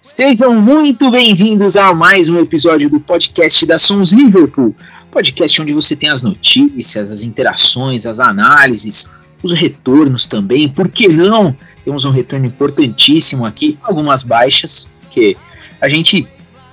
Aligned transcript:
Sejam 0.00 0.54
muito 0.54 1.10
bem-vindos 1.10 1.76
a 1.76 1.94
mais 1.94 2.28
um 2.28 2.40
episódio 2.40 2.88
do 2.88 2.98
podcast 2.98 3.66
da 3.66 3.76
Sons 3.76 4.12
Liverpool. 4.12 4.74
Podcast 5.10 5.60
onde 5.60 5.74
você 5.74 5.94
tem 5.94 6.08
as 6.08 6.22
notícias, 6.22 7.10
as 7.10 7.22
interações, 7.22 8.06
as 8.06 8.18
análises, 8.18 9.10
os 9.42 9.52
retornos 9.52 10.26
também. 10.26 10.68
Por 10.68 10.88
que 10.88 11.06
não? 11.06 11.54
Temos 11.84 12.06
um 12.06 12.10
retorno 12.10 12.46
importantíssimo 12.46 13.44
aqui, 13.44 13.78
algumas 13.82 14.22
baixas, 14.22 14.90
que 15.10 15.36
a 15.80 15.88
gente 15.88 16.26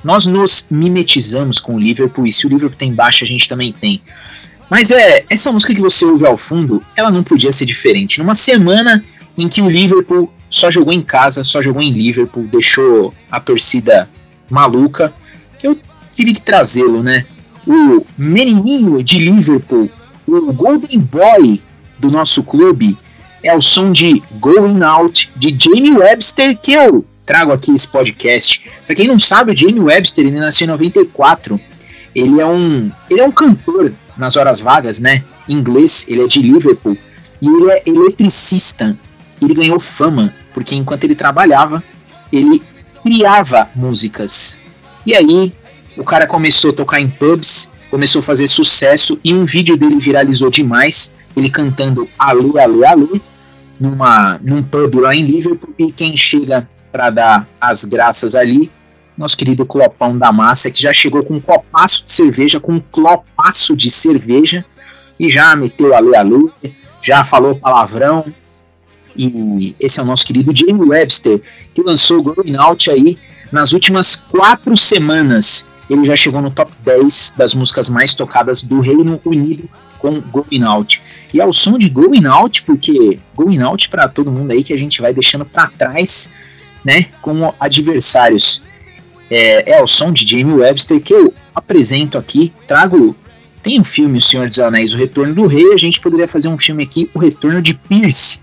nós 0.03 0.25
nos 0.25 0.65
mimetizamos 0.71 1.59
com 1.59 1.75
o 1.75 1.79
Liverpool 1.79 2.25
e 2.25 2.31
se 2.31 2.45
o 2.45 2.49
Liverpool 2.49 2.77
tem 2.77 2.93
baixa, 2.93 3.25
a 3.25 3.27
gente 3.27 3.49
também 3.49 3.73
tem. 3.73 4.01
Mas 4.69 4.91
é, 4.91 5.25
essa 5.29 5.51
música 5.51 5.73
que 5.73 5.81
você 5.81 6.05
ouve 6.05 6.25
ao 6.25 6.37
fundo, 6.37 6.83
ela 6.95 7.09
não 7.09 7.23
podia 7.23 7.51
ser 7.51 7.65
diferente. 7.65 8.19
Numa 8.19 8.35
semana 8.35 9.03
em 9.37 9.47
que 9.47 9.61
o 9.61 9.69
Liverpool 9.69 10.31
só 10.49 10.69
jogou 10.69 10.93
em 10.93 11.01
casa, 11.01 11.43
só 11.43 11.61
jogou 11.61 11.81
em 11.81 11.91
Liverpool, 11.91 12.43
deixou 12.43 13.13
a 13.31 13.39
torcida 13.39 14.09
maluca. 14.49 15.13
Eu 15.63 15.77
tive 16.13 16.33
que 16.33 16.41
trazê-lo, 16.41 17.03
né? 17.03 17.25
O 17.65 18.05
menininho 18.17 19.01
de 19.03 19.19
Liverpool, 19.19 19.89
o 20.25 20.53
Golden 20.53 20.99
Boy 20.99 21.61
do 21.99 22.09
nosso 22.09 22.43
clube, 22.43 22.97
é 23.43 23.55
o 23.55 23.61
som 23.61 23.91
de 23.91 24.21
Going 24.39 24.81
Out 24.83 25.31
de 25.35 25.55
Jamie 25.57 25.97
Webster 25.97 26.57
que 26.57 26.73
eu 26.73 27.05
trago 27.25 27.51
aqui 27.51 27.71
esse 27.71 27.87
podcast. 27.87 28.63
Para 28.85 28.95
quem 28.95 29.07
não 29.07 29.19
sabe, 29.19 29.51
o 29.51 29.57
Jamie 29.57 29.81
Webster 29.81 30.25
ele 30.25 30.39
nasceu 30.39 30.65
em 30.65 30.69
94. 30.69 31.59
Ele 32.15 32.41
é 32.41 32.45
um, 32.45 32.91
ele 33.09 33.21
é 33.21 33.25
um 33.25 33.31
cantor 33.31 33.93
nas 34.17 34.35
horas 34.35 34.59
vagas, 34.59 34.99
né? 34.99 35.23
Em 35.47 35.53
inglês, 35.55 36.05
ele 36.07 36.23
é 36.23 36.27
de 36.27 36.41
Liverpool 36.41 36.97
e 37.41 37.47
ele 37.47 37.71
é 37.71 37.83
eletricista 37.85 38.97
ele 39.41 39.53
ganhou 39.53 39.79
fama, 39.79 40.33
porque 40.53 40.75
enquanto 40.75 41.03
ele 41.03 41.15
trabalhava, 41.15 41.83
ele 42.31 42.61
criava 43.03 43.69
músicas. 43.75 44.59
E 45.05 45.13
aí, 45.13 45.53
o 45.95 46.03
cara 46.03 46.27
começou 46.27 46.71
a 46.71 46.73
tocar 46.73 46.99
em 46.99 47.09
pubs, 47.09 47.71
começou 47.89 48.19
a 48.19 48.23
fazer 48.23 48.47
sucesso 48.47 49.19
e 49.23 49.33
um 49.33 49.45
vídeo 49.45 49.77
dele 49.77 49.99
viralizou 49.99 50.49
demais, 50.49 51.13
ele 51.35 51.49
cantando 51.49 52.07
Alê, 52.17 52.59
Alê, 52.59 52.85
Alê, 52.85 53.21
numa, 53.79 54.39
num 54.43 54.63
pub 54.63 54.95
lá 54.95 55.15
em 55.15 55.23
Liverpool, 55.23 55.73
e 55.77 55.91
quem 55.91 56.17
chega 56.17 56.67
para 56.91 57.09
dar 57.09 57.47
as 57.61 57.85
graças 57.85 58.35
ali, 58.35 58.71
nosso 59.17 59.37
querido 59.37 59.65
Clopão 59.65 60.17
da 60.17 60.31
Massa, 60.31 60.69
que 60.69 60.81
já 60.81 60.93
chegou 60.93 61.23
com 61.23 61.35
um 61.35 61.39
copaço 61.39 62.03
de 62.03 62.11
cerveja, 62.11 62.59
com 62.59 62.73
um 62.73 62.79
clopaço 62.79 63.75
de 63.75 63.89
cerveja, 63.89 64.63
e 65.19 65.29
já 65.29 65.55
meteu 65.55 65.95
Alê, 65.95 66.15
Alê, 66.15 66.49
já 67.01 67.23
falou 67.23 67.55
palavrão, 67.55 68.23
e 69.17 69.75
esse 69.79 69.99
é 69.99 70.03
o 70.03 70.05
nosso 70.05 70.25
querido 70.25 70.55
Jamie 70.55 70.87
Webster, 70.87 71.41
que 71.73 71.81
lançou 71.81 72.19
o 72.19 72.23
Growing 72.23 72.55
Out 72.57 72.91
aí 72.91 73.17
nas 73.51 73.73
últimas 73.73 74.23
quatro 74.29 74.77
semanas. 74.77 75.67
Ele 75.89 76.05
já 76.05 76.15
chegou 76.15 76.41
no 76.41 76.51
top 76.51 76.71
10 76.83 77.33
das 77.37 77.55
músicas 77.55 77.89
mais 77.89 78.13
tocadas 78.13 78.61
do 78.61 78.79
Reino 78.79 79.19
Unido 79.25 79.67
com 79.97 80.21
Going 80.21 80.63
Out. 80.63 81.01
E 81.33 81.41
é 81.41 81.45
o 81.45 81.53
som 81.53 81.77
de 81.77 81.89
Going 81.89 82.25
Out, 82.25 82.63
porque 82.63 83.19
Going 83.35 83.61
Out 83.61 83.89
para 83.89 84.07
todo 84.07 84.31
mundo 84.31 84.51
aí 84.51 84.63
que 84.63 84.73
a 84.73 84.77
gente 84.77 85.01
vai 85.01 85.13
deixando 85.13 85.45
para 85.45 85.69
trás, 85.69 86.31
né, 86.85 87.07
como 87.21 87.55
adversários. 87.59 88.63
É, 89.29 89.77
é 89.77 89.83
o 89.83 89.87
som 89.87 90.11
de 90.11 90.25
Jamie 90.25 90.55
Webster 90.55 91.01
que 91.01 91.13
eu 91.13 91.33
apresento 91.53 92.17
aqui, 92.17 92.53
trago 92.65 93.15
tem 93.61 93.81
um 93.81 93.83
filme 93.83 94.17
O 94.17 94.21
Senhor 94.21 94.47
dos 94.47 94.59
Anéis, 94.59 94.93
O 94.93 94.97
Retorno 94.97 95.33
do 95.33 95.45
Rei, 95.45 95.73
a 95.73 95.77
gente 95.77 95.99
poderia 95.99 96.27
fazer 96.27 96.47
um 96.47 96.57
filme 96.57 96.83
aqui, 96.83 97.09
O 97.13 97.19
Retorno 97.19 97.61
de 97.61 97.73
Pierce, 97.73 98.39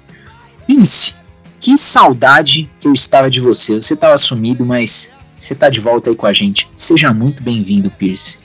Vince, 0.68 1.14
que 1.58 1.78
saudade 1.78 2.70
que 2.78 2.86
eu 2.86 2.92
estava 2.92 3.30
de 3.30 3.40
você. 3.40 3.74
Você 3.76 3.94
estava 3.94 4.18
sumido, 4.18 4.66
mas 4.66 5.10
você 5.40 5.54
está 5.54 5.70
de 5.70 5.80
volta 5.80 6.10
aí 6.10 6.16
com 6.16 6.26
a 6.26 6.32
gente. 6.32 6.68
Seja 6.74 7.12
muito 7.14 7.42
bem-vindo, 7.42 7.90
Pierce. 7.90 8.38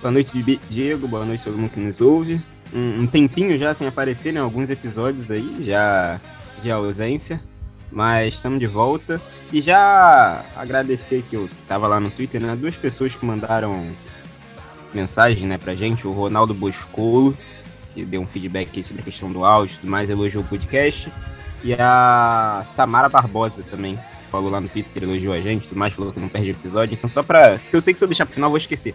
Boa 0.00 0.12
noite, 0.12 0.60
Diego. 0.70 1.08
Boa 1.08 1.24
noite 1.24 1.40
a 1.40 1.44
todo 1.44 1.58
mundo 1.58 1.70
que 1.70 1.80
nos 1.80 2.00
ouve. 2.00 2.40
Um, 2.72 3.02
um 3.02 3.06
tempinho 3.06 3.58
já 3.58 3.74
sem 3.74 3.86
aparecer, 3.86 4.32
né? 4.32 4.40
Alguns 4.40 4.70
episódios 4.70 5.30
aí, 5.30 5.64
já 5.64 6.20
de 6.62 6.70
ausência. 6.70 7.40
Mas 7.96 8.34
estamos 8.34 8.60
de 8.60 8.66
volta. 8.66 9.18
E 9.50 9.58
já 9.58 10.44
agradecer 10.54 11.24
que 11.30 11.34
eu 11.34 11.48
tava 11.66 11.88
lá 11.88 11.98
no 11.98 12.10
Twitter, 12.10 12.38
né? 12.42 12.54
Duas 12.54 12.76
pessoas 12.76 13.14
que 13.14 13.24
mandaram 13.24 13.88
mensagem, 14.92 15.46
né, 15.46 15.56
pra 15.56 15.74
gente. 15.74 16.06
O 16.06 16.12
Ronaldo 16.12 16.52
Boscolo 16.52 17.34
que 17.94 18.04
deu 18.04 18.20
um 18.20 18.26
feedback 18.26 18.84
sobre 18.84 19.00
a 19.00 19.04
questão 19.06 19.32
do 19.32 19.46
áudio 19.46 19.72
e 19.72 19.78
tudo 19.78 19.90
mais, 19.90 20.10
elogiou 20.10 20.44
o 20.44 20.46
podcast. 20.46 21.10
E 21.64 21.72
a 21.72 22.66
Samara 22.76 23.08
Barbosa 23.08 23.62
também, 23.62 23.96
que 23.96 24.30
falou 24.30 24.50
lá 24.50 24.60
no 24.60 24.68
Twitter, 24.68 25.02
elogiou 25.02 25.32
a 25.32 25.40
gente, 25.40 25.66
tudo 25.66 25.78
mais, 25.78 25.94
falou 25.94 26.12
que 26.12 26.20
não 26.20 26.28
perde 26.28 26.50
episódio. 26.50 26.92
Então 26.92 27.08
só 27.08 27.22
pra. 27.22 27.58
Eu 27.72 27.80
sei 27.80 27.94
que 27.94 27.98
se 27.98 28.04
eu 28.04 28.08
deixar 28.08 28.26
pro 28.26 28.34
final 28.34 28.48
eu 28.48 28.52
vou 28.52 28.58
esquecer. 28.58 28.94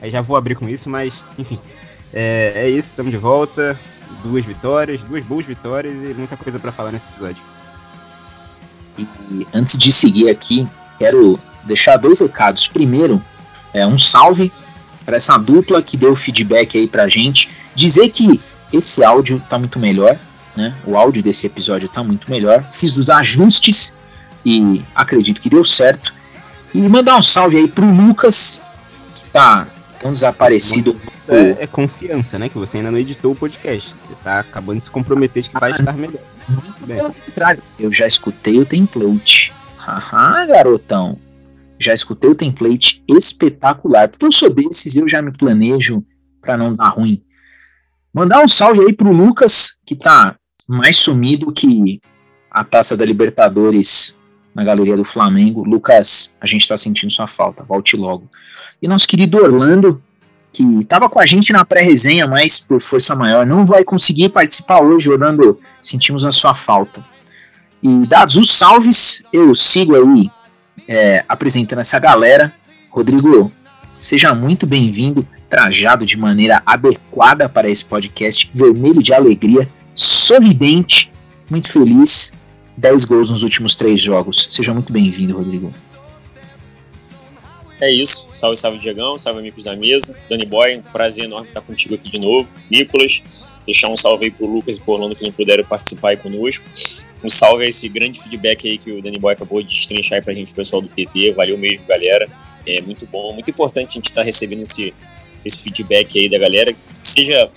Aí 0.00 0.10
já 0.10 0.22
vou 0.22 0.38
abrir 0.38 0.54
com 0.54 0.66
isso, 0.66 0.88
mas 0.88 1.20
enfim. 1.38 1.60
É, 2.14 2.52
é 2.54 2.70
isso, 2.70 2.88
estamos 2.88 3.12
de 3.12 3.18
volta. 3.18 3.78
Duas 4.22 4.42
vitórias, 4.42 5.02
duas 5.02 5.22
boas 5.22 5.44
vitórias 5.44 5.92
e 5.92 6.14
muita 6.14 6.34
coisa 6.34 6.58
para 6.58 6.72
falar 6.72 6.92
nesse 6.92 7.06
episódio. 7.08 7.42
E 8.98 9.46
antes 9.54 9.78
de 9.78 9.92
seguir 9.92 10.28
aqui, 10.28 10.66
quero 10.98 11.38
deixar 11.64 11.96
dois 11.96 12.20
recados. 12.20 12.66
Primeiro, 12.66 13.22
é 13.72 13.86
um 13.86 13.98
salve 13.98 14.52
para 15.04 15.16
essa 15.16 15.38
dupla 15.38 15.82
que 15.82 15.96
deu 15.96 16.14
feedback 16.16 16.76
aí 16.76 16.86
pra 16.86 17.08
gente. 17.08 17.48
Dizer 17.74 18.08
que 18.10 18.40
esse 18.72 19.04
áudio 19.04 19.42
tá 19.48 19.58
muito 19.58 19.78
melhor, 19.78 20.18
né? 20.56 20.74
O 20.84 20.96
áudio 20.96 21.22
desse 21.22 21.46
episódio 21.46 21.88
tá 21.88 22.02
muito 22.02 22.30
melhor. 22.30 22.62
Fiz 22.70 22.96
os 22.96 23.08
ajustes 23.08 23.94
e 24.44 24.84
acredito 24.94 25.40
que 25.40 25.48
deu 25.48 25.64
certo. 25.64 26.12
E 26.74 26.78
mandar 26.80 27.16
um 27.16 27.22
salve 27.22 27.56
aí 27.56 27.68
pro 27.68 27.90
Lucas, 27.90 28.62
que 29.14 29.24
tá 29.26 29.66
tão 29.98 30.12
desaparecido. 30.12 31.00
É, 31.28 31.64
é, 31.64 31.66
confiança, 31.66 32.38
né? 32.38 32.48
Que 32.48 32.58
você 32.58 32.78
ainda 32.78 32.90
não 32.90 32.98
editou 32.98 33.32
o 33.32 33.36
podcast. 33.36 33.90
Você 33.90 34.14
tá 34.22 34.40
acabando 34.40 34.78
de 34.78 34.84
se 34.84 34.90
comprometer 34.90 35.42
de 35.42 35.50
que 35.50 35.58
vai 35.58 35.72
estar 35.72 35.92
melhor. 35.92 36.22
Muito 36.48 36.86
bem. 36.86 36.96
Pelo 36.96 37.12
contrário, 37.12 37.62
eu 37.78 37.92
já 37.92 38.06
escutei 38.06 38.58
o 38.58 38.66
template. 38.66 39.52
Haha, 39.76 40.46
garotão 40.46 41.18
já 41.78 41.94
escutei 41.94 42.28
o 42.28 42.34
template 42.34 43.02
espetacular, 43.08 44.08
porque 44.08 44.26
eu 44.26 44.32
sou 44.32 44.50
desses 44.50 44.96
e 44.96 45.00
eu 45.00 45.08
já 45.08 45.22
me 45.22 45.32
planejo 45.32 46.04
para 46.40 46.56
não 46.56 46.72
dar 46.72 46.88
ruim. 46.88 47.22
Mandar 48.12 48.42
um 48.42 48.48
salve 48.48 48.80
aí 48.80 48.92
pro 48.92 49.12
Lucas, 49.12 49.78
que 49.86 49.94
tá 49.94 50.36
mais 50.66 50.96
sumido 50.96 51.52
que 51.52 52.00
a 52.50 52.64
taça 52.64 52.96
da 52.96 53.04
Libertadores 53.04 54.18
na 54.54 54.64
galeria 54.64 54.96
do 54.96 55.04
Flamengo. 55.04 55.62
Lucas, 55.62 56.34
a 56.40 56.46
gente 56.46 56.66
tá 56.66 56.76
sentindo 56.76 57.12
sua 57.12 57.28
falta, 57.28 57.62
volte 57.62 57.96
logo. 57.96 58.28
E 58.82 58.88
nosso 58.88 59.06
querido 59.06 59.38
Orlando, 59.38 60.02
que 60.58 60.80
estava 60.80 61.08
com 61.08 61.20
a 61.20 61.26
gente 61.26 61.52
na 61.52 61.64
pré-resenha, 61.64 62.26
mas 62.26 62.58
por 62.58 62.80
força 62.80 63.14
maior 63.14 63.46
não 63.46 63.64
vai 63.64 63.84
conseguir 63.84 64.30
participar 64.30 64.82
hoje, 64.82 65.08
Orlando. 65.08 65.56
Sentimos 65.80 66.24
a 66.24 66.32
sua 66.32 66.52
falta. 66.52 67.04
E 67.80 68.06
dados 68.08 68.36
os 68.36 68.50
salves, 68.50 69.22
eu 69.32 69.54
sigo 69.54 69.94
aí 69.94 70.28
é, 70.88 71.24
apresentando 71.28 71.78
essa 71.78 71.96
galera. 72.00 72.52
Rodrigo, 72.90 73.52
seja 74.00 74.34
muito 74.34 74.66
bem-vindo, 74.66 75.24
trajado 75.48 76.04
de 76.04 76.16
maneira 76.16 76.60
adequada 76.66 77.48
para 77.48 77.70
esse 77.70 77.84
podcast, 77.84 78.50
vermelho 78.52 79.00
de 79.00 79.14
alegria, 79.14 79.68
sorridente, 79.94 81.12
muito 81.48 81.70
feliz. 81.70 82.32
10 82.76 83.04
gols 83.04 83.30
nos 83.30 83.44
últimos 83.44 83.76
três 83.76 84.00
jogos. 84.00 84.48
Seja 84.50 84.72
muito 84.72 84.92
bem-vindo, 84.92 85.36
Rodrigo. 85.36 85.72
É 87.80 87.90
isso. 87.90 88.28
Salve, 88.32 88.56
salve, 88.56 88.78
Diegão. 88.78 89.16
Salve, 89.16 89.40
amigos 89.40 89.64
da 89.64 89.76
mesa. 89.76 90.16
Dani 90.28 90.44
Boy, 90.44 90.78
um 90.78 90.82
prazer 90.82 91.24
enorme 91.24 91.48
estar 91.48 91.60
contigo 91.60 91.94
aqui 91.94 92.10
de 92.10 92.18
novo. 92.18 92.52
Nicolas, 92.70 93.56
deixar 93.64 93.88
um 93.88 93.96
salve 93.96 94.26
aí 94.26 94.30
pro 94.30 94.46
Lucas 94.46 94.78
e 94.78 94.82
pro 94.82 94.94
Orlando 94.94 95.14
que 95.14 95.24
não 95.24 95.32
puderam 95.32 95.64
participar 95.64 96.10
aí 96.10 96.16
conosco. 96.16 96.64
Um 97.22 97.28
salve 97.28 97.64
a 97.64 97.68
esse 97.68 97.88
grande 97.88 98.20
feedback 98.20 98.68
aí 98.68 98.78
que 98.78 98.90
o 98.90 99.00
Dani 99.00 99.18
Boy 99.18 99.32
acabou 99.32 99.62
de 99.62 99.68
destrinchar 99.68 100.18
aí 100.18 100.24
pra 100.24 100.34
gente, 100.34 100.52
pessoal 100.54 100.82
do 100.82 100.88
TT. 100.88 101.32
Valeu 101.32 101.56
mesmo, 101.56 101.86
galera. 101.86 102.28
É 102.66 102.80
muito 102.80 103.06
bom, 103.06 103.32
muito 103.32 103.50
importante 103.50 103.92
a 103.92 103.94
gente 103.94 104.06
estar 104.06 104.22
tá 104.22 104.24
recebendo 104.24 104.62
esse, 104.62 104.92
esse 105.44 105.62
feedback 105.62 106.18
aí 106.18 106.28
da 106.28 106.38
galera. 106.38 106.74
Seja, 107.00 107.48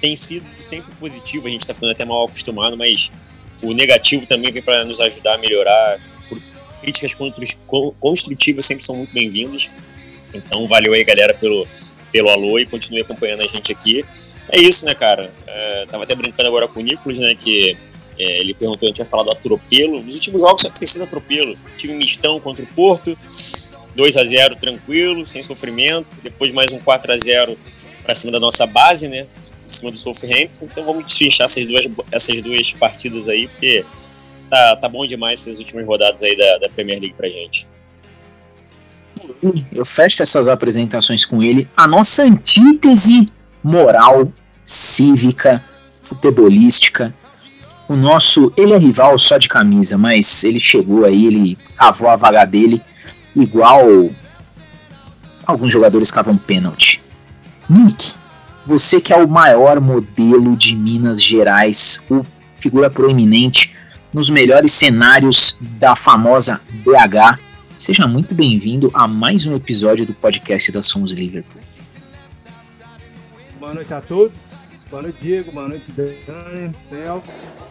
tem 0.00 0.14
sido 0.14 0.46
sempre 0.56 0.94
positivo, 0.94 1.48
a 1.48 1.50
gente 1.50 1.66
tá 1.66 1.74
ficando 1.74 1.92
até 1.92 2.04
mal 2.04 2.24
acostumado, 2.24 2.76
mas 2.76 3.42
o 3.62 3.72
negativo 3.72 4.26
também 4.26 4.52
vem 4.52 4.62
para 4.62 4.84
nos 4.84 5.00
ajudar 5.00 5.34
a 5.34 5.38
melhorar 5.38 5.98
críticas 6.84 7.16
construtivas 7.98 8.66
sempre 8.66 8.84
são 8.84 8.96
muito 8.96 9.12
bem-vindas. 9.12 9.70
Então, 10.32 10.68
valeu 10.68 10.92
aí, 10.92 11.02
galera, 11.02 11.32
pelo, 11.32 11.66
pelo 12.12 12.28
alô 12.28 12.58
e 12.58 12.66
continue 12.66 13.00
acompanhando 13.00 13.42
a 13.42 13.48
gente 13.48 13.72
aqui. 13.72 14.04
É 14.50 14.60
isso, 14.60 14.84
né, 14.84 14.94
cara? 14.94 15.32
É, 15.46 15.86
tava 15.86 16.04
até 16.04 16.14
brincando 16.14 16.48
agora 16.48 16.68
com 16.68 16.80
o 16.80 16.82
Nicolas, 16.82 17.18
né, 17.18 17.34
que 17.34 17.76
é, 18.18 18.40
ele 18.40 18.52
perguntou, 18.52 18.86
a 18.86 18.88
gente 18.88 18.96
tinha 18.96 19.06
falado 19.06 19.26
do 19.26 19.32
atropelo. 19.32 20.02
Nos 20.02 20.14
últimos 20.14 20.42
jogos 20.42 20.62
só 20.62 20.70
sido 20.82 21.04
atropelo. 21.04 21.56
Tive 21.76 21.94
mistão 21.94 22.38
contra 22.38 22.64
o 22.64 22.68
Porto, 22.68 23.16
2 23.94 24.16
a 24.16 24.24
0 24.24 24.56
tranquilo, 24.56 25.24
sem 25.24 25.40
sofrimento. 25.40 26.14
Depois 26.22 26.52
mais 26.52 26.72
um 26.72 26.78
4 26.78 27.12
a 27.12 27.16
0 27.16 27.56
para 28.02 28.14
cima 28.14 28.32
da 28.32 28.40
nossa 28.40 28.66
base, 28.66 29.08
né? 29.08 29.26
Em 29.64 29.68
cima 29.68 29.90
do 29.90 29.96
Southampton. 29.96 30.66
Então 30.66 30.84
vamos 30.84 31.06
destrinchar 31.06 31.46
essas 31.46 31.64
duas, 31.64 31.88
essas 32.12 32.42
duas 32.42 32.72
partidas 32.72 33.28
aí, 33.28 33.48
porque 33.48 33.84
tá, 34.54 34.76
tá 34.76 34.88
bom 34.88 35.04
demais 35.04 35.40
essas 35.40 35.58
últimas 35.58 35.84
rodadas 35.84 36.22
aí 36.22 36.36
da, 36.36 36.58
da 36.58 36.68
Premier 36.68 37.00
League 37.00 37.14
pra 37.16 37.28
gente. 37.28 37.66
Eu 39.72 39.84
fecho 39.84 40.22
essas 40.22 40.46
apresentações 40.46 41.24
com 41.24 41.42
ele. 41.42 41.68
A 41.76 41.88
nossa 41.88 42.22
antítese 42.22 43.26
moral, 43.62 44.32
cívica, 44.62 45.64
futebolística. 46.00 47.12
O 47.88 47.96
nosso, 47.96 48.52
ele 48.56 48.72
é 48.72 48.78
rival 48.78 49.18
só 49.18 49.36
de 49.36 49.48
camisa, 49.48 49.98
mas 49.98 50.44
ele 50.44 50.60
chegou 50.60 51.04
aí, 51.04 51.26
ele 51.26 51.58
cavou 51.76 52.08
a 52.08 52.16
vaga 52.16 52.44
dele, 52.44 52.80
igual 53.36 54.08
alguns 55.44 55.72
jogadores 55.72 56.10
cavam 56.10 56.36
pênalti. 56.38 57.02
Nick, 57.68 58.14
você 58.64 59.00
que 59.00 59.12
é 59.12 59.16
o 59.16 59.28
maior 59.28 59.80
modelo 59.80 60.56
de 60.56 60.74
Minas 60.74 61.22
Gerais, 61.22 62.02
o 62.08 62.22
figura 62.58 62.88
proeminente 62.88 63.74
nos 64.14 64.30
melhores 64.30 64.70
cenários 64.70 65.58
da 65.60 65.96
famosa 65.96 66.60
BH, 66.70 67.40
seja 67.76 68.06
muito 68.06 68.32
bem-vindo 68.32 68.88
a 68.94 69.08
mais 69.08 69.44
um 69.44 69.56
episódio 69.56 70.06
do 70.06 70.14
podcast 70.14 70.70
da 70.70 70.80
Somos 70.80 71.10
Liverpool. 71.10 71.60
Boa 73.58 73.74
noite 73.74 73.92
a 73.92 74.00
todos. 74.00 74.52
Boa 74.88 75.02
noite, 75.02 75.18
Diego. 75.20 75.50
Boa 75.50 75.66
noite, 75.66 75.90
Dani, 75.90 76.72
Theo. 76.88 77.24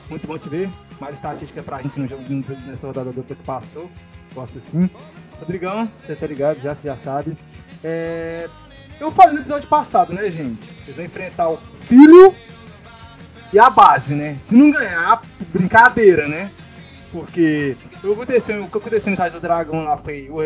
Muito 0.10 0.28
bom 0.28 0.38
te 0.38 0.50
ver. 0.50 0.70
Mais 1.00 1.14
estatística 1.14 1.64
pra 1.64 1.82
gente 1.82 1.98
no 1.98 2.10
jogo 2.10 2.24
nessa 2.68 2.88
rodada 2.88 3.14
dupla 3.14 3.38
que 3.38 3.44
passou. 3.44 3.90
Gosto 4.36 4.58
assim. 4.58 4.90
Rodrigão, 5.40 5.90
você 5.98 6.14
tá 6.14 6.28
ligado, 6.28 6.60
já, 6.60 6.76
você 6.76 6.90
já 6.90 6.98
sabe. 6.98 7.38
É... 7.82 8.50
Eu 9.00 9.14
falei 9.14 9.36
no 9.36 9.40
episódio 9.40 9.70
passado, 9.70 10.12
né, 10.12 10.30
gente? 10.30 10.66
Vocês 10.84 10.98
vão 10.98 11.06
enfrentar 11.06 11.50
o 11.50 11.60
filho 11.80 12.36
e 13.54 13.60
a 13.60 13.70
base, 13.70 14.16
né? 14.16 14.36
Se 14.40 14.56
não 14.56 14.72
ganhar, 14.72 15.22
brincadeira, 15.54 16.28
né? 16.28 16.50
Porque 17.12 17.78
o 17.98 18.00
que 18.00 18.12
aconteceu, 18.12 18.64
o 18.64 18.68
que 18.68 18.78
aconteceu 18.80 19.08
no 19.08 19.14
estádio 19.14 19.40
do 19.40 19.42
Dragão 19.42 19.84
lá 19.84 19.96
foi. 19.96 20.28
O, 20.28 20.40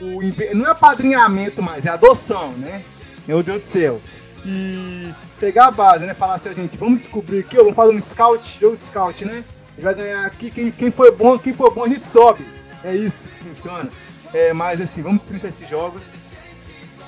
o, 0.00 0.54
não 0.54 0.66
é 0.66 0.70
apadrinhamento 0.70 1.60
mais, 1.60 1.84
é 1.84 1.90
adoção, 1.90 2.52
né? 2.52 2.84
Meu 3.26 3.42
Deus 3.42 3.62
do 3.62 3.66
céu. 3.66 4.00
E 4.46 5.12
pegar 5.40 5.66
a 5.66 5.70
base, 5.72 6.06
né? 6.06 6.14
Falar 6.14 6.34
assim, 6.34 6.54
gente, 6.54 6.76
vamos 6.76 7.00
descobrir 7.00 7.40
aqui, 7.40 7.56
vamos 7.56 7.74
fazer 7.74 7.94
um 7.94 8.00
scout, 8.00 8.58
jogo 8.60 8.76
de 8.76 8.84
scout, 8.84 9.24
né? 9.24 9.44
Vai 9.76 9.94
ganhar 9.96 10.24
aqui, 10.24 10.48
quem, 10.48 10.70
quem 10.70 10.92
foi 10.92 11.10
bom, 11.10 11.36
quem 11.38 11.52
for 11.52 11.74
bom, 11.74 11.84
a 11.84 11.88
gente 11.88 12.06
sobe. 12.06 12.46
É 12.84 12.94
isso 12.94 13.26
que 13.28 13.44
funciona. 13.44 13.90
É, 14.32 14.52
mas 14.52 14.80
assim, 14.80 15.02
vamos 15.02 15.24
trinchar 15.24 15.50
esses 15.50 15.68
jogos. 15.68 16.12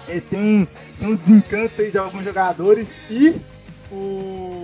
É, 0.08 0.18
tem, 0.18 0.40
um, 0.40 0.66
tem 0.98 1.08
um 1.08 1.14
desencanto 1.14 1.80
aí 1.80 1.92
de 1.92 1.98
alguns 1.98 2.24
jogadores 2.24 2.96
e 3.08 3.40
o, 3.90 4.63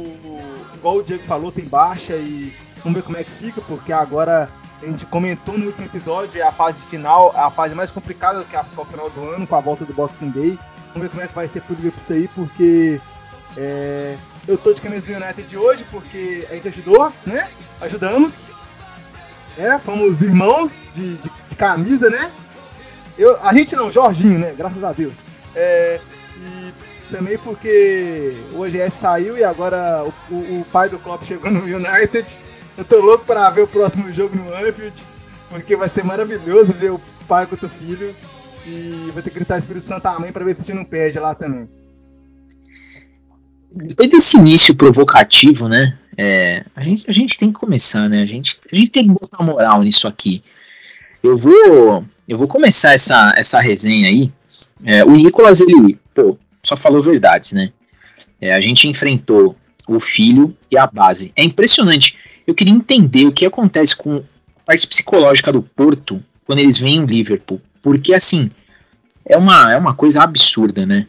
igual 0.81 0.97
o 0.97 1.03
Diego 1.03 1.23
falou, 1.25 1.53
tem 1.53 1.65
baixa 1.65 2.17
e 2.17 2.57
vamos 2.83 2.95
ver 2.95 3.03
como 3.05 3.19
é 3.19 3.23
que 3.23 3.31
fica, 3.31 3.61
porque 3.61 3.93
agora 3.93 4.51
a 4.83 4.87
gente 4.87 5.05
comentou 5.07 5.59
no 5.59 5.67
último 5.67 5.85
episódio, 5.85 6.41
é 6.41 6.43
a 6.43 6.53
fase 6.53 6.87
final, 6.87 7.33
é 7.37 7.41
a 7.41 7.51
fase 7.51 7.75
mais 7.75 7.91
complicada 7.91 8.43
que 8.45 8.57
é 8.57 8.61
o 8.61 8.85
final 8.87 9.11
do 9.11 9.29
ano, 9.29 9.47
com 9.47 9.55
a 9.55 9.61
volta 9.61 9.85
do 9.85 9.93
Boxing 9.93 10.31
Day. 10.31 10.59
Vamos 10.89 11.03
ver 11.03 11.09
como 11.11 11.23
é 11.23 11.29
que 11.29 11.35
vai 11.35 11.47
ser 11.47 11.61
por 11.63 11.77
isso 11.79 12.13
aí, 12.13 12.27
porque 12.29 13.01
é, 13.57 14.17
eu 14.49 14.57
tô 14.57 14.73
de 14.73 14.81
camisa 14.81 15.07
do 15.07 15.13
United 15.13 15.43
de 15.43 15.57
hoje, 15.57 15.85
porque 15.91 16.47
a 16.51 16.55
gente 16.55 16.69
ajudou, 16.69 17.13
né? 17.27 17.51
Ajudamos. 17.81 18.51
É, 19.59 19.79
fomos 19.79 20.23
irmãos 20.23 20.81
de, 20.95 21.17
de, 21.17 21.31
de 21.49 21.57
camisa, 21.57 22.09
né? 22.09 22.33
Eu, 23.19 23.39
a 23.43 23.53
gente 23.53 23.77
não, 23.77 23.93
Jorginho, 23.93 24.39
né? 24.39 24.55
Graças 24.57 24.83
a 24.83 24.93
Deus. 24.93 25.23
É, 25.55 26.01
e 26.39 26.73
também 27.11 27.37
porque 27.39 28.37
o 28.53 28.61
OGS 28.61 28.95
saiu 28.95 29.37
e 29.37 29.45
agora 29.45 30.05
o, 30.05 30.35
o, 30.35 30.61
o, 30.61 30.65
pai 30.73 30.89
do 30.89 30.99
Klopp 30.99 31.25
chegou 31.25 31.51
no 31.51 31.63
United. 31.65 32.27
Eu 32.79 32.85
tô 32.85 33.01
louco 33.01 33.25
para 33.25 33.51
ver 33.51 33.63
o 33.63 33.69
próximo 33.69 34.13
jogo 34.13 34.35
no 34.37 34.55
Anfield, 34.55 34.95
porque 35.49 35.77
vai 35.77 35.89
ser 35.89 36.05
maravilhoso 36.05 36.73
ver 36.73 36.93
o 36.93 37.01
pai 37.29 37.47
contra 37.47 37.67
o 37.67 37.71
filho. 37.71 38.15
E 38.67 39.11
vai 39.13 39.23
ter 39.23 39.31
que 39.31 39.37
gritar 39.37 39.59
Espírito 39.59 39.87
Santo 39.87 40.07
Amém 40.07 40.33
para 40.33 40.45
ver 40.45 40.57
se 40.61 40.71
a 40.71 40.75
não 40.75 40.85
perde 40.85 41.19
lá 41.19 41.35
também. 41.35 41.69
Depois 43.73 44.09
desse 44.09 44.37
início 44.37 44.75
provocativo, 44.75 45.69
né? 45.69 45.99
É, 46.17 46.65
a, 46.75 46.83
gente, 46.83 47.09
a 47.09 47.13
gente 47.13 47.39
tem 47.39 47.53
que 47.53 47.59
começar, 47.59 48.09
né? 48.09 48.23
A 48.23 48.27
gente, 48.27 48.59
a 48.71 48.77
gente 48.77 48.91
tem 48.91 49.07
que 49.07 49.19
botar 49.19 49.43
moral 49.43 49.83
nisso 49.83 50.07
aqui. 50.07 50.43
Eu 51.23 51.37
vou, 51.37 52.05
eu 52.29 52.37
vou 52.37 52.49
começar 52.49 52.93
essa, 52.93 53.33
essa 53.37 53.61
resenha 53.61 54.09
aí. 54.09 54.33
É, 54.85 55.05
o 55.05 55.11
Nicolas, 55.13 55.61
ele, 55.61 55.99
pô, 56.15 56.37
só 56.63 56.77
falou 56.77 57.03
verdades, 57.03 57.53
né? 57.53 57.73
É, 58.41 58.55
a 58.55 58.61
gente 58.61 58.89
enfrentou 58.89 59.57
o 59.87 60.01
filho 60.01 60.57
e 60.71 60.79
a 60.79 60.87
base. 60.87 61.33
É 61.37 61.43
impressionante. 61.43 62.17
Eu 62.47 62.55
queria 62.55 62.73
entender 62.73 63.27
o 63.27 63.33
que 63.33 63.45
acontece 63.45 63.97
com 63.97 64.17
a 64.17 64.23
parte 64.65 64.87
psicológica 64.87 65.53
do 65.53 65.63
Porto 65.63 66.23
quando 66.45 66.61
eles 66.61 66.79
vêm 66.79 66.99
em 66.99 67.07
Liverpool. 67.07 67.61
Porque, 67.83 68.15
assim, 68.15 68.51
é 69.25 69.37
uma, 69.37 69.73
é 69.73 69.77
uma 69.77 69.95
coisa 69.95 70.23
absurda, 70.23 70.87
né? 70.87 71.07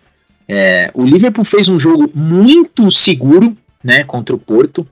É, 0.47 0.91
o 0.93 1.05
Liverpool 1.05 1.45
fez 1.45 1.69
um 1.69 1.79
jogo 1.79 2.11
muito 2.13 2.91
seguro, 2.91 3.55
né, 3.83 4.03
contra 4.03 4.35
o 4.35 4.39
Porto. 4.39 4.87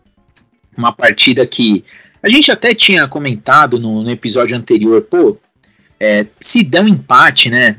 Uma 0.77 0.91
partida 0.91 1.45
que 1.45 1.83
a 2.23 2.29
gente 2.29 2.51
até 2.51 2.73
tinha 2.73 3.07
comentado 3.07 3.79
no, 3.79 4.03
no 4.03 4.09
episódio 4.09 4.55
anterior, 4.55 5.01
pô, 5.01 5.37
é, 5.99 6.25
se 6.39 6.63
der 6.63 6.83
um 6.83 6.87
empate, 6.87 7.49
né, 7.49 7.75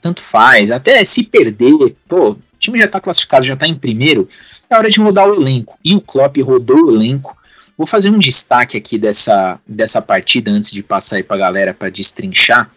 tanto 0.00 0.22
faz. 0.22 0.70
Até 0.70 1.02
se 1.04 1.22
perder, 1.22 1.94
pô, 2.08 2.30
o 2.30 2.38
time 2.58 2.78
já 2.78 2.88
tá 2.88 3.00
classificado, 3.00 3.44
já 3.44 3.56
tá 3.56 3.66
em 3.66 3.74
primeiro, 3.74 4.28
é 4.68 4.76
hora 4.76 4.88
de 4.88 5.00
rodar 5.00 5.28
o 5.28 5.34
elenco. 5.34 5.78
E 5.84 5.94
o 5.94 6.00
Klopp 6.00 6.36
rodou 6.38 6.86
o 6.86 6.94
elenco. 6.94 7.36
Vou 7.76 7.86
fazer 7.86 8.10
um 8.10 8.18
destaque 8.18 8.76
aqui 8.76 8.98
dessa, 8.98 9.58
dessa 9.66 10.02
partida 10.02 10.50
antes 10.50 10.70
de 10.70 10.82
passar 10.82 11.16
aí 11.16 11.22
pra 11.22 11.36
galera 11.36 11.72
para 11.72 11.88
destrinchar, 11.88 12.70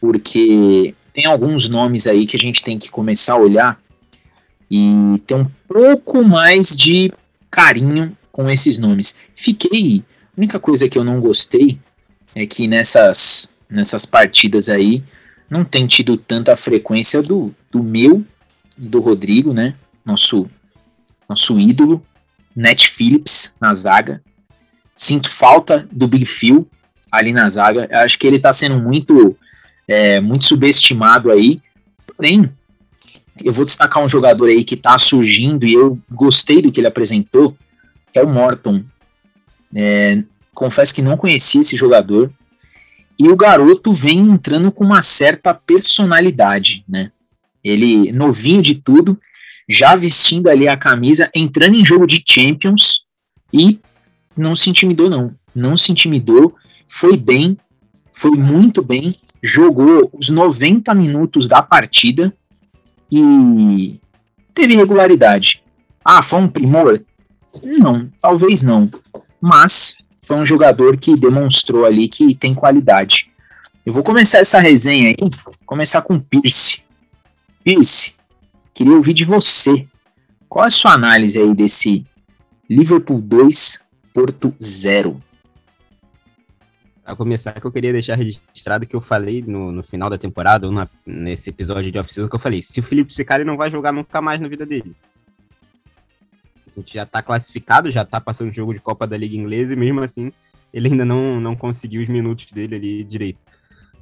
porque 0.00 0.94
tem 1.12 1.26
alguns 1.26 1.68
nomes 1.68 2.06
aí 2.06 2.26
que 2.26 2.36
a 2.36 2.38
gente 2.38 2.64
tem 2.64 2.78
que 2.78 2.90
começar 2.90 3.34
a 3.34 3.38
olhar 3.38 3.80
e 4.70 5.22
ter 5.26 5.34
um 5.34 5.46
pouco 5.68 6.24
mais 6.24 6.76
de 6.76 7.12
carinho 7.50 8.16
com 8.32 8.50
esses 8.50 8.78
nomes. 8.78 9.16
Fiquei. 9.36 10.02
A 10.36 10.40
única 10.40 10.58
coisa 10.58 10.88
que 10.88 10.98
eu 10.98 11.04
não 11.04 11.20
gostei 11.20 11.78
é 12.34 12.46
que 12.46 12.66
nessas, 12.66 13.52
nessas 13.70 14.06
partidas 14.06 14.68
aí 14.68 15.04
não 15.52 15.66
tem 15.66 15.86
tido 15.86 16.16
tanta 16.16 16.56
frequência 16.56 17.20
do, 17.20 17.54
do 17.70 17.82
meu 17.82 18.24
do 18.74 19.00
Rodrigo, 19.00 19.52
né? 19.52 19.74
Nosso, 20.02 20.50
nosso 21.28 21.60
ídolo, 21.60 22.02
Net 22.56 22.88
Phillips 22.88 23.52
na 23.60 23.74
zaga. 23.74 24.22
Sinto 24.94 25.28
falta 25.28 25.86
do 25.92 26.08
Big 26.08 26.24
Phil 26.24 26.66
ali 27.12 27.34
na 27.34 27.50
zaga. 27.50 27.86
Eu 27.90 27.98
acho 27.98 28.18
que 28.18 28.26
ele 28.26 28.38
tá 28.38 28.50
sendo 28.50 28.80
muito, 28.80 29.36
é, 29.86 30.22
muito 30.22 30.46
subestimado 30.46 31.30
aí. 31.30 31.60
Porém, 32.06 32.50
eu 33.44 33.52
vou 33.52 33.66
destacar 33.66 34.02
um 34.02 34.08
jogador 34.08 34.46
aí 34.46 34.64
que 34.64 34.74
tá 34.74 34.96
surgindo 34.96 35.66
e 35.66 35.74
eu 35.74 35.98
gostei 36.10 36.62
do 36.62 36.72
que 36.72 36.80
ele 36.80 36.86
apresentou, 36.86 37.54
que 38.10 38.18
é 38.18 38.22
o 38.22 38.28
Morton. 38.28 38.82
É, 39.74 40.22
confesso 40.54 40.94
que 40.94 41.02
não 41.02 41.18
conhecia 41.18 41.60
esse 41.60 41.76
jogador, 41.76 42.32
e 43.18 43.28
o 43.28 43.36
garoto 43.36 43.92
vem 43.92 44.18
entrando 44.18 44.72
com 44.72 44.84
uma 44.84 45.02
certa 45.02 45.54
personalidade, 45.54 46.84
né? 46.88 47.10
Ele 47.62 48.12
novinho 48.12 48.60
de 48.60 48.74
tudo, 48.74 49.18
já 49.68 49.94
vestindo 49.94 50.48
ali 50.48 50.66
a 50.66 50.76
camisa, 50.76 51.30
entrando 51.34 51.76
em 51.76 51.84
jogo 51.84 52.06
de 52.06 52.22
Champions 52.26 53.06
e 53.52 53.78
não 54.36 54.56
se 54.56 54.70
intimidou 54.70 55.08
não, 55.08 55.34
não 55.54 55.76
se 55.76 55.92
intimidou, 55.92 56.54
foi 56.88 57.16
bem, 57.16 57.56
foi 58.12 58.32
muito 58.32 58.82
bem, 58.82 59.14
jogou 59.42 60.10
os 60.12 60.28
90 60.28 60.94
minutos 60.94 61.48
da 61.48 61.62
partida 61.62 62.34
e 63.10 64.00
teve 64.54 64.74
regularidade. 64.74 65.62
Ah, 66.04 66.22
foi 66.22 66.40
um 66.40 66.48
primor? 66.48 67.00
Não, 67.62 68.10
talvez 68.20 68.62
não, 68.62 68.90
mas 69.40 69.98
foi 70.24 70.36
um 70.36 70.46
jogador 70.46 70.96
que 70.96 71.16
demonstrou 71.16 71.84
ali 71.84 72.08
que 72.08 72.34
tem 72.34 72.54
qualidade. 72.54 73.30
Eu 73.84 73.92
vou 73.92 74.04
começar 74.04 74.38
essa 74.38 74.60
resenha 74.60 75.08
aí, 75.08 75.16
começar 75.66 76.00
com 76.02 76.18
Pierce. 76.18 76.82
Pierce, 77.64 78.14
queria 78.72 78.94
ouvir 78.94 79.12
de 79.12 79.24
você. 79.24 79.86
Qual 80.48 80.64
é 80.64 80.68
a 80.68 80.70
sua 80.70 80.92
análise 80.92 81.38
aí 81.38 81.52
desse 81.54 82.06
Liverpool 82.70 83.20
2, 83.20 83.80
Porto 84.14 84.54
0? 84.62 85.20
A 87.04 87.16
começar 87.16 87.52
que 87.52 87.66
eu 87.66 87.72
queria 87.72 87.92
deixar 87.92 88.14
registrado 88.14 88.86
que 88.86 88.94
eu 88.94 89.00
falei 89.00 89.42
no, 89.42 89.72
no 89.72 89.82
final 89.82 90.08
da 90.08 90.16
temporada, 90.16 90.70
na, 90.70 90.88
nesse 91.04 91.50
episódio 91.50 91.90
de 91.90 91.98
off 91.98 92.14
que 92.14 92.20
eu 92.20 92.38
falei, 92.38 92.62
se 92.62 92.78
o 92.78 92.82
Felipe 92.82 93.12
ficar, 93.12 93.36
ele 93.36 93.44
não 93.44 93.56
vai 93.56 93.72
jogar 93.72 93.90
nunca 93.90 94.22
mais 94.22 94.40
na 94.40 94.46
vida 94.46 94.64
dele. 94.64 94.94
A 96.76 96.80
gente 96.80 96.94
já 96.94 97.04
tá 97.04 97.22
classificado, 97.22 97.90
já 97.90 98.04
tá 98.04 98.20
passando 98.20 98.50
o 98.50 98.54
jogo 98.54 98.72
de 98.72 98.80
Copa 98.80 99.06
da 99.06 99.16
Liga 99.16 99.36
Inglesa 99.36 99.72
e 99.72 99.76
mesmo 99.76 100.00
assim 100.00 100.32
ele 100.72 100.88
ainda 100.88 101.04
não, 101.04 101.38
não 101.38 101.54
conseguiu 101.54 102.00
os 102.02 102.08
minutos 102.08 102.50
dele 102.50 102.76
ali 102.76 103.04
direito. 103.04 103.38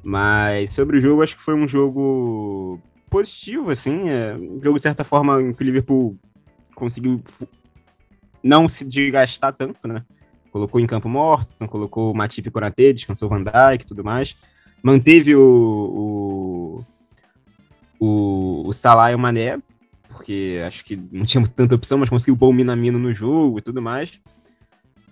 Mas 0.03 0.73
sobre 0.73 0.97
o 0.97 1.01
jogo, 1.01 1.23
acho 1.23 1.37
que 1.37 1.43
foi 1.43 1.55
um 1.55 1.67
jogo 1.67 2.81
positivo, 3.11 3.71
assim. 3.71 4.09
É, 4.09 4.35
um 4.35 4.61
jogo, 4.63 4.79
de 4.79 4.85
certa 4.85 5.05
forma, 5.05 5.43
em 5.43 5.53
que 5.53 5.63
o 5.63 5.67
Liverpool 5.67 6.17
conseguiu 6.75 7.23
não 8.43 8.69
se 8.69 8.85
desgastar 8.85 9.53
tanto, 9.53 9.87
né? 9.87 10.05
Colocou 10.51 10.81
em 10.81 10.87
campo 10.87 11.09
morto, 11.09 11.53
colocou 11.69 12.13
o 12.13 12.17
Matip 12.17 12.51
e 12.79 12.93
descansou 12.93 13.27
o 13.27 13.31
Van 13.31 13.43
Dijk 13.43 13.85
e 13.85 13.87
tudo 13.87 14.03
mais. 14.03 14.37
Manteve 14.83 15.37
o, 15.37 16.85
o, 18.01 18.07
o, 18.07 18.69
o 18.69 18.73
Salah 18.73 19.13
e 19.13 19.15
o 19.15 19.19
Mané, 19.19 19.59
porque 20.31 20.63
acho 20.65 20.85
que 20.85 20.97
não 21.11 21.27
tinha 21.27 21.45
tanta 21.57 21.75
opção, 21.75 21.99
mas 21.99 22.09
conseguiu 22.09 22.37
pôr 22.37 22.49
o 22.49 22.53
Minamino 22.53 22.99
no 22.99 23.13
jogo 23.13 23.59
e 23.59 23.63
tudo 23.63 23.83
mais. 23.83 24.21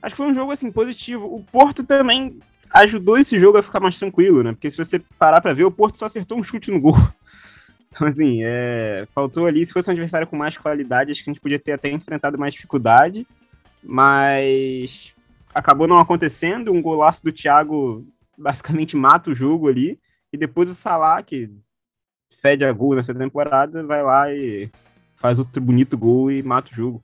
Acho 0.00 0.14
que 0.14 0.16
foi 0.16 0.30
um 0.30 0.34
jogo, 0.34 0.52
assim, 0.52 0.70
positivo. 0.70 1.26
O 1.26 1.42
Porto 1.42 1.82
também 1.82 2.38
ajudou 2.70 3.18
esse 3.18 3.36
jogo 3.38 3.58
a 3.58 3.62
ficar 3.62 3.80
mais 3.80 3.98
tranquilo, 3.98 4.44
né? 4.44 4.52
Porque 4.52 4.70
se 4.70 4.76
você 4.76 5.00
parar 5.18 5.40
para 5.40 5.52
ver, 5.52 5.64
o 5.64 5.72
Porto 5.72 5.98
só 5.98 6.06
acertou 6.06 6.38
um 6.38 6.44
chute 6.44 6.70
no 6.70 6.80
gol. 6.80 6.94
Então, 7.90 8.06
assim, 8.06 8.42
é... 8.44 9.08
faltou 9.12 9.46
ali, 9.46 9.66
se 9.66 9.72
fosse 9.72 9.88
um 9.88 9.92
adversário 9.92 10.26
com 10.26 10.36
mais 10.36 10.56
qualidade, 10.56 11.10
acho 11.10 11.24
que 11.24 11.30
a 11.30 11.32
gente 11.32 11.40
podia 11.40 11.58
ter 11.58 11.72
até 11.72 11.90
enfrentado 11.90 12.38
mais 12.38 12.52
dificuldade, 12.52 13.26
mas 13.82 15.14
acabou 15.52 15.88
não 15.88 15.98
acontecendo. 15.98 16.70
Um 16.70 16.82
golaço 16.82 17.24
do 17.24 17.32
Thiago 17.32 18.06
basicamente 18.36 18.94
mata 18.94 19.30
o 19.30 19.34
jogo 19.34 19.68
ali, 19.68 19.98
e 20.30 20.36
depois 20.36 20.68
o 20.68 20.74
Salah, 20.74 21.22
que 21.22 21.50
fede 22.40 22.64
a 22.64 22.72
gol 22.72 22.94
nessa 22.94 23.14
temporada, 23.14 23.82
vai 23.82 24.02
lá 24.02 24.32
e 24.32 24.70
faz 25.18 25.38
outro 25.38 25.60
bonito 25.60 25.96
gol 25.96 26.30
e 26.30 26.42
mata 26.42 26.70
o 26.70 26.74
jogo. 26.74 27.02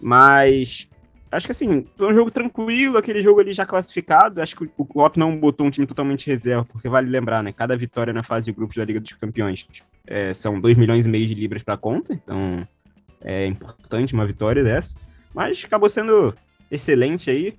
Mas 0.00 0.88
acho 1.30 1.46
que 1.46 1.52
assim, 1.52 1.86
foi 1.96 2.12
um 2.12 2.14
jogo 2.14 2.30
tranquilo, 2.30 2.96
aquele 2.96 3.22
jogo 3.22 3.40
ali 3.40 3.52
já 3.52 3.66
classificado. 3.66 4.40
Acho 4.40 4.56
que 4.56 4.70
o 4.76 4.84
Klopp 4.84 5.16
não 5.16 5.38
botou 5.38 5.66
um 5.66 5.70
time 5.70 5.86
totalmente 5.86 6.26
reserva, 6.26 6.64
porque 6.64 6.88
vale 6.88 7.10
lembrar, 7.10 7.42
né? 7.42 7.52
Cada 7.52 7.76
vitória 7.76 8.12
na 8.12 8.22
fase 8.22 8.46
de 8.46 8.52
grupos 8.52 8.76
da 8.76 8.84
Liga 8.84 9.00
dos 9.00 9.12
Campeões 9.14 9.66
é, 10.06 10.34
são 10.34 10.60
2 10.60 10.76
milhões 10.76 11.06
e 11.06 11.08
meio 11.08 11.26
de 11.26 11.34
libras 11.34 11.62
para 11.62 11.76
conta, 11.76 12.12
então 12.12 12.66
é 13.20 13.46
importante 13.46 14.14
uma 14.14 14.26
vitória 14.26 14.62
dessa. 14.62 14.96
Mas 15.34 15.64
acabou 15.64 15.88
sendo 15.88 16.34
excelente 16.70 17.30
aí. 17.30 17.56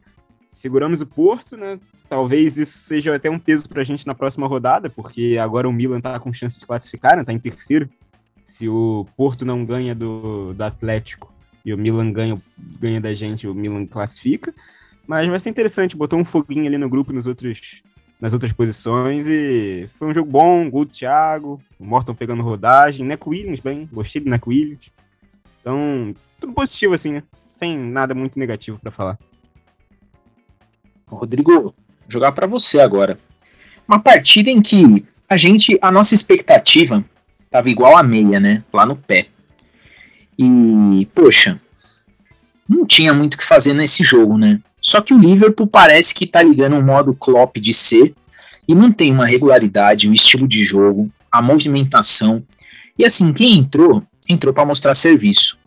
Seguramos 0.53 1.01
o 1.01 1.05
Porto, 1.05 1.57
né? 1.57 1.77
Talvez 2.07 2.57
isso 2.57 2.77
seja 2.77 3.13
até 3.13 3.29
um 3.29 3.39
peso 3.39 3.67
pra 3.67 3.83
gente 3.83 4.07
na 4.07 4.15
próxima 4.15 4.47
rodada, 4.47 4.89
porque 4.89 5.37
agora 5.41 5.67
o 5.67 5.73
Milan 5.73 5.99
tá 5.99 6.17
com 6.19 6.31
chance 6.31 6.57
de 6.57 6.65
classificar, 6.65 7.17
né? 7.17 7.23
Tá 7.23 7.33
em 7.33 7.39
terceiro. 7.39 7.89
Se 8.45 8.69
o 8.69 9.05
Porto 9.17 9.45
não 9.45 9.65
ganha 9.65 9.93
do, 9.93 10.53
do 10.53 10.63
Atlético 10.63 11.33
e 11.63 11.73
o 11.73 11.77
Milan 11.77 12.11
ganha, 12.11 12.41
ganha 12.79 13.01
da 13.01 13.13
gente, 13.13 13.47
o 13.47 13.53
Milan 13.53 13.85
classifica. 13.85 14.53
Mas 15.07 15.27
vai 15.27 15.39
ser 15.39 15.49
interessante, 15.49 15.95
botou 15.95 16.19
um 16.19 16.25
foguinho 16.25 16.65
ali 16.65 16.77
no 16.77 16.89
grupo 16.89 17.13
nos 17.13 17.27
outros, 17.27 17.83
nas 18.19 18.33
outras 18.33 18.51
posições 18.51 19.27
e 19.27 19.89
foi 19.99 20.07
um 20.07 20.13
jogo 20.13 20.31
bom, 20.31 20.69
gol 20.69 20.85
do 20.85 20.91
Thiago, 20.91 21.61
o 21.79 21.85
Morton 21.85 22.15
pegando 22.15 22.41
rodagem, 22.41 23.05
Neco 23.05 23.29
Williams 23.29 23.59
bem, 23.59 23.89
gostei 23.91 24.21
do 24.21 24.29
Neco 24.29 24.49
Williams. 24.49 24.89
Então, 25.61 26.15
tudo 26.39 26.53
positivo 26.53 26.93
assim, 26.93 27.13
né? 27.13 27.23
Sem 27.51 27.77
nada 27.77 28.13
muito 28.13 28.37
negativo 28.37 28.79
para 28.79 28.91
falar. 28.91 29.19
Rodrigo, 31.07 31.73
jogar 32.07 32.31
para 32.31 32.47
você 32.47 32.79
agora. 32.79 33.19
Uma 33.87 33.99
partida 33.99 34.49
em 34.49 34.61
que 34.61 35.05
a 35.29 35.37
gente, 35.37 35.77
a 35.81 35.91
nossa 35.91 36.15
expectativa 36.15 37.03
tava 37.55 37.69
igual 37.69 37.95
a 37.95 38.03
meia, 38.03 38.37
né? 38.37 38.61
Lá 38.73 38.85
no 38.85 38.97
pé. 38.97 39.27
E, 40.37 41.07
poxa, 41.15 41.57
não 42.67 42.85
tinha 42.85 43.13
muito 43.13 43.35
o 43.35 43.37
que 43.37 43.45
fazer 43.45 43.73
nesse 43.73 44.03
jogo, 44.03 44.37
né? 44.37 44.59
Só 44.81 44.99
que 44.99 45.13
o 45.13 45.17
Liverpool 45.17 45.65
parece 45.65 46.13
que 46.13 46.27
tá 46.27 46.43
ligando 46.43 46.75
um 46.75 46.83
modo 46.83 47.15
Klopp 47.15 47.55
de 47.55 47.71
ser 47.71 48.13
e 48.67 48.75
mantém 48.75 49.09
uma 49.09 49.25
regularidade, 49.25 50.09
um 50.09 50.11
estilo 50.11 50.45
de 50.49 50.65
jogo, 50.65 51.09
a 51.31 51.41
movimentação. 51.41 52.43
E 52.99 53.05
assim, 53.05 53.31
quem 53.31 53.57
entrou, 53.57 54.03
entrou 54.27 54.53
para 54.53 54.65
mostrar 54.65 54.93
serviço. 54.93 55.57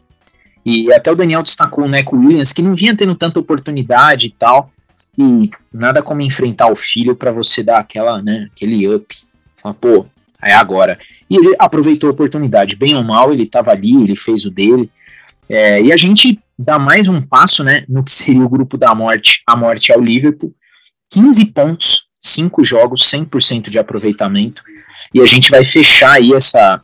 E 0.66 0.92
até 0.92 1.10
o 1.10 1.16
Daniel 1.16 1.42
destacou 1.42 1.86
o 1.86 1.88
Neco 1.88 2.18
Williams, 2.18 2.52
que 2.52 2.60
não 2.60 2.74
vinha 2.74 2.94
tendo 2.94 3.14
tanta 3.14 3.40
oportunidade 3.40 4.26
e 4.26 4.30
tal. 4.30 4.70
E 5.16 5.50
nada 5.72 6.02
como 6.02 6.20
enfrentar 6.20 6.70
o 6.70 6.76
filho 6.76 7.16
para 7.16 7.30
você 7.30 7.62
dar 7.62 7.78
aquela, 7.78 8.20
né, 8.22 8.46
aquele 8.52 8.86
up. 8.94 9.16
Fala, 9.56 9.74
pô, 9.74 10.04
é 10.42 10.52
agora. 10.52 10.98
E 11.28 11.36
ele 11.36 11.54
aproveitou 11.58 12.08
a 12.08 12.12
oportunidade, 12.12 12.76
bem 12.76 12.94
ou 12.94 13.02
mal, 13.02 13.32
ele 13.32 13.44
estava 13.44 13.70
ali, 13.70 13.94
ele 13.94 14.16
fez 14.16 14.44
o 14.44 14.50
dele. 14.50 14.90
É, 15.48 15.80
e 15.82 15.92
a 15.92 15.96
gente 15.96 16.38
dá 16.58 16.78
mais 16.78 17.08
um 17.08 17.20
passo, 17.20 17.64
né, 17.64 17.84
no 17.88 18.04
que 18.04 18.10
seria 18.10 18.44
o 18.44 18.48
grupo 18.48 18.76
da 18.76 18.94
morte, 18.94 19.42
a 19.46 19.56
morte 19.56 19.92
ao 19.92 20.00
Liverpool. 20.00 20.54
15 21.10 21.44
pontos, 21.46 22.08
5 22.18 22.64
jogos, 22.64 23.02
100% 23.10 23.70
de 23.70 23.78
aproveitamento. 23.78 24.62
E 25.14 25.20
a 25.20 25.26
gente 25.26 25.50
vai 25.50 25.64
fechar 25.64 26.12
aí 26.12 26.32
essa, 26.34 26.82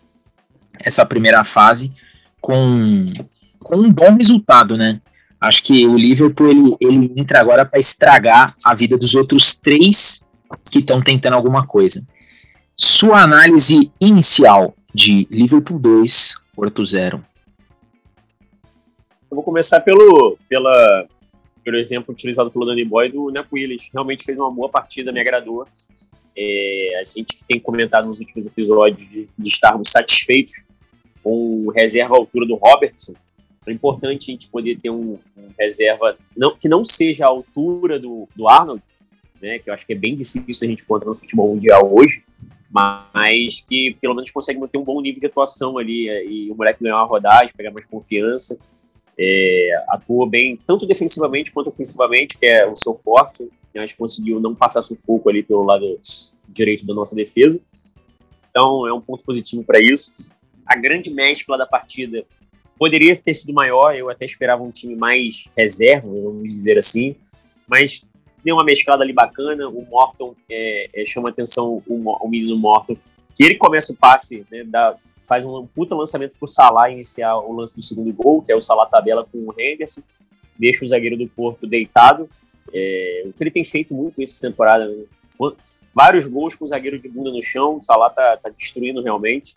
essa 0.80 1.04
primeira 1.04 1.44
fase 1.44 1.92
com, 2.40 3.12
com 3.60 3.76
um 3.76 3.90
bom 3.90 4.16
resultado, 4.16 4.76
né? 4.76 5.00
Acho 5.40 5.62
que 5.62 5.86
o 5.86 5.96
Liverpool 5.96 6.50
ele, 6.50 6.76
ele 6.80 7.12
entra 7.16 7.38
agora 7.38 7.66
para 7.66 7.78
estragar 7.78 8.54
a 8.64 8.74
vida 8.74 8.96
dos 8.96 9.14
outros 9.14 9.56
três 9.56 10.24
que 10.70 10.78
estão 10.78 11.02
tentando 11.02 11.34
alguma 11.34 11.66
coisa. 11.66 12.02
Sua 12.76 13.22
análise 13.22 13.92
inicial 14.00 14.74
de 14.92 15.28
Liverpool 15.30 15.78
2, 15.78 16.34
Porto 16.56 16.84
0. 16.84 17.24
Eu 19.30 19.36
vou 19.36 19.44
começar 19.44 19.80
pelo, 19.80 20.36
pela, 20.48 21.06
pelo 21.62 21.76
exemplo 21.76 22.12
utilizado 22.12 22.50
pelo 22.50 22.66
Danny 22.66 22.84
Boy 22.84 23.12
do 23.12 23.30
Nepo 23.30 23.54
Willis. 23.54 23.90
Realmente 23.92 24.24
fez 24.24 24.36
uma 24.36 24.50
boa 24.50 24.68
partida, 24.68 25.12
me 25.12 25.20
agradou. 25.20 25.64
É, 26.36 27.00
a 27.00 27.04
gente 27.04 27.36
que 27.36 27.44
tem 27.46 27.60
comentado 27.60 28.08
nos 28.08 28.18
últimos 28.18 28.44
episódios 28.44 29.08
de, 29.08 29.28
de 29.38 29.48
estarmos 29.48 29.92
satisfeitos 29.92 30.64
com 31.22 31.70
reserva 31.70 32.16
à 32.16 32.18
altura 32.18 32.44
do 32.44 32.56
Robertson. 32.56 33.14
É 33.68 33.72
importante 33.72 34.32
a 34.32 34.32
gente 34.32 34.50
poder 34.50 34.80
ter 34.80 34.90
um, 34.90 35.16
um 35.36 35.48
reserva 35.56 36.18
não, 36.36 36.56
que 36.56 36.68
não 36.68 36.82
seja 36.82 37.24
a 37.24 37.28
altura 37.28 38.00
do, 38.00 38.28
do 38.34 38.48
Arnold, 38.48 38.82
né, 39.40 39.60
que 39.60 39.70
eu 39.70 39.74
acho 39.74 39.86
que 39.86 39.92
é 39.92 39.96
bem 39.96 40.16
difícil 40.16 40.66
a 40.66 40.70
gente 40.70 40.82
encontrar 40.82 41.08
no 41.08 41.14
futebol 41.14 41.54
mundial 41.54 41.88
hoje, 41.94 42.24
mas 42.74 43.60
que 43.60 43.96
pelo 44.00 44.16
menos 44.16 44.32
consegue 44.32 44.58
manter 44.58 44.78
um 44.78 44.82
bom 44.82 45.00
nível 45.00 45.20
de 45.20 45.28
atuação 45.28 45.78
ali 45.78 46.08
é, 46.08 46.26
e 46.26 46.50
o 46.50 46.56
moleque 46.56 46.82
ganhar 46.82 46.96
uma 46.96 47.06
rodagem, 47.06 47.54
pegar 47.56 47.70
mais 47.70 47.86
confiança. 47.86 48.58
É, 49.16 49.84
atuou 49.90 50.28
bem 50.28 50.58
tanto 50.66 50.84
defensivamente 50.84 51.52
quanto 51.52 51.68
ofensivamente, 51.68 52.36
que 52.36 52.44
é 52.44 52.66
o 52.68 52.74
seu 52.74 52.94
forte. 52.94 53.48
A 53.76 53.80
gente 53.80 53.96
conseguiu 53.96 54.40
não 54.40 54.56
passar 54.56 54.82
sufoco 54.82 55.28
ali 55.28 55.44
pelo 55.44 55.62
lado 55.62 56.00
direito 56.48 56.84
da 56.84 56.92
nossa 56.92 57.14
defesa. 57.14 57.60
Então 58.50 58.88
é 58.88 58.92
um 58.92 59.00
ponto 59.00 59.22
positivo 59.22 59.62
para 59.62 59.78
isso. 59.78 60.12
A 60.66 60.76
grande 60.76 61.10
mescla 61.10 61.56
da 61.56 61.66
partida 61.66 62.24
poderia 62.76 63.14
ter 63.14 63.34
sido 63.34 63.54
maior, 63.54 63.94
eu 63.94 64.10
até 64.10 64.24
esperava 64.24 64.64
um 64.64 64.70
time 64.70 64.96
mais 64.96 65.48
reserva, 65.56 66.08
vamos 66.08 66.52
dizer 66.52 66.76
assim, 66.76 67.14
mas 67.68 68.04
deu 68.44 68.54
uma 68.54 68.64
mesclada 68.64 69.02
ali 69.02 69.12
bacana. 69.12 69.68
O 69.68 69.82
Morton 69.86 70.34
é, 70.50 70.90
é, 70.94 71.04
chama 71.04 71.30
atenção, 71.30 71.82
o, 71.86 72.10
o 72.10 72.28
menino 72.28 72.56
Morton, 72.56 72.96
que 73.34 73.42
ele 73.42 73.56
começa 73.56 73.92
o 73.92 73.96
passe, 73.96 74.46
né, 74.50 74.62
dá, 74.64 74.96
faz 75.26 75.44
um 75.44 75.66
puta 75.66 75.94
lançamento 75.94 76.36
pro 76.38 76.46
Salah 76.46 76.90
iniciar 76.90 77.36
o 77.36 77.52
lance 77.52 77.74
do 77.74 77.82
segundo 77.82 78.12
gol, 78.12 78.42
que 78.42 78.52
é 78.52 78.54
o 78.54 78.60
Salah 78.60 78.86
tabela 78.86 79.26
com 79.30 79.38
o 79.38 79.54
Henderson, 79.58 80.02
deixa 80.58 80.84
o 80.84 80.88
zagueiro 80.88 81.16
do 81.16 81.26
Porto 81.26 81.66
deitado. 81.66 82.28
É, 82.72 83.24
o 83.26 83.32
que 83.32 83.42
ele 83.42 83.50
tem 83.50 83.64
feito 83.64 83.94
muito 83.94 84.20
essa 84.20 84.48
temporada, 84.48 84.86
né? 84.86 85.04
vários 85.94 86.26
gols 86.26 86.54
com 86.54 86.64
o 86.64 86.68
zagueiro 86.68 86.98
de 86.98 87.08
bunda 87.08 87.30
no 87.30 87.42
chão, 87.42 87.76
o 87.76 87.80
Salah 87.80 88.10
tá, 88.10 88.36
tá 88.36 88.50
destruindo 88.50 89.02
realmente. 89.02 89.54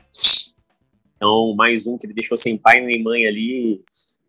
Então, 1.16 1.54
mais 1.56 1.88
um 1.88 1.98
que 1.98 2.06
ele 2.06 2.14
deixou 2.14 2.38
sem 2.38 2.58
pai 2.58 2.80
nem 2.80 3.04
mãe 3.04 3.26
ali, 3.26 3.82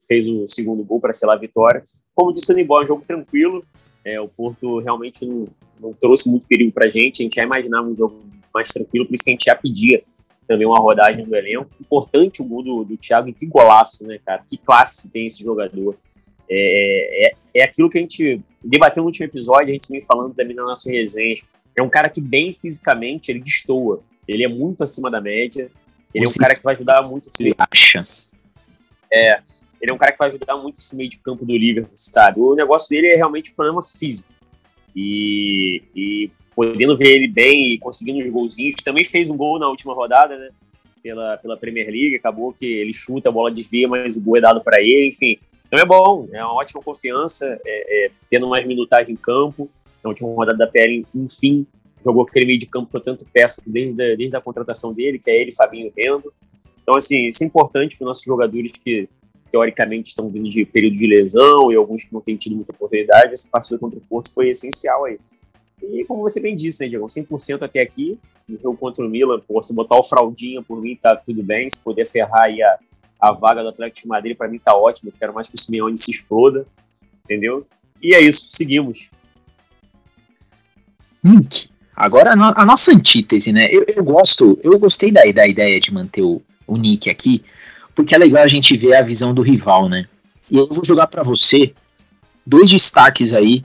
fez 0.07 0.27
o 0.27 0.47
segundo 0.47 0.83
gol 0.83 1.01
para 1.01 1.13
selar 1.13 1.37
a 1.37 1.41
vitória. 1.41 1.85
Como 2.15 2.33
disse 2.33 2.51
o 2.51 2.55
Anibal, 2.55 2.81
é 2.81 2.85
um 2.85 2.87
jogo 2.87 3.05
tranquilo, 3.07 3.65
é, 4.05 4.21
o 4.21 4.29
Porto 4.29 4.79
realmente 4.79 5.25
não, 5.27 5.49
não 5.81 5.93
trouxe 5.93 6.31
muito 6.31 6.47
perigo 6.47 6.73
para 6.73 6.87
a 6.87 6.91
gente. 6.91 7.23
A 7.23 7.25
gente 7.25 7.35
já 7.35 7.43
imaginava 7.43 7.87
um 7.87 7.95
jogo 7.95 8.21
mais 8.55 8.69
tranquilo, 8.69 9.07
por 9.07 9.15
isso 9.15 9.25
que 9.25 9.31
a 9.31 9.33
gente 9.33 9.45
já 9.45 9.55
pedia 9.55 10.03
também 10.47 10.67
uma 10.67 10.79
rodagem 10.79 11.25
do 11.25 11.37
elenco. 11.37 11.71
Importante 11.81 12.41
o 12.41 12.45
gol 12.45 12.63
do, 12.63 12.85
do 12.85 12.97
Thiago, 12.97 13.29
e 13.29 13.33
que 13.33 13.47
golaço, 13.47 14.07
né, 14.07 14.19
cara? 14.25 14.43
Que 14.49 14.57
classe 14.57 15.11
tem 15.11 15.27
esse 15.27 15.45
jogador. 15.45 15.97
É, 16.51 17.29
é, 17.29 17.33
é 17.61 17.63
aquilo 17.63 17.91
que 17.91 17.99
a 17.99 18.01
gente 18.01 18.41
debateu 18.65 19.03
no 19.03 19.09
último 19.09 19.27
episódio, 19.27 19.69
a 19.69 19.73
gente 19.73 19.91
vem 19.91 20.01
falando 20.01 20.35
também 20.35 20.57
na 20.57 20.65
nossa 20.65 20.91
resenha. 20.91 21.35
É 21.77 21.83
um 21.83 21.91
cara 21.91 22.09
que, 22.09 22.21
bem 22.21 22.53
fisicamente, 22.53 23.31
ele 23.31 23.41
destoa. 23.41 24.03
Ele 24.27 24.45
é 24.45 24.49
muito 24.49 24.83
acima 24.83 25.11
da 25.11 25.21
média. 25.21 25.71
Ele 26.15 26.27
Você 26.27 26.39
é 26.39 26.43
um 26.43 26.47
cara 26.47 26.57
que 26.57 26.65
vai 26.65 26.75
ajudar 26.75 27.03
muito 27.03 27.29
esse. 27.29 27.55
Acha? 27.59 28.07
É, 29.13 29.41
ele 29.81 29.93
é 29.93 29.95
um 29.95 29.99
cara 29.99 30.13
que 30.13 30.19
vai 30.19 30.29
ajudar 30.29 30.57
muito 30.57 30.79
esse 30.79 30.97
meio 30.97 31.09
de 31.09 31.19
campo 31.19 31.45
do 31.45 31.57
Liverpool, 31.57 31.91
sabe? 31.95 32.41
O 32.41 32.55
negócio 32.55 32.89
dele 32.89 33.09
é 33.09 33.17
realmente 33.17 33.53
um 33.53 33.55
problema 33.55 33.81
físico. 33.83 34.29
E, 34.95 35.83
e 35.95 36.31
podendo 36.55 36.97
ver 36.97 37.15
ele 37.15 37.29
bem 37.29 37.75
e 37.75 37.79
conseguindo 37.79 38.25
os 38.25 38.31
golzinhos, 38.31 38.75
também 38.77 39.05
fez 39.05 39.31
um 39.31 39.37
gol 39.37 39.59
na 39.59 39.69
última 39.69 39.95
rodada, 39.95 40.37
né? 40.37 40.51
Pela, 41.01 41.37
pela 41.37 41.57
Premier 41.57 41.87
League, 41.87 42.17
acabou 42.17 42.53
que 42.53 42.67
ele 42.67 42.93
chuta, 42.93 43.29
a 43.29 43.33
bola 43.33 43.53
desvia, 43.53 43.87
mas 43.87 44.17
o 44.17 44.25
gol 44.25 44.37
é 44.37 44.41
dado 44.41 44.61
para 44.61 44.83
ele, 44.83 45.09
enfim. 45.09 45.39
Então 45.67 45.79
é 45.79 45.85
bom, 45.85 46.27
é 46.33 46.43
uma 46.43 46.55
ótima 46.55 46.83
confiança, 46.83 47.61
é, 47.65 48.07
é, 48.07 48.11
tendo 48.29 48.49
mais 48.49 48.67
minutagem 48.67 49.15
em 49.15 49.17
campo. 49.17 49.71
Na 50.03 50.11
última 50.11 50.29
rodada 50.29 50.59
da 50.59 50.67
PL, 50.67 51.07
enfim, 51.15 51.67
jogou 52.05 52.23
aquele 52.23 52.47
meio 52.47 52.59
de 52.59 52.67
campo 52.67 52.91
que 52.91 52.97
eu 52.97 53.01
tanto 53.01 53.27
peço 53.33 53.63
desde 53.67 54.03
a, 54.03 54.17
desde 54.17 54.37
a 54.37 54.41
contratação 54.41 54.93
dele, 54.93 55.19
que 55.19 55.31
é 55.31 55.41
ele, 55.41 55.53
Fabinho 55.53 55.93
Rendo. 55.97 56.33
Então, 56.83 56.97
assim, 56.97 57.27
isso 57.27 57.45
é 57.45 57.47
importante 57.47 57.97
para 57.97 58.05
os 58.05 58.09
nossos 58.09 58.25
jogadores 58.25 58.73
que, 58.73 59.09
teoricamente, 59.51 60.09
estão 60.09 60.29
vindo 60.29 60.49
de 60.49 60.65
período 60.65 60.97
de 60.97 61.07
lesão 61.07 61.73
e 61.73 61.77
alguns 61.77 62.05
que 62.05 62.13
não 62.13 62.21
têm 62.21 62.37
tido 62.37 62.57
muita 62.57 62.73
oportunidade. 62.73 63.33
Essa 63.33 63.49
partida 63.51 63.79
contra 63.79 63.99
o 63.99 64.03
Porto 64.03 64.31
foi 64.31 64.49
essencial 64.49 65.05
aí. 65.05 65.19
E, 65.83 66.05
como 66.05 66.23
você 66.23 66.41
bem 66.41 66.55
disse, 66.55 66.83
né, 66.85 66.91
Diego, 66.91 67.07
100% 67.07 67.63
até 67.63 67.81
aqui. 67.81 68.19
No 68.49 68.57
jogo 68.57 68.79
contra 68.79 69.05
o 69.05 69.09
Milan, 69.09 69.41
pô, 69.41 69.63
se 69.63 69.75
botar 69.75 69.97
o 69.99 70.03
fraldinha 70.03 70.63
por 70.63 70.81
mim, 70.81 70.97
tá 70.97 71.15
tudo 71.17 71.43
bem. 71.43 71.69
Se 71.69 71.85
puder 71.85 72.07
ferrar 72.07 72.43
aí 72.43 72.63
a, 72.63 72.79
a 73.21 73.33
vaga 73.33 73.63
do 73.63 73.69
Atlético 73.69 74.03
de 74.03 74.09
Madrid, 74.09 74.37
para 74.37 74.49
mim 74.49 74.59
tá 74.59 74.75
ótimo. 74.75 75.13
quero 75.19 75.35
mais 75.35 75.49
que 75.49 75.55
o 75.55 75.59
Simeone 75.59 75.99
se 75.99 76.11
exploda, 76.11 76.67
entendeu? 77.25 77.67
E 78.03 78.15
é 78.15 78.21
isso, 78.21 78.47
seguimos. 78.49 79.11
Nick, 81.23 81.69
agora 81.95 82.33
a, 82.33 82.37
no, 82.37 82.45
a, 82.57 82.65
nossa 82.65 82.93
antítese, 82.93 83.53
né? 83.53 83.69
Eu, 83.71 83.85
eu, 83.89 84.05
gosto, 84.05 84.59
eu 84.63 84.79
gostei 84.79 85.11
da, 85.11 85.23
da 85.33 85.47
ideia 85.47 85.79
de 85.81 85.93
manter 85.93 86.23
o, 86.23 86.41
o 86.67 86.77
Nick 86.77 87.11
aqui, 87.11 87.43
porque 87.99 88.15
é 88.15 88.19
legal 88.19 88.45
a 88.45 88.47
gente 88.47 88.77
ver 88.77 88.95
a 88.95 89.03
visão 89.03 89.35
do 89.35 89.43
rival, 89.43 89.89
né? 89.89 90.07
E 90.49 90.57
eu 90.57 90.69
vou 90.69 90.85
jogar 90.85 91.09
para 91.09 91.25
você 91.25 91.75
dois 92.47 92.71
destaques 92.71 93.35
aí 93.35 93.65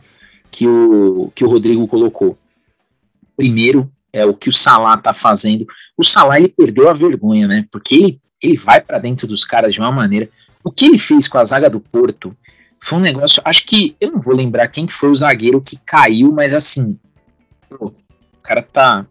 que 0.49 0.67
o, 0.67 1.31
que 1.35 1.45
o 1.45 1.47
Rodrigo 1.47 1.87
colocou. 1.87 2.35
Primeiro 3.37 3.91
é 4.11 4.25
o 4.25 4.33
que 4.33 4.49
o 4.49 4.51
Salah 4.51 4.97
tá 4.97 5.13
fazendo. 5.13 5.67
O 5.95 6.03
Salah 6.03 6.39
ele 6.39 6.49
perdeu 6.49 6.89
a 6.89 6.93
vergonha, 6.93 7.47
né? 7.47 7.67
Porque 7.69 7.93
ele, 7.93 8.21
ele 8.41 8.57
vai 8.57 8.81
para 8.81 8.97
dentro 8.97 9.27
dos 9.27 9.45
caras 9.45 9.71
de 9.71 9.79
uma 9.79 9.91
maneira. 9.91 10.27
O 10.63 10.71
que 10.71 10.85
ele 10.85 10.97
fez 10.97 11.27
com 11.27 11.37
a 11.37 11.45
zaga 11.45 11.69
do 11.69 11.79
Porto 11.79 12.35
foi 12.81 12.97
um 12.97 13.01
negócio. 13.03 13.39
Acho 13.45 13.63
que 13.67 13.95
eu 14.01 14.13
não 14.13 14.19
vou 14.19 14.35
lembrar 14.35 14.67
quem 14.67 14.87
foi 14.87 15.11
o 15.11 15.15
zagueiro 15.15 15.61
que 15.61 15.77
caiu, 15.85 16.31
mas 16.31 16.55
assim, 16.55 16.97
pô, 17.69 17.85
o 17.85 18.41
cara 18.41 18.63
tá, 18.63 19.05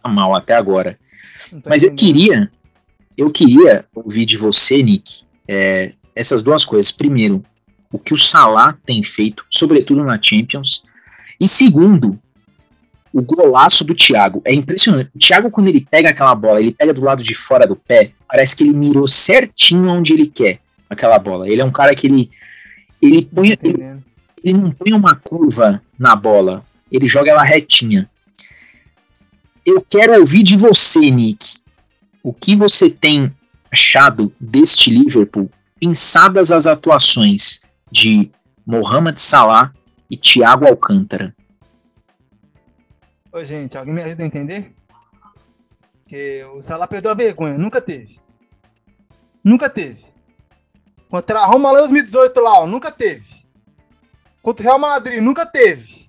tá 0.00 0.08
mal 0.08 0.36
até 0.36 0.54
agora. 0.54 0.96
Mas 1.66 1.82
eu 1.82 1.92
queria, 1.96 2.48
eu 3.18 3.30
queria 3.30 3.84
ouvir 3.92 4.24
de 4.24 4.36
você, 4.36 4.80
Nick, 4.80 5.22
é, 5.48 5.92
essas 6.14 6.40
duas 6.40 6.64
coisas. 6.64 6.92
Primeiro, 6.92 7.42
o 7.90 7.98
que 7.98 8.14
o 8.14 8.16
Salah 8.16 8.78
tem 8.86 9.02
feito, 9.02 9.44
sobretudo 9.50 10.04
na 10.04 10.22
Champions. 10.22 10.84
E 11.40 11.48
segundo, 11.48 12.16
o 13.12 13.20
golaço 13.20 13.82
do 13.82 13.92
Thiago. 13.92 14.40
É 14.44 14.54
impressionante. 14.54 15.10
O 15.12 15.18
Thiago, 15.18 15.50
quando 15.50 15.66
ele 15.66 15.80
pega 15.80 16.10
aquela 16.10 16.32
bola, 16.32 16.60
ele 16.60 16.72
pega 16.72 16.94
do 16.94 17.02
lado 17.02 17.24
de 17.24 17.34
fora 17.34 17.66
do 17.66 17.74
pé, 17.74 18.12
parece 18.28 18.56
que 18.56 18.62
ele 18.62 18.72
mirou 18.72 19.08
certinho 19.08 19.90
onde 19.90 20.12
ele 20.12 20.28
quer 20.28 20.60
aquela 20.88 21.18
bola. 21.18 21.48
Ele 21.48 21.60
é 21.60 21.64
um 21.64 21.72
cara 21.72 21.94
que 21.96 22.06
ele. 22.06 22.30
Ele, 23.02 23.22
põe, 23.22 23.50
ele, 23.50 24.02
ele 24.44 24.58
não 24.58 24.70
põe 24.70 24.92
uma 24.92 25.16
curva 25.16 25.82
na 25.98 26.14
bola, 26.14 26.64
ele 26.90 27.08
joga 27.08 27.30
ela 27.30 27.42
retinha. 27.42 28.08
Eu 29.66 29.84
quero 29.88 30.18
ouvir 30.18 30.42
de 30.44 30.56
você, 30.56 31.10
Nick. 31.10 31.57
O 32.28 32.34
que 32.34 32.54
você 32.54 32.90
tem 32.90 33.34
achado 33.72 34.30
deste 34.38 34.90
Liverpool, 34.90 35.50
pensadas 35.80 36.52
as 36.52 36.66
atuações 36.66 37.60
de 37.90 38.30
Mohamed 38.66 39.18
Salah 39.18 39.72
e 40.10 40.14
Thiago 40.14 40.66
Alcântara? 40.66 41.34
Ô, 43.32 43.42
gente, 43.42 43.78
alguém 43.78 43.94
me 43.94 44.02
ajuda 44.02 44.24
a 44.24 44.26
entender? 44.26 44.74
Que 46.06 46.44
o 46.54 46.60
Salah 46.60 46.86
perdeu 46.86 47.12
a 47.12 47.14
vergonha, 47.14 47.56
nunca 47.56 47.80
teve. 47.80 48.20
Nunca 49.42 49.70
teve. 49.70 50.04
Contra 51.08 51.40
a 51.40 51.46
Roma 51.46 51.72
lá 51.72 51.78
em 51.78 51.82
2018 51.84 52.40
lá, 52.40 52.60
ó, 52.60 52.66
nunca 52.66 52.92
teve. 52.92 53.42
Contra 54.42 54.62
o 54.62 54.66
Real 54.66 54.78
Madrid, 54.78 55.22
nunca 55.22 55.46
teve. 55.46 56.07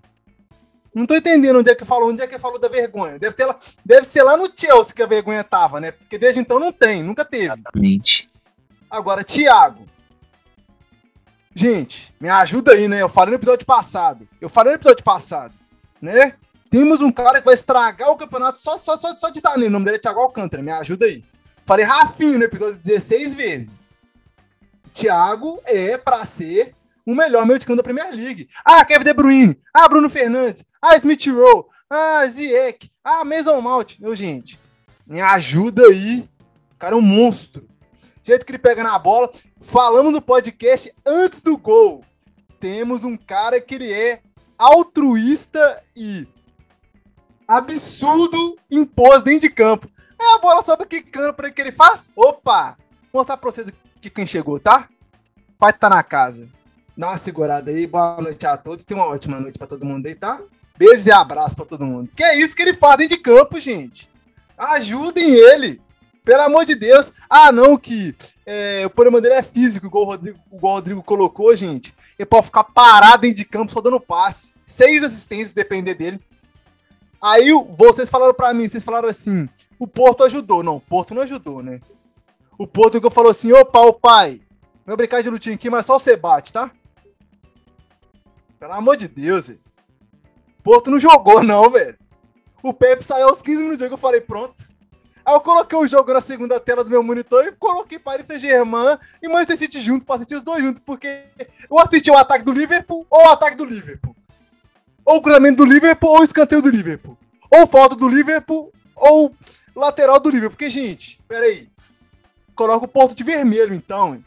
Não 0.94 1.06
tô 1.06 1.16
entendendo 1.16 1.60
onde 1.60 1.70
é 1.70 1.76
que 1.76 1.86
falou, 1.86 2.10
onde 2.10 2.22
é 2.22 2.28
que 2.28 2.40
falou 2.40 2.60
da 2.60 2.68
vergonha. 2.68 3.20
Deve, 3.20 3.36
ter 3.36 3.46
lá, 3.46 3.58
deve 3.86 4.08
ser 4.08 4.24
lá 4.24 4.36
no 4.36 4.52
Chelsea 4.56 4.94
que 4.94 5.04
a 5.04 5.08
vergonha 5.08 5.44
tava, 5.44 5.80
né? 5.80 5.92
Porque 5.92 6.18
desde 6.18 6.40
então 6.40 6.60
não 6.60 6.72
tem, 6.72 7.04
nunca 7.04 7.24
teve. 7.24 7.46
Exatamente. 7.46 8.30
Agora, 8.90 9.24
Thiago. 9.24 9.88
Gente, 11.54 12.14
me 12.20 12.30
ajuda 12.30 12.72
aí, 12.72 12.88
né? 12.88 13.02
Eu 13.02 13.10
falei 13.10 13.32
no 13.32 13.38
episódio 13.38 13.66
passado. 13.66 14.28
Eu 14.42 14.50
falei 14.50 14.74
no 14.74 14.78
episódio 14.78 15.04
passado, 15.04 15.54
né? 16.02 16.36
Temos 16.72 17.02
um 17.02 17.12
cara 17.12 17.40
que 17.40 17.46
vai 17.46 17.56
estragar 17.56 18.10
o 18.10 18.18
campeonato 18.18 18.58
só, 18.60 18.78
só, 18.78 18.98
só, 18.98 19.16
só 19.18 19.30
de 19.30 19.40
estar 19.40 19.58
nele. 19.58 19.68
O 19.68 19.72
nome 19.72 19.86
dele 19.86 19.98
é 19.98 20.00
Thiago 20.00 20.20
Alcântara, 20.20 20.62
me 20.62 20.72
ajuda 20.72 21.06
aí. 21.06 21.24
Falei 21.66 21.86
Rafinho 21.86 22.40
no 22.40 22.46
episódio 22.46 22.80
16 22.80 23.34
vezes. 23.34 23.90
Thiago 24.94 25.60
é 25.66 25.98
para 25.98 26.26
ser 26.26 26.74
o 27.12 27.16
melhor 27.16 27.46
meio 27.46 27.58
de 27.58 27.66
campo 27.66 27.78
da 27.78 27.84
Premier 27.84 28.14
League. 28.14 28.48
Ah, 28.64 28.86
Kevin 28.86 29.04
De 29.04 29.14
Bruyne. 29.14 29.60
Ah, 29.74 29.88
Bruno 29.88 30.10
Fernandes. 30.10 30.64
Ah, 30.82 30.96
Smith 30.96 31.26
Rowe. 31.28 31.66
Ah, 31.90 32.26
Ziyech. 32.28 32.92
Ah, 33.04 33.26
Mason 33.26 33.60
Mount. 33.60 34.00
Meu, 34.00 34.16
gente, 34.16 34.60
me 35.08 35.20
ajuda 35.20 35.88
aí. 35.88 36.30
O 36.74 36.78
cara 36.78 36.94
é 36.94 36.98
um 36.98 37.02
monstro. 37.02 37.64
O 37.64 37.68
jeito 38.24 38.46
que 38.46 38.52
ele 38.52 38.60
pega 38.60 38.84
na 38.84 38.98
bola. 39.00 39.32
Falamos 39.62 40.14
no 40.14 40.22
podcast 40.22 40.94
antes 41.06 41.42
do 41.42 41.58
gol. 41.58 42.04
Temos 42.60 43.04
um 43.04 43.18
cara 43.18 43.60
que 43.60 43.76
ele 43.76 43.92
é 43.92 44.22
altruísta 44.58 45.82
e 45.96 46.28
absurdo 47.48 48.56
impôs 48.70 49.24
dentro 49.24 49.42
de 49.42 49.50
campo. 49.50 49.90
É 50.22 50.36
a 50.36 50.38
bola 50.38 50.62
sobe 50.62 50.84
aqui, 50.84 51.02
campo 51.02 51.42
que 51.52 51.62
ele 51.62 51.72
faz? 51.72 52.10
Opa! 52.16 52.78
Vou 53.12 53.22
mostrar 53.22 53.38
pra 53.38 53.50
vocês 53.50 53.68
aqui 53.68 54.10
quem 54.10 54.28
chegou, 54.28 54.60
tá? 54.60 54.88
Pai 55.58 55.74
tá 55.74 55.90
na 55.90 56.04
casa. 56.04 56.50
Dá 57.00 57.12
uma 57.12 57.18
segurada 57.18 57.72
aí. 57.72 57.88
Boa 57.88 58.20
noite 58.20 58.46
a 58.46 58.58
todos. 58.58 58.84
Tenha 58.84 59.00
uma 59.00 59.08
ótima 59.08 59.40
noite 59.40 59.58
pra 59.58 59.66
todo 59.66 59.86
mundo 59.86 60.06
aí, 60.06 60.14
tá? 60.14 60.42
Beijos 60.78 61.08
e 61.08 61.12
abraços 61.14 61.54
pra 61.54 61.64
todo 61.64 61.86
mundo. 61.86 62.10
Que 62.14 62.22
é 62.22 62.38
isso 62.38 62.54
que 62.54 62.62
ele 62.62 62.74
faz 62.74 62.98
dentro 62.98 63.16
de 63.16 63.24
campo, 63.24 63.58
gente. 63.58 64.10
Ajudem 64.58 65.34
ele. 65.34 65.82
Pelo 66.26 66.42
amor 66.42 66.66
de 66.66 66.76
Deus. 66.76 67.14
Ah, 67.30 67.54
não, 67.54 67.78
que 67.78 68.14
é, 68.46 68.86
o 68.86 68.90
problema 68.90 69.22
dele 69.22 69.36
é 69.36 69.42
físico, 69.42 69.86
igual 69.86 70.04
o, 70.04 70.08
Rodrigo, 70.08 70.40
igual 70.52 70.74
o 70.74 70.76
Rodrigo 70.76 71.02
colocou, 71.02 71.56
gente. 71.56 71.96
Ele 72.18 72.26
pode 72.26 72.48
ficar 72.48 72.66
parado 72.66 73.22
dentro 73.22 73.38
de 73.38 73.46
campo 73.46 73.72
só 73.72 73.80
dando 73.80 74.02
passe. 74.02 74.52
Seis 74.66 75.02
assistências, 75.02 75.54
depender 75.54 75.94
dele. 75.94 76.20
Aí 77.24 77.50
vocês 77.78 78.10
falaram 78.10 78.34
para 78.34 78.54
mim, 78.54 78.68
vocês 78.68 78.84
falaram 78.84 79.08
assim, 79.08 79.48
o 79.80 79.88
Porto 79.88 80.26
ajudou. 80.26 80.64
Não, 80.64 80.76
o 80.76 80.82
Porto 80.82 81.16
não 81.16 81.22
ajudou, 81.22 81.64
né? 81.64 81.80
O 82.58 82.68
Porto 82.68 83.00
que 83.00 83.10
falou 83.10 83.32
assim, 83.32 83.54
opa, 83.54 83.80
o 83.80 83.94
pai, 83.94 84.42
meu 84.86 84.98
brincar 84.98 85.24
de 85.24 85.30
lutinha 85.30 85.56
aqui, 85.56 85.70
mas 85.70 85.86
só 85.86 85.98
você 85.98 86.18
bate, 86.18 86.52
tá? 86.52 86.70
Pelo 88.60 88.74
amor 88.74 88.98
de 88.98 89.08
Deus, 89.08 89.48
velho. 89.48 89.60
Porto 90.64 90.92
não 90.92 91.00
jogou, 91.00 91.44
não, 91.44 91.70
velho. 91.70 91.98
O 92.62 92.74
Pepe 92.74 93.04
saiu 93.06 93.30
aos 93.30 93.42
15 93.42 93.64
minutos, 93.64 93.90
eu 93.90 93.98
falei, 93.98 94.20
pronto. 94.20 94.68
Aí 95.26 95.34
eu 95.34 95.42
coloquei 95.42 95.78
o 95.78 95.88
jogo 95.88 96.14
na 96.14 96.22
segunda 96.22 96.60
tela 96.60 96.84
do 96.84 96.90
meu 96.90 97.02
monitor 97.02 97.46
e 97.46 97.52
coloquei 97.54 97.98
Paris 97.98 98.26
Saint-Germain 98.28 98.98
e 99.22 99.28
Manchester 99.28 99.58
City 99.58 99.80
junto, 99.80 100.06
pra 100.06 100.16
assistir 100.16 100.36
os 100.36 100.44
dois 100.44 100.64
juntos, 100.64 100.82
porque 100.86 101.24
eu 101.70 101.80
assisti 101.80 102.12
o 102.12 102.18
ataque 102.18 102.44
do 102.44 102.52
Liverpool 102.52 103.06
ou 103.10 103.26
o 103.26 103.30
ataque 103.30 103.56
do 103.56 103.64
Liverpool 103.64 104.16
ou 105.10 105.18
o 105.18 105.22
cruzamento 105.24 105.58
do 105.58 105.66
Liverpool 105.66 106.12
ou 106.12 106.20
o 106.20 106.24
escanteio 106.24 106.62
do 106.62 106.70
Liverpool. 106.70 107.18
Ou 107.50 107.66
falta 107.66 107.96
do 107.96 108.08
Liverpool 108.08 108.72
ou 108.96 109.36
lateral 109.76 110.20
do 110.20 110.30
Liverpool. 110.30 110.56
Porque, 110.56 110.70
gente, 110.70 111.20
peraí. 111.28 111.68
Coloca 112.56 112.86
o 112.86 112.88
ponto 112.88 113.16
de 113.16 113.24
vermelho, 113.24 113.74
então. 113.74 114.24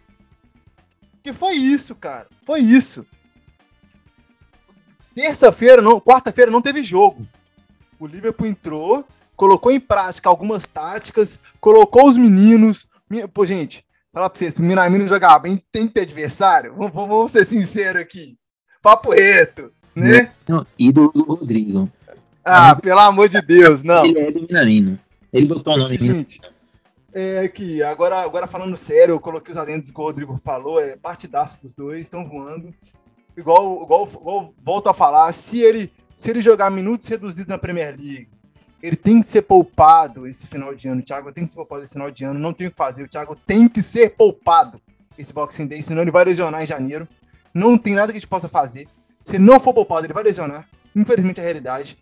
Que 1.23 1.33
foi 1.33 1.53
isso, 1.53 1.95
cara. 1.95 2.27
Foi 2.45 2.59
isso. 2.61 3.07
Terça-feira, 5.15 5.83
não, 5.83 6.01
quarta-feira 6.01 6.51
não 6.51 6.63
teve 6.63 6.83
jogo. 6.83 7.27
O 7.99 8.07
Liverpool 8.07 8.47
entrou, 8.47 9.05
colocou 9.37 9.71
em 9.71 9.81
prática 9.81 10.29
algumas 10.29 10.67
táticas, 10.67 11.39
colocou 11.61 12.09
os 12.09 12.17
meninos. 12.17 12.87
Pô, 13.33 13.45
gente, 13.45 13.85
falar 14.13 14.31
pra 14.31 14.39
vocês, 14.39 14.55
pro 14.55 14.65
Minamino 14.65 15.07
jogar 15.07 15.39
bem, 15.39 15.63
tem 15.71 15.87
que 15.87 15.95
ter 15.95 16.03
adversário. 16.03 16.75
Vamos, 16.75 16.93
vamos 16.93 17.33
ser 17.33 17.45
sinceros 17.45 18.03
aqui. 18.03 18.37
Papo 18.83 19.13
reto 19.13 19.71
né? 19.95 20.33
Não, 20.49 20.67
ídolo 20.79 21.13
do 21.13 21.23
Rodrigo. 21.25 21.91
Ah, 22.45 22.71
Mas, 22.71 22.81
pelo 22.81 23.01
amor 23.01 23.29
de 23.29 23.41
Deus, 23.41 23.83
não. 23.83 24.05
Ele 24.05 24.19
é 24.19 24.31
do 24.31 24.41
Minamino. 24.41 24.99
Ele 25.33 25.47
botou 25.47 25.75
o 25.75 25.77
nome 25.79 25.97
Gente, 25.97 26.41
é 27.13 27.47
que 27.49 27.83
agora, 27.83 28.21
agora 28.21 28.47
falando 28.47 28.77
sério, 28.77 29.13
eu 29.13 29.21
coloquei 29.21 29.53
os 29.53 29.59
adendos 29.59 29.91
que 29.91 30.01
o 30.01 30.05
Rodrigo 30.05 30.39
falou, 30.45 30.81
é 30.81 30.97
partidaço 30.97 31.59
dos 31.63 31.73
dois, 31.73 32.03
estão 32.03 32.29
voando. 32.29 32.75
Igual, 33.37 33.83
igual, 33.83 34.09
igual 34.09 34.55
volto 34.63 34.89
a 34.89 34.95
falar, 34.95 35.33
se 35.33 35.61
ele, 35.61 35.93
se 36.15 36.31
ele 36.31 36.41
jogar 36.41 36.71
minutos 36.71 37.09
reduzidos 37.09 37.47
na 37.47 37.59
Premier 37.59 37.97
League, 37.99 38.29
ele 38.83 38.97
tem 38.97 39.21
que 39.21 39.29
ser 39.29 39.43
poupado 39.43 40.27
esse 40.27 40.47
final 40.47 40.75
de 40.75 40.89
ano. 40.89 41.01
O 41.01 41.05
Thiago 41.05 41.33
tem 41.33 41.45
que 41.45 41.51
ser 41.51 41.57
poupado 41.57 41.85
esse 41.85 41.93
final 41.93 42.11
de 42.11 42.25
ano, 42.25 42.39
não 42.39 42.53
tem 42.53 42.67
o 42.67 42.71
que 42.71 42.77
fazer. 42.77 43.05
O 43.05 43.09
Thiago 43.09 43.37
tem 43.47 43.69
que 43.69 43.81
ser 43.81 44.17
poupado 44.17 44.81
esse 45.17 45.33
Boxing 45.33 45.67
Day, 45.67 45.81
senão 45.81 46.03
ele 46.03 46.11
vai 46.11 46.25
lesionar 46.25 46.63
em 46.63 46.67
janeiro. 46.67 47.07
Não 47.55 47.79
tem 47.79 47.95
nada 47.95 48.09
que 48.09 48.19
a 48.19 48.21
gente 48.21 48.29
possa 48.29 48.49
fazer. 48.49 48.89
Se 49.23 49.39
não 49.39 49.61
for 49.61 49.73
poupado, 49.73 50.07
ele 50.07 50.13
vai 50.13 50.25
lesionar. 50.25 50.69
Infelizmente 50.97 51.39
é 51.39 51.43
a 51.43 51.45
realidade. 51.45 51.97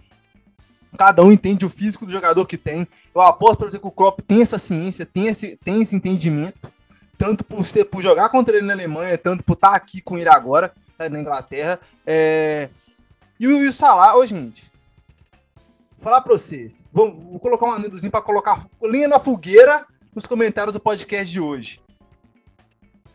Cada 0.97 1.23
um 1.23 1.31
entende 1.31 1.65
o 1.65 1.71
físico 1.71 2.07
do 2.07 2.13
jogador 2.13 2.45
que 2.47 2.57
tem. 2.57 2.87
Eu 3.15 3.21
aposto 3.21 3.59
para 3.59 3.71
você 3.71 3.79
que 3.79 3.87
o 3.87 3.91
Klopp 3.91 4.21
tem 4.27 4.43
essa 4.43 4.59
ciência, 4.59 5.07
tem 5.07 5.29
esse, 5.29 5.57
tem 5.57 5.83
esse 5.83 5.95
entendimento. 5.95 6.73
Tanto 7.19 7.45
por, 7.45 7.67
ser, 7.67 7.85
por 7.85 8.03
jogar 8.03 8.31
contra 8.31 8.57
ele 8.57 8.67
na 8.67 8.73
Alemanha, 8.73 9.19
tanto 9.19 9.45
por 9.45 9.53
estar 9.53 9.71
tá 9.71 9.77
aqui 9.77 10.01
com 10.01 10.17
ele 10.17 10.31
agora, 10.31 10.73
na 11.09 11.21
Inglaterra. 11.21 11.81
É... 12.07 12.69
E, 13.39 13.47
o, 13.47 13.65
e 13.65 13.69
o 13.69 13.73
Salah, 13.73 14.17
ô 14.17 14.27
gente. 14.27 14.71
falar 15.99 16.21
pra 16.21 16.35
vocês. 16.35 16.83
Vou, 16.93 17.15
vou 17.15 17.41
colocar 17.41 17.67
um 17.67 17.73
amendozinho 17.73 18.11
pra 18.11 18.21
colocar 18.21 18.67
linha 18.83 19.09
na 19.09 19.19
fogueira 19.19 19.87
nos 20.15 20.27
comentários 20.27 20.73
do 20.73 20.81
podcast 20.81 21.31
de 21.31 21.41
hoje. 21.41 21.81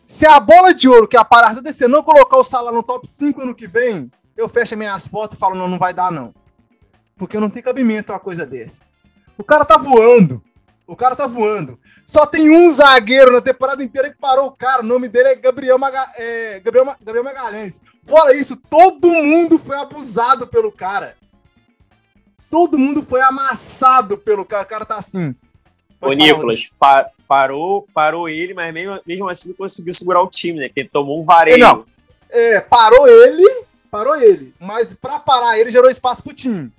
Se 0.06 0.24
a 0.26 0.38
bola 0.38 0.72
de 0.72 0.88
ouro 0.88 1.08
que 1.08 1.16
é 1.16 1.20
a 1.20 1.24
parada 1.24 1.60
desse 1.60 1.86
não 1.88 2.02
colocar 2.02 2.36
o 2.36 2.44
Salah 2.44 2.72
no 2.72 2.82
top 2.82 3.06
5 3.06 3.42
ano 3.42 3.54
que 3.54 3.66
vem, 3.66 4.10
eu 4.36 4.48
fecho 4.48 4.76
minhas 4.76 5.06
portas 5.08 5.36
e 5.36 5.40
falo, 5.40 5.56
não, 5.56 5.68
não 5.68 5.78
vai 5.78 5.92
dar, 5.92 6.12
não. 6.12 6.32
Porque 7.16 7.40
não 7.40 7.50
tem 7.50 7.62
cabimento 7.62 8.12
uma 8.12 8.20
coisa 8.20 8.46
dessa. 8.46 8.82
O 9.38 9.44
cara 9.44 9.64
tá 9.64 9.76
voando. 9.76 10.42
O 10.86 10.94
cara 10.94 11.16
tá 11.16 11.26
voando. 11.26 11.78
Só 12.06 12.24
tem 12.24 12.48
um 12.48 12.70
zagueiro 12.70 13.32
na 13.32 13.40
temporada 13.40 13.82
inteira 13.82 14.10
que 14.10 14.18
parou 14.18 14.46
o 14.46 14.52
cara. 14.52 14.82
O 14.82 14.86
nome 14.86 15.08
dele 15.08 15.30
é 15.30 15.34
Gabriel, 15.34 15.78
Maga 15.78 16.06
é, 16.16 16.60
Gabriel, 16.60 16.84
Ma 16.84 16.96
Gabriel 17.00 17.24
Magalhães. 17.24 17.80
Fora 18.06 18.34
isso, 18.34 18.56
todo 18.56 19.10
mundo 19.10 19.58
foi 19.58 19.76
abusado 19.76 20.46
pelo 20.46 20.70
cara. 20.70 21.16
Todo 22.48 22.78
mundo 22.78 23.02
foi 23.02 23.20
amassado 23.20 24.16
pelo 24.16 24.44
cara. 24.44 24.62
O 24.62 24.66
cara 24.66 24.84
tá 24.84 24.96
assim. 24.96 25.34
Ô, 26.00 26.12
Nicolas, 26.12 26.70
pa 26.78 27.10
parou, 27.26 27.88
parou 27.92 28.28
ele, 28.28 28.54
mas 28.54 28.72
mesmo, 28.72 29.00
mesmo 29.04 29.28
assim 29.28 29.48
não 29.48 29.56
conseguiu 29.56 29.92
segurar 29.92 30.22
o 30.22 30.30
time, 30.30 30.60
né? 30.60 30.66
Porque 30.66 30.82
ele 30.82 30.88
tomou 30.88 31.20
um 31.20 31.24
vareio. 31.24 31.58
Não, 31.58 31.84
é, 32.30 32.60
parou 32.60 33.08
ele, 33.08 33.64
parou 33.90 34.14
ele. 34.14 34.54
Mas 34.60 34.94
pra 34.94 35.18
parar 35.18 35.58
ele, 35.58 35.70
gerou 35.70 35.90
espaço 35.90 36.22
pro 36.22 36.32
time. 36.32 36.70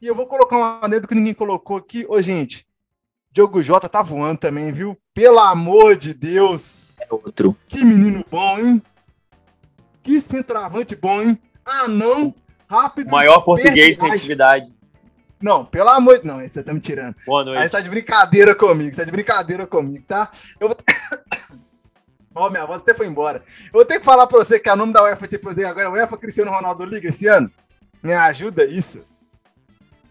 E 0.00 0.06
eu 0.06 0.14
vou 0.14 0.26
colocar 0.26 0.56
um 0.56 0.64
adendo 0.82 1.06
que 1.06 1.14
ninguém 1.14 1.34
colocou 1.34 1.76
aqui. 1.76 2.06
Ô, 2.08 2.22
gente, 2.22 2.66
Diogo 3.32 3.62
Jota 3.62 3.88
tá 3.88 4.02
voando 4.02 4.38
também, 4.38 4.72
viu? 4.72 4.98
Pelo 5.14 5.38
amor 5.38 5.96
de 5.96 6.12
Deus. 6.12 6.96
É 7.00 7.06
outro. 7.08 7.56
Que 7.68 7.84
menino 7.84 8.24
bom, 8.28 8.58
hein? 8.58 8.82
Que 10.02 10.20
centroavante 10.20 10.96
bom, 10.96 11.22
hein? 11.22 11.40
Ah, 11.64 11.86
não. 11.86 12.34
Rápido. 12.68 13.06
O 13.06 13.12
maior 13.12 13.42
português 13.42 13.96
sem 13.96 14.10
atividade. 14.10 14.74
Não, 15.40 15.64
pelo 15.64 15.88
amor 15.90 16.18
de 16.18 16.26
Não, 16.26 16.40
você 16.40 16.60
tá 16.60 16.74
me 16.74 16.80
tirando. 16.80 17.14
Boa 17.24 17.44
noite. 17.44 17.62
Aí 17.62 17.68
você 17.68 17.76
tá 17.76 17.80
de 17.80 17.88
brincadeira 17.88 18.52
comigo, 18.52 18.94
você 18.94 19.00
tá 19.00 19.04
de 19.04 19.12
brincadeira 19.12 19.64
comigo, 19.64 20.04
tá? 20.08 20.28
Eu 20.58 20.68
vou. 20.68 20.76
Ó, 22.34 22.46
oh, 22.46 22.50
minha 22.50 22.66
voz 22.66 22.80
até 22.80 22.94
foi 22.94 23.06
embora. 23.06 23.44
Eu 23.66 23.72
vou 23.72 23.84
ter 23.84 24.00
que 24.00 24.04
falar 24.04 24.26
pra 24.26 24.38
você 24.38 24.58
que 24.58 24.68
é 24.68 24.72
o 24.72 24.76
nome 24.76 24.92
da 24.92 25.04
UEFA, 25.04 25.26
tipo, 25.28 25.48
agora 25.48 25.82
é 25.82 25.88
UEFA 25.88 26.16
Cristiano 26.16 26.50
Ronaldo 26.50 26.84
Liga 26.84 27.08
esse 27.08 27.26
ano. 27.26 27.50
Me 28.02 28.12
ajuda 28.12 28.64
isso 28.64 29.04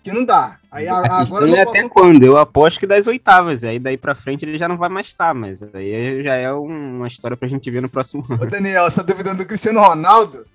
que 0.10 0.16
não 0.16 0.26
dá. 0.26 0.58
Aí 0.72 0.88
agora 0.88 1.46
não 1.46 1.54
até 1.54 1.82
posso... 1.82 1.90
quando? 1.90 2.24
Eu 2.24 2.38
aposto 2.38 2.80
que 2.80 2.88
das 2.88 3.08
oitavas. 3.08 3.64
Aí 3.64 3.80
daí 3.80 3.98
pra 3.98 4.16
frente 4.16 4.46
ele 4.46 4.58
já 4.58 4.68
não 4.68 4.78
vai 4.78 4.90
mais 4.90 5.08
estar, 5.08 5.34
mas 5.34 5.62
aí 5.74 6.24
já 6.24 6.36
é 6.36 6.52
uma 6.52 7.08
história 7.08 7.38
pra 7.38 7.48
gente 7.48 7.70
ver 7.70 7.82
no 7.82 7.90
próximo 7.90 8.26
ano. 8.30 8.44
Ô 8.44 8.46
Daniel, 8.46 8.90
você 8.90 8.98
tá 8.98 9.04
duvidando 9.04 9.38
do 9.38 9.46
Cristiano 9.46 9.80
Ronaldo? 9.80 10.46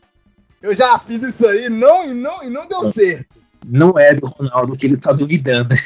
Eu 0.60 0.74
já 0.74 0.98
fiz 0.98 1.22
isso 1.22 1.46
aí 1.46 1.68
não, 1.68 2.04
e, 2.04 2.14
não, 2.14 2.42
e 2.42 2.50
não 2.50 2.66
deu 2.66 2.90
certo. 2.92 3.36
Não 3.66 3.98
é 3.98 4.14
do 4.14 4.26
Ronaldo 4.26 4.76
que 4.76 4.86
ele 4.86 4.96
tá 4.96 5.12
duvidando. 5.12 5.74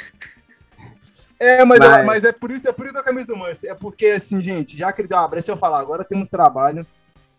É, 1.41 1.65
mas, 1.65 1.79
mas... 1.79 1.93
É, 1.93 2.03
mas 2.03 2.25
é 2.25 2.33
por 2.33 2.51
isso, 2.51 2.69
é 2.69 2.73
por 2.73 2.87
isso 2.87 2.99
a 2.99 3.03
camisa 3.03 3.29
do 3.29 3.37
Manchester. 3.37 3.71
É 3.71 3.75
porque, 3.75 4.07
assim, 4.07 4.41
gente, 4.41 4.77
já 4.77 4.93
que 4.93 5.03
ele 5.03 5.09
deu 5.09 5.17
uma 5.17 5.29
brecha, 5.29 5.53
eu 5.53 5.57
falar, 5.57 5.79
agora 5.79 6.03
temos 6.03 6.29
trabalho. 6.29 6.85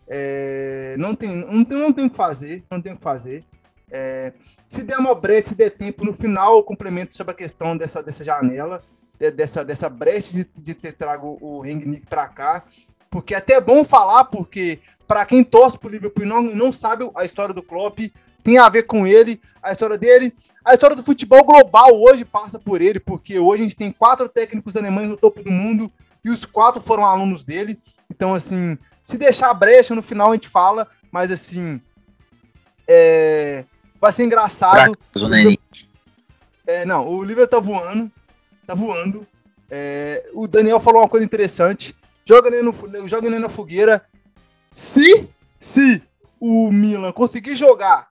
É, 0.08 0.96
não, 0.98 1.14
tem, 1.14 1.36
não, 1.36 1.62
tem, 1.62 1.78
não 1.78 1.92
tem 1.92 2.06
o 2.06 2.10
que 2.10 2.16
fazer, 2.16 2.64
não 2.70 2.80
tem 2.80 2.94
o 2.94 2.96
que 2.96 3.02
fazer. 3.02 3.44
É, 3.90 4.32
se 4.66 4.84
brecha, 5.20 5.48
se 5.48 5.54
der 5.54 5.70
tempo, 5.70 6.04
no 6.04 6.12
final 6.12 6.56
eu 6.56 6.62
complemento 6.62 7.14
sobre 7.14 7.32
a 7.32 7.36
questão 7.36 7.76
dessa, 7.76 8.02
dessa 8.02 8.24
janela, 8.24 8.82
dessa, 9.18 9.64
dessa 9.64 9.88
brecha 9.88 10.32
de, 10.32 10.46
de 10.62 10.74
ter 10.74 10.92
trago 10.92 11.36
o 11.40 11.60
Rangnick 11.60 12.06
para 12.06 12.28
cá, 12.28 12.64
porque 13.10 13.34
é 13.34 13.38
até 13.38 13.60
bom 13.60 13.84
falar, 13.84 14.24
porque 14.24 14.78
para 15.06 15.26
quem 15.26 15.42
torce 15.42 15.76
pro 15.76 15.90
Liverpool 15.90 16.24
e 16.24 16.28
não, 16.28 16.40
não 16.40 16.72
sabe 16.72 17.10
a 17.16 17.24
história 17.24 17.52
do 17.52 17.62
Klopp, 17.62 17.98
tem 18.44 18.58
a 18.58 18.68
ver 18.68 18.84
com 18.84 19.06
ele, 19.06 19.40
a 19.62 19.72
história 19.72 19.98
dele. 19.98 20.32
A 20.64 20.74
história 20.74 20.94
do 20.94 21.02
futebol 21.02 21.44
global 21.44 22.00
hoje 22.00 22.24
passa 22.24 22.58
por 22.58 22.80
ele, 22.80 23.00
porque 23.00 23.38
hoje 23.38 23.62
a 23.62 23.64
gente 23.64 23.76
tem 23.76 23.90
quatro 23.90 24.28
técnicos 24.28 24.76
alemães 24.76 25.08
no 25.08 25.16
topo 25.16 25.42
do 25.42 25.50
mundo 25.50 25.90
e 26.24 26.30
os 26.30 26.44
quatro 26.44 26.80
foram 26.80 27.04
alunos 27.04 27.44
dele. 27.44 27.78
Então, 28.08 28.34
assim, 28.34 28.78
se 29.04 29.18
deixar 29.18 29.50
a 29.50 29.54
brecha, 29.54 29.94
no 29.94 30.02
final 30.02 30.30
a 30.30 30.34
gente 30.34 30.48
fala, 30.48 30.86
mas 31.10 31.30
assim, 31.30 31.80
é, 32.86 33.64
Vai 34.00 34.12
ser 34.12 34.24
engraçado. 34.24 34.96
É, 36.66 36.84
não, 36.84 37.06
o 37.06 37.22
Liverpool 37.22 37.60
tá 37.60 37.64
voando. 37.64 38.10
Tá 38.66 38.74
voando. 38.74 39.26
É, 39.70 40.28
o 40.32 40.48
Daniel 40.48 40.80
falou 40.80 41.02
uma 41.02 41.08
coisa 41.08 41.24
interessante. 41.24 41.94
Joga 42.24 42.48
ele, 42.48 42.62
no, 42.62 43.08
joga 43.08 43.26
ele 43.26 43.38
na 43.38 43.48
fogueira. 43.48 44.04
Se, 44.72 45.28
se 45.58 46.02
o 46.38 46.70
Milan 46.70 47.12
conseguir 47.12 47.56
jogar 47.56 48.08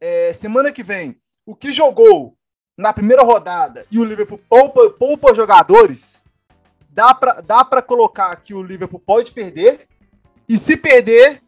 é, 0.00 0.32
semana 0.32 0.72
que 0.72 0.82
vem 0.82 1.20
o 1.46 1.54
que 1.54 1.72
jogou 1.72 2.36
na 2.76 2.92
primeira 2.92 3.22
rodada 3.22 3.86
e 3.90 3.98
o 3.98 4.04
Liverpool 4.04 4.40
poupa, 4.48 4.90
poupa 4.90 5.34
jogadores, 5.34 6.24
dá 6.90 7.14
pra, 7.14 7.40
dá 7.40 7.64
pra 7.64 7.82
colocar 7.82 8.34
que 8.36 8.54
o 8.54 8.62
Liverpool 8.62 9.00
pode 9.00 9.32
perder. 9.32 9.86
E 10.48 10.58
se 10.58 10.76
perder, 10.76 11.42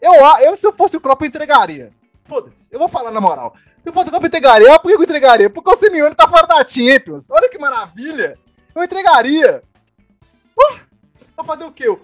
eu, 0.00 0.14
eu 0.40 0.56
se 0.56 0.66
eu 0.66 0.72
fosse 0.72 0.96
o 0.96 1.00
Klopp, 1.00 1.22
eu 1.22 1.28
entregaria. 1.28 1.92
Foda-se, 2.24 2.68
eu 2.72 2.78
vou 2.78 2.88
falar 2.88 3.10
na 3.10 3.20
moral. 3.20 3.54
Se 3.82 3.90
eu 3.90 3.92
fosse 3.92 4.10
o 4.10 4.26
entregaria, 4.26 4.78
por 4.78 4.88
que 4.88 4.96
eu 4.96 5.02
entregaria? 5.02 5.50
Porque 5.50 5.70
o 5.70 5.76
Simeone 5.76 6.14
tá 6.14 6.26
fora 6.26 6.46
da 6.46 6.66
Champions. 6.66 7.30
Olha 7.30 7.50
que 7.50 7.58
maravilha. 7.58 8.38
Eu 8.74 8.82
entregaria. 8.82 9.62
Uh, 10.58 10.78
vou 11.36 11.44
fazer 11.44 11.64
o 11.64 11.72
quê? 11.72 11.86
O, 11.88 11.98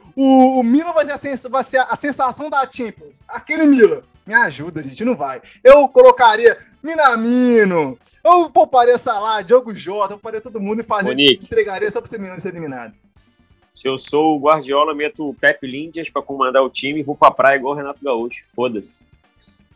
o 0.60 0.62
Milan 0.62 0.92
vai 0.92 1.06
ser, 1.06 1.12
a 1.12 1.48
vai 1.48 1.64
ser 1.64 1.78
a 1.78 1.96
sensação 1.96 2.50
da 2.50 2.70
Champions. 2.70 3.16
Aquele 3.26 3.64
Milan. 3.64 4.02
Me 4.26 4.34
ajuda, 4.34 4.82
gente, 4.82 5.04
não 5.04 5.16
vai. 5.16 5.40
Eu 5.64 5.88
colocaria 5.88 6.58
Minamino. 6.82 7.98
Eu 8.22 8.50
pouparia 8.50 8.98
Salah, 8.98 9.42
Diogo 9.42 9.74
Jota, 9.74 10.12
eu 10.12 10.18
pouparia 10.18 10.40
todo 10.40 10.60
mundo 10.60 10.80
e 10.80 10.84
fazer, 10.84 11.18
entregaria 11.18 11.90
só 11.90 12.00
pro 12.00 12.10
Simeone 12.10 12.40
ser 12.40 12.50
eliminado. 12.50 12.94
Se 13.74 13.88
eu 13.88 13.96
sou 13.96 14.36
o 14.36 14.40
Guardiola, 14.40 14.94
meto 14.94 15.28
o 15.28 15.34
Pepe 15.34 15.66
Lindias 15.66 16.10
pra 16.10 16.20
comandar 16.22 16.62
o 16.62 16.70
time 16.70 17.00
e 17.00 17.02
vou 17.02 17.16
pra 17.16 17.30
praia 17.30 17.56
igual 17.56 17.72
o 17.72 17.76
Renato 17.76 18.04
Gaúcho. 18.04 18.44
Foda-se. 18.54 19.09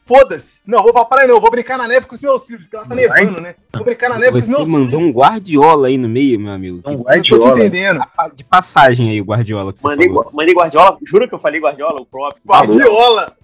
Foda-se. 0.06 0.60
Não, 0.66 0.82
vou 0.82 0.92
pra 0.92 1.04
praia 1.04 1.26
não, 1.26 1.40
vou 1.40 1.50
brincar 1.50 1.78
na 1.78 1.88
neve 1.88 2.06
com 2.06 2.14
os 2.14 2.20
meus 2.20 2.46
filhos, 2.46 2.62
porque 2.62 2.76
ela 2.76 2.86
tá 2.86 2.94
nevando, 2.94 3.40
né? 3.40 3.54
Vou 3.72 3.84
brincar 3.84 4.10
na 4.10 4.18
neve 4.18 4.32
Você 4.32 4.46
com 4.46 4.52
os 4.52 4.58
meus 4.58 4.68
filhos. 4.68 4.80
mandou 4.84 5.00
um 5.00 5.10
Guardiola 5.10 5.88
aí 5.88 5.96
no 5.96 6.08
meio, 6.08 6.38
meu 6.38 6.52
amigo. 6.52 6.82
Um 6.86 6.96
Guardiola. 6.96 7.42
tô 7.42 7.54
te 7.54 7.60
entendendo. 7.60 8.00
De 8.34 8.44
passagem 8.44 9.10
aí, 9.10 9.20
o 9.20 9.24
Guardiola. 9.24 9.72
mandei, 9.82 10.08
mandei 10.08 10.54
Guardiola, 10.54 10.98
juro 11.02 11.26
que 11.26 11.34
eu 11.34 11.38
falei 11.38 11.60
Guardiola, 11.60 12.02
o 12.02 12.06
próprio. 12.06 12.42
Guardiola! 12.46 13.34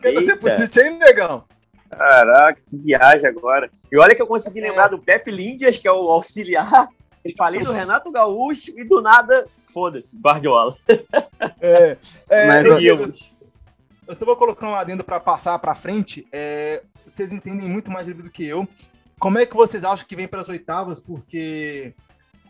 Quer 0.00 0.14
você 0.14 0.36
pro 0.36 0.56
City 0.56 0.80
aí, 0.80 0.90
negão? 0.90 1.44
Caraca, 1.90 2.60
que 2.66 2.76
viagem 2.76 3.28
agora. 3.28 3.70
E 3.90 3.98
olha 3.98 4.14
que 4.14 4.22
eu 4.22 4.26
consegui 4.26 4.60
é. 4.60 4.68
lembrar 4.68 4.88
do 4.88 4.98
Pepe 4.98 5.30
Lindias, 5.30 5.78
que 5.78 5.88
é 5.88 5.92
o 5.92 6.10
auxiliar. 6.10 6.88
Ele 7.24 7.34
falei 7.34 7.62
do 7.62 7.72
Renato 7.72 8.10
Gaúcho 8.10 8.72
e 8.76 8.84
do 8.84 9.00
nada, 9.00 9.46
foda-se, 9.72 10.18
Guardiola. 10.18 10.74
É, 11.60 11.96
é 12.28 12.46
Mas, 12.46 12.62
seguimos. 12.62 13.33
Eu 14.06 14.14
só 14.16 14.24
vou 14.24 14.36
colocar 14.36 14.68
um 14.68 14.74
adendo 14.74 15.02
para 15.02 15.18
passar 15.18 15.58
para 15.58 15.74
frente. 15.74 16.26
É, 16.30 16.82
vocês 17.06 17.32
entendem 17.32 17.68
muito 17.68 17.90
mais 17.90 18.06
do 18.06 18.30
que 18.30 18.44
eu. 18.44 18.68
Como 19.18 19.38
é 19.38 19.46
que 19.46 19.56
vocês 19.56 19.84
acham 19.84 20.06
que 20.06 20.16
vem 20.16 20.28
para 20.28 20.40
as 20.40 20.48
oitavas? 20.48 21.00
Porque, 21.00 21.94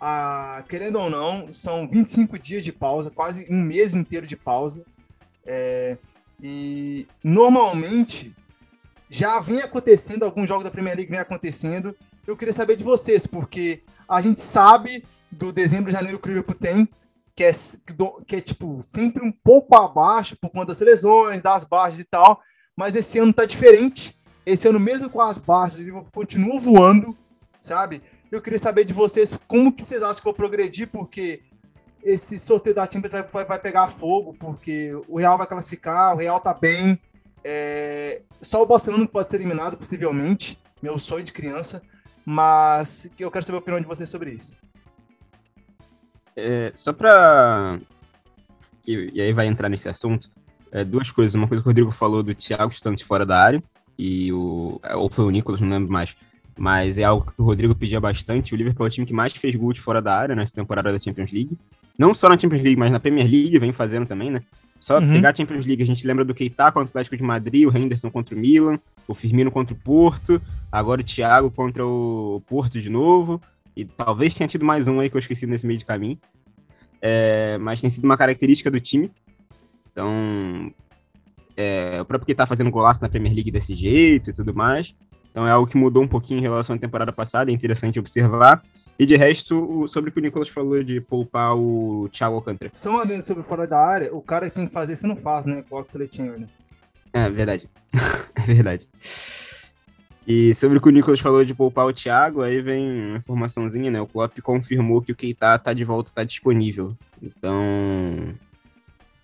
ah, 0.01 0.65
querendo 0.69 0.99
ou 0.99 1.09
não, 1.09 1.53
são 1.53 1.89
25 1.89 2.39
dias 2.39 2.65
de 2.65 2.73
pausa, 2.73 3.11
quase 3.11 3.47
um 3.49 3.61
mês 3.61 3.95
inteiro 3.95 4.27
de 4.27 4.37
pausa. 4.37 4.85
É, 5.47 5.97
e 6.43 7.07
normalmente 7.23 8.35
já 9.09 9.39
vem 9.39 9.61
acontecendo, 9.61 10.25
alguns 10.25 10.49
jogos 10.49 10.65
da 10.65 10.71
Premier 10.71 10.97
League 10.97 11.11
vem 11.11 11.21
acontecendo. 11.21 11.95
Eu 12.27 12.37
queria 12.37 12.55
saber 12.55 12.77
de 12.77 12.83
vocês, 12.83 13.27
porque 13.27 13.83
a 14.09 14.21
gente 14.21 14.41
sabe 14.41 15.05
do 15.31 15.53
dezembro 15.53 15.93
janeiro 15.93 16.19
que 16.19 16.27
o 16.27 16.31
Liverpool 16.31 16.57
tem, 16.57 16.89
que 17.35 17.43
é, 17.43 17.53
que 18.27 18.37
é 18.37 18.41
tipo 18.41 18.81
sempre 18.83 19.25
um 19.25 19.33
pouco 19.33 19.77
abaixo 19.77 20.37
por 20.37 20.51
conta 20.51 20.67
das 20.67 20.81
lesões, 20.81 21.43
das 21.43 21.65
baixas 21.65 21.99
e 21.99 22.05
tal, 22.05 22.41
mas 22.77 22.95
esse 22.95 23.19
ano 23.19 23.33
tá 23.33 23.45
diferente. 23.45 24.17
Esse 24.47 24.69
ano, 24.69 24.79
mesmo 24.79 25.09
com 25.09 25.21
as 25.21 25.39
baixas, 25.39 25.81
ele 25.81 25.93
continua 26.13 26.61
voando, 26.61 27.17
sabe? 27.59 28.03
Eu 28.31 28.43
queria 28.43 28.59
saber 28.59 28.85
de 28.85 28.93
vocês 28.93 29.37
como 29.49 29.73
que 29.73 29.85
vocês 29.85 30.03
acham 30.03 30.17
que 30.17 30.25
vou 30.25 30.35
progredir, 30.35 30.89
porque 30.89 31.43
esse 32.03 32.39
sorteio 32.39 32.77
da 32.77 32.89
Champions 32.89 33.13
vai, 33.13 33.23
vai, 33.23 33.45
vai, 33.47 33.59
pegar 33.59 33.89
fogo, 33.89 34.35
porque 34.39 34.93
o 35.09 35.19
Real 35.19 35.39
vai 35.39 35.47
classificar, 35.47 36.15
o 36.15 36.19
Real 36.19 36.39
tá 36.41 36.53
bem. 36.53 37.01
É... 37.43 38.23
Só 38.43 38.63
o 38.63 38.67
Barcelona 38.67 39.07
pode 39.09 39.31
ser 39.31 39.37
eliminado, 39.37 39.79
possivelmente. 39.79 40.59
Meu 40.83 40.99
sonho 40.99 41.25
de 41.25 41.33
criança. 41.33 41.83
Mas 42.27 43.09
eu 43.19 43.31
quero 43.31 43.45
saber 43.45 43.57
a 43.57 43.61
opinião 43.61 43.81
de 43.81 43.87
vocês 43.87 44.11
sobre 44.11 44.33
isso. 44.33 44.55
É, 46.37 46.73
só 46.75 46.93
pra. 46.93 47.79
E 48.87 49.21
aí 49.21 49.33
vai 49.33 49.47
entrar 49.47 49.69
nesse 49.69 49.89
assunto. 49.89 50.31
É, 50.71 50.85
duas 50.85 51.11
coisas. 51.11 51.35
Uma 51.35 51.49
coisa 51.49 51.63
que 51.63 51.69
o 51.69 51.71
Rodrigo 51.71 51.91
falou 51.91 52.23
do 52.23 52.35
Thiago 52.35 52.73
estando 52.73 52.97
de 52.97 53.05
fora 53.05 53.25
da 53.25 53.39
área. 53.39 53.63
E 53.99 54.33
o. 54.33 54.81
É, 54.83 54.95
ou 54.95 55.09
foi 55.09 55.25
o 55.25 55.31
Nicolas, 55.31 55.61
não 55.61 55.69
lembro 55.69 55.93
mais. 55.93 56.15
Mas 56.57 56.99
é 56.99 57.05
algo 57.05 57.31
que 57.31 57.41
o 57.41 57.45
Rodrigo 57.45 57.75
pedia 57.75 58.01
bastante. 58.01 58.55
O 58.55 58.57
Liverpool 58.57 58.87
é 58.87 58.89
o 58.89 58.93
time 58.93 59.07
que 59.07 59.13
mais 59.13 59.33
fez 59.35 59.55
gol 59.57 59.73
de 59.73 59.81
fora 59.81 60.01
da 60.01 60.17
área 60.17 60.35
nessa 60.35 60.55
temporada 60.55 60.93
da 60.93 60.99
Champions 60.99 61.33
League. 61.33 61.57
Não 61.99 62.13
só 62.15 62.29
na 62.29 62.39
Champions 62.39 62.63
League, 62.63 62.79
mas 62.79 62.91
na 62.91 63.01
Premier 63.01 63.29
League 63.29 63.59
vem 63.59 63.73
fazendo 63.73 64.07
também, 64.07 64.31
né? 64.31 64.43
Só 64.81 64.99
uhum. 64.99 65.13
pegar 65.13 65.31
a 65.31 65.35
Champions 65.35 65.65
League, 65.65 65.83
a 65.83 65.87
gente 65.87 66.07
lembra 66.07 66.27
do 66.27 66.35
Keita 66.35 66.67
contra 66.67 66.81
o 66.81 66.89
Atlético 66.89 67.17
de 67.17 67.23
Madrid, 67.23 67.67
o 67.67 67.75
Henderson 67.75 68.11
contra 68.11 68.35
o 68.35 68.39
Milan. 68.39 68.79
o 69.09 69.15
Firmino 69.15 69.51
contra 69.51 69.75
o 69.75 69.79
Porto, 69.79 70.43
agora 70.71 71.01
o 71.01 71.05
Thiago 71.05 71.51
contra 71.51 71.87
o 71.87 72.43
Porto 72.47 72.81
de 72.81 72.91
novo, 72.91 73.41
e 73.77 73.85
talvez 73.85 74.35
tenha 74.35 74.49
tido 74.49 74.65
mais 74.65 74.87
um 74.87 75.01
aí 75.01 75.11
que 75.11 75.17
eu 75.17 75.21
esqueci 75.21 75.47
nesse 75.47 75.67
meio 75.67 75.79
de 75.79 75.85
caminho. 75.85 76.19
É, 77.01 77.59
mas 77.59 77.81
tem 77.81 77.91
sido 77.91 78.05
uma 78.05 78.17
característica 78.17 78.71
do 78.71 78.81
time. 78.81 79.11
Então, 79.91 80.73
é, 81.57 82.01
o 82.01 82.05
próprio 82.05 82.27
que 82.27 82.35
tá 82.35 82.47
fazendo 82.47 82.71
golaço 82.71 83.03
na 83.03 83.09
Premier 83.09 83.35
League 83.35 83.51
desse 83.51 83.75
jeito 83.75 84.31
e 84.31 84.33
tudo 84.33 84.55
mais. 84.55 84.95
Então 85.31 85.47
é 85.47 85.51
algo 85.51 85.67
que 85.67 85.77
mudou 85.77 86.03
um 86.03 86.09
pouquinho 86.09 86.39
em 86.39 86.43
relação 86.43 86.77
à 86.77 86.79
temporada 86.79 87.13
passada, 87.13 87.51
é 87.51 87.55
interessante 87.55 87.99
observar. 87.99 88.63
E 88.97 89.05
de 89.05 89.17
resto, 89.17 89.89
sobre 89.89 90.11
o 90.11 90.13
que 90.13 90.21
o 90.21 90.23
Nicolas 90.23 90.49
falou 90.49 90.81
de 90.81 91.01
poupar 91.01 91.57
o 91.57 92.09
Thiago 92.13 92.37
Alcântara. 92.37 92.71
Só 92.73 92.91
uma 92.91 93.05
vez 93.05 93.25
sobre 93.25 93.43
fora 93.43 93.67
da 93.67 93.77
área, 93.77 94.15
o 94.15 94.23
cara 94.23 94.49
que 94.49 94.55
tem 94.55 94.69
que 94.69 94.73
fazer 94.73 94.93
isso 94.93 95.07
não 95.07 95.17
faz, 95.17 95.47
né? 95.47 95.65
Com 95.69 95.75
o 95.75 95.81
Oxley 95.81 96.09
Chamberlain. 96.11 96.49
É 97.13 97.29
verdade. 97.29 97.69
é 98.37 98.41
verdade. 98.43 98.89
E 100.27 100.55
sobre 100.55 100.79
o 100.79 100.81
que 100.81 100.89
o 100.89 100.93
Nicolas 100.93 101.21
falou 101.21 101.45
de 101.45 101.55
poupar 101.55 101.87
o 101.87 101.93
Thiago, 101.93 102.43
aí 102.43 102.63
vem 102.63 103.09
uma 103.09 103.19
informaçãozinha, 103.19 103.91
né? 103.91 104.01
O 104.01 104.07
Klopp 104.07 104.39
confirmou 104.41 105.03
que 105.03 105.13
o 105.13 105.17
Keita 105.17 105.59
tá 105.59 105.73
de 105.75 105.85
volta, 105.85 106.11
tá 106.15 106.25
disponível. 106.25 106.97
Então, 107.23 108.35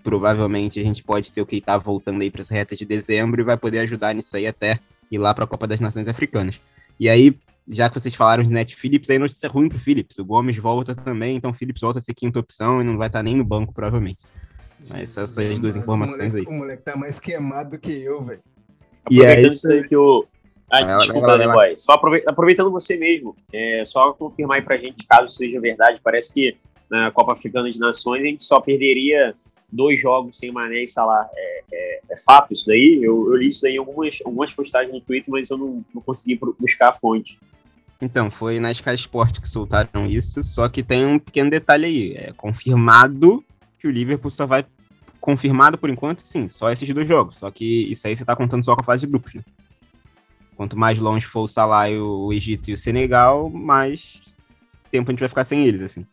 provavelmente 0.03 0.79
a 0.79 0.83
gente 0.83 1.03
pode 1.03 1.33
ter 1.33 1.41
o 1.41 1.47
Keita 1.47 1.79
voltando 1.79 2.21
aí 2.21 2.31
para 2.31 2.43
essa 2.43 2.53
reta 2.53 2.77
de 2.77 2.85
dezembro 2.85 3.41
e 3.41 3.45
vai 3.45 3.57
poder 3.57 3.79
ajudar 3.81 4.15
nisso 4.15 4.37
aí 4.37 4.47
até 4.47 4.79
ir 5.11 5.19
lá 5.19 5.33
para 5.33 5.45
a 5.45 5.47
Copa 5.47 5.67
das 5.67 5.81
Nações 5.81 6.07
Africanas. 6.07 6.61
E 6.99 7.09
aí, 7.09 7.35
já 7.67 7.89
que 7.89 7.99
vocês 7.99 8.15
falaram 8.15 8.43
de 8.43 8.51
Net 8.51 8.77
Phillips, 8.77 9.09
aí 9.09 9.19
notícia 9.19 9.49
ruim 9.49 9.71
pro 9.71 9.79
Phillips. 9.79 10.19
O 10.19 10.25
Gomes 10.25 10.59
volta 10.59 10.95
também, 10.95 11.35
então 11.35 11.51
o 11.51 11.55
Phillips 11.55 11.81
volta 11.81 11.99
a 11.99 12.03
ser 12.03 12.13
quinta 12.13 12.39
opção 12.39 12.83
e 12.83 12.85
não 12.85 12.99
vai 12.99 13.09
estar 13.09 13.21
tá 13.21 13.23
nem 13.23 13.37
no 13.37 13.45
banco, 13.45 13.73
provavelmente. 13.73 14.23
Mas 14.87 15.11
essas 15.17 15.31
são 15.31 15.45
as 15.45 15.59
duas 15.59 15.77
informações 15.77 16.35
o 16.35 16.37
moleque, 16.37 16.51
aí. 16.51 16.57
O 16.57 16.59
moleque 16.59 16.83
tá 16.83 16.97
mais 16.97 17.19
queimado 17.19 17.71
do 17.71 17.79
que 17.79 17.91
eu, 17.91 18.23
velho. 18.23 18.41
Aproveitando 19.05 19.53
isso 19.55 19.73
aí 19.73 19.85
que 19.85 19.97
o, 19.97 20.27
ah, 20.71 20.97
desculpa, 20.99 21.39
Dani 21.39 21.53
Boy. 21.53 21.77
Só 21.77 21.95
aproveitando 21.95 22.71
você 22.71 22.97
mesmo, 22.97 23.37
é, 23.53 23.83
só 23.85 24.13
confirmar 24.13 24.59
aí 24.59 24.63
pra 24.63 24.79
gente, 24.79 25.07
caso 25.07 25.33
seja 25.33 25.61
verdade, 25.61 26.01
parece 26.03 26.33
que 26.33 26.57
na 26.91 27.11
Copa 27.11 27.33
Africana 27.33 27.71
de 27.71 27.79
Nações 27.79 28.23
a 28.23 28.27
gente 28.27 28.45
só 28.45 28.61
perderia 28.61 29.35
dois 29.71 30.01
jogos 30.01 30.37
sem 30.37 30.51
Mané 30.51 30.83
e 30.83 30.87
Salah. 30.87 31.29
É, 31.35 31.63
é, 31.73 32.01
é 32.11 32.17
fato 32.25 32.53
isso 32.53 32.67
daí? 32.67 33.01
Eu, 33.03 33.31
eu, 33.31 33.37
li 33.37 33.49
isso 33.49 33.63
daí 33.63 33.75
em 33.75 33.79
algumas, 33.79 34.19
algumas 34.25 34.53
postagens 34.53 34.93
no 34.93 35.01
Twitter, 35.01 35.31
mas 35.31 35.51
eu 35.51 35.59
não, 35.59 35.85
não 35.95 36.03
consegui 36.03 36.39
buscar 36.59 36.89
a 36.89 36.93
fonte. 36.93 37.39
Então, 38.01 38.31
foi 38.31 38.59
na 38.59 38.73
Sky 38.73 38.95
Sport 38.95 39.41
que 39.41 39.49
soltaram 39.49 40.07
isso, 40.07 40.43
só 40.43 40.69
que 40.69 40.83
tem 40.83 41.05
um 41.05 41.19
pequeno 41.19 41.51
detalhe 41.51 41.87
aí. 41.87 42.15
É 42.17 42.33
confirmado 42.33 43.45
que 43.79 43.87
o 43.87 43.91
Liverpool 43.91 44.31
só 44.31 44.47
vai. 44.47 44.65
Confirmado 45.21 45.77
por 45.77 45.91
enquanto, 45.91 46.23
sim, 46.23 46.49
só 46.49 46.71
esses 46.73 46.89
dois 46.95 47.07
jogos. 47.07 47.37
Só 47.37 47.51
que 47.51 47.93
isso 47.93 48.07
aí 48.07 48.17
você 48.17 48.25
tá 48.25 48.35
contando 48.35 48.65
só 48.65 48.75
com 48.75 48.81
a 48.81 48.85
fase 48.85 49.03
de 49.03 49.07
grupos, 49.07 49.35
né? 49.35 49.43
Quanto 50.61 50.79
mais 50.79 50.99
longe 50.99 51.25
for 51.25 51.45
o 51.45 51.49
Salah, 51.49 51.89
o 51.89 52.31
Egito 52.35 52.69
e 52.69 52.75
o 52.75 52.77
Senegal, 52.77 53.49
mais 53.49 54.21
tempo 54.93 55.11
a 55.11 55.13
gente 55.13 55.21
vai 55.21 55.29
ficar 55.31 55.43
sem 55.43 55.65
eles, 55.65 55.81
assim. 55.81 56.05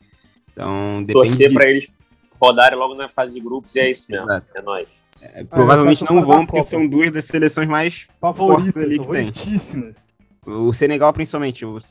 Então, 0.54 1.02
depende 1.02 1.12
Torcer 1.16 1.50
de... 1.50 1.54
para 1.54 1.70
eles 1.70 1.94
rodarem 2.40 2.80
logo 2.80 2.96
na 2.96 3.10
fase 3.10 3.34
de 3.34 3.42
grupos 3.42 3.76
e 3.76 3.82
é 3.82 3.90
isso 3.90 4.10
mesmo. 4.10 4.24
Exato. 4.24 4.48
É 4.56 4.62
nóis. 4.62 5.06
É, 5.34 5.44
provavelmente 5.44 6.06
não 6.06 6.26
vão, 6.26 6.46
porque 6.46 6.64
são 6.64 6.88
duas 6.88 7.12
das 7.12 7.26
seleções 7.26 7.68
mais 7.68 8.08
favoritas 8.22 8.78
ali 8.78 8.98
que 9.00 9.08
tem. 9.10 9.32
O 10.46 10.72
Senegal, 10.72 11.12
principalmente. 11.12 11.66
O, 11.66 11.82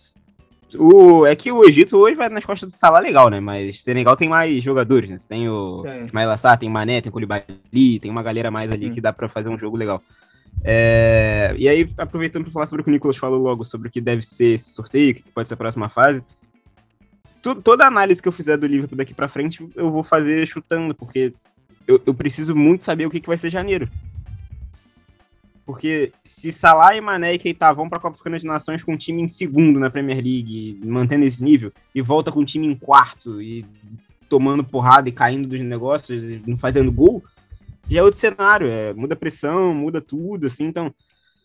o, 0.79 1.27
é 1.27 1.37
que 1.37 1.53
o 1.53 1.62
Egito 1.62 1.95
hoje 1.99 2.16
vai 2.16 2.31
nas 2.31 2.47
costas 2.47 2.73
do 2.73 2.75
Salah 2.75 3.01
legal, 3.01 3.29
né? 3.29 3.38
Mas 3.38 3.77
o 3.77 3.83
Senegal 3.83 4.16
tem 4.16 4.31
mais 4.31 4.64
jogadores, 4.64 5.11
né? 5.11 5.19
Tem 5.29 5.47
o 5.47 5.85
é. 5.85 6.07
Ismail 6.07 6.31
Assar, 6.31 6.59
tem 6.59 6.71
Mané, 6.71 7.03
tem 7.03 7.12
Koulibaly, 7.12 8.01
tem 8.01 8.11
uma 8.11 8.23
galera 8.23 8.51
mais 8.51 8.73
ali 8.73 8.88
que 8.88 9.01
dá 9.03 9.12
para 9.12 9.29
fazer 9.29 9.51
um 9.51 9.59
jogo 9.59 9.77
legal. 9.77 10.03
É, 10.64 11.55
e 11.59 11.69
aí, 11.69 11.92
aproveitando 11.97 12.45
para 12.45 12.53
falar 12.53 12.66
sobre 12.66 12.81
o 12.81 12.85
que 12.85 12.90
o 12.90 12.92
Nicolas 12.92 13.16
falou 13.16 13.40
logo, 13.40 13.64
sobre 13.64 13.88
o 13.88 13.90
que 13.90 14.01
deve 14.01 14.23
ser 14.23 14.55
esse 14.55 14.71
sorteio, 14.71 15.12
o 15.12 15.14
que 15.14 15.23
pode 15.33 15.49
ser 15.49 15.55
a 15.55 15.59
próxima 15.59 15.88
fase, 15.88 16.23
tu, 17.42 17.55
toda 17.55 17.87
análise 17.87 18.21
que 18.21 18.29
eu 18.29 18.33
fizer 18.33 18.57
do 18.57 18.66
Liverpool 18.66 18.99
daqui 18.99 19.14
para 19.14 19.29
frente, 19.29 19.69
eu 19.75 19.90
vou 19.90 20.03
fazer 20.03 20.47
chutando, 20.47 20.95
porque 20.95 21.33
eu, 21.87 22.01
eu 22.05 22.12
preciso 22.12 22.55
muito 22.55 22.85
saber 22.85 23.07
o 23.07 23.11
que, 23.11 23.21
que 23.21 23.29
vai 23.29 23.38
ser 23.38 23.51
janeiro. 23.51 23.88
Porque 25.64 26.12
se 26.25 26.53
Salah 26.53 26.97
e 26.97 27.01
Mané 27.01 27.35
e 27.35 27.38
Keita 27.38 27.73
vão 27.73 27.88
para 27.88 27.99
a 27.99 28.01
Copa 28.01 28.14
Africana 28.14 28.38
de 28.38 28.47
Nações 28.47 28.83
com 28.83 28.92
um 28.92 28.97
time 28.97 29.23
em 29.23 29.29
segundo 29.29 29.81
na 29.81 29.90
Premier 29.90 30.19
League, 30.19 30.81
mantendo 30.85 31.25
esse 31.25 31.42
nível, 31.42 31.73
e 31.95 32.01
volta 32.01 32.31
com 32.31 32.40
um 32.40 32.45
time 32.45 32.66
em 32.66 32.75
quarto 32.75 33.42
e 33.42 33.64
tomando 34.29 34.62
porrada 34.64 35.09
e 35.09 35.12
caindo 35.12 35.49
dos 35.49 35.61
negócios, 35.61 36.23
e 36.23 36.42
não 36.47 36.57
fazendo 36.57 36.90
gol, 36.92 37.23
já 37.88 38.01
é 38.01 38.03
outro 38.03 38.18
cenário, 38.18 38.68
é, 38.68 38.92
muda 38.92 39.14
a 39.14 39.16
pressão, 39.16 39.72
muda 39.72 40.01
tudo, 40.01 40.46
assim, 40.46 40.64
então. 40.64 40.92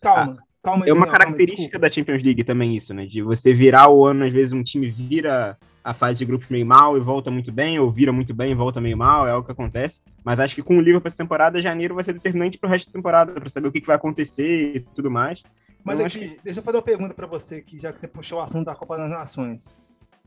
Calma, 0.00 0.32
a, 0.32 0.62
calma 0.62 0.84
aí, 0.84 0.90
É 0.90 0.94
uma 0.94 1.06
característica 1.06 1.72
calma, 1.72 1.88
da 1.88 1.94
Champions 1.94 2.22
League 2.22 2.42
também, 2.42 2.76
isso, 2.76 2.92
né? 2.92 3.06
De 3.06 3.22
você 3.22 3.52
virar 3.52 3.88
o 3.88 4.04
ano, 4.04 4.24
às 4.24 4.32
vezes 4.32 4.52
um 4.52 4.62
time 4.62 4.88
vira 4.88 5.56
a 5.84 5.94
fase 5.94 6.18
de 6.18 6.24
grupos 6.24 6.48
meio 6.48 6.66
mal 6.66 6.96
e 6.96 7.00
volta 7.00 7.30
muito 7.30 7.52
bem, 7.52 7.78
ou 7.78 7.90
vira 7.90 8.12
muito 8.12 8.34
bem 8.34 8.52
e 8.52 8.54
volta 8.54 8.80
meio 8.80 8.96
mal, 8.96 9.26
é 9.26 9.30
algo 9.30 9.46
que 9.46 9.52
acontece. 9.52 10.00
Mas 10.24 10.40
acho 10.40 10.54
que 10.54 10.62
com 10.62 10.76
o 10.76 10.80
Liverpool 10.80 11.08
essa 11.08 11.16
temporada, 11.16 11.62
janeiro 11.62 11.94
vai 11.94 12.04
ser 12.04 12.12
determinante 12.12 12.58
para 12.58 12.68
o 12.68 12.70
resto 12.70 12.86
da 12.88 12.92
temporada, 12.92 13.32
para 13.32 13.48
saber 13.48 13.68
o 13.68 13.72
que, 13.72 13.80
que, 13.80 13.86
vai 13.86 13.96
acontecer 13.96 14.76
e 14.76 14.80
tudo 14.94 15.10
mais. 15.10 15.42
Mas 15.84 15.96
então, 15.96 16.06
aqui, 16.06 16.18
que... 16.18 16.40
deixa 16.42 16.60
eu 16.60 16.64
fazer 16.64 16.76
uma 16.76 16.82
pergunta 16.82 17.14
para 17.14 17.26
você, 17.26 17.60
que 17.60 17.78
já 17.80 17.92
que 17.92 18.00
você 18.00 18.08
puxou 18.08 18.38
o 18.38 18.42
assunto 18.42 18.66
da 18.66 18.74
Copa 18.74 18.96
das 18.96 19.10
Nações. 19.10 19.68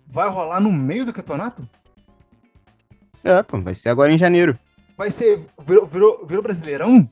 Vai 0.08 0.30
rolar 0.30 0.60
no 0.60 0.72
meio 0.72 1.06
do 1.06 1.14
campeonato? 1.14 1.68
É, 3.24 3.42
pô, 3.42 3.60
vai 3.60 3.74
ser 3.74 3.90
agora 3.90 4.12
em 4.12 4.18
janeiro 4.18 4.58
vai 4.98 5.12
ser. 5.12 5.42
Virou, 5.64 5.86
virou, 5.86 6.26
virou 6.26 6.44
Brasileirão? 6.44 7.10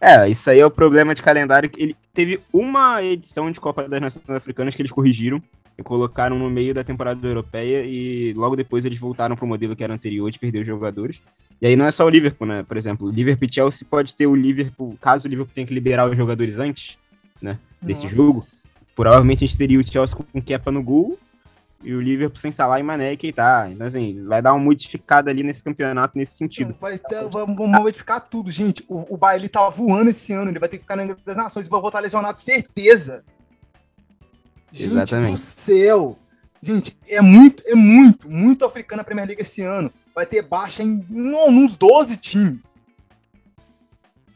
É, 0.00 0.28
isso 0.28 0.48
aí 0.48 0.58
é 0.58 0.66
o 0.66 0.70
problema 0.70 1.14
de 1.14 1.22
calendário. 1.22 1.70
Ele 1.76 1.94
teve 2.14 2.40
uma 2.52 3.02
edição 3.02 3.50
de 3.50 3.60
Copa 3.60 3.86
das 3.86 4.00
Nações 4.00 4.30
Africanas 4.30 4.74
que 4.74 4.80
eles 4.80 4.92
corrigiram 4.92 5.42
e 5.76 5.82
colocaram 5.82 6.38
no 6.38 6.48
meio 6.48 6.72
da 6.72 6.82
temporada 6.82 7.26
europeia 7.26 7.84
e 7.84 8.32
logo 8.34 8.56
depois 8.56 8.84
eles 8.84 8.98
voltaram 8.98 9.36
para 9.36 9.44
o 9.44 9.48
modelo 9.48 9.76
que 9.76 9.84
era 9.84 9.92
anterior 9.92 10.30
de 10.30 10.38
perder 10.38 10.60
os 10.60 10.66
jogadores. 10.66 11.20
E 11.60 11.66
aí 11.66 11.76
não 11.76 11.86
é 11.86 11.90
só 11.90 12.06
o 12.06 12.08
Liverpool, 12.08 12.48
né? 12.48 12.62
Por 12.62 12.76
exemplo, 12.78 13.08
o 13.08 13.10
Liverpool 13.10 13.48
Chelsea 13.50 13.86
pode 13.88 14.16
ter 14.16 14.26
o 14.26 14.34
Liverpool, 14.34 14.96
caso 15.00 15.26
o 15.26 15.30
Liverpool 15.30 15.54
tenha 15.54 15.66
que 15.66 15.74
liberar 15.74 16.08
os 16.08 16.16
jogadores 16.16 16.58
antes, 16.58 16.96
né, 17.40 17.58
desse 17.80 18.04
Nossa. 18.04 18.16
jogo, 18.16 18.42
provavelmente 18.96 19.44
a 19.44 19.46
gente 19.46 19.58
teria 19.58 19.78
o 19.78 19.84
Chelsea 19.84 20.16
com 20.16 20.42
Kepa 20.42 20.70
no 20.70 20.82
gol 20.82 21.18
e 21.82 21.94
o 21.94 22.00
Liverpool 22.00 22.38
sem 22.38 22.52
Salah 22.52 22.78
e 22.78 22.82
Mané 22.82 23.12
e 23.12 23.16
Keita. 23.16 23.68
Então, 23.70 23.86
assim, 23.86 24.22
vai 24.24 24.42
dar 24.42 24.52
uma 24.52 24.62
modificada 24.62 25.30
ali 25.30 25.42
nesse 25.42 25.64
campeonato 25.64 26.16
nesse 26.16 26.36
sentido. 26.36 26.76
Vai 26.80 26.98
ter, 26.98 27.26
vamos 27.28 27.56
modificar 27.68 28.20
tudo, 28.20 28.50
gente. 28.50 28.84
O, 28.88 29.14
o 29.14 29.16
Bailey 29.16 29.48
tá 29.48 29.66
voando 29.68 30.10
esse 30.10 30.32
ano, 30.32 30.50
ele 30.50 30.58
vai 30.58 30.68
ter 30.68 30.76
que 30.76 30.82
ficar 30.82 30.96
na 30.96 31.14
das 31.24 31.36
Nações 31.36 31.66
e 31.66 31.70
vai 31.70 31.80
voltar 31.80 32.00
lesionado, 32.00 32.38
certeza. 32.38 33.24
Gente 34.70 34.92
Exatamente. 34.92 35.32
do 35.32 35.38
céu. 35.38 36.18
Gente, 36.62 36.96
é 37.08 37.22
muito, 37.22 37.62
é 37.66 37.74
muito, 37.74 38.30
muito 38.30 38.64
africano 38.64 39.00
a 39.00 39.04
Premier 39.04 39.26
League 39.26 39.42
esse 39.42 39.62
ano. 39.62 39.90
Vai 40.14 40.26
ter 40.26 40.42
baixa 40.42 40.82
em 40.82 41.06
uns 41.10 41.76
12 41.76 42.16
times. 42.18 42.79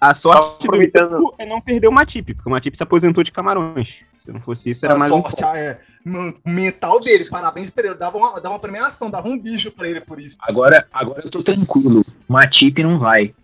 A 0.05 0.13
sorte 0.13 0.69
do 0.69 1.35
é 1.39 1.47
não 1.47 1.63
perder 1.63 1.89
o 1.89 1.93
Matip, 1.93 2.35
porque 2.35 2.47
o 2.47 2.53
Matip 2.53 2.77
se 2.77 2.83
aposentou 2.83 3.25
de 3.25 3.33
Camarões. 3.33 4.01
Se 4.19 4.31
não 4.31 4.39
fosse 4.39 4.69
isso, 4.69 4.85
era 4.85 4.95
a 4.95 4.99
mais 4.99 5.11
sorte, 5.11 5.43
um. 5.43 5.49
É, 5.49 5.79
mental 6.45 7.01
dele, 7.01 7.25
parabéns 7.31 7.71
pra 7.71 7.87
ele. 7.87 7.95
Dava 7.95 8.19
uma, 8.19 8.35
dava 8.35 8.51
uma 8.51 8.59
premiação, 8.59 9.11
dava 9.11 9.27
um 9.29 9.39
bicho 9.39 9.71
pra 9.71 9.89
ele 9.89 10.03
por 10.03 10.21
isso. 10.21 10.37
Agora, 10.43 10.87
agora 10.93 11.23
eu 11.25 11.31
tô 11.31 11.43
tranquilo. 11.43 12.03
Matip 12.29 12.83
não 12.83 12.99
vai. 12.99 13.35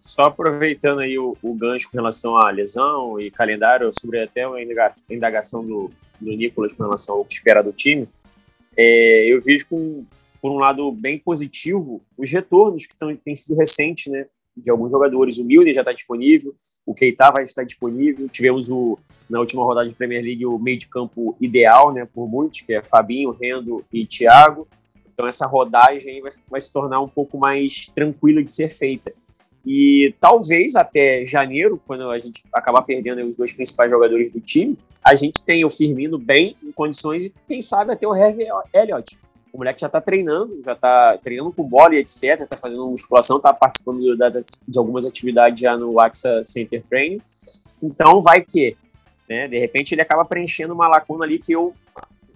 Só 0.00 0.26
aproveitando 0.26 1.00
aí 1.00 1.18
o, 1.18 1.36
o, 1.42 1.54
gancho 1.54 1.90
com 1.90 1.96
relação 1.96 2.36
à 2.36 2.50
lesão 2.50 3.20
e 3.20 3.28
calendário, 3.28 3.90
sobre 3.92 4.22
até 4.22 4.46
uma 4.46 4.58
indagação 4.62 5.66
do, 5.66 5.90
do 6.20 6.30
Nicolas 6.30 6.72
com 6.72 6.84
relação 6.84 7.16
ao 7.16 7.24
que 7.24 7.34
espera 7.34 7.62
do 7.62 7.72
time, 7.72 8.08
é, 8.76 9.24
eu 9.26 9.42
vejo 9.42 9.66
com, 9.68 10.04
por 10.40 10.52
um 10.52 10.58
lado 10.58 10.92
bem 10.92 11.18
positivo 11.18 12.00
os 12.16 12.30
retornos 12.30 12.86
que 12.86 12.94
tão, 12.94 13.12
têm 13.12 13.34
sido 13.34 13.56
recentes, 13.56 14.06
né? 14.06 14.26
De 14.60 14.70
alguns 14.70 14.92
jogadores. 14.92 15.38
O 15.38 15.44
Milner 15.44 15.74
já 15.74 15.80
está 15.80 15.92
disponível, 15.92 16.54
o 16.86 16.94
Keita 16.94 17.30
vai 17.30 17.44
estar 17.44 17.64
disponível. 17.64 18.28
Tivemos 18.28 18.70
o, 18.70 18.98
na 19.28 19.40
última 19.40 19.62
rodada 19.62 19.88
de 19.88 19.94
Premier 19.94 20.22
League 20.22 20.46
o 20.46 20.58
meio 20.58 20.78
de 20.78 20.88
campo 20.88 21.36
ideal, 21.40 21.92
né, 21.92 22.06
por 22.12 22.28
muitos, 22.28 22.60
que 22.60 22.72
é 22.72 22.82
Fabinho, 22.82 23.30
Rendo 23.30 23.84
e 23.92 24.06
Thiago. 24.06 24.66
Então 25.12 25.26
essa 25.26 25.46
rodagem 25.46 26.20
vai, 26.22 26.30
vai 26.48 26.60
se 26.60 26.72
tornar 26.72 27.00
um 27.00 27.08
pouco 27.08 27.38
mais 27.38 27.86
tranquila 27.94 28.42
de 28.42 28.52
ser 28.52 28.68
feita. 28.68 29.12
E 29.64 30.14
talvez 30.18 30.74
até 30.74 31.24
janeiro, 31.24 31.80
quando 31.86 32.10
a 32.10 32.18
gente 32.18 32.42
acabar 32.52 32.82
perdendo 32.82 33.22
os 33.26 33.36
dois 33.36 33.52
principais 33.52 33.90
jogadores 33.90 34.32
do 34.32 34.40
time, 34.40 34.78
a 35.04 35.14
gente 35.14 35.44
tenha 35.44 35.66
o 35.66 35.70
Firmino 35.70 36.18
bem 36.18 36.56
em 36.62 36.72
condições 36.72 37.26
e 37.26 37.34
quem 37.46 37.60
sabe 37.60 37.92
até 37.92 38.06
o 38.06 38.12
Harvey 38.12 38.46
Elliott 38.72 39.18
o 39.52 39.58
moleque 39.58 39.80
já 39.80 39.88
tá 39.88 40.00
treinando, 40.00 40.62
já 40.64 40.74
tá 40.74 41.18
treinando 41.22 41.52
com 41.52 41.62
bola 41.64 41.94
e 41.94 41.98
etc, 41.98 42.46
tá 42.48 42.56
fazendo 42.56 42.86
musculação, 42.86 43.40
tá 43.40 43.52
participando 43.52 44.00
de 44.00 44.78
algumas 44.78 45.04
atividades 45.04 45.60
já 45.60 45.76
no 45.76 45.98
AXA 45.98 46.42
Center 46.42 46.82
Training. 46.88 47.20
Então 47.82 48.20
vai 48.20 48.42
que, 48.42 48.76
né, 49.28 49.48
de 49.48 49.58
repente 49.58 49.94
ele 49.94 50.02
acaba 50.02 50.24
preenchendo 50.24 50.74
uma 50.74 50.88
lacuna 50.88 51.24
ali 51.24 51.38
que 51.38 51.52
eu 51.52 51.74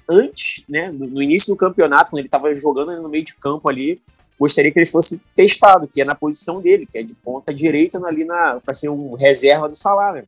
antes, 0.09 0.65
né, 0.69 0.91
no 0.91 1.23
início 1.23 1.53
do 1.53 1.59
campeonato, 1.59 2.11
quando 2.11 2.19
ele 2.19 2.29
estava 2.29 2.53
jogando 2.53 3.01
no 3.01 3.09
meio 3.09 3.25
de 3.25 3.35
campo 3.35 3.69
ali, 3.69 4.01
gostaria 4.39 4.71
que 4.71 4.79
ele 4.79 4.87
fosse 4.87 5.23
testado, 5.35 5.89
que 5.89 6.01
é 6.01 6.05
na 6.05 6.15
posição 6.15 6.61
dele, 6.61 6.87
que 6.87 6.99
é 6.99 7.03
de 7.03 7.15
ponta 7.15 7.55
direita 7.55 8.05
ali 8.05 8.25
na 8.25 8.61
para 8.61 8.75
ser 8.75 8.89
um 8.89 9.15
reserva 9.15 9.69
do 9.69 9.77
salário. 9.77 10.27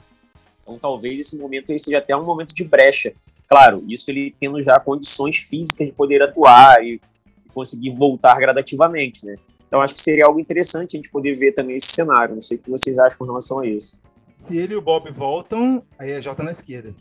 Então 0.63 0.79
talvez 0.79 1.19
esse 1.19 1.39
momento 1.39 1.77
seja 1.79 1.99
até 1.99 2.17
um 2.17 2.25
momento 2.25 2.55
de 2.55 2.65
brecha. 2.65 3.13
Claro, 3.49 3.85
isso 3.89 4.11
ele 4.11 4.35
tendo 4.39 4.61
já 4.61 4.79
condições 4.81 5.37
físicas 5.37 5.87
de 5.87 5.93
poder 5.93 6.23
atuar 6.23 6.83
e, 6.85 7.01
e 7.45 7.49
conseguir 7.51 7.91
voltar 7.91 8.37
gradativamente, 8.39 9.25
né? 9.25 9.37
Então 9.67 9.81
acho 9.81 9.95
que 9.95 10.01
seria 10.01 10.27
algo 10.27 10.41
interessante 10.41 10.97
a 10.97 10.99
gente 10.99 11.11
poder 11.11 11.35
ver 11.35 11.53
também 11.53 11.77
esse 11.77 11.89
cenário. 11.89 12.35
Não 12.35 12.41
sei 12.41 12.57
o 12.57 12.61
que 12.61 12.71
vocês 12.71 12.99
acham 12.99 13.19
com 13.19 13.25
relação 13.25 13.61
a 13.61 13.67
isso. 13.67 14.01
Se 14.39 14.57
ele 14.57 14.75
e 14.75 14.77
o 14.77 14.83
Bob 14.83 15.11
voltam, 15.11 15.83
aí 15.99 16.13
é 16.13 16.23
Jota 16.23 16.43
na 16.43 16.53
esquerda. 16.53 16.95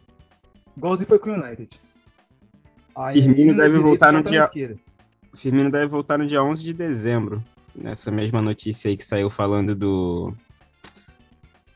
Igualzinho 0.76 1.08
foi 1.08 1.20
com 1.20 1.30
o 1.30 1.34
United. 1.34 1.80
Aí 2.96 3.22
Firmino 3.22 3.56
deve 3.56 3.78
direita, 3.78 3.88
voltar 3.88 4.12
no 4.14 4.24
dia. 4.24 4.50
Firmino 5.36 5.70
deve 5.70 5.88
voltar 5.88 6.18
no 6.18 6.28
dia 6.28 6.44
11 6.44 6.64
de 6.64 6.74
dezembro. 6.74 7.44
Nessa 7.76 8.10
mesma 8.10 8.42
notícia 8.42 8.90
aí 8.90 8.96
que 8.96 9.06
saiu 9.06 9.30
falando 9.30 9.76
do 9.76 10.34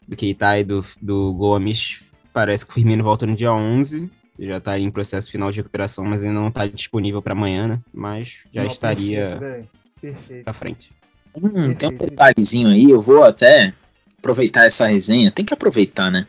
do 0.08 0.16
Keita 0.16 0.58
e 0.58 0.64
do, 0.64 0.84
do 1.00 1.34
Gomes, 1.34 2.02
parece 2.34 2.66
que 2.66 2.72
o 2.72 2.74
Firmino 2.74 3.04
volta 3.04 3.28
no 3.28 3.36
dia 3.36 3.54
11. 3.54 4.10
Já 4.40 4.58
está 4.58 4.80
em 4.80 4.90
processo 4.90 5.30
final 5.30 5.52
de 5.52 5.58
recuperação, 5.58 6.06
mas 6.06 6.22
ainda 6.24 6.34
não 6.34 6.48
está 6.48 6.66
disponível 6.66 7.22
para 7.22 7.34
amanhã, 7.34 7.68
né? 7.68 7.80
Mas 7.94 8.38
já 8.54 8.64
não, 8.64 8.72
estaria 8.72 9.38
perfeito, 9.38 9.70
perfeito. 10.02 10.48
à 10.48 10.54
frente. 10.54 10.92
Hum, 11.36 11.74
tem 11.74 11.90
um 11.90 11.98
detalhezinho 11.98 12.70
aí, 12.70 12.90
eu 12.90 13.02
vou 13.02 13.24
até 13.24 13.74
aproveitar 14.18 14.66
essa 14.66 14.88
resenha. 14.88 15.32
Tem 15.32 15.46
que 15.46 15.54
aproveitar, 15.54 16.10
né? 16.10 16.26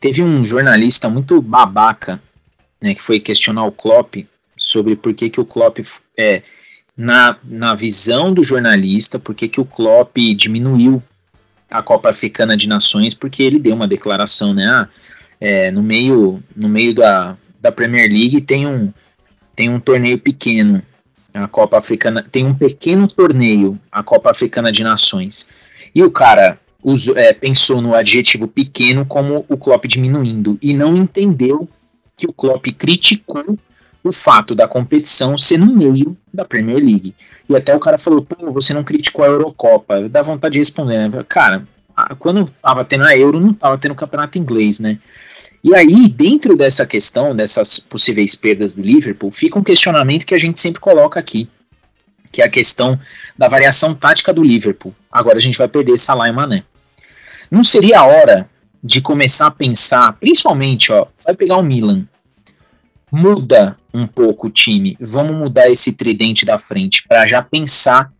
Teve 0.00 0.22
um 0.22 0.44
jornalista 0.44 1.08
muito 1.08 1.40
babaca, 1.40 2.20
né, 2.80 2.94
que 2.94 3.02
foi 3.02 3.20
questionar 3.20 3.64
o 3.64 3.72
Klopp 3.72 4.16
sobre 4.56 4.96
por 4.96 5.12
que, 5.14 5.28
que 5.28 5.40
o 5.40 5.44
Klopp 5.44 5.78
é 6.16 6.42
na, 6.96 7.36
na 7.44 7.74
visão 7.74 8.32
do 8.32 8.42
jornalista, 8.42 9.18
por 9.18 9.34
que, 9.34 9.48
que 9.48 9.60
o 9.60 9.64
Klopp 9.64 10.16
diminuiu 10.36 11.02
a 11.70 11.82
Copa 11.82 12.10
Africana 12.10 12.56
de 12.56 12.68
Nações, 12.68 13.14
porque 13.14 13.42
ele 13.42 13.58
deu 13.58 13.74
uma 13.74 13.86
declaração, 13.86 14.52
né? 14.52 14.66
Ah, 14.66 14.88
é, 15.40 15.70
no 15.70 15.82
meio, 15.82 16.42
no 16.54 16.68
meio 16.68 16.94
da, 16.94 17.36
da 17.60 17.72
Premier 17.72 18.08
League 18.08 18.40
tem 18.42 18.66
um, 18.66 18.92
tem 19.56 19.68
um 19.68 19.80
torneio 19.80 20.18
pequeno, 20.18 20.82
a 21.32 21.48
Copa 21.48 21.78
Africana, 21.78 22.24
tem 22.30 22.44
um 22.44 22.54
pequeno 22.54 23.08
torneio, 23.08 23.78
a 23.90 24.02
Copa 24.02 24.30
Africana 24.30 24.70
de 24.70 24.84
Nações. 24.84 25.48
E 25.94 26.02
o 26.02 26.10
cara 26.10 26.58
usou, 26.82 27.16
é, 27.16 27.32
pensou 27.32 27.80
no 27.80 27.94
adjetivo 27.94 28.46
pequeno 28.46 29.06
como 29.06 29.44
o 29.48 29.56
Klopp 29.56 29.86
diminuindo 29.86 30.58
e 30.60 30.74
não 30.74 30.96
entendeu 30.96 31.68
que 32.16 32.26
o 32.26 32.32
Klopp 32.32 32.66
criticou 32.76 33.58
o 34.02 34.12
fato 34.12 34.54
da 34.54 34.66
competição 34.66 35.36
ser 35.36 35.58
no 35.58 35.66
meio 35.66 36.16
da 36.32 36.44
Premier 36.44 36.78
League. 36.78 37.14
E 37.48 37.56
até 37.56 37.74
o 37.74 37.80
cara 37.80 37.98
falou, 37.98 38.22
pô, 38.22 38.50
você 38.50 38.72
não 38.72 38.82
criticou 38.82 39.24
a 39.24 39.28
Eurocopa. 39.28 40.08
Dá 40.08 40.22
vontade 40.22 40.54
de 40.54 40.58
responder, 40.58 41.08
né? 41.08 41.24
Cara, 41.28 41.66
quando 42.18 42.50
tava 42.62 42.84
tendo 42.84 43.04
a 43.04 43.16
Euro, 43.16 43.40
não 43.40 43.52
tava 43.52 43.76
tendo 43.76 43.92
o 43.92 43.96
campeonato 43.96 44.38
inglês, 44.38 44.80
né? 44.80 44.98
E 45.62 45.74
aí, 45.74 46.08
dentro 46.08 46.56
dessa 46.56 46.86
questão, 46.86 47.36
dessas 47.36 47.78
possíveis 47.78 48.34
perdas 48.34 48.72
do 48.72 48.80
Liverpool, 48.80 49.30
fica 49.30 49.58
um 49.58 49.62
questionamento 49.62 50.24
que 50.24 50.34
a 50.34 50.38
gente 50.38 50.58
sempre 50.58 50.80
coloca 50.80 51.20
aqui, 51.20 51.48
que 52.32 52.40
é 52.40 52.44
a 52.46 52.48
questão 52.48 52.98
da 53.36 53.46
variação 53.46 53.94
tática 53.94 54.32
do 54.32 54.42
Liverpool. 54.42 54.94
Agora 55.12 55.36
a 55.36 55.40
gente 55.40 55.58
vai 55.58 55.68
perder 55.68 55.98
Salah 55.98 56.28
e 56.28 56.32
Mané. 56.32 56.64
Não 57.50 57.62
seria 57.62 58.00
a 58.00 58.06
hora 58.06 58.48
de 58.82 59.02
começar 59.02 59.48
a 59.48 59.50
pensar, 59.50 60.14
principalmente, 60.14 60.90
ó, 60.92 61.06
vai 61.24 61.34
pegar 61.34 61.58
o 61.58 61.62
Milan, 61.62 62.08
muda 63.12 63.76
um 63.92 64.06
pouco 64.06 64.46
o 64.46 64.50
time, 64.50 64.96
vamos 64.98 65.36
mudar 65.36 65.68
esse 65.68 65.92
tridente 65.92 66.46
da 66.46 66.56
frente 66.56 67.06
para 67.06 67.26
já 67.26 67.42
pensar 67.42 68.10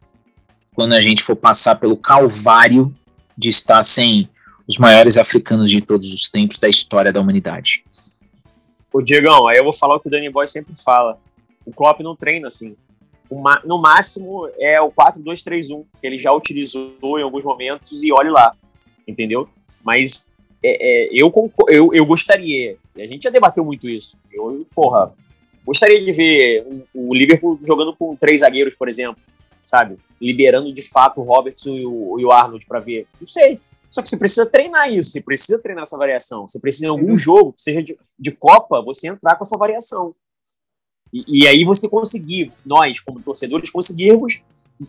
quando 0.74 0.92
a 0.92 1.00
gente 1.00 1.22
for 1.22 1.37
passar 1.37 1.76
pelo 1.76 1.96
calvário 1.96 2.94
de 3.37 3.48
estar 3.48 3.83
sem 3.83 4.29
os 4.70 4.78
maiores 4.78 5.18
africanos 5.18 5.68
de 5.68 5.80
todos 5.80 6.14
os 6.14 6.28
tempos 6.28 6.56
da 6.56 6.68
história 6.68 7.12
da 7.12 7.20
humanidade. 7.20 7.83
O 8.92 9.02
Diegão, 9.02 9.48
aí 9.48 9.59
eu 9.59 9.64
vou 9.64 9.72
falar 9.72 9.96
o 9.96 10.00
que 10.00 10.06
o 10.06 10.11
Danny 10.11 10.30
Boy 10.30 10.46
sempre 10.46 10.74
fala. 10.76 11.18
O 11.66 11.72
Klopp 11.72 11.98
não 12.00 12.14
treina 12.14 12.46
assim. 12.46 12.76
no 13.64 13.78
máximo 13.78 14.48
é 14.61 14.80
o 14.80 14.92
4-2-3-1, 14.92 15.85
que 16.00 16.06
ele 16.06 16.16
já 16.16 16.33
utilizou 16.33 17.18
em 17.18 17.22
alguns 17.22 17.44
momentos 17.44 18.04
e 18.04 18.12
olhe 18.12 18.30
lá, 18.30 18.54
entendeu? 19.09 19.48
Mas 19.83 20.28
é, 20.62 21.09
é, 21.09 21.09
eu, 21.12 21.33
eu, 21.68 21.92
eu 21.92 22.06
gostaria, 22.06 22.76
a 22.96 23.06
gente 23.06 23.24
já 23.24 23.30
debateu 23.30 23.64
muito 23.64 23.88
isso, 23.88 24.20
eu, 24.33 24.64
porra, 24.72 25.12
gostaria 25.66 26.04
de 26.04 26.12
ver 26.12 26.64
o, 26.94 27.09
o 27.09 27.14
Liverpool 27.14 27.59
jogando 27.61 27.94
com 27.96 28.14
três 28.14 28.40
zagueiros, 28.40 28.76
por 28.76 28.88
exemplo, 28.88 29.20
sabe? 29.64 29.96
Liberando 30.20 30.72
de 30.72 30.83
fato 30.83 31.20
o 31.20 31.24
Robertson 31.24 31.76
e 31.76 31.85
o, 31.85 32.20
e 32.20 32.24
o 32.24 32.30
Arnold 32.30 32.64
para 32.66 32.78
ver. 32.78 33.06
Não 33.18 33.26
sei. 33.26 33.59
Só 33.90 34.00
que 34.00 34.09
você 34.09 34.16
precisa 34.16 34.46
treinar 34.46 34.90
isso, 34.90 35.11
você 35.11 35.20
precisa 35.20 35.61
treinar 35.61 35.83
essa 35.83 35.98
variação. 35.98 36.46
Você 36.46 36.61
precisa, 36.61 36.87
em 36.87 36.88
algum 36.88 37.18
jogo, 37.18 37.53
seja 37.57 37.83
de, 37.83 37.98
de 38.18 38.31
Copa, 38.31 38.81
você 38.81 39.09
entrar 39.09 39.35
com 39.37 39.42
essa 39.42 39.57
variação. 39.57 40.14
E, 41.12 41.42
e, 41.42 41.48
aí 41.48 41.64
você 41.64 41.88
conseguir, 41.88 42.53
nós, 42.64 43.00
como 43.00 43.20
torcedores, 43.20 43.68
conseguirmos 43.68 44.40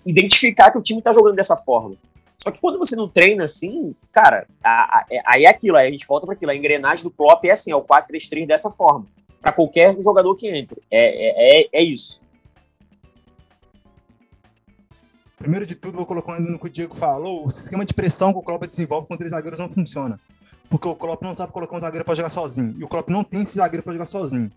identificar 0.06 0.72
que 0.72 0.78
o 0.78 0.82
time 0.82 1.00
está 1.00 1.12
jogando 1.12 1.36
dessa 1.36 1.56
forma. 1.56 1.96
Só 2.38 2.52
que 2.52 2.60
quando 2.60 2.78
você 2.78 2.96
não 2.96 3.08
treina 3.08 3.44
assim, 3.44 3.96
cara, 4.12 4.48
é, 5.10 5.22
aí 5.26 5.46
é 5.46 5.50
aquilo, 5.50 5.78
aí 5.78 5.88
a 5.88 5.92
gente 5.92 6.06
volta 6.08 6.26
para 6.26 6.36
aquilo. 6.36 6.52
A 6.52 6.56
engrenagem 6.56 7.04
do 7.04 7.12
Klopp 7.12 7.44
é 7.46 7.52
assim, 7.52 7.72
é 7.72 7.76
o 7.76 7.84
4-3-3 7.84 8.48
dessa 8.48 8.70
forma. 8.70 9.06
Para 9.42 9.52
qualquer 9.52 10.00
jogador 10.00 10.36
que 10.36 10.48
entre. 10.48 10.80
É, 10.90 11.60
é, 11.60 11.62
é, 11.62 11.70
é, 11.74 11.84
isso. 11.84 12.22
Primeiro 15.42 15.66
de 15.66 15.74
tudo, 15.74 15.98
vou 15.98 16.06
colocar 16.06 16.40
no 16.40 16.60
que 16.60 16.68
o 16.68 16.70
Diego 16.70 16.96
falou: 16.96 17.48
o 17.48 17.52
sistema 17.52 17.84
de 17.84 17.96
pressão 17.96 18.32
que 18.32 18.40
o 18.40 18.44
Klopp 18.44 18.64
desenvolve 18.68 19.08
com 19.08 19.18
três 19.18 19.32
zagueiros 19.32 19.60
não 19.60 19.68
funciona. 19.68 20.20
Porque 20.70 20.88
o 20.88 20.96
Klopp 20.96 21.24
não 21.24 21.34
sabe 21.34 21.52
colocar 21.52 21.76
um 21.76 21.80
zagueiro 21.80 22.06
para 22.06 22.16
jogar 22.16 22.30
sozinho. 22.30 22.76
E 22.78 22.84
o 22.84 22.88
Klopp 22.88 23.10
não 23.10 23.24
tem 23.24 23.42
esse 23.42 23.56
zagueiro 23.56 23.84
para 23.84 23.94
jogar 23.94 24.06
sozinho. 24.06 24.52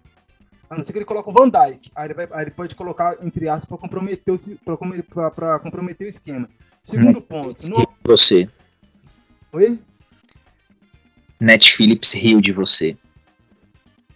A 0.68 0.76
não 0.76 0.84
ser 0.84 0.92
que 0.92 0.98
ele 0.98 1.06
coloque 1.06 1.30
o 1.30 1.32
Van 1.32 1.48
Dijk. 1.48 1.90
Aí 1.94 2.06
ele, 2.06 2.14
vai, 2.14 2.28
aí 2.30 2.44
ele 2.44 2.50
pode 2.50 2.74
colocar, 2.74 3.16
entre 3.22 3.48
aspas, 3.48 3.66
para 3.66 3.78
comprometer, 3.78 4.34
o, 4.34 5.60
comprometer 5.60 6.06
o 6.06 6.10
esquema. 6.10 6.48
Segundo 6.84 7.20
ponto. 7.20 7.68
No... 7.68 7.86
Você. 8.04 8.48
Oi? 9.52 9.78
Net 11.40 11.74
Phillips 11.74 12.12
riu 12.12 12.40
de 12.40 12.52
você. 12.52 12.96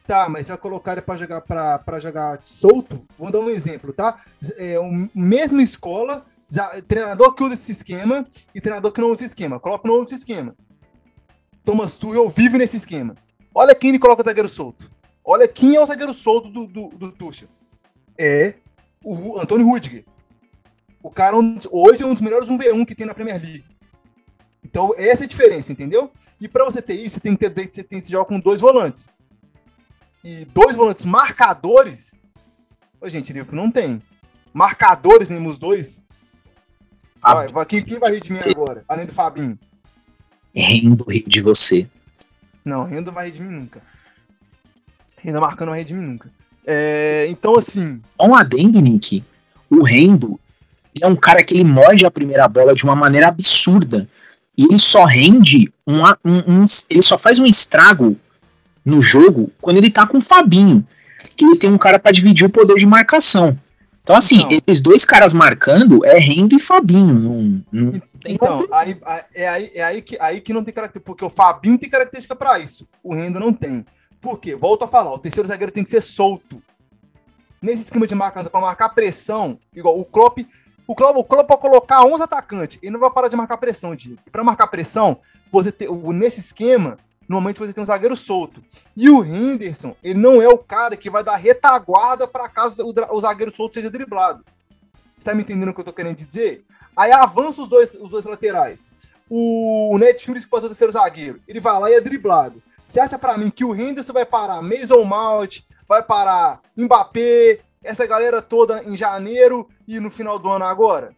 Tá, 0.06 0.28
mas 0.28 0.46
se 0.46 0.52
eu 0.52 0.58
colocar 0.58 0.92
ele 0.92 1.02
para 1.02 1.18
jogar 1.18 1.40
para 1.42 2.00
jogar 2.00 2.40
solto, 2.44 3.04
vou 3.18 3.30
dar 3.30 3.40
um 3.40 3.50
exemplo, 3.50 3.92
tá? 3.92 4.22
É 4.56 4.78
o 4.78 5.08
mesma 5.14 5.62
escola, 5.62 6.24
treinador 6.86 7.34
que 7.34 7.42
usa 7.42 7.54
esse 7.54 7.72
esquema 7.72 8.26
e 8.54 8.60
treinador 8.60 8.92
que 8.92 9.00
não 9.00 9.10
usa 9.10 9.24
esse 9.24 9.32
esquema. 9.32 9.60
Coloca 9.60 9.90
usa 9.90 10.14
esse 10.14 10.14
esquema. 10.16 10.56
Thomas 11.64 11.98
Tuchel 11.98 12.28
vive 12.30 12.56
nesse 12.56 12.76
esquema. 12.76 13.14
Olha 13.54 13.74
quem 13.74 13.90
ele 13.90 13.98
coloca 13.98 14.24
zagueiro 14.24 14.48
solto. 14.48 14.90
Olha 15.24 15.46
quem 15.46 15.76
é 15.76 15.80
o 15.80 15.86
zagueiro 15.86 16.14
solto 16.14 16.48
do, 16.48 16.66
do, 16.66 16.88
do 16.88 17.12
Tuchel. 17.12 17.48
É 18.16 18.54
o 19.04 19.38
Antônio 19.38 19.66
Rudiger. 19.66 20.04
O 21.02 21.10
cara 21.10 21.36
hoje 21.70 22.02
é 22.02 22.06
um 22.06 22.12
dos 22.12 22.22
melhores 22.22 22.48
1v1 22.48 22.86
que 22.86 22.94
tem 22.94 23.06
na 23.06 23.14
Premier 23.14 23.40
League. 23.40 23.64
Então, 24.64 24.92
essa 24.96 25.24
é 25.24 25.26
a 25.26 25.28
diferença, 25.28 25.72
entendeu? 25.72 26.10
E 26.40 26.48
para 26.48 26.64
você 26.64 26.82
ter 26.82 26.94
isso, 26.94 27.14
você 27.14 27.20
tem 27.20 27.36
que 27.36 27.48
ter, 27.48 27.70
você 27.72 27.82
tem 27.82 28.00
que 28.00 28.10
jogar 28.10 28.24
com 28.24 28.38
dois 28.40 28.60
volantes. 28.60 29.08
E 30.22 30.44
dois 30.46 30.76
volantes 30.76 31.04
marcadores. 31.04 32.22
Ô, 33.00 33.08
gente, 33.08 33.32
Liverpool 33.32 33.56
não 33.56 33.70
tem. 33.70 34.02
Marcadores 34.52 35.28
mesmo, 35.28 35.48
os 35.48 35.58
dois. 35.58 36.04
Vai, 37.20 37.48
vai, 37.48 37.66
quem, 37.66 37.82
quem 37.82 37.98
vai 37.98 38.12
rir 38.12 38.20
de 38.20 38.32
mim 38.32 38.38
agora? 38.38 38.84
Além 38.88 39.06
do 39.06 39.12
Fabinho. 39.12 39.58
Rendo 40.54 41.04
rir 41.08 41.24
de 41.26 41.40
você. 41.40 41.86
Não, 42.64 42.84
Rendo 42.84 43.12
vai 43.12 43.26
rir 43.26 43.32
de 43.32 43.42
mim 43.42 43.52
nunca. 43.52 43.82
Rendo 45.18 45.40
marcando 45.40 45.70
vai 45.70 45.80
rir 45.80 45.84
de 45.84 45.94
mim 45.94 46.06
nunca. 46.06 46.30
É, 46.66 47.26
então, 47.28 47.56
assim. 47.56 48.00
Um 48.20 48.34
adendo, 48.34 48.80
Nick. 48.80 49.24
O 49.70 49.82
Rendo 49.82 50.38
é 51.00 51.06
um 51.06 51.16
cara 51.16 51.42
que 51.42 51.54
ele 51.54 51.64
morde 51.64 52.04
a 52.04 52.10
primeira 52.10 52.46
bola 52.48 52.74
de 52.74 52.84
uma 52.84 52.94
maneira 52.94 53.28
absurda. 53.28 54.06
E 54.56 54.64
ele 54.64 54.78
só 54.78 55.04
rende 55.04 55.72
um, 55.86 56.02
um, 56.24 56.62
um 56.62 56.64
ele 56.90 57.02
só 57.02 57.16
faz 57.16 57.38
um 57.38 57.46
estrago 57.46 58.16
no 58.84 59.00
jogo 59.00 59.52
quando 59.60 59.76
ele 59.76 59.90
tá 59.90 60.06
com 60.06 60.18
o 60.18 60.22
Fabinho. 60.22 60.86
Que 61.36 61.44
ele 61.44 61.56
tem 61.56 61.70
um 61.70 61.78
cara 61.78 61.98
para 61.98 62.10
dividir 62.10 62.46
o 62.46 62.50
poder 62.50 62.74
de 62.74 62.86
marcação. 62.86 63.58
Então, 64.08 64.16
assim, 64.16 64.36
então, 64.36 64.58
esses 64.66 64.80
dois 64.80 65.04
caras 65.04 65.34
marcando 65.34 66.02
é 66.02 66.18
Rendo 66.18 66.56
e 66.56 66.58
Fabinho. 66.58 67.12
Não, 67.12 67.62
não 67.70 68.02
então, 68.24 68.66
aí, 68.72 68.98
é, 69.34 69.46
aí, 69.46 69.70
é 69.74 69.84
aí, 69.84 70.00
que, 70.00 70.16
aí 70.18 70.40
que 70.40 70.50
não 70.54 70.64
tem 70.64 70.72
característica. 70.72 71.04
Porque 71.04 71.22
o 71.22 71.28
Fabinho 71.28 71.76
tem 71.76 71.90
característica 71.90 72.34
para 72.34 72.58
isso. 72.58 72.88
O 73.04 73.14
Rendo 73.14 73.38
não 73.38 73.52
tem. 73.52 73.84
Por 74.18 74.38
quê? 74.38 74.56
Volto 74.56 74.84
a 74.84 74.88
falar, 74.88 75.12
o 75.12 75.18
terceiro 75.18 75.46
zagueiro 75.46 75.70
tem 75.70 75.84
que 75.84 75.90
ser 75.90 76.00
solto. 76.00 76.62
Nesse 77.60 77.82
esquema 77.82 78.06
de 78.06 78.14
marcando 78.14 78.48
para 78.48 78.62
marcar 78.62 78.88
pressão, 78.88 79.58
igual 79.74 80.00
o 80.00 80.06
Klopp 80.06 80.38
o 80.86 80.94
Klopp, 80.94 81.16
o 81.18 81.24
Klopp 81.24 81.46
pode 81.46 81.60
colocar 81.60 82.02
11 82.02 82.22
atacantes, 82.22 82.78
ele 82.80 82.92
não 82.92 83.00
vai 83.00 83.10
parar 83.10 83.28
de 83.28 83.36
marcar 83.36 83.58
pressão, 83.58 83.94
Diego. 83.94 84.22
E 84.26 84.30
para 84.30 84.42
marcar 84.42 84.68
pressão, 84.68 85.18
você 85.52 85.70
ter, 85.70 85.90
nesse 85.90 86.40
esquema, 86.40 86.96
normalmente 87.28 87.58
você 87.58 87.72
tem 87.72 87.82
um 87.82 87.86
zagueiro 87.86 88.16
solto. 88.16 88.62
E 88.96 89.10
o 89.10 89.24
Henderson, 89.24 89.94
ele 90.02 90.18
não 90.18 90.40
é 90.40 90.48
o 90.48 90.58
cara 90.58 90.96
que 90.96 91.10
vai 91.10 91.22
dar 91.22 91.36
retaguarda 91.36 92.26
para 92.26 92.48
caso 92.48 92.82
o, 92.82 93.16
o, 93.16 93.20
zagueiro 93.20 93.54
solto 93.54 93.74
seja 93.74 93.90
driblado. 93.90 94.44
Você 95.16 95.26
tá 95.26 95.34
me 95.34 95.42
entendendo 95.42 95.68
o 95.68 95.74
que 95.74 95.80
eu 95.80 95.84
tô 95.84 95.92
querendo 95.92 96.16
dizer? 96.16 96.64
Aí 96.96 97.12
avança 97.12 97.62
os 97.62 97.68
dois, 97.68 97.94
os 97.94 98.10
dois 98.10 98.24
laterais. 98.24 98.90
O, 99.28 99.94
o 99.94 99.98
Netflix 99.98 100.46
pode 100.46 100.62
ser 100.62 100.66
o 100.66 100.70
terceiro 100.70 100.92
zagueiro. 100.92 101.40
Ele 101.46 101.60
vai 101.60 101.78
lá 101.78 101.90
e 101.90 101.94
é 101.94 102.00
driblado. 102.00 102.62
Você 102.86 102.98
acha 102.98 103.18
para 103.18 103.36
mim 103.36 103.50
que 103.50 103.64
o 103.64 103.74
Henderson 103.74 104.14
vai 104.14 104.24
parar 104.24 104.62
Mason 104.62 105.04
Mount, 105.04 105.60
vai 105.86 106.02
parar 106.02 106.62
Mbappé, 106.74 107.60
essa 107.84 108.06
galera 108.06 108.40
toda 108.40 108.82
em 108.84 108.96
janeiro 108.96 109.68
e 109.86 110.00
no 110.00 110.10
final 110.10 110.38
do 110.38 110.48
ano 110.48 110.64
agora? 110.64 111.14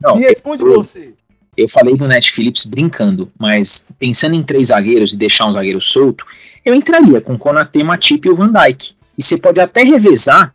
Não, 0.00 0.16
Me 0.16 0.22
responde 0.22 0.64
eu, 0.64 0.74
você. 0.74 1.14
Eu 1.56 1.68
falei 1.68 1.96
do 1.96 2.06
Net 2.08 2.30
Phillips 2.32 2.64
brincando, 2.66 3.30
mas 3.38 3.86
pensando 3.98 4.34
em 4.34 4.42
três 4.42 4.68
zagueiros 4.68 5.12
e 5.12 5.16
deixar 5.16 5.46
um 5.46 5.52
zagueiro 5.52 5.80
solto, 5.80 6.24
eu 6.64 6.74
entraria 6.74 7.20
com 7.20 7.34
o 7.34 7.38
Konate, 7.38 7.82
Matip 7.82 8.26
e 8.26 8.30
o 8.30 8.34
Van 8.34 8.50
Dijk. 8.52 8.92
E 9.16 9.22
você 9.22 9.36
pode 9.38 9.60
até 9.60 9.82
revezar 9.84 10.52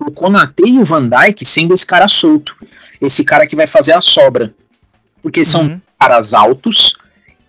o 0.00 0.10
Konate 0.10 0.62
e 0.66 0.78
o 0.78 0.84
Van 0.84 1.08
Dijk 1.08 1.44
sendo 1.44 1.72
esse 1.72 1.86
cara 1.86 2.08
solto, 2.08 2.54
esse 3.00 3.24
cara 3.24 3.46
que 3.46 3.56
vai 3.56 3.66
fazer 3.66 3.92
a 3.92 4.00
sobra. 4.00 4.54
Porque 5.22 5.44
são 5.44 5.62
Uhum. 5.62 5.80
caras 5.98 6.34
altos, 6.34 6.96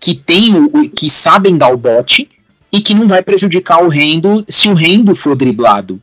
que 0.00 0.14
tem 0.14 0.54
o, 0.54 0.66
o- 0.66 0.88
que 0.88 1.10
sabem 1.10 1.56
dar 1.58 1.68
o 1.72 1.76
bote 1.76 2.30
e 2.72 2.80
que 2.80 2.94
não 2.94 3.06
vai 3.06 3.22
prejudicar 3.22 3.82
o 3.82 3.88
Rendo 3.88 4.44
se 4.48 4.68
o 4.68 4.74
Rendo 4.74 5.14
for 5.14 5.36
driblado. 5.36 6.00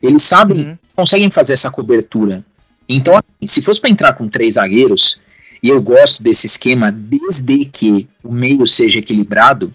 Eles 0.00 0.22
sabem, 0.22 0.58
Uhum. 0.60 0.78
conseguem 0.94 1.30
fazer 1.30 1.54
essa 1.54 1.70
cobertura. 1.70 2.44
Então, 2.88 3.14
assim, 3.16 3.46
se 3.46 3.60
fosse 3.62 3.80
para 3.80 3.90
entrar 3.90 4.12
com 4.14 4.28
três 4.28 4.54
zagueiros, 4.54 5.20
e 5.62 5.68
eu 5.68 5.80
gosto 5.82 6.22
desse 6.22 6.46
esquema 6.46 6.90
desde 6.92 7.64
que 7.64 8.08
o 8.22 8.32
meio 8.32 8.66
seja 8.66 8.98
equilibrado, 8.98 9.74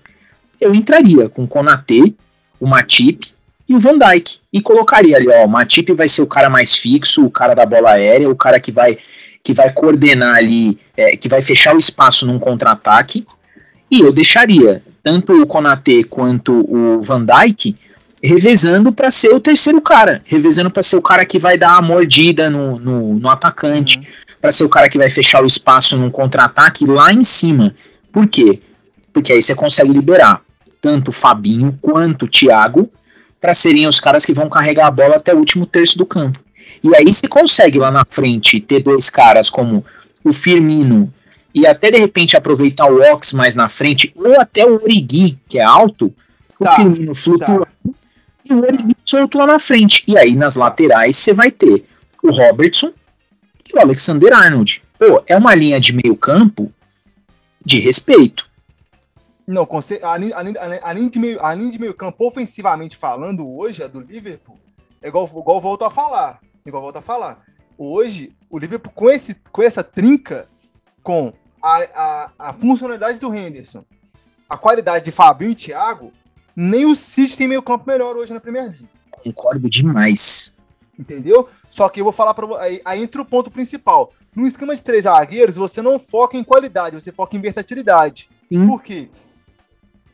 eu 0.59 0.73
entraria 0.73 1.27
com 1.27 1.43
o 1.43 1.47
Konate, 1.47 2.15
o 2.59 2.67
Matip 2.67 3.33
e 3.67 3.75
o 3.75 3.79
Van 3.79 3.97
Dijk. 3.97 4.39
E 4.51 4.61
colocaria 4.61 5.17
ali, 5.17 5.27
ó, 5.27 5.45
o 5.45 5.49
Matip 5.49 5.91
vai 5.93 6.07
ser 6.07 6.21
o 6.21 6.27
cara 6.27 6.49
mais 6.49 6.75
fixo, 6.75 7.25
o 7.25 7.31
cara 7.31 7.53
da 7.53 7.65
bola 7.65 7.91
aérea, 7.91 8.29
o 8.29 8.35
cara 8.35 8.59
que 8.59 8.71
vai, 8.71 8.97
que 9.43 9.53
vai 9.53 9.71
coordenar 9.73 10.37
ali, 10.37 10.77
é, 10.95 11.17
que 11.17 11.27
vai 11.27 11.41
fechar 11.41 11.75
o 11.75 11.79
espaço 11.79 12.25
num 12.25 12.39
contra-ataque. 12.39 13.25
E 13.91 13.99
eu 13.99 14.13
deixaria 14.13 14.81
tanto 15.03 15.33
o 15.33 15.45
Konate 15.45 16.03
quanto 16.05 16.53
o 16.53 17.01
Van 17.01 17.25
Dijk 17.25 17.75
revezando 18.23 18.93
para 18.93 19.11
ser 19.11 19.33
o 19.33 19.39
terceiro 19.39 19.81
cara, 19.81 20.21
revezando 20.23 20.71
para 20.71 20.81
ser 20.81 20.95
o 20.95 21.01
cara 21.01 21.25
que 21.25 21.37
vai 21.37 21.57
dar 21.57 21.75
a 21.75 21.81
mordida 21.81 22.49
no, 22.49 22.79
no, 22.79 23.13
no 23.15 23.29
atacante, 23.29 23.99
para 24.43 24.51
ser 24.51 24.65
o 24.65 24.69
cara 24.69 24.89
que 24.89 24.97
vai 24.97 25.09
fechar 25.09 25.41
o 25.41 25.45
espaço 25.45 25.95
num 25.95 26.11
contra-ataque 26.11 26.85
lá 26.85 27.13
em 27.13 27.23
cima. 27.23 27.73
Por 28.11 28.27
quê? 28.27 28.59
Porque 29.13 29.31
aí 29.31 29.41
você 29.41 29.55
consegue 29.55 29.93
liberar 29.93 30.41
tanto 30.81 31.07
o 31.07 31.11
Fabinho 31.13 31.79
quanto 31.81 32.25
o 32.25 32.27
Thiago 32.27 32.89
para 33.39 33.53
serem 33.53 33.87
os 33.87 34.01
caras 34.01 34.25
que 34.25 34.33
vão 34.33 34.49
carregar 34.49 34.87
a 34.87 34.91
bola 34.91 35.15
até 35.15 35.33
o 35.33 35.37
último 35.37 35.65
terço 35.65 35.97
do 35.97 36.05
campo. 36.05 36.43
E 36.83 36.93
aí 36.93 37.05
você 37.05 37.25
consegue 37.25 37.79
lá 37.79 37.89
na 37.89 38.03
frente 38.03 38.59
ter 38.59 38.83
dois 38.83 39.09
caras 39.09 39.49
como 39.49 39.85
o 40.25 40.33
Firmino 40.33 41.13
e 41.55 41.65
até 41.65 41.89
de 41.89 41.97
repente 41.97 42.35
aproveitar 42.35 42.91
o 42.91 43.01
Ox 43.13 43.31
mais 43.31 43.55
na 43.55 43.69
frente, 43.69 44.11
ou 44.13 44.41
até 44.41 44.65
o 44.65 44.73
Origi, 44.73 45.39
que 45.47 45.57
é 45.57 45.63
alto, 45.63 46.13
o 46.59 46.65
Tá, 46.65 46.75
Firmino 46.75 47.15
flutuando 47.15 47.67
e 48.43 48.53
o 48.53 48.59
Origi 48.59 48.93
solto 49.05 49.37
lá 49.37 49.47
na 49.47 49.57
frente. 49.57 50.03
E 50.05 50.17
aí 50.17 50.35
nas 50.35 50.57
laterais 50.57 51.15
você 51.15 51.31
vai 51.31 51.49
ter 51.49 51.85
o 52.21 52.29
Robertson 52.29 52.91
Alexander 53.79 54.33
Arnold. 54.33 54.83
Pô, 54.97 55.23
é 55.27 55.35
uma 55.35 55.53
linha 55.55 55.79
de 55.79 55.93
meio 55.93 56.15
campo 56.15 56.71
de 57.65 57.79
respeito. 57.79 58.49
Não, 59.45 59.65
conce- 59.65 59.99
a 60.03 60.17
linha, 60.17 60.35
a, 60.37 60.41
linha, 60.41 60.61
a 60.61 60.67
linha- 60.67 60.81
a 60.83 60.93
linha 60.93 61.09
de 61.09 61.19
meio, 61.19 61.45
a 61.45 61.53
linha 61.53 61.71
de 61.71 61.79
meio 61.79 61.93
campo, 61.93 62.25
ofensivamente 62.27 62.95
falando, 62.95 63.47
hoje, 63.47 63.83
a 63.83 63.87
do 63.87 63.99
Liverpool, 63.99 64.57
é 65.01 65.07
igual, 65.09 65.25
igual 65.25 65.59
volto 65.59 65.83
a 65.83 65.89
falar. 65.91 66.39
Igual 66.65 66.81
volto 66.83 66.97
a 66.97 67.01
falar. 67.01 67.43
Hoje, 67.77 68.31
o 68.49 68.57
Liverpool, 68.57 68.91
com, 68.93 69.09
esse, 69.09 69.35
com 69.51 69.61
essa 69.61 69.83
trinca, 69.83 70.47
com 71.01 71.33
a, 71.61 71.77
a, 71.93 72.31
a 72.39 72.53
funcionalidade 72.53 73.19
do 73.19 73.33
Henderson, 73.35 73.83
a 74.49 74.55
qualidade 74.57 75.03
de 75.05 75.11
Fabinho 75.11 75.51
e 75.51 75.55
Thiago, 75.55 76.13
nem 76.55 76.85
o 76.85 76.95
City 76.95 77.37
tem 77.37 77.47
meio 77.47 77.63
campo 77.63 77.83
melhor 77.87 78.15
hoje 78.15 78.31
na 78.33 78.39
Premier 78.39 78.65
League. 78.65 78.87
Concordo 79.11 79.69
demais. 79.69 80.55
Entendeu? 80.97 81.49
Só 81.73 81.89
que 81.89 82.01
eu 82.01 82.03
vou 82.03 82.13
falar 82.13 82.35
para 82.35 82.61
aí, 82.61 82.79
aí 82.85 83.01
entra 83.01 83.19
o 83.19 83.25
ponto 83.25 83.49
principal. 83.49 84.13
No 84.35 84.45
esquema 84.45 84.75
de 84.75 84.83
três 84.83 85.05
zagueiros, 85.05 85.55
você 85.55 85.81
não 85.81 85.97
foca 85.97 86.37
em 86.37 86.43
qualidade, 86.43 87.01
você 87.01 87.11
foca 87.11 87.35
em 87.35 87.41
versatilidade. 87.41 88.29
Sim. 88.47 88.67
Por 88.67 88.83
quê? 88.83 89.09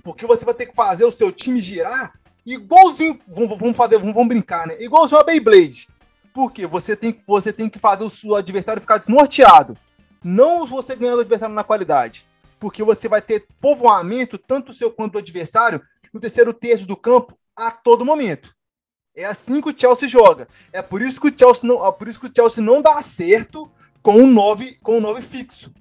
Porque 0.01 0.25
você 0.25 0.45
vai 0.45 0.53
ter 0.53 0.67
que 0.67 0.73
fazer 0.73 1.03
o 1.03 1.11
seu 1.11 1.33
time 1.33 1.59
girar 1.59 2.13
igualzinho. 2.45 3.19
Vamos, 3.27 3.57
vamos 3.57 3.75
fazer, 3.75 3.97
vamos, 3.97 4.13
vamos 4.13 4.29
brincar, 4.29 4.67
né? 4.67 4.77
Igualzinho 4.79 5.19
a 5.19 5.23
Beyblade. 5.25 5.89
Por 6.33 6.49
quê? 6.49 6.65
Você 6.65 6.95
tem, 6.95 7.11
que- 7.11 7.27
você 7.27 7.51
tem 7.51 7.67
que 7.67 7.77
fazer 7.77 8.05
o 8.05 8.09
seu 8.09 8.35
adversário 8.37 8.81
ficar 8.81 8.97
desnorteado. 8.97 9.77
Não 10.23 10.65
você 10.65 10.95
ganhando 10.95 11.17
o 11.17 11.21
adversário 11.21 11.53
na 11.53 11.65
qualidade. 11.65 12.25
Porque 12.57 12.81
você 12.81 13.09
vai 13.09 13.21
ter 13.21 13.45
povoamento, 13.59 14.37
tanto 14.37 14.73
seu 14.73 14.89
quanto 14.89 15.13
do 15.13 15.19
adversário, 15.19 15.81
no 16.13 16.21
terceiro 16.21 16.53
terço 16.53 16.85
do 16.85 16.95
campo 16.95 17.37
a 17.53 17.69
todo 17.69 18.05
momento. 18.05 18.55
É 19.15 19.25
assim 19.25 19.59
que 19.61 19.69
o 19.69 19.77
Chelsea 19.77 20.07
joga. 20.07 20.47
É 20.71 20.81
por 20.81 21.01
isso 21.01 21.19
que 21.19 21.27
o 21.27 21.33
Chelsea 21.37 21.67
não, 21.67 21.85
é 21.85 21.91
por 21.91 22.07
isso 22.07 22.19
que 22.19 22.27
o 22.27 22.31
Chelsea 22.33 22.63
não 22.63 22.81
dá 22.81 23.01
certo 23.01 23.69
com 24.01 24.13
um 24.13 24.27
9, 24.27 24.77
com 24.81 24.99
9 24.99 25.21
fixo. 25.21 25.71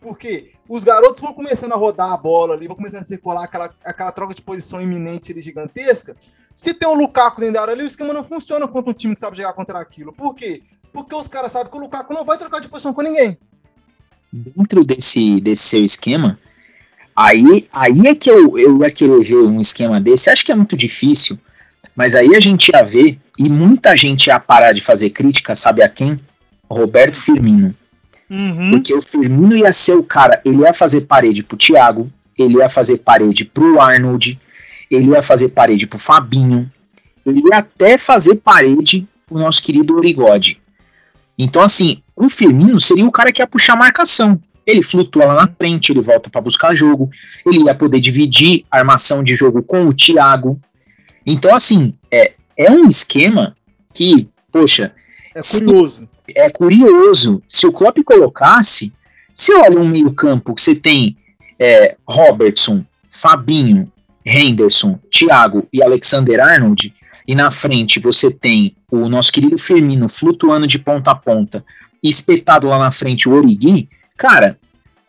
Porque 0.00 0.52
os 0.68 0.82
garotos 0.82 1.20
vão 1.20 1.32
começando 1.32 1.72
a 1.72 1.76
rodar 1.76 2.12
a 2.12 2.16
bola 2.16 2.54
ali, 2.54 2.66
vão 2.66 2.76
começando 2.76 3.02
a 3.02 3.06
circular 3.06 3.44
aquela, 3.44 3.74
aquela 3.84 4.12
troca 4.12 4.34
de 4.34 4.40
posição 4.40 4.80
iminente 4.80 5.32
ali, 5.32 5.42
gigantesca. 5.42 6.16
Se 6.54 6.72
tem 6.72 6.88
um 6.88 6.94
Lukaku 6.94 7.40
dentro 7.40 7.54
da 7.54 7.62
área 7.62 7.74
ali, 7.74 7.84
o 7.84 7.86
esquema 7.86 8.14
não 8.14 8.24
funciona 8.24 8.66
contra 8.66 8.90
um 8.90 8.94
time 8.94 9.14
que 9.14 9.20
sabe 9.20 9.36
jogar 9.36 9.52
contra 9.52 9.78
aquilo. 9.78 10.12
Por 10.12 10.34
quê? 10.34 10.62
Porque 10.92 11.14
os 11.14 11.28
caras 11.28 11.52
sabem 11.52 11.70
que 11.70 11.76
o 11.76 11.80
Lukaku 11.80 12.12
não 12.14 12.24
vai 12.24 12.38
trocar 12.38 12.60
de 12.60 12.68
posição 12.68 12.94
com 12.94 13.02
ninguém. 13.02 13.38
Dentro 14.32 14.84
desse, 14.84 15.40
desse 15.40 15.62
seu 15.62 15.84
esquema, 15.84 16.38
aí, 17.14 17.68
aí 17.72 18.06
é 18.06 18.14
que 18.14 18.30
eu, 18.30 18.58
eu 18.58 18.78
ver 18.78 19.36
um 19.36 19.60
esquema 19.60 20.00
desse. 20.00 20.30
Acho 20.30 20.44
que 20.44 20.52
é 20.52 20.54
muito 20.54 20.76
difícil, 20.76 21.38
mas 22.00 22.14
aí 22.14 22.34
a 22.34 22.40
gente 22.40 22.72
ia 22.72 22.82
ver, 22.82 23.18
e 23.38 23.46
muita 23.46 23.94
gente 23.94 24.28
ia 24.28 24.40
parar 24.40 24.72
de 24.72 24.80
fazer 24.80 25.10
crítica, 25.10 25.54
sabe 25.54 25.82
a 25.82 25.88
quem? 25.88 26.18
Roberto 26.66 27.14
Firmino. 27.14 27.74
Porque 28.70 28.94
o 28.94 29.02
Firmino 29.02 29.54
ia 29.54 29.70
ser 29.70 29.96
o 29.96 30.02
cara, 30.02 30.40
ele 30.42 30.62
ia 30.62 30.72
fazer 30.72 31.02
parede 31.02 31.42
pro 31.42 31.58
Thiago, 31.58 32.10
ele 32.38 32.56
ia 32.56 32.70
fazer 32.70 32.96
parede 32.96 33.44
pro 33.44 33.78
Arnold, 33.78 34.38
ele 34.90 35.10
ia 35.10 35.20
fazer 35.20 35.50
parede 35.50 35.86
pro 35.86 35.98
Fabinho, 35.98 36.72
ele 37.26 37.42
ia 37.50 37.58
até 37.58 37.98
fazer 37.98 38.36
parede 38.36 39.06
pro 39.26 39.38
nosso 39.38 39.62
querido 39.62 39.94
Origode. 39.94 40.58
Então, 41.36 41.60
assim, 41.60 42.00
o 42.16 42.30
Firmino 42.30 42.80
seria 42.80 43.04
o 43.04 43.12
cara 43.12 43.30
que 43.30 43.42
ia 43.42 43.46
puxar 43.46 43.74
a 43.74 43.76
marcação. 43.76 44.40
Ele 44.66 44.82
flutua 44.82 45.26
lá 45.26 45.34
na 45.34 45.52
frente, 45.54 45.92
ele 45.92 46.00
volta 46.00 46.30
para 46.30 46.40
buscar 46.40 46.74
jogo, 46.74 47.10
ele 47.44 47.64
ia 47.64 47.74
poder 47.74 48.00
dividir 48.00 48.64
a 48.70 48.78
armação 48.78 49.22
de 49.22 49.36
jogo 49.36 49.62
com 49.62 49.84
o 49.84 49.92
Thiago. 49.92 50.58
Então, 51.24 51.54
assim, 51.54 51.94
é, 52.10 52.32
é 52.56 52.70
um 52.70 52.88
esquema 52.88 53.56
que, 53.92 54.28
poxa, 54.50 54.92
É 55.34 55.40
curioso. 55.40 56.08
é 56.34 56.50
curioso. 56.50 57.42
Se 57.46 57.66
o 57.66 57.72
Klopp 57.72 57.98
colocasse, 58.04 58.92
se 59.34 59.52
olha 59.54 59.78
um 59.78 59.88
meio 59.88 60.12
campo 60.12 60.54
que 60.54 60.62
você 60.62 60.74
tem 60.74 61.16
é, 61.58 61.96
Robertson, 62.06 62.84
Fabinho, 63.08 63.90
Henderson, 64.24 64.98
Thiago 65.10 65.66
e 65.72 65.82
Alexander 65.82 66.40
Arnold, 66.40 66.94
e 67.26 67.34
na 67.34 67.50
frente 67.50 68.00
você 68.00 68.30
tem 68.30 68.74
o 68.90 69.08
nosso 69.08 69.32
querido 69.32 69.56
Firmino 69.56 70.08
flutuando 70.08 70.66
de 70.66 70.78
ponta 70.78 71.12
a 71.12 71.14
ponta 71.14 71.64
e 72.02 72.08
espetado 72.08 72.66
lá 72.66 72.78
na 72.78 72.90
frente 72.90 73.28
o 73.28 73.32
Origi, 73.32 73.88
cara, 74.16 74.58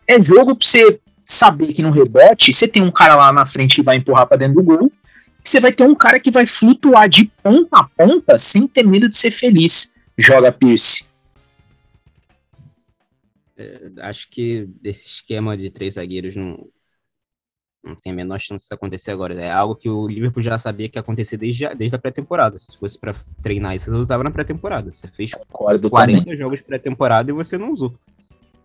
é 0.06 0.20
jogo 0.20 0.54
pra 0.54 0.66
você 0.66 1.00
saber 1.24 1.72
que 1.72 1.82
no 1.82 1.90
rebote 1.90 2.52
você 2.52 2.68
tem 2.68 2.82
um 2.82 2.90
cara 2.90 3.16
lá 3.16 3.32
na 3.32 3.46
frente 3.46 3.76
que 3.76 3.82
vai 3.82 3.96
empurrar 3.96 4.26
pra 4.26 4.36
dentro 4.36 4.56
do 4.56 4.62
gol, 4.62 4.92
você 5.42 5.58
vai 5.60 5.72
ter 5.72 5.82
um 5.84 5.94
cara 5.94 6.20
que 6.20 6.30
vai 6.30 6.46
flutuar 6.46 7.08
de 7.08 7.24
ponta 7.42 7.78
a 7.78 7.84
ponta 7.84 8.38
sem 8.38 8.66
ter 8.66 8.82
medo 8.84 9.08
de 9.08 9.16
ser 9.16 9.30
feliz. 9.30 9.92
Joga 10.16 10.52
Pierce. 10.52 11.04
Acho 14.00 14.28
que 14.30 14.68
esse 14.82 15.06
esquema 15.06 15.56
de 15.56 15.70
três 15.70 15.94
zagueiros 15.94 16.34
não, 16.34 16.66
não 17.84 17.94
tem 17.94 18.12
a 18.12 18.14
menor 18.16 18.40
chance 18.40 18.66
de 18.68 18.74
acontecer 18.74 19.10
agora. 19.10 19.34
É 19.40 19.50
algo 19.52 19.76
que 19.76 19.88
o 19.88 20.06
Liverpool 20.08 20.42
já 20.42 20.58
sabia 20.58 20.88
que 20.88 20.96
ia 20.98 21.00
acontecer 21.00 21.36
desde, 21.36 21.66
a- 21.66 21.74
desde 21.74 21.94
a 21.94 21.98
pré-temporada. 21.98 22.58
Se 22.58 22.76
fosse 22.78 22.98
pra 22.98 23.14
treinar 23.42 23.74
isso, 23.76 23.86
você 23.90 23.96
usava 23.96 24.24
na 24.24 24.30
pré-temporada. 24.30 24.92
Você 24.92 25.06
fez 25.08 25.32
Concordo 25.32 25.88
40 25.90 26.20
também. 26.24 26.36
jogos 26.36 26.60
pré-temporada 26.60 27.30
e 27.30 27.34
você 27.34 27.56
não 27.58 27.72
usou. 27.72 27.94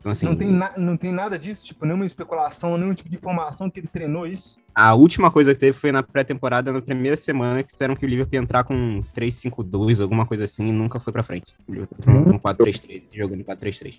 Então, 0.08 0.12
assim, 0.14 0.26
Não, 0.26 0.36
tem 0.36 0.52
na- 0.52 0.74
não 0.78 0.96
tem 0.96 1.12
nada 1.12 1.38
disso, 1.38 1.66
tipo, 1.66 1.86
nenhuma 1.86 2.06
especulação, 2.06 2.78
nenhum 2.78 2.94
tipo 2.94 3.10
de 3.10 3.16
informação 3.18 3.70
que 3.70 3.80
ele 3.80 3.88
treinou 3.88 4.26
isso. 4.26 4.58
a 4.74 4.94
última 4.94 5.30
coisa 5.32 5.54
que 5.54 5.60
teve 5.60 5.78
foi 5.78 5.92
na 5.92 6.02
pré-temporada, 6.04 6.72
na 6.72 6.82
primeira 6.82 7.18
semana, 7.18 7.62
que 7.64 7.72
disseram 7.72 7.96
que 7.96 8.06
o 8.06 8.08
Liverpool 8.08 8.36
ia 8.36 8.42
entrar 8.42 8.64
com 8.64 9.02
3-5-2, 9.14 10.00
alguma 10.00 10.26
coisa 10.26 10.44
assim, 10.46 10.68
e 10.68 10.72
nunca 10.72 11.00
foi 11.00 11.12
pra 11.12 11.24
frente. 11.24 11.52
O 11.68 11.72
Liverpool 11.74 11.98
entrou 12.00 12.24
com 12.24 12.40
4-3-3, 12.40 13.04
jogando 13.12 13.44
4-3-3. 13.44 13.96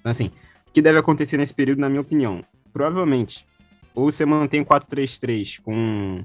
Então, 0.00 0.10
assim, 0.12 0.26
o 0.68 0.72
que 0.72 0.80
deve 0.80 0.98
acontecer 0.98 1.36
nesse 1.36 1.52
período, 1.52 1.80
na 1.80 1.88
minha 1.88 2.00
opinião? 2.00 2.42
Provavelmente, 2.72 3.44
ou 3.94 4.10
você 4.10 4.24
mantém 4.24 4.60
o 4.62 4.64
4-3-3 4.64 5.58
com 5.62 6.24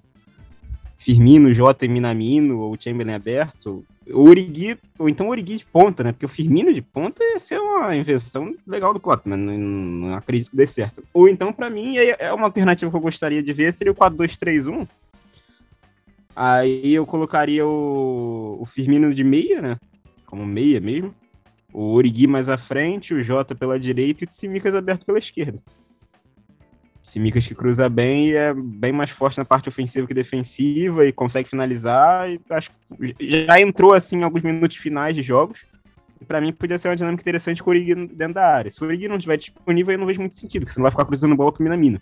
Firmino, 0.98 1.54
Jota 1.54 1.84
e 1.86 1.90
Minamino, 1.90 2.60
ou 2.60 2.78
Chamberlain 2.80 3.16
aberto, 3.16 3.84
o 4.12 4.28
Origi, 4.28 4.78
ou 4.98 5.10
então 5.10 5.28
o 5.28 5.30
Origi 5.30 5.58
de 5.58 5.66
ponta, 5.66 6.04
né? 6.04 6.12
Porque 6.12 6.26
o 6.26 6.30
Firmino 6.30 6.74
de 6.74 6.82
ponta 6.82 7.24
ia 7.24 7.40
ser 7.40 7.60
uma 7.60 7.96
invenção 7.96 8.56
legal 8.66 8.94
do 8.94 9.00
Klopp, 9.00 9.26
mas 9.26 9.38
não, 9.38 9.58
não 9.58 10.16
acredito 10.16 10.52
que 10.52 10.58
dê 10.58 10.68
certo. 10.68 11.04
Ou 11.14 11.28
então, 11.28 11.52
para 11.52 11.70
mim, 11.70 11.98
é, 11.98 12.16
é 12.20 12.34
uma 12.34 12.46
alternativa 12.46 12.90
que 12.90 12.98
eu 12.98 13.02
gostaria 13.02 13.44
de 13.44 13.54
ver, 13.54 13.74
seria 13.74 13.92
o 13.92 13.96
4-2-3-1. 13.96 14.88
Aí 16.36 16.94
eu 16.94 17.06
colocaria 17.06 17.66
o, 17.66 18.58
o 18.62 18.66
Firmino 18.66 19.14
de 19.14 19.24
meia, 19.24 19.62
né? 19.62 19.78
Como 20.26 20.46
meia 20.46 20.80
mesmo. 20.80 21.14
O 21.74 21.94
Origi 21.94 22.28
mais 22.28 22.48
à 22.48 22.58
frente, 22.58 23.14
o 23.14 23.24
Jota 23.24 23.56
pela 23.56 23.80
direita 23.80 24.24
e 24.24 24.26
o 24.26 24.30
Tsimikas 24.30 24.74
aberto 24.74 25.06
pela 25.06 25.20
esquerda. 25.20 25.62
Simicas 27.08 27.48
que 27.48 27.56
cruza 27.56 27.88
bem 27.88 28.32
e 28.32 28.36
é 28.36 28.54
bem 28.54 28.92
mais 28.92 29.10
forte 29.10 29.38
na 29.38 29.46
parte 29.46 29.70
ofensiva 29.70 30.06
que 30.06 30.14
defensiva 30.14 31.06
e 31.06 31.14
consegue 31.14 31.50
finalizar. 31.50 32.30
E 32.30 32.40
acho 32.50 32.70
já 33.20 33.62
entrou 33.62 33.94
assim 33.94 34.18
em 34.18 34.24
alguns 34.24 34.44
minutos 34.44 34.76
finais 34.76 35.16
de 35.16 35.24
jogos. 35.24 35.66
E 36.20 36.26
para 36.26 36.42
mim 36.42 36.52
podia 36.52 36.78
ser 36.78 36.90
uma 36.90 36.98
dinâmica 36.98 37.22
interessante 37.22 37.64
com 37.64 37.70
o 37.70 37.74
Origi 37.74 37.96
dentro 37.96 38.34
da 38.34 38.48
área. 38.48 38.70
Se 38.70 38.84
o 38.84 38.88
Origi 38.88 39.08
não 39.08 39.16
estiver 39.16 39.38
disponível, 39.38 39.94
eu 39.94 40.00
não 40.00 40.06
vejo 40.06 40.20
muito 40.20 40.36
sentido, 40.36 40.64
porque 40.64 40.74
você 40.74 40.80
não 40.80 40.84
vai 40.84 40.92
ficar 40.92 41.06
cruzando 41.06 41.36
bola 41.36 41.52
com 41.52 41.64
mina 41.64 41.78
mina. 41.78 42.02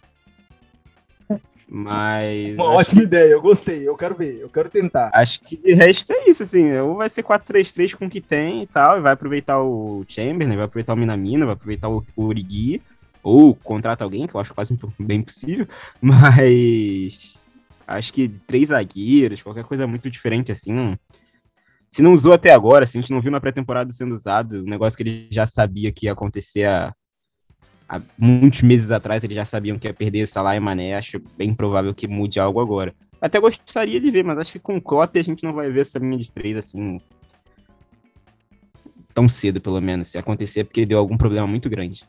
Mas. 1.68 2.56
Uma 2.56 2.74
ótima 2.74 3.02
que... 3.02 3.08
ideia, 3.08 3.32
eu 3.32 3.42
gostei, 3.42 3.88
eu 3.88 3.96
quero 3.96 4.16
ver, 4.16 4.40
eu 4.40 4.50
quero 4.50 4.70
tentar. 4.70 5.12
Acho 5.14 5.40
que 5.42 5.58
de 5.58 5.74
resto 5.74 6.14
é 6.14 6.30
isso, 6.30 6.44
assim. 6.44 6.76
Ou 6.78 6.96
vai 6.96 7.10
ser 7.10 7.24
4-3-3 7.24 7.96
com 7.96 8.06
o 8.06 8.10
que 8.10 8.22
tem 8.22 8.64
e 8.64 8.68
tal, 8.68 8.98
e 8.98 9.02
vai 9.02 9.14
aproveitar 9.14 9.62
o 9.62 10.04
Chamberlain, 10.08 10.56
vai 10.56 10.66
aproveitar 10.66 10.94
o 10.94 10.98
Minamina, 10.98 11.46
vai 11.46 11.54
aproveitar 11.54 11.90
o, 11.90 12.04
o 12.16 12.26
Origi 12.26 12.82
ou 13.26 13.56
contrata 13.56 14.04
alguém, 14.04 14.28
que 14.28 14.36
eu 14.36 14.40
acho 14.40 14.54
quase 14.54 14.78
bem 15.00 15.24
possível, 15.24 15.68
mas 16.00 17.34
acho 17.88 18.14
que 18.14 18.30
três 18.30 18.68
zagueiros, 18.68 19.42
qualquer 19.42 19.64
coisa 19.64 19.88
muito 19.88 20.12
diferente 20.12 20.52
assim, 20.52 20.96
se 21.90 22.04
não 22.04 22.14
usou 22.14 22.34
até 22.34 22.54
agora, 22.54 22.86
se 22.86 22.98
a 22.98 23.02
gente 23.02 23.12
não 23.12 23.22
viu 23.22 23.32
na 23.32 23.42
pré-temporada 23.42 23.92
sendo 23.92 24.14
usado, 24.14 24.62
um 24.62 24.70
negócio 24.70 24.96
que 24.96 25.02
ele 25.02 25.28
já 25.32 25.48
sabia 25.48 25.92
que 25.92 26.06
ia 26.06 26.12
acontecer 26.12 26.66
há, 26.66 26.94
há 27.90 28.00
muitos 28.16 28.62
meses 28.62 28.92
atrás, 28.92 29.24
eles 29.24 29.36
já 29.36 29.46
sabiam 29.46 29.80
que 29.80 29.88
ia 29.88 29.94
perder 29.94 30.28
Salah 30.28 30.56
e 30.56 30.60
Mané, 30.60 30.94
acho 30.94 31.20
bem 31.36 31.52
provável 31.52 31.96
que 31.96 32.08
mude 32.08 32.40
algo 32.40 32.60
agora. 32.60 32.94
Até 33.20 33.40
gostaria 33.40 34.00
de 34.00 34.12
ver, 34.12 34.24
mas 34.24 34.38
acho 34.38 34.52
que 34.52 34.60
com 34.60 34.78
o 34.78 34.82
Klopp 34.82 35.16
a 35.16 35.24
gente 35.24 35.44
não 35.44 35.54
vai 35.54 35.72
ver 35.72 35.82
essa 35.82 35.98
linha 35.98 36.18
de 36.18 36.30
três 36.30 36.56
assim 36.56 37.00
tão 39.16 39.28
cedo, 39.30 39.62
pelo 39.62 39.82
menos. 39.82 40.10
Se 40.10 40.18
acontecer, 40.18 40.60
é 40.60 40.64
porque 40.64 40.86
deu 40.86 41.00
algum 41.00 41.18
problema 41.18 41.48
muito 41.48 41.70
grande. 41.70 42.04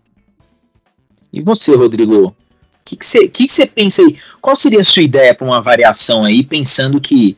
E 1.36 1.40
você, 1.42 1.76
Rodrigo? 1.76 2.28
O 2.28 2.34
que 2.82 2.96
você 2.98 3.28
que 3.28 3.46
que 3.46 3.66
pensa 3.66 4.00
aí? 4.00 4.18
Qual 4.40 4.56
seria 4.56 4.80
a 4.80 4.84
sua 4.84 5.02
ideia 5.02 5.34
para 5.34 5.46
uma 5.46 5.60
variação 5.60 6.24
aí, 6.24 6.42
pensando 6.42 6.98
que 6.98 7.36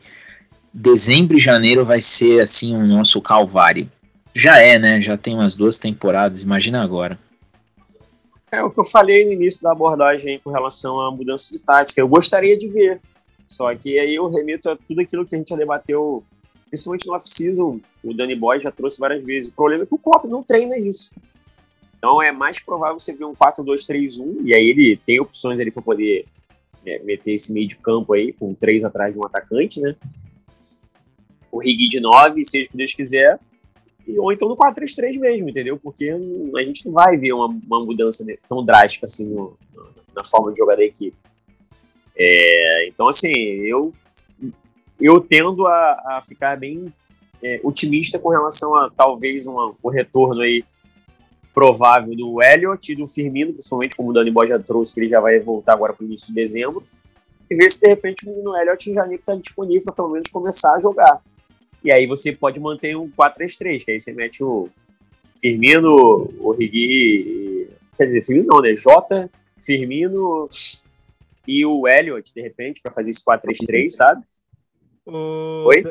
dezembro 0.73 1.35
e 1.35 1.39
janeiro 1.39 1.83
vai 1.83 1.99
ser 1.99 2.41
assim 2.41 2.73
o 2.73 2.87
nosso 2.87 3.21
calvário? 3.21 3.91
Já 4.33 4.57
é, 4.57 4.79
né? 4.79 5.01
Já 5.01 5.17
tem 5.17 5.33
umas 5.35 5.57
duas 5.57 5.77
temporadas, 5.77 6.43
imagina 6.43 6.81
agora. 6.81 7.19
É 8.49 8.63
o 8.63 8.71
que 8.71 8.79
eu 8.79 8.85
falei 8.85 9.25
no 9.25 9.33
início 9.33 9.61
da 9.63 9.73
abordagem 9.73 10.39
com 10.41 10.49
relação 10.49 11.01
à 11.01 11.11
mudança 11.11 11.51
de 11.51 11.59
tática. 11.59 11.99
Eu 11.99 12.07
gostaria 12.07 12.57
de 12.57 12.69
ver. 12.69 13.01
Só 13.45 13.75
que 13.75 13.99
aí 13.99 14.15
eu 14.15 14.29
remito 14.29 14.69
a 14.69 14.77
tudo 14.77 15.01
aquilo 15.01 15.25
que 15.25 15.35
a 15.35 15.37
gente 15.37 15.49
já 15.49 15.57
debateu, 15.57 16.23
principalmente 16.69 17.05
no 17.05 17.15
off-season. 17.15 17.81
O 18.01 18.13
Danny 18.13 18.35
Boy 18.35 18.61
já 18.61 18.71
trouxe 18.71 18.97
várias 18.97 19.25
vezes. 19.25 19.49
O 19.49 19.53
problema 19.53 19.83
é 19.83 19.85
que 19.85 19.93
o 19.93 19.97
Klopp 19.97 20.23
não 20.23 20.41
treina 20.41 20.77
isso. 20.77 21.11
Então 21.99 22.23
é 22.23 22.31
mais 22.31 22.57
provável 22.63 22.97
você 22.97 23.13
ver 23.13 23.25
um 23.25 23.35
4-2-3-1, 23.35 24.45
e 24.45 24.55
aí 24.55 24.63
ele 24.63 24.97
tem 25.05 25.19
opções 25.19 25.59
ali 25.59 25.69
para 25.69 25.83
poder 25.83 26.25
né, 26.83 26.97
meter 26.99 27.33
esse 27.33 27.53
meio 27.53 27.67
de 27.67 27.77
campo 27.77 28.13
aí, 28.13 28.31
com 28.31 28.53
três 28.53 28.85
atrás 28.85 29.13
de 29.13 29.19
um 29.19 29.25
atacante, 29.25 29.81
né? 29.81 29.93
O 31.51 31.59
Rigui 31.59 31.89
de 31.89 31.99
9, 31.99 32.41
seja 32.43 32.67
o 32.67 32.71
que 32.71 32.77
Deus 32.77 32.93
quiser, 32.93 33.37
ou 34.17 34.31
então 34.31 34.47
no 34.47 34.55
4-3-3 34.55 35.19
mesmo, 35.19 35.49
entendeu? 35.49 35.77
Porque 35.77 36.09
a 36.09 36.63
gente 36.63 36.85
não 36.85 36.93
vai 36.93 37.17
ver 37.17 37.33
uma, 37.33 37.47
uma 37.47 37.85
mudança 37.85 38.25
tão 38.47 38.63
drástica 38.63 39.05
assim 39.05 39.27
no, 39.27 39.57
na 40.15 40.23
forma 40.23 40.53
de 40.53 40.57
jogar 40.57 40.77
da 40.77 40.83
equipe. 40.83 41.17
É, 42.17 42.87
então, 42.87 43.09
assim, 43.09 43.31
eu, 43.31 43.93
eu 44.99 45.19
tendo 45.19 45.67
a, 45.67 46.17
a 46.17 46.19
ficar 46.21 46.57
bem 46.57 46.93
é, 47.43 47.59
otimista 47.63 48.19
com 48.19 48.29
relação 48.29 48.75
a 48.75 48.89
talvez 48.89 49.45
uma, 49.45 49.73
um 49.83 49.89
retorno 49.89 50.41
aí 50.41 50.63
provável 51.59 52.15
do 52.15 52.41
Elliott 52.41 52.89
e 52.89 52.95
do 52.95 53.05
Firmino, 53.05 53.51
principalmente 53.51 53.93
como 53.93 54.11
o 54.11 54.13
Dani 54.13 54.31
Boy 54.31 54.47
já 54.47 54.57
trouxe, 54.57 54.93
que 54.93 55.01
ele 55.01 55.09
já 55.09 55.19
vai 55.19 55.37
voltar 55.41 55.73
agora 55.73 55.91
para 55.91 56.01
o 56.01 56.07
início 56.07 56.27
de 56.27 56.33
dezembro, 56.33 56.81
e 57.51 57.55
ver 57.55 57.67
se 57.67 57.81
de 57.81 57.87
repente 57.87 58.25
o 58.25 58.29
menino 58.29 58.55
Elliott 58.55 58.89
em 58.89 58.93
janeiro 58.93 59.19
está 59.19 59.35
disponível 59.35 59.83
para 59.83 59.93
pelo 59.93 60.09
menos 60.11 60.29
começar 60.29 60.73
a 60.73 60.79
jogar. 60.79 61.21
E 61.83 61.91
aí 61.91 62.07
você 62.07 62.31
pode 62.31 62.61
manter 62.61 62.95
um 62.95 63.09
4-3-3, 63.09 63.83
que 63.83 63.91
aí 63.91 63.99
você 63.99 64.13
mete 64.13 64.41
o 64.41 64.69
Firmino, 65.41 66.31
o 66.39 66.51
Rigui, 66.53 67.67
quer 67.97 68.05
dizer, 68.05 68.21
Firmino 68.21 68.47
não, 68.47 68.61
né? 68.61 68.73
Jota, 68.77 69.29
Firmino 69.59 70.47
e 71.45 71.65
o 71.65 71.85
Elliott, 71.89 72.33
de 72.33 72.41
repente, 72.41 72.81
para 72.81 72.89
fazer 72.89 73.09
esse 73.09 73.25
4-3-3, 73.25 73.89
sabe? 73.89 74.23
O... 75.05 75.65
Oi? 75.65 75.83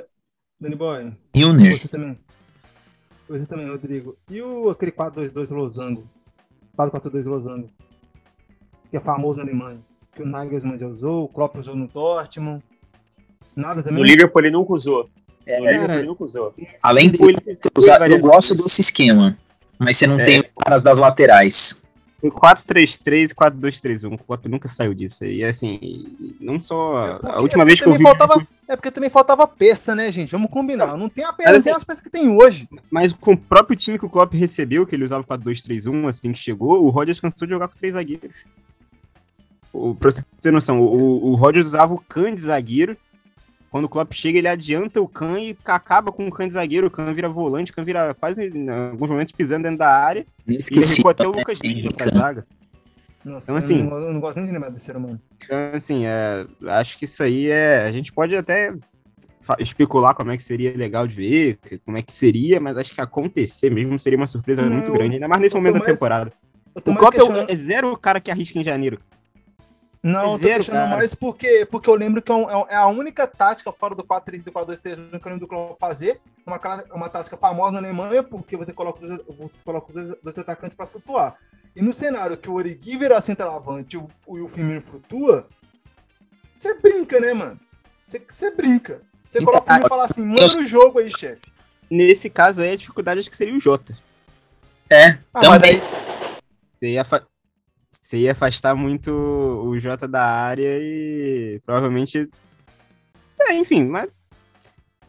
Dani 0.58 0.76
Boy. 0.76 1.12
Milner. 1.36 1.78
Você 1.78 1.88
também. 1.88 2.18
Você 3.28 3.46
também, 3.46 3.68
Rodrigo. 3.68 4.16
E 4.30 4.40
o 4.40 4.70
aquele 4.70 4.90
4-2-2 4.92 5.54
Losango? 5.54 6.04
4-4-2 6.76 7.24
Losango. 7.26 7.68
Que 8.90 8.96
é 8.96 9.00
famoso 9.00 9.38
na 9.38 9.44
Alemanha. 9.44 9.80
Que 10.14 10.22
o 10.22 10.26
Nagelsmann 10.26 10.78
já 10.78 10.86
usou, 10.86 11.24
o 11.24 11.28
Klopp 11.28 11.56
usou 11.56 11.76
no 11.76 11.86
Dortmund. 11.86 12.62
Nada 13.54 13.82
também? 13.82 13.98
No 13.98 14.04
Liverpool 14.04 14.42
ele 14.42 14.50
nunca 14.50 14.72
usou. 14.72 15.10
É, 15.44 15.58
no 15.58 15.66
Liverpool 15.66 15.94
ele 15.96 16.06
nunca 16.06 16.24
usou. 16.24 16.54
Além 16.82 17.10
de 17.10 17.18
usar, 17.76 18.10
eu 18.10 18.18
gosto 18.18 18.54
desse 18.54 18.80
esquema. 18.80 19.36
Mas 19.78 19.96
você 19.96 20.06
não 20.06 20.18
é. 20.18 20.24
tem 20.24 20.44
caras 20.64 20.82
das 20.82 20.98
laterais. 20.98 21.80
O 22.20 22.32
4-3-3 22.32 23.30
e 23.30 23.34
4-2-3-1. 23.34 24.14
O 24.14 24.18
Klopp 24.18 24.46
nunca 24.46 24.68
saiu 24.68 24.92
disso. 24.92 25.24
E 25.24 25.44
assim, 25.44 26.34
não 26.40 26.58
só. 26.58 27.18
É 27.22 27.30
a 27.30 27.40
última 27.40 27.64
vez 27.64 27.80
que 27.80 27.86
eu 27.86 27.94
vi. 27.94 28.02
Faltava, 28.02 28.44
é 28.66 28.74
porque 28.74 28.90
também 28.90 29.08
faltava 29.08 29.46
peça, 29.46 29.94
né, 29.94 30.10
gente? 30.10 30.32
Vamos 30.32 30.50
combinar. 30.50 30.96
Não 30.96 31.08
tem 31.08 31.24
a 31.24 31.32
peça, 31.32 31.52
não 31.52 31.62
tem 31.62 31.72
as 31.72 31.84
peças 31.84 32.02
que 32.02 32.10
tem 32.10 32.28
hoje. 32.28 32.68
Mas 32.90 33.12
com 33.12 33.34
o 33.34 33.36
próprio 33.36 33.76
time 33.76 33.98
que 33.98 34.06
o 34.06 34.10
Klopp 34.10 34.34
recebeu, 34.34 34.84
que 34.84 34.96
ele 34.96 35.04
usava 35.04 35.22
4-2-3-1, 35.22 36.08
assim 36.08 36.32
que 36.32 36.38
chegou, 36.40 36.84
o 36.84 36.90
Rodgers 36.90 37.20
cansou 37.20 37.46
de 37.46 37.54
jogar 37.54 37.68
com 37.68 37.78
três 37.78 37.94
zagueiros. 37.94 38.34
O, 39.72 39.94
pra 39.94 40.10
você 40.10 40.24
ter 40.40 40.50
noção, 40.50 40.80
o, 40.80 41.30
o 41.30 41.34
Rodgers 41.36 41.68
usava 41.68 41.94
o 41.94 42.00
Khan 42.00 42.34
de 42.34 42.40
zagueiro 42.40 42.96
quando 43.70 43.84
o 43.84 43.88
Klopp 43.88 44.12
chega, 44.12 44.38
ele 44.38 44.48
adianta 44.48 45.00
o 45.00 45.08
Khan 45.08 45.38
e 45.38 45.56
acaba 45.64 46.10
com 46.10 46.26
o 46.26 46.30
Khan 46.30 46.48
de 46.48 46.54
zagueiro. 46.54 46.86
O 46.86 46.90
Khan 46.90 47.12
vira 47.12 47.28
volante, 47.28 47.70
o 47.70 47.74
Khan 47.74 47.84
vira 47.84 48.14
quase, 48.14 48.48
em 48.48 48.68
alguns 48.68 49.10
momentos, 49.10 49.32
pisando 49.32 49.64
dentro 49.64 49.78
da 49.78 49.90
área. 49.90 50.26
Esqueci, 50.46 50.94
e 50.94 50.96
ficou 50.96 51.10
até 51.10 51.26
o 51.26 51.32
Lucas 51.32 51.58
Lima 51.62 51.92
pra 51.92 52.10
zaga. 52.10 52.46
Nossa, 53.24 53.50
então, 53.50 53.56
assim, 53.56 53.80
eu 53.80 53.84
não, 53.84 53.96
eu 53.98 54.12
não, 54.12 54.20
gosto 54.20 54.36
nem 54.36 54.46
de 54.46 54.52
lembrar 54.52 54.70
desse 54.70 54.86
ser 54.86 54.96
humano. 54.96 55.20
Então, 55.36 55.58
assim, 55.74 56.06
é, 56.06 56.46
acho 56.68 56.98
que 56.98 57.04
isso 57.04 57.22
aí 57.22 57.50
é. 57.50 57.82
A 57.82 57.92
gente 57.92 58.12
pode 58.12 58.34
até 58.34 58.72
especular 59.58 60.14
como 60.14 60.30
é 60.30 60.36
que 60.36 60.42
seria 60.42 60.74
legal 60.76 61.06
de 61.06 61.14
ver, 61.14 61.58
como 61.84 61.98
é 61.98 62.02
que 62.02 62.12
seria, 62.12 62.60
mas 62.60 62.76
acho 62.76 62.94
que 62.94 63.00
acontecer 63.00 63.70
mesmo 63.70 63.98
seria 63.98 64.16
uma 64.16 64.26
surpresa 64.26 64.62
não, 64.62 64.70
muito 64.70 64.92
grande, 64.92 65.14
ainda 65.14 65.28
mais 65.28 65.40
nesse 65.40 65.54
momento 65.54 65.74
mais, 65.74 65.86
da 65.86 65.92
temporada. 65.92 66.32
O 66.74 66.94
Klopp 66.94 67.14
é, 67.14 67.52
é 67.52 67.56
zero 67.56 67.92
o 67.92 67.96
cara 67.96 68.20
que 68.20 68.30
arrisca 68.30 68.58
em 68.58 68.64
janeiro. 68.64 68.98
Não, 70.02 70.34
eu 70.34 70.38
tô 70.38 70.46
questionando 70.46 70.90
mais 70.90 71.14
porque, 71.14 71.66
porque 71.66 71.90
eu 71.90 71.94
lembro 71.94 72.22
que 72.22 72.30
é, 72.30 72.34
é, 72.34 72.66
é 72.70 72.76
a 72.76 72.86
única 72.86 73.26
tática 73.26 73.72
fora 73.72 73.94
do 73.94 74.04
4-3 74.04 74.46
e 74.46 74.50
4-2-3 74.50 74.80
que 74.82 75.26
eu 75.26 75.30
lembro 75.30 75.40
do 75.40 75.48
Klopp 75.48 75.78
fazer. 75.78 76.20
Uma, 76.46 76.60
uma 76.92 77.08
tática 77.08 77.36
famosa 77.36 77.72
na 77.72 77.78
Alemanha, 77.78 78.22
porque 78.22 78.56
você 78.56 78.72
coloca, 78.72 79.00
você 79.38 79.62
coloca 79.62 79.92
os 79.92 80.14
dois 80.22 80.38
atacantes 80.38 80.76
para 80.76 80.86
flutuar. 80.86 81.36
E 81.74 81.82
no 81.82 81.92
cenário 81.92 82.36
que 82.36 82.48
o 82.48 82.54
Origi 82.54 82.96
vira 82.96 83.20
centroavante 83.20 83.96
e 83.96 83.98
o, 83.98 84.08
o 84.26 84.48
Firmino 84.48 84.80
flutua, 84.80 85.46
você 86.56 86.74
brinca, 86.74 87.20
né, 87.20 87.34
mano? 87.34 87.60
Você 88.00 88.50
brinca. 88.50 89.02
Você 89.24 89.38
então, 89.38 89.52
coloca 89.52 89.64
o 89.64 89.66
Firmino 89.66 89.86
e 89.86 89.88
fala 89.88 90.04
assim, 90.04 90.24
manda 90.24 90.58
o 90.58 90.66
jogo 90.66 91.00
aí, 91.00 91.10
chefe. 91.10 91.42
Nesse 91.90 92.30
caso 92.30 92.62
aí, 92.62 92.72
a 92.72 92.76
dificuldade 92.76 93.20
acho 93.20 93.30
que 93.30 93.36
seria 93.36 93.54
o 93.54 93.60
Jota. 93.60 93.96
É, 94.90 95.18
ah, 95.34 95.40
também. 95.40 95.80
Você 96.78 96.92
ia, 96.92 97.04
você 98.08 98.16
ia 98.16 98.32
afastar 98.32 98.74
muito 98.74 99.10
o 99.10 99.78
Jota 99.78 100.08
da 100.08 100.24
área 100.24 100.78
e 100.80 101.60
provavelmente. 101.66 102.26
É, 103.38 103.52
enfim, 103.52 103.84
mas. 103.84 104.08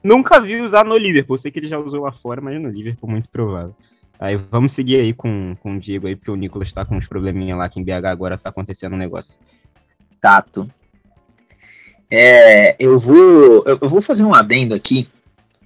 Nunca 0.03 0.39
vi 0.39 0.61
usar 0.61 0.83
no 0.83 0.97
Liverpool. 0.97 1.37
Sei 1.37 1.49
que 1.49 1.59
ele 1.59 1.69
já 1.69 1.79
usou 1.79 2.03
lá 2.03 2.11
fora, 2.11 2.41
mas 2.41 2.61
no 2.61 2.69
Liverpool 2.69 3.09
muito 3.09 3.29
provável. 3.29 3.73
Aí 4.19 4.35
vamos 4.35 4.73
seguir 4.73 4.97
aí 4.97 5.13
com, 5.13 5.55
com 5.61 5.75
o 5.75 5.79
Diego 5.79 6.07
aí, 6.07 6.15
porque 6.15 6.31
o 6.31 6.35
Nicolas 6.35 6.73
tá 6.73 6.83
com 6.83 6.97
uns 6.97 7.07
probleminha 7.07 7.55
lá 7.55 7.69
que 7.69 7.79
em 7.79 7.83
BH 7.83 8.05
agora 8.05 8.37
tá 8.37 8.49
acontecendo 8.49 8.93
um 8.93 8.97
negócio. 8.97 9.39
Tato. 10.21 10.69
É, 12.11 12.75
eu 12.79 12.99
vou 12.99 13.63
eu 13.65 13.87
vou 13.87 14.01
fazer 14.01 14.25
um 14.25 14.33
adendo 14.33 14.75
aqui. 14.75 15.07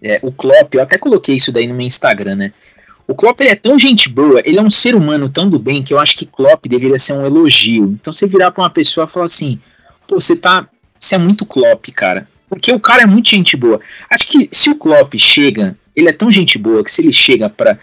É, 0.04 0.20
o 0.22 0.32
Klopp, 0.32 0.76
eu 0.76 0.84
até 0.84 1.00
coloquei 1.00 1.36
isso 1.36 1.52
daí 1.52 1.66
no 1.66 1.74
meu 1.74 1.88
Instagram, 1.88 2.36
né? 2.36 2.54
O 3.08 3.14
Klopp 3.14 3.42
é 3.42 3.56
tão 3.56 3.78
gente 3.78 4.08
boa, 4.10 4.42
ele 4.46 4.58
é 4.58 4.62
um 4.62 4.70
ser 4.70 4.96
humano 4.96 5.28
tão 5.28 5.50
do 5.50 5.60
bem 5.60 5.84
que 5.84 5.94
eu 5.94 6.00
acho 6.00 6.16
que 6.16 6.26
Klopp 6.26 6.66
deveria 6.68 6.98
ser 6.98 7.14
um 7.14 7.26
elogio. 7.26 7.98
Então 8.00 8.14
você 8.14 8.26
virar 8.26 8.52
para 8.52 8.64
uma 8.64 8.70
pessoa 8.70 9.06
e 9.06 9.10
falar 9.10 9.26
assim: 9.26 9.60
"Pô, 10.08 10.20
você 10.20 10.36
tá, 10.36 10.68
você 10.98 11.16
é 11.16 11.18
muito 11.18 11.46
Klopp, 11.46 11.88
cara". 11.92 12.28
Porque 12.48 12.72
o 12.72 12.80
cara 12.80 13.04
é 13.04 13.06
muito 13.06 13.30
gente 13.30 13.58
boa. 13.58 13.80
Acho 14.10 14.28
que 14.28 14.48
se 14.52 14.70
o 14.70 14.76
Klopp 14.76 15.16
chega 15.18 15.76
ele 15.96 16.10
é 16.10 16.14
tão 16.14 16.30
gente 16.30 16.58
boa 16.58 16.84
que 16.84 16.92
se 16.92 17.02
ele 17.02 17.14
chega 17.14 17.50
para 17.50 17.78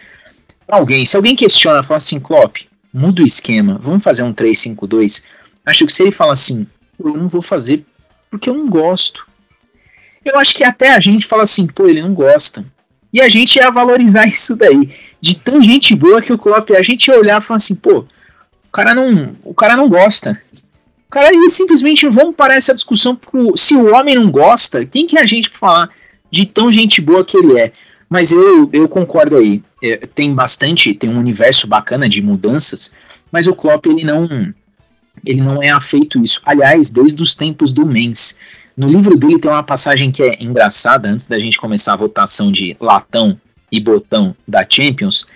alguém, 0.68 1.04
se 1.04 1.16
alguém 1.16 1.36
questiona, 1.36 1.82
fala 1.82 1.98
assim, 1.98 2.18
Klopp, 2.18 2.58
muda 2.92 3.22
o 3.22 3.26
esquema, 3.26 3.78
vamos 3.80 4.02
fazer 4.02 4.22
um 4.22 4.34
3-5-2. 4.34 5.24
Acho 5.64 5.86
que 5.86 5.92
se 5.92 6.02
ele 6.02 6.12
fala 6.12 6.32
assim, 6.32 6.66
eu 6.98 7.16
não 7.16 7.28
vou 7.28 7.42
fazer 7.42 7.84
porque 8.30 8.50
eu 8.50 8.54
não 8.54 8.68
gosto. 8.68 9.26
Eu 10.24 10.38
acho 10.38 10.54
que 10.54 10.64
até 10.64 10.92
a 10.92 11.00
gente 11.00 11.26
fala 11.26 11.42
assim, 11.42 11.66
pô, 11.66 11.86
ele 11.86 12.02
não 12.02 12.12
gosta. 12.12 12.64
E 13.12 13.20
a 13.20 13.28
gente 13.28 13.56
ia 13.56 13.70
valorizar 13.70 14.26
isso 14.28 14.56
daí. 14.56 14.88
De 15.20 15.36
tão 15.36 15.62
gente 15.62 15.94
boa 15.94 16.22
que 16.22 16.32
o 16.32 16.38
Klopp, 16.38 16.70
a 16.70 16.82
gente 16.82 17.08
ia 17.08 17.18
olhar 17.18 17.40
e 17.40 17.44
falar 17.44 17.56
assim, 17.56 17.74
pô, 17.74 18.00
o 18.00 18.72
cara 18.72 18.94
não, 18.94 19.36
o 19.44 19.54
cara 19.54 19.76
não 19.76 19.88
gosta. 19.88 20.40
O 21.06 21.10
cara 21.10 21.32
ia 21.34 21.48
simplesmente, 21.48 22.08
vamos 22.08 22.36
parar 22.36 22.54
essa 22.54 22.72
discussão, 22.72 23.18
se 23.56 23.74
o 23.74 23.92
homem 23.94 24.14
não 24.14 24.30
gosta, 24.30 24.86
quem 24.86 25.06
que 25.06 25.18
é 25.18 25.22
a 25.22 25.26
gente 25.26 25.50
pra 25.50 25.58
falar 25.58 25.90
de 26.30 26.46
tão 26.46 26.70
gente 26.70 27.00
boa 27.00 27.24
que 27.24 27.36
ele 27.36 27.58
é? 27.58 27.72
Mas 28.08 28.30
eu, 28.30 28.70
eu 28.72 28.88
concordo 28.88 29.36
aí. 29.36 29.62
É, 29.82 29.96
tem 30.06 30.32
bastante, 30.34 30.94
tem 30.94 31.10
um 31.10 31.18
universo 31.18 31.66
bacana 31.66 32.08
de 32.08 32.22
mudanças, 32.22 32.92
mas 33.30 33.46
o 33.46 33.54
Klopp 33.54 33.86
ele 33.86 34.04
não 34.04 34.28
ele 35.24 35.40
não 35.40 35.62
é 35.62 35.70
afeito 35.70 36.22
isso. 36.22 36.40
Aliás, 36.44 36.90
desde 36.90 37.22
os 37.22 37.36
tempos 37.36 37.72
do 37.72 37.84
Mens. 37.84 38.36
No 38.80 38.88
livro 38.88 39.14
dele 39.14 39.38
tem 39.38 39.50
uma 39.50 39.62
passagem 39.62 40.10
que 40.10 40.22
é 40.22 40.42
engraçada, 40.42 41.06
antes 41.06 41.26
da 41.26 41.38
gente 41.38 41.58
começar 41.58 41.92
a 41.92 41.96
votação 41.96 42.50
de 42.50 42.74
latão 42.80 43.38
e 43.70 43.78
botão 43.78 44.34
da 44.48 44.64
Champions, 44.66 45.26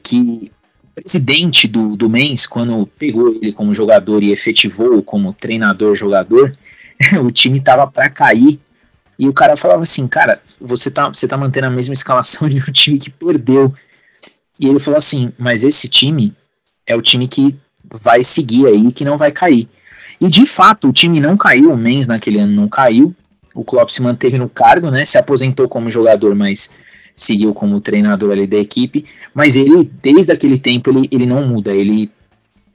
que 0.00 0.48
o 0.84 1.02
presidente 1.02 1.66
do, 1.66 1.96
do 1.96 2.08
Mens, 2.08 2.46
quando 2.46 2.86
pegou 2.86 3.30
ele 3.30 3.52
como 3.52 3.74
jogador 3.74 4.22
e 4.22 4.30
efetivou 4.30 5.02
como 5.02 5.32
treinador-jogador, 5.32 6.52
o 7.20 7.32
time 7.32 7.58
tava 7.58 7.84
para 7.84 8.08
cair 8.08 8.60
e 9.18 9.28
o 9.28 9.32
cara 9.32 9.56
falava 9.56 9.82
assim, 9.82 10.06
cara, 10.06 10.40
você 10.60 10.88
tá, 10.88 11.08
você 11.08 11.26
tá 11.26 11.36
mantendo 11.36 11.66
a 11.66 11.70
mesma 11.70 11.94
escalação 11.94 12.46
de 12.48 12.60
um 12.60 12.72
time 12.72 12.96
que 12.96 13.10
perdeu. 13.10 13.74
E 14.56 14.68
ele 14.68 14.78
falou 14.78 14.98
assim, 14.98 15.32
mas 15.36 15.64
esse 15.64 15.88
time 15.88 16.32
é 16.86 16.94
o 16.94 17.02
time 17.02 17.26
que 17.26 17.56
vai 17.92 18.22
seguir 18.22 18.68
aí, 18.68 18.92
que 18.92 19.04
não 19.04 19.18
vai 19.18 19.32
cair. 19.32 19.68
E 20.20 20.28
de 20.28 20.46
fato, 20.46 20.88
o 20.88 20.92
time 20.92 21.20
não 21.20 21.36
caiu, 21.36 21.72
o 21.72 21.76
Mens 21.76 22.06
naquele 22.06 22.38
ano 22.38 22.52
não 22.52 22.68
caiu. 22.68 23.14
O 23.54 23.64
Klopp 23.64 23.90
se 23.90 24.02
manteve 24.02 24.38
no 24.38 24.48
cargo, 24.48 24.90
né? 24.90 25.04
Se 25.04 25.18
aposentou 25.18 25.68
como 25.68 25.90
jogador, 25.90 26.34
mas 26.34 26.70
seguiu 27.14 27.54
como 27.54 27.80
treinador 27.80 28.32
ali 28.32 28.46
da 28.46 28.56
equipe. 28.56 29.04
Mas 29.32 29.56
ele, 29.56 29.90
desde 30.02 30.32
aquele 30.32 30.58
tempo, 30.58 30.90
ele, 30.90 31.08
ele 31.10 31.26
não 31.26 31.46
muda. 31.46 31.72
Ele 31.72 32.10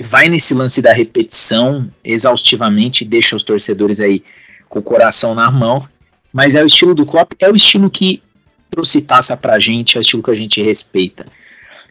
vai 0.01 0.29
nesse 0.29 0.53
lance 0.53 0.81
da 0.81 0.93
repetição 0.93 1.89
exaustivamente, 2.03 3.03
deixa 3.03 3.35
os 3.35 3.43
torcedores 3.43 3.99
aí 3.99 4.23
com 4.69 4.79
o 4.79 4.83
coração 4.83 5.35
na 5.35 5.51
mão 5.51 5.83
mas 6.31 6.55
é 6.55 6.63
o 6.63 6.65
estilo 6.65 6.93
do 6.93 7.05
Klopp, 7.05 7.33
é 7.39 7.49
o 7.49 7.55
estilo 7.55 7.89
que 7.89 8.21
trouxe 8.69 9.01
taça 9.01 9.35
pra 9.35 9.59
gente, 9.59 9.97
é 9.97 9.99
o 9.99 10.01
estilo 10.01 10.23
que 10.23 10.31
a 10.31 10.35
gente 10.35 10.61
respeita. 10.61 11.25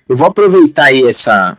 Eu 0.08 0.16
vou 0.16 0.28
aproveitar 0.28 0.86
aí 0.86 1.04
essa, 1.04 1.58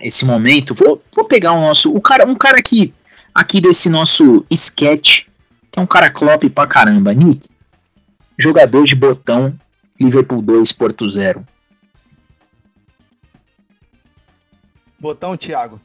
esse 0.00 0.24
momento, 0.24 0.74
vou, 0.74 1.02
vou 1.14 1.24
pegar 1.24 1.52
o 1.52 1.60
nosso, 1.60 1.92
o 1.92 2.00
cara, 2.00 2.24
um 2.24 2.34
cara 2.34 2.58
aqui, 2.58 2.94
aqui 3.38 3.60
desse 3.60 3.88
nosso 3.88 4.44
sketch, 4.50 5.26
que 5.70 5.78
é 5.78 5.82
um 5.82 5.86
cara 5.86 6.10
Klopp 6.10 6.42
pra 6.52 6.66
caramba, 6.66 7.14
Nick, 7.14 7.48
jogador 8.36 8.82
de 8.82 8.96
botão, 8.96 9.56
Liverpool 9.98 10.42
2, 10.42 10.72
Porto 10.72 11.08
0. 11.08 11.46
Botão, 14.98 15.36
Thiago. 15.36 15.80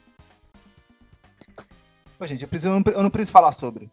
Pô, 2.18 2.26
gente, 2.26 2.41
eu, 2.41 2.47
preciso, 2.47 2.74
eu, 2.74 3.04
não, 3.04 3.12
preciso 3.12 3.32
falar 3.32 3.51
sobre. 3.51 3.88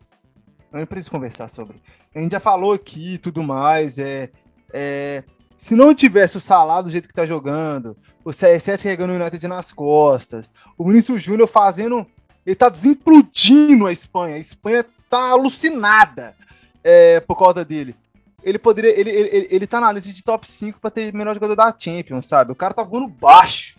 Eu 0.73 0.79
não 0.79 0.87
preciso 0.87 1.11
conversar 1.11 1.49
sobre. 1.49 1.77
A 2.15 2.19
gente 2.19 2.33
já 2.33 2.41
falou 2.41 2.73
aqui 2.73 3.15
e 3.15 3.19
tudo 3.19 3.43
mais. 3.43 3.99
É, 3.99 4.31
é, 4.73 5.23
se 5.55 5.77
não 5.77 5.95
tivesse 5.95 6.39
o 6.39 6.41
Salah 6.41 6.81
do 6.81 6.91
jeito 6.91 7.07
que 7.07 7.15
tá 7.15 7.27
jogando, 7.27 7.95
o 8.25 8.31
CR7 8.31 8.85
carregando 8.85 9.13
o 9.13 9.17
United 9.17 9.47
nas 9.47 9.71
costas, 9.71 10.51
o 10.79 10.87
Vinícius 10.87 11.23
Júnior 11.23 11.47
fazendo. 11.47 12.07
Ele 12.51 12.57
tá 12.57 12.69
desimplodindo 12.69 13.87
a 13.87 13.93
Espanha. 13.93 14.35
A 14.35 14.39
Espanha 14.41 14.85
tá 15.09 15.31
alucinada 15.31 16.35
é, 16.83 17.21
por 17.21 17.37
causa 17.37 17.65
dele. 17.65 17.95
Ele 18.43 18.59
poderia. 18.59 18.91
Ele, 18.99 19.09
ele, 19.09 19.49
ele 19.49 19.67
tá 19.69 19.81
na 19.81 19.93
lista 19.93 20.13
de 20.13 20.25
top 20.25 20.49
5 20.49 20.81
para 20.81 20.91
ter 20.91 21.15
melhor 21.15 21.35
jogador 21.35 21.55
da 21.55 21.73
Champions, 21.79 22.27
sabe? 22.27 22.51
O 22.51 22.57
cara 22.57 22.75
tá 22.75 22.83
voando 22.83 23.07
baixo. 23.07 23.77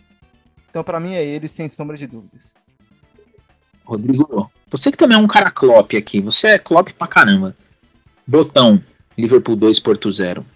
Então, 0.70 0.82
para 0.82 0.98
mim, 0.98 1.12
é 1.12 1.22
ele, 1.22 1.48
sem 1.48 1.68
sombra 1.68 1.98
de 1.98 2.06
dúvidas. 2.06 2.54
Rodrigo, 3.84 4.50
você 4.70 4.90
que 4.90 4.96
também 4.96 5.18
é 5.18 5.20
um 5.20 5.26
cara 5.26 5.50
Klopp 5.50 5.92
aqui, 5.94 6.18
você 6.18 6.48
é 6.48 6.58
Klopp 6.58 6.92
pra 6.92 7.06
caramba. 7.06 7.54
Botão, 8.26 8.82
Liverpool 9.18 9.54
2, 9.54 9.80
Porto 9.80 10.10
0. 10.10 10.46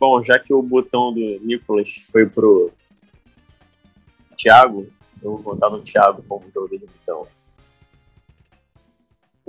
Bom, 0.00 0.20
já 0.24 0.36
que 0.36 0.52
o 0.52 0.60
botão 0.60 1.12
do 1.12 1.38
Nicolas 1.42 2.08
foi 2.10 2.26
pro 2.26 2.72
Thiago, 4.36 4.88
eu 5.26 5.36
vou 5.36 5.54
votar 5.54 5.70
no 5.70 5.82
Thiago 5.82 6.22
como 6.28 6.50
jogador 6.50 6.78
de 6.78 6.86
botão. 6.86 7.26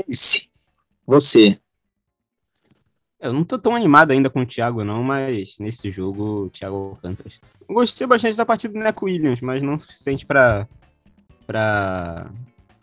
Esse. 0.07 0.49
Você. 1.05 1.57
Eu 3.19 3.33
não 3.33 3.43
tô 3.43 3.57
tão 3.57 3.75
animado 3.75 4.11
ainda 4.11 4.29
com 4.29 4.41
o 4.41 4.45
Thiago, 4.45 4.83
não, 4.83 5.03
mas 5.03 5.57
nesse 5.59 5.89
jogo, 5.91 6.45
o 6.45 6.49
Thiago 6.49 6.75
Alcântara. 6.91 7.29
Gostei 7.67 8.05
bastante 8.05 8.37
da 8.37 8.45
partida 8.45 8.73
do 8.73 8.79
Neco 8.79 9.05
Williams, 9.05 9.41
mas 9.41 9.63
não 9.63 9.75
o 9.75 9.79
suficiente 9.79 10.25
para 10.25 10.67
para 11.45 12.29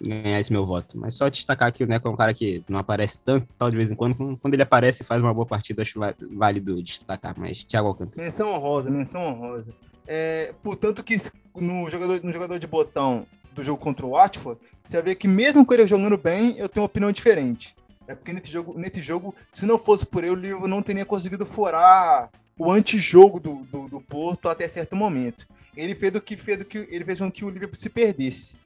ganhar 0.00 0.40
esse 0.40 0.50
meu 0.50 0.64
voto. 0.64 0.98
Mas 0.98 1.16
só 1.16 1.28
destacar 1.28 1.72
que 1.72 1.84
o 1.84 1.86
Neco 1.86 2.08
é 2.08 2.10
um 2.10 2.16
cara 2.16 2.32
que 2.32 2.64
não 2.68 2.78
aparece 2.78 3.18
tanto, 3.18 3.46
tal 3.58 3.70
de 3.70 3.76
vez 3.76 3.92
em 3.92 3.94
quando. 3.94 4.38
Quando 4.38 4.54
ele 4.54 4.62
aparece 4.62 5.02
e 5.02 5.06
faz 5.06 5.20
uma 5.20 5.34
boa 5.34 5.46
partida, 5.46 5.82
acho 5.82 6.00
válido 6.32 6.82
destacar. 6.82 7.34
Mas 7.38 7.62
Thiago 7.62 7.88
Alcântara. 7.88 8.22
Menção 8.22 8.52
honrosa, 8.52 8.90
menção 8.90 9.22
honrosa. 9.22 9.74
É, 10.06 10.54
portanto 10.62 11.04
que 11.04 11.16
no 11.54 11.88
jogador, 11.88 12.20
no 12.22 12.32
jogador 12.32 12.58
de 12.58 12.66
botão 12.66 13.26
do 13.52 13.62
jogo 13.62 13.80
contra 13.80 14.04
o 14.04 14.10
Watford, 14.10 14.60
você 14.84 14.96
vai 14.96 15.10
ver 15.10 15.14
que 15.14 15.28
mesmo 15.28 15.64
com 15.64 15.74
ele 15.74 15.86
jogando 15.86 16.18
bem, 16.18 16.56
eu 16.58 16.68
tenho 16.68 16.82
uma 16.82 16.86
opinião 16.86 17.12
diferente. 17.12 17.74
É 18.06 18.14
porque 18.14 18.32
nesse 18.32 18.50
jogo, 18.50 18.78
nesse 18.78 19.00
jogo 19.00 19.34
se 19.52 19.64
não 19.64 19.78
fosse 19.78 20.04
por 20.04 20.24
ele, 20.24 20.32
o 20.32 20.36
Liverpool 20.36 20.68
não 20.68 20.82
teria 20.82 21.04
conseguido 21.04 21.46
furar 21.46 22.30
o 22.58 22.70
antijogo 22.70 23.40
do, 23.40 23.56
do, 23.64 23.88
do 23.88 24.00
Porto 24.00 24.48
até 24.48 24.68
certo 24.68 24.94
momento. 24.94 25.46
Ele 25.76 25.94
fez 25.94 26.12
do 26.12 26.20
que 26.20 26.36
fez 26.36 26.58
do 26.58 26.64
que 26.64 26.86
ele 26.90 27.04
fez 27.04 27.18
com 27.18 27.30
que 27.30 27.44
o 27.44 27.50
Liverpool 27.50 27.76
se 27.76 27.88
perdesse 27.88 28.56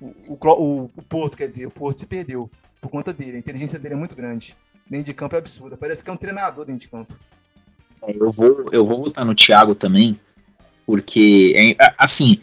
o, 0.00 0.14
o, 0.28 0.90
o, 0.96 1.02
Porto, 1.02 1.36
quer 1.36 1.48
dizer, 1.48 1.66
o 1.66 1.70
Porto 1.70 2.00
se 2.00 2.06
perdeu 2.06 2.50
por 2.80 2.90
conta 2.90 3.12
dele. 3.12 3.36
A 3.36 3.40
inteligência 3.40 3.78
dele 3.78 3.94
é 3.94 3.96
muito 3.96 4.14
grande. 4.14 4.56
Dentro 4.88 5.06
de 5.06 5.14
campo 5.14 5.34
é 5.34 5.38
absurda. 5.38 5.76
Parece 5.76 6.02
que 6.02 6.10
é 6.10 6.12
um 6.12 6.16
treinador 6.16 6.64
dentro 6.64 6.80
de 6.80 6.88
campo. 6.88 7.14
É, 8.02 8.16
eu 8.16 8.30
vou, 8.30 8.66
eu 8.72 8.84
vou 8.84 9.04
votar 9.04 9.24
no 9.24 9.34
Thiago 9.34 9.74
também, 9.74 10.18
porque, 10.88 11.76
é, 11.78 11.94
assim, 11.98 12.40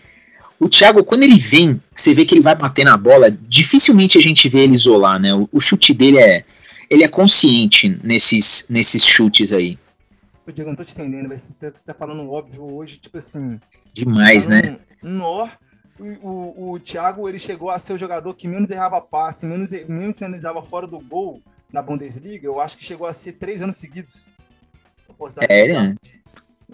o 0.59 0.69
Thiago, 0.69 1.03
quando 1.03 1.23
ele 1.23 1.39
vem, 1.39 1.81
você 1.95 2.13
vê 2.13 2.23
que 2.25 2.35
ele 2.35 2.43
vai 2.43 2.55
bater 2.55 2.85
na 2.85 2.95
bola, 2.95 3.31
dificilmente 3.31 4.19
a 4.19 4.21
gente 4.21 4.47
vê 4.47 4.59
ele 4.59 4.75
isolar, 4.75 5.19
né? 5.19 5.33
O, 5.33 5.49
o 5.51 5.59
chute 5.59 5.95
dele 5.95 6.19
é. 6.19 6.45
Ele 6.87 7.03
é 7.03 7.07
consciente 7.07 7.99
nesses, 8.03 8.67
nesses 8.69 9.03
chutes 9.03 9.51
aí. 9.51 9.79
O 10.45 10.51
Diego, 10.51 10.69
não 10.69 10.77
tô 10.77 10.85
te 10.85 10.93
entendendo, 10.93 11.27
você 11.27 11.71
tá 11.83 11.95
falando 11.95 12.29
óbvio 12.29 12.71
hoje, 12.71 12.97
tipo 12.97 13.17
assim. 13.17 13.59
Demais, 13.91 14.45
tá 14.45 14.51
né? 14.51 14.77
Nó 15.01 15.49
o, 15.99 16.73
o, 16.73 16.79
Thiago 16.79 17.27
ele 17.27 17.39
chegou 17.39 17.71
a 17.71 17.79
ser 17.79 17.93
o 17.93 17.97
jogador 17.97 18.31
que 18.35 18.47
menos 18.47 18.69
errava 18.69 19.01
passe, 19.01 19.47
menos, 19.47 19.71
menos 19.87 20.19
finalizava 20.19 20.61
fora 20.61 20.85
do 20.85 20.99
gol 20.99 21.41
na 21.73 21.81
Bundesliga. 21.81 22.45
Eu 22.45 22.61
acho 22.61 22.77
que 22.77 22.85
chegou 22.85 23.07
a 23.07 23.13
ser 23.13 23.31
três 23.33 23.63
anos 23.63 23.77
seguidos. 23.77 24.29
É, 25.49 25.67
né? 25.67 25.95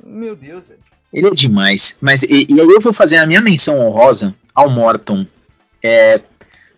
Meu 0.03 0.35
Deus, 0.35 0.67
velho. 0.67 0.81
Ele 1.13 1.27
é 1.27 1.31
demais. 1.31 1.97
Mas 2.01 2.23
e, 2.23 2.47
e, 2.49 2.59
aí 2.59 2.67
eu 2.67 2.79
vou 2.79 2.93
fazer 2.93 3.17
a 3.17 3.27
minha 3.27 3.41
menção 3.41 3.79
honrosa 3.79 4.33
ao 4.53 4.69
Morton. 4.69 5.25
É, 5.83 6.21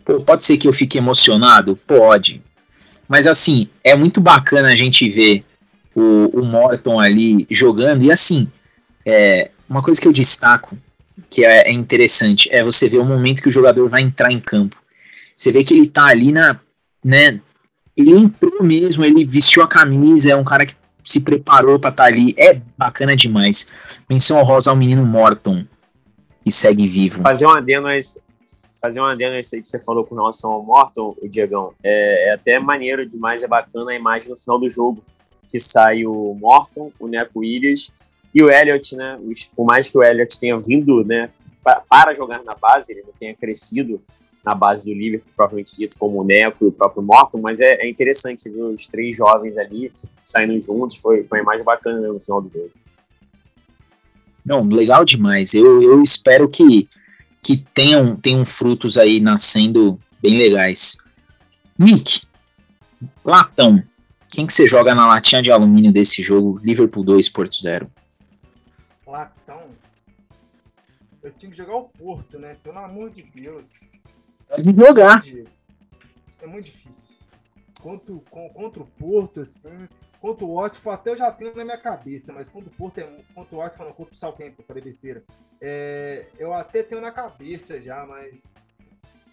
pô, 0.04 0.22
pode 0.22 0.44
ser 0.44 0.58
que 0.58 0.68
eu 0.68 0.74
fique 0.74 0.98
emocionado? 0.98 1.76
Pode. 1.88 2.42
Mas 3.08 3.28
assim, 3.28 3.70
é 3.84 3.96
muito 3.96 4.20
bacana 4.20 4.70
a 4.70 4.76
gente 4.76 5.08
ver 5.10 5.44
o, 5.96 6.40
o 6.40 6.46
Morton 6.46 7.00
ali 7.00 7.46
jogando. 7.50 8.04
E 8.04 8.12
assim, 8.12 8.50
é, 9.06 9.52
uma 9.70 9.82
coisa 9.82 10.02
que 10.02 10.08
eu 10.08 10.14
destaco 10.14 10.78
que 11.30 11.44
é, 11.44 11.68
é 11.68 11.72
interessante, 11.72 12.48
é 12.52 12.64
você 12.64 12.88
ver 12.88 13.00
o 13.00 13.06
momento 13.06 13.42
que 13.42 13.50
o 13.50 13.52
jogador 13.52 13.88
vai 13.88 14.02
entrar 14.02 14.32
em 14.32 14.40
campo. 14.40 14.78
Você 15.36 15.52
vê 15.52 15.64
que 15.64 15.74
ele 15.74 15.88
tá 15.88 16.06
ali 16.06 16.32
na, 16.32 16.60
né, 17.04 17.40
ele 17.98 18.12
entrou 18.12 18.64
mesmo, 18.64 19.04
ele 19.04 19.26
vestiu 19.26 19.64
a 19.64 19.68
camisa, 19.68 20.32
é 20.32 20.36
um 20.36 20.44
cara 20.44 20.66
que 20.66 20.76
se 21.04 21.20
preparou 21.20 21.80
para 21.80 21.90
estar 21.90 22.04
tá 22.04 22.10
ali, 22.10 22.34
é 22.38 22.62
bacana 22.78 23.16
demais. 23.16 23.68
Menção 24.10 24.40
honrosa 24.40 24.70
ao 24.70 24.76
menino 24.76 25.06
Morton, 25.06 25.66
e 26.46 26.52
segue 26.52 26.88
vivo. 26.88 27.22
Fazer 27.22 27.48
um 27.48 27.52
adendo 27.52 27.88
a 27.88 27.98
esse, 27.98 28.22
fazer 28.82 29.00
um 29.00 29.06
adendo 29.06 29.36
a 29.36 29.40
isso 29.40 29.56
aí 29.56 29.62
que 29.62 29.68
você 29.68 29.80
falou 29.80 30.04
com 30.04 30.16
relação 30.16 30.52
ao 30.52 30.64
Morton, 30.64 31.16
o 31.22 31.28
Diegão, 31.28 31.74
é, 31.84 32.30
é, 32.30 32.34
até 32.34 32.60
maneiro 32.60 33.06
demais, 33.06 33.44
é 33.44 33.48
bacana 33.48 33.92
a 33.92 33.96
imagem 33.96 34.30
no 34.30 34.36
final 34.36 34.60
do 34.60 34.68
jogo, 34.68 35.04
que 35.48 35.60
sai 35.60 36.06
o 36.06 36.36
Morton, 36.40 36.92
o 37.00 37.08
Neco 37.08 37.40
Williams 37.40 37.92
e 38.34 38.44
o 38.44 38.50
Elliott, 38.50 38.96
né? 38.96 39.20
Por 39.56 39.66
mais 39.66 39.88
que 39.88 39.98
o 39.98 40.04
Elliott 40.04 40.40
tenha 40.40 40.58
vindo, 40.58 41.04
né, 41.06 41.30
para 41.88 42.14
jogar 42.14 42.44
na 42.44 42.56
base, 42.56 42.92
ele 42.92 43.04
não 43.04 43.14
tenha 43.18 43.34
crescido 43.34 44.02
na 44.44 44.54
base 44.54 44.84
do 44.84 44.94
Liverpool, 44.94 45.32
propriamente 45.38 45.78
dito, 45.78 45.98
como 45.98 46.20
o 46.20 46.24
Neco 46.24 46.66
e 46.66 46.68
o 46.68 46.72
próprio 46.72 47.02
Morton, 47.02 47.40
mas 47.42 47.62
é, 47.62 47.76
é 47.76 47.90
interessante 47.90 48.50
ver 48.50 48.64
os 48.64 48.88
três 48.88 49.16
jovens 49.16 49.58
ali 49.58 49.90
saindo 50.34 50.60
juntos, 50.60 50.98
foi, 50.98 51.24
foi 51.24 51.40
a 51.40 51.42
imagem 51.42 51.64
bacana 51.64 52.00
né, 52.02 52.08
no 52.08 52.20
final 52.20 52.42
do 52.42 52.50
jogo. 52.50 52.72
Não, 54.46 54.64
legal 54.68 55.06
demais. 55.06 55.54
Eu, 55.54 55.82
eu 55.82 56.02
espero 56.02 56.50
que, 56.50 56.90
que 57.42 57.58
tenham, 57.74 58.16
tenham 58.16 58.44
frutos 58.44 58.98
aí 58.98 59.20
nascendo 59.20 60.00
bem 60.22 60.38
legais. 60.38 60.98
Nick, 61.78 62.24
latão. 63.24 63.82
Quem 64.30 64.46
que 64.48 64.54
você 64.54 64.66
joga 64.66 64.96
na 64.96 65.08
latinha 65.08 65.42
de 65.42 65.52
alumínio 65.52 65.94
desse 65.94 66.22
jogo? 66.22 66.60
Liverpool 66.64 67.04
2, 67.04 67.30
Porto 67.30 67.56
0. 67.56 67.90
Latão. 69.06 69.70
Eu 71.22 71.32
tinha 71.34 71.52
que 71.52 71.58
jogar 71.58 71.76
o 71.76 71.84
Porto, 71.84 72.40
né? 72.40 72.58
Pelo 72.64 72.80
amor 72.80 73.12
de 73.12 73.22
Deus. 73.22 73.72
Pode 74.50 74.76
jogar. 74.76 75.24
É 76.42 76.48
muito 76.48 76.66
difícil. 76.66 77.16
Contra, 77.80 78.14
contra 78.54 78.82
o 78.82 78.86
Porto, 78.86 79.42
assim, 79.42 79.88
Contra 80.24 80.46
o 80.46 80.56
Watford, 80.56 81.02
até 81.02 81.10
eu 81.10 81.18
já 81.18 81.30
tenho 81.34 81.54
na 81.54 81.66
minha 81.66 81.78
cabeça, 81.78 82.32
mas 82.32 82.48
contra 82.48 82.70
o 82.70 82.74
Porto 82.74 82.98
é 82.98 83.04
contra 83.36 83.56
o 83.58 83.60
Watford, 83.60 83.90
não, 83.90 83.94
contra 83.94 84.14
o 84.14 84.18
Southampton, 84.18 84.64
falei 84.66 84.82
besteira. 84.82 85.22
É, 85.60 86.28
eu 86.40 86.54
até 86.54 86.82
tenho 86.82 87.02
na 87.02 87.12
cabeça 87.12 87.82
já, 87.82 88.06
mas 88.06 88.54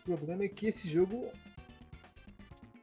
o 0.01 0.16
problema 0.16 0.43
é 0.43 0.49
que 0.49 0.66
esse 0.66 0.91
jogo 0.91 1.28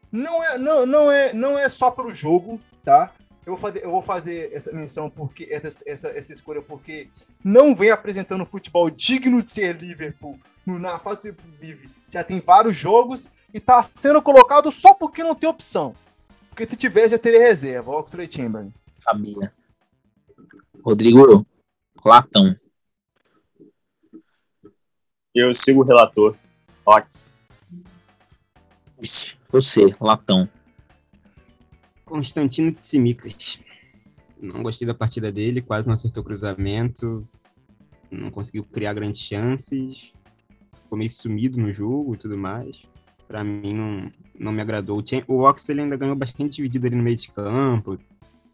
não 0.09 0.41
é, 0.41 0.57
não, 0.57 0.85
não 0.85 1.11
é, 1.11 1.33
não 1.33 1.59
é 1.59 1.67
só 1.67 1.91
pro 1.91 2.15
jogo, 2.15 2.61
tá? 2.81 3.13
Eu 3.45 3.57
vou 3.57 3.57
fazer, 3.57 3.83
eu 3.83 3.91
vou 3.91 4.01
fazer 4.01 4.53
essa 4.53 4.71
menção 4.71 5.09
porque 5.09 5.45
essa, 5.51 5.77
essa, 5.85 6.07
essa 6.07 6.31
escolha 6.31 6.61
porque 6.61 7.09
não 7.43 7.75
vem 7.75 7.91
apresentando 7.91 8.45
futebol 8.45 8.89
digno 8.89 9.43
de 9.43 9.51
ser 9.51 9.75
Liverpool 9.75 10.39
na 10.65 10.97
fase 10.97 11.33
do 11.33 11.43
Vive. 11.59 11.89
Já 12.09 12.23
tem 12.23 12.39
vários 12.39 12.77
jogos 12.77 13.29
e 13.53 13.59
tá 13.59 13.83
sendo 13.83 14.21
colocado 14.21 14.71
só 14.71 14.93
porque 14.93 15.25
não 15.25 15.35
tem 15.35 15.49
opção. 15.49 15.93
Porque 16.57 16.71
se 16.71 16.75
tivesse, 16.75 17.09
já 17.09 17.19
teria 17.19 17.39
reserva. 17.39 17.91
Oxley 17.91 18.27
Chamberlain. 18.31 18.73
Sabia. 18.97 19.51
Rodrigo 20.83 21.45
Latão. 22.03 22.59
Eu 25.35 25.53
sigo 25.53 25.81
o 25.81 25.85
relator. 25.85 26.35
Ox. 26.83 27.37
Você, 29.51 29.95
Latão. 30.01 30.49
Constantino 32.03 32.71
Tsimikas. 32.71 33.59
Não 34.41 34.63
gostei 34.63 34.87
da 34.87 34.95
partida 34.95 35.31
dele, 35.31 35.61
quase 35.61 35.85
não 35.85 35.93
acertou 35.93 36.23
cruzamento, 36.23 37.27
não 38.09 38.31
conseguiu 38.31 38.63
criar 38.63 38.95
grandes 38.95 39.21
chances, 39.21 40.11
ficou 40.73 40.97
meio 40.97 41.09
sumido 41.11 41.59
no 41.59 41.71
jogo 41.71 42.15
e 42.15 42.17
tudo 42.17 42.35
mais 42.35 42.81
para 43.27 43.43
mim 43.43 43.73
não, 43.73 44.11
não 44.39 44.51
me 44.51 44.61
agradou. 44.61 45.03
O 45.27 45.41
Ox 45.43 45.69
ainda 45.69 45.97
ganhou 45.97 46.15
bastante 46.15 46.57
dividido 46.57 46.87
ali 46.87 46.95
no 46.95 47.03
meio 47.03 47.17
de 47.17 47.29
campo, 47.31 47.99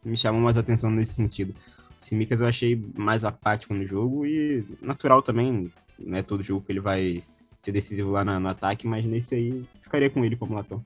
me 0.03 0.17
chamou 0.17 0.41
mais 0.41 0.57
atenção 0.57 0.89
nesse 0.89 1.13
sentido. 1.13 1.53
O 2.01 2.05
Simicas 2.05 2.41
eu 2.41 2.47
achei 2.47 2.82
mais 2.97 3.24
apático 3.24 3.74
no 3.74 3.86
jogo 3.86 4.26
e 4.26 4.65
natural 4.82 5.21
também, 5.21 5.71
não 5.99 6.17
é 6.17 6.24
todo 6.24 6.43
jogo 6.43 6.65
que 6.65 6.71
ele 6.71 6.80
vai 6.80 7.24
ser 7.61 7.71
decisivo 7.71 8.11
lá 8.11 8.26
no, 8.26 8.39
no 8.39 8.49
ataque, 8.49 8.86
mas 8.86 9.05
nesse 9.05 9.36
aí 9.36 9.65
ficaria 9.82 10.09
com 10.09 10.26
ele 10.26 10.36
como 10.36 10.55
latão. 10.55 10.84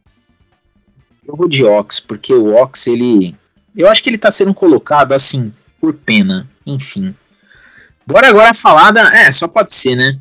Eu 1.27 1.35
vou 1.35 1.49
de 1.49 1.65
Ox, 1.65 1.99
porque 1.99 2.33
o 2.33 2.55
Ox, 2.55 2.87
ele. 2.87 3.35
Eu 3.75 3.89
acho 3.89 4.01
que 4.01 4.09
ele 4.09 4.17
tá 4.17 4.31
sendo 4.31 4.53
colocado 4.53 5.11
assim, 5.11 5.51
por 5.79 5.93
pena, 5.93 6.49
enfim. 6.65 7.13
Bora 8.05 8.29
agora 8.29 8.53
falar 8.53 8.91
da. 8.91 9.13
É, 9.13 9.31
só 9.31 9.47
pode 9.47 9.73
ser, 9.73 9.95
né? 9.95 10.19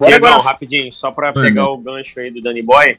Diegão, 0.00 0.38
rapidinho, 0.38 0.92
só 0.92 1.10
para 1.10 1.32
pegar 1.32 1.68
o 1.68 1.76
gancho 1.76 2.20
aí 2.20 2.30
do 2.30 2.40
Danny 2.40 2.62
Boy, 2.62 2.98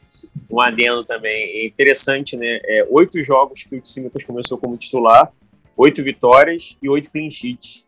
um 0.50 0.60
adendo 0.60 1.04
também. 1.04 1.32
É 1.32 1.66
interessante, 1.66 2.36
né? 2.36 2.60
É, 2.64 2.86
oito 2.90 3.22
jogos 3.22 3.62
que 3.62 3.76
o 3.76 3.80
Tsimikas 3.80 4.24
começou 4.24 4.58
como 4.58 4.76
titular, 4.76 5.32
oito 5.76 6.02
vitórias 6.02 6.76
e 6.82 6.88
oito 6.88 7.10
clean 7.10 7.30
sheets. 7.30 7.86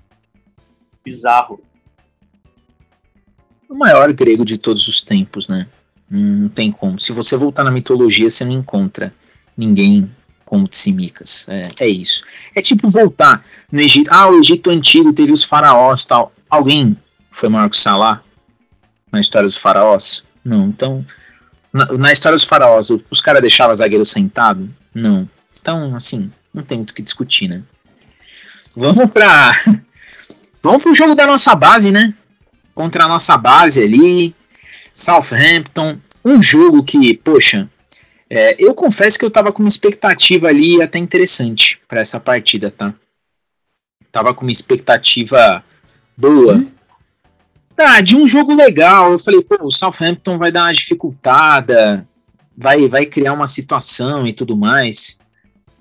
Bizarro. 1.05 1.61
O 3.69 3.75
maior 3.75 4.13
grego 4.13 4.45
de 4.45 4.57
todos 4.57 4.87
os 4.89 5.03
tempos, 5.03 5.49
né? 5.49 5.67
Não 6.09 6.49
tem 6.49 6.71
como. 6.71 7.01
Se 7.01 7.13
você 7.13 7.37
voltar 7.37 7.65
na 7.65 7.71
mitologia, 7.71 8.29
você 8.29 8.45
não 8.45 8.53
encontra 8.53 9.13
ninguém 9.57 10.11
como 10.45 10.69
Tsimikas. 10.69 11.49
É, 11.49 11.71
é 11.81 11.89
isso. 11.89 12.25
É 12.55 12.61
tipo 12.61 12.89
voltar 12.89 13.45
no 13.71 13.81
Egito. 13.81 14.11
Ah, 14.13 14.29
o 14.29 14.39
Egito 14.39 14.69
antigo 14.69 15.13
teve 15.13 15.33
os 15.33 15.43
faraós 15.43 16.05
tal. 16.05 16.33
Alguém 16.49 16.97
foi 17.31 17.49
maior 17.49 17.71
que 17.71 17.77
o 17.77 17.81
Salah? 17.81 18.23
Na 19.13 19.21
história 19.21 19.47
dos 19.47 19.59
faraós? 19.59 20.25
Não. 20.45 20.69
Então, 20.69 21.05
na, 21.73 21.85
na 21.93 22.13
história 22.13 22.35
dos 22.35 22.45
faraós, 22.45 22.89
os 23.11 23.21
caras 23.21 23.43
deixavam 23.43 23.75
zagueiro 23.75 24.05
sentado? 24.05 24.69
Não. 24.95 25.29
Então, 25.61 25.95
assim, 25.95 26.33
não 26.53 26.63
tem 26.63 26.79
muito 26.79 26.91
o 26.91 26.95
que 26.95 27.03
discutir, 27.03 27.49
né? 27.49 27.63
Vamos 28.75 29.11
pra. 29.11 29.53
Vamos 30.63 30.83
pro 30.83 30.95
jogo 30.95 31.15
da 31.15 31.27
nossa 31.27 31.55
base, 31.55 31.91
né? 31.91 32.15
Contra 32.75 33.05
a 33.05 33.09
nossa 33.09 33.37
base 33.37 33.83
ali. 33.83 34.35
Southampton. 34.95 35.99
Um 36.25 36.41
jogo 36.41 36.85
que, 36.85 37.15
poxa, 37.15 37.69
é, 38.31 38.57
eu 38.59 38.75
confesso 38.75 39.19
que 39.19 39.25
eu 39.25 39.31
tava 39.31 39.53
com 39.53 39.63
uma 39.63 39.69
expectativa 39.69 40.49
ali 40.49 40.81
até 40.81 40.99
interessante 40.99 41.81
para 41.89 42.01
essa 42.01 42.19
partida, 42.19 42.71
tá? 42.71 42.95
Tava 44.11 44.33
com 44.33 44.43
uma 44.43 44.53
expectativa 44.53 45.63
boa. 46.17 46.55
Hum? 46.55 46.72
Tá, 47.75 48.01
de 48.01 48.17
um 48.17 48.27
jogo 48.27 48.55
legal. 48.55 49.13
Eu 49.13 49.19
falei, 49.19 49.43
pô, 49.43 49.57
o 49.63 49.71
Southampton 49.71 50.39
vai 50.39 50.53
dar 50.53 50.65
uma 50.65 50.75
dificultada, 50.75 52.07
vai, 52.57 52.89
vai 52.89 53.07
criar 53.07 53.33
uma 53.33 53.47
situação 53.47 54.27
e 54.27 54.33
tudo 54.33 54.57
mais. 54.57 55.19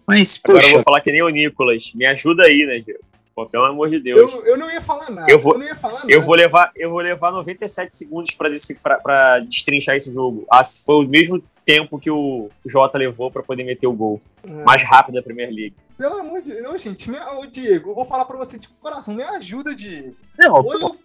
Mas, 0.07 0.37
poxa. 0.37 0.57
Agora 0.57 0.65
eu 0.65 0.71
vou 0.73 0.83
falar 0.83 1.01
que 1.01 1.11
nem 1.11 1.21
o 1.21 1.29
Nicolas. 1.29 1.93
Me 1.93 2.05
ajuda 2.05 2.43
aí, 2.43 2.65
né, 2.65 2.79
Diego? 2.79 2.99
Pô, 3.33 3.45
pelo 3.45 3.65
amor 3.65 3.89
de 3.89 3.99
Deus. 3.99 4.31
Eu, 4.33 4.45
eu 4.45 4.57
não 4.57 4.69
ia 4.69 4.81
falar 4.81 5.09
nada. 5.09 5.31
Eu 5.31 5.39
vou, 5.39 5.61
eu 5.61 5.75
falar 5.75 5.99
nada. 5.99 6.11
Eu 6.11 6.21
vou 6.21 6.35
levar, 6.35 6.71
eu 6.75 6.89
vou 6.89 6.99
levar 6.99 7.31
97 7.31 7.95
segundos 7.95 8.35
para 8.35 8.49
decifrar, 8.49 9.01
para 9.01 9.39
destrinchar 9.39 9.95
esse 9.95 10.13
jogo. 10.13 10.45
Ah, 10.51 10.61
foi 10.63 11.05
o 11.05 11.07
mesmo 11.07 11.41
tempo 11.63 11.97
que 11.97 12.11
o 12.11 12.49
Jota 12.65 12.97
levou 12.97 13.31
para 13.31 13.41
poder 13.41 13.63
meter 13.63 13.87
o 13.87 13.93
gol. 13.93 14.19
É. 14.43 14.63
Mais 14.63 14.83
rápido 14.83 15.15
da 15.15 15.23
Premier 15.23 15.49
League. 15.49 15.75
Pelo 15.97 16.19
amor 16.19 16.41
de 16.41 16.51
Deus, 16.51 16.81
gente, 16.81 17.09
me, 17.09 17.17
o 17.17 17.45
Diego, 17.45 17.91
eu 17.91 17.95
vou 17.95 18.05
falar 18.05 18.25
para 18.25 18.37
você 18.37 18.57
de 18.57 18.67
coração, 18.67 19.13
me 19.13 19.23
ajuda, 19.23 19.73
Diego. 19.73 20.15
Não, 20.37 20.55
Olha 20.55 20.95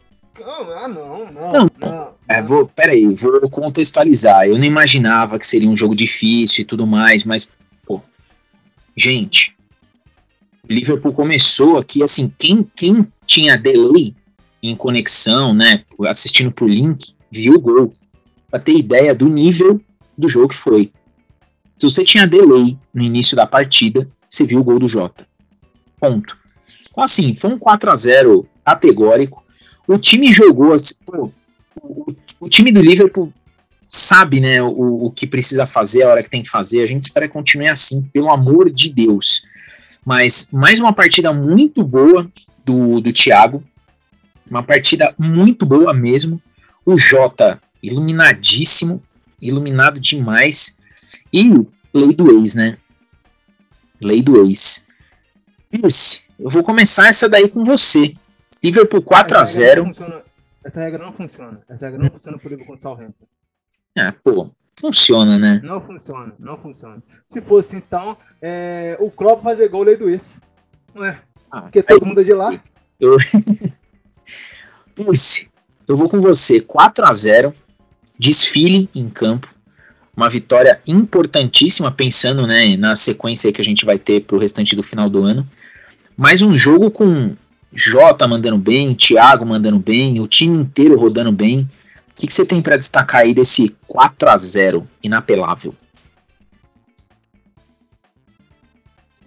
ah, 0.45 0.89
não, 0.89 1.33
não. 1.33 1.53
Não, 1.53 1.67
não, 1.81 2.15
É, 2.29 2.43
vou, 2.43 2.67
peraí, 2.67 3.07
vou 3.07 3.49
contextualizar. 3.49 4.47
Eu 4.47 4.59
não 4.59 4.65
imaginava 4.65 5.39
que 5.39 5.47
seria 5.47 5.69
um 5.69 5.77
jogo 5.77 5.95
difícil 5.95 6.63
e 6.63 6.65
tudo 6.65 6.87
mais, 6.87 7.25
mas, 7.25 7.51
pô, 7.87 8.01
gente, 8.97 9.57
Liverpool 10.69 11.13
começou 11.13 11.79
aqui, 11.79 12.03
assim, 12.03 12.33
quem, 12.39 12.69
quem 12.75 13.07
tinha 13.27 13.57
delay 13.57 14.15
em 14.63 14.75
conexão, 14.75 15.55
né, 15.55 15.85
assistindo 16.09 16.51
por 16.51 16.69
link, 16.69 17.15
viu 17.31 17.55
o 17.55 17.61
gol, 17.61 17.93
pra 18.51 18.59
ter 18.59 18.75
ideia 18.75 19.15
do 19.15 19.29
nível 19.29 19.81
do 20.17 20.29
jogo 20.29 20.49
que 20.49 20.57
foi. 20.57 20.93
Se 21.79 21.85
você 21.85 22.05
tinha 22.05 22.27
delay 22.27 22.77
no 22.93 23.03
início 23.03 23.37
da 23.37 23.47
partida, 23.47 24.09
você 24.29 24.45
viu 24.45 24.61
o 24.61 24.65
gol 24.65 24.79
do 24.79 24.89
Jota. 24.89 25.27
Ponto. 26.01 26.37
Então, 26.91 27.05
assim, 27.05 27.35
foi 27.35 27.53
um 27.53 27.59
4 27.59 27.91
a 27.91 27.97
0 27.97 28.49
categórico. 28.65 29.45
O 29.87 29.99
time 29.99 30.33
jogou 30.33 30.73
assim, 30.73 30.95
pô, 31.05 31.31
o, 31.81 32.15
o, 32.41 32.49
time 32.49 32.73
do 32.73 32.81
Liverpool 32.81 33.33
sabe, 33.87 34.41
né, 34.41 34.61
o, 34.61 35.07
o 35.07 35.11
que 35.11 35.27
precisa 35.27 35.65
fazer, 35.65 36.03
a 36.03 36.09
hora 36.09 36.23
que 36.23 36.31
tem 36.31 36.43
que 36.43 36.51
fazer. 36.51 36.83
A 36.83 36.87
gente 36.87 37.03
espera 37.03 37.27
que 37.27 37.33
continue 37.33 37.69
assim, 37.69 38.03
pelo 38.13 38.31
amor 38.31 38.71
de 38.71 38.89
Deus. 38.91 39.43
Mas 40.05 40.49
mais 40.53 40.79
uma 40.81 40.93
partida 40.93 41.33
muito 41.33 41.83
boa 41.85 42.31
do, 42.65 43.01
do 43.01 43.13
Thiago. 43.13 43.63
Uma 44.51 44.63
partida 44.63 45.15
muito 45.19 45.67
boa 45.67 45.93
mesmo. 45.93 46.41
O 46.85 46.97
Jota, 46.97 47.61
iluminadíssimo, 47.83 49.03
iluminado 49.41 50.01
demais. 50.01 50.77
E 51.33 51.53
lei 51.93 52.13
do 52.13 52.39
ex, 52.39 52.55
né? 52.55 52.79
Lei 54.01 54.23
do 54.23 54.45
ex. 54.45 54.85
Pierce, 55.71 56.23
eu 56.39 56.51
vou 56.51 56.63
começar 56.63 57.09
essa 57.09 57.29
daí 57.29 57.49
com 57.49 57.65
você. 57.65 58.15
Liverpool 58.67 59.01
4 59.01 59.39
a 59.39 59.45
0 59.45 59.93
Essa 60.65 60.81
regra 60.81 61.05
não 61.05 61.13
funciona. 61.13 61.61
Essa 61.69 61.85
regra 61.85 62.03
não 62.03 62.11
funciona 62.11 62.37
por 62.37 62.51
Liverpool 62.51 62.75
contra 62.75 62.91
o 62.91 62.97
Southampton. 62.97 63.27
Ah, 63.97 64.13
pô, 64.25 64.51
funciona, 64.79 65.39
né? 65.39 65.61
Não 65.63 65.81
funciona, 65.81 66.35
não 66.37 66.59
funciona. 66.59 67.01
Se 67.29 67.41
fosse 67.41 67.77
então, 67.77 68.17
é, 68.43 68.97
o 68.99 69.09
Klopp 69.09 69.43
fazer 69.45 69.69
gol 69.69 69.85
lei 69.85 69.97
do 69.97 70.11
isso. 70.11 70.41
Não 70.93 71.05
é? 71.05 71.21
Ah, 71.51 71.63
Porque 71.63 71.81
todo 71.81 72.05
mundo 72.05 72.21
é 72.21 72.25
de 72.25 72.33
lá. 72.33 72.61
Eu... 72.99 73.17
Puxa, 74.97 75.47
eu 75.87 75.95
vou 75.95 76.09
com 76.09 76.21
você. 76.21 76.61
4 76.61 77.07
a 77.07 77.13
0 77.13 77.55
desfile 78.19 78.91
em 78.93 79.09
campo. 79.09 79.49
Uma 80.17 80.29
vitória 80.29 80.81
importantíssima, 80.87 81.93
pensando 81.93 82.47
né, 82.47 82.77
na 82.77 82.97
sequência 82.97 83.53
que 83.53 83.61
a 83.61 83.65
gente 83.65 83.85
vai 83.85 83.99
ter 83.99 84.23
para 84.23 84.37
o 84.37 84.41
restante 84.41 84.75
do 84.75 84.83
final 84.83 85.09
do 85.09 85.23
ano. 85.23 85.47
Mais 86.17 86.43
um 86.43 86.57
jogo 86.57 86.91
com 86.91 87.37
Jota 87.73 88.27
mandando 88.27 88.59
bem, 88.59 88.95
Thiago 88.95 89.45
mandando 89.45 89.79
bem, 89.79 90.21
o 90.21 90.27
time 90.27 90.59
inteiro 90.59 90.99
rodando 90.99 91.33
bem. 91.33 91.69
O 92.11 92.15
que, 92.15 92.27
que 92.27 92.33
você 92.33 92.47
tem 92.47 92.63
para 92.63 92.77
destacar 92.77 93.23
aí 93.23 93.35
desse 93.35 93.77
4 93.87 94.29
a 94.31 94.37
0 94.37 94.89
inapelável? 95.03 95.75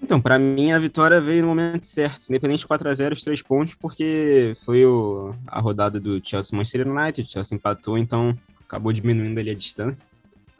Então, 0.10 0.20
para 0.20 0.40
mim 0.40 0.72
a 0.72 0.80
vitória 0.80 1.22
veio 1.22 1.44
no 1.44 1.50
momento 1.50 1.86
certo, 1.86 2.28
independente 2.30 2.62
de 2.62 2.68
4x0, 2.68 3.14
os 3.14 3.24
três 3.24 3.44
pontos, 3.44 3.76
porque 3.76 4.58
foi 4.66 4.84
o, 4.84 5.36
a 5.46 5.60
rodada 5.60 6.00
do 6.00 6.20
Chelsea 6.28 6.58
Manchester 6.58 6.88
United, 6.88 7.28
o 7.28 7.32
Chelsea 7.32 7.56
empatou, 7.56 7.96
então 7.96 8.36
acabou 8.68 8.92
diminuindo 8.92 9.40
ali 9.40 9.52
a 9.52 9.54
distância. 9.54 10.04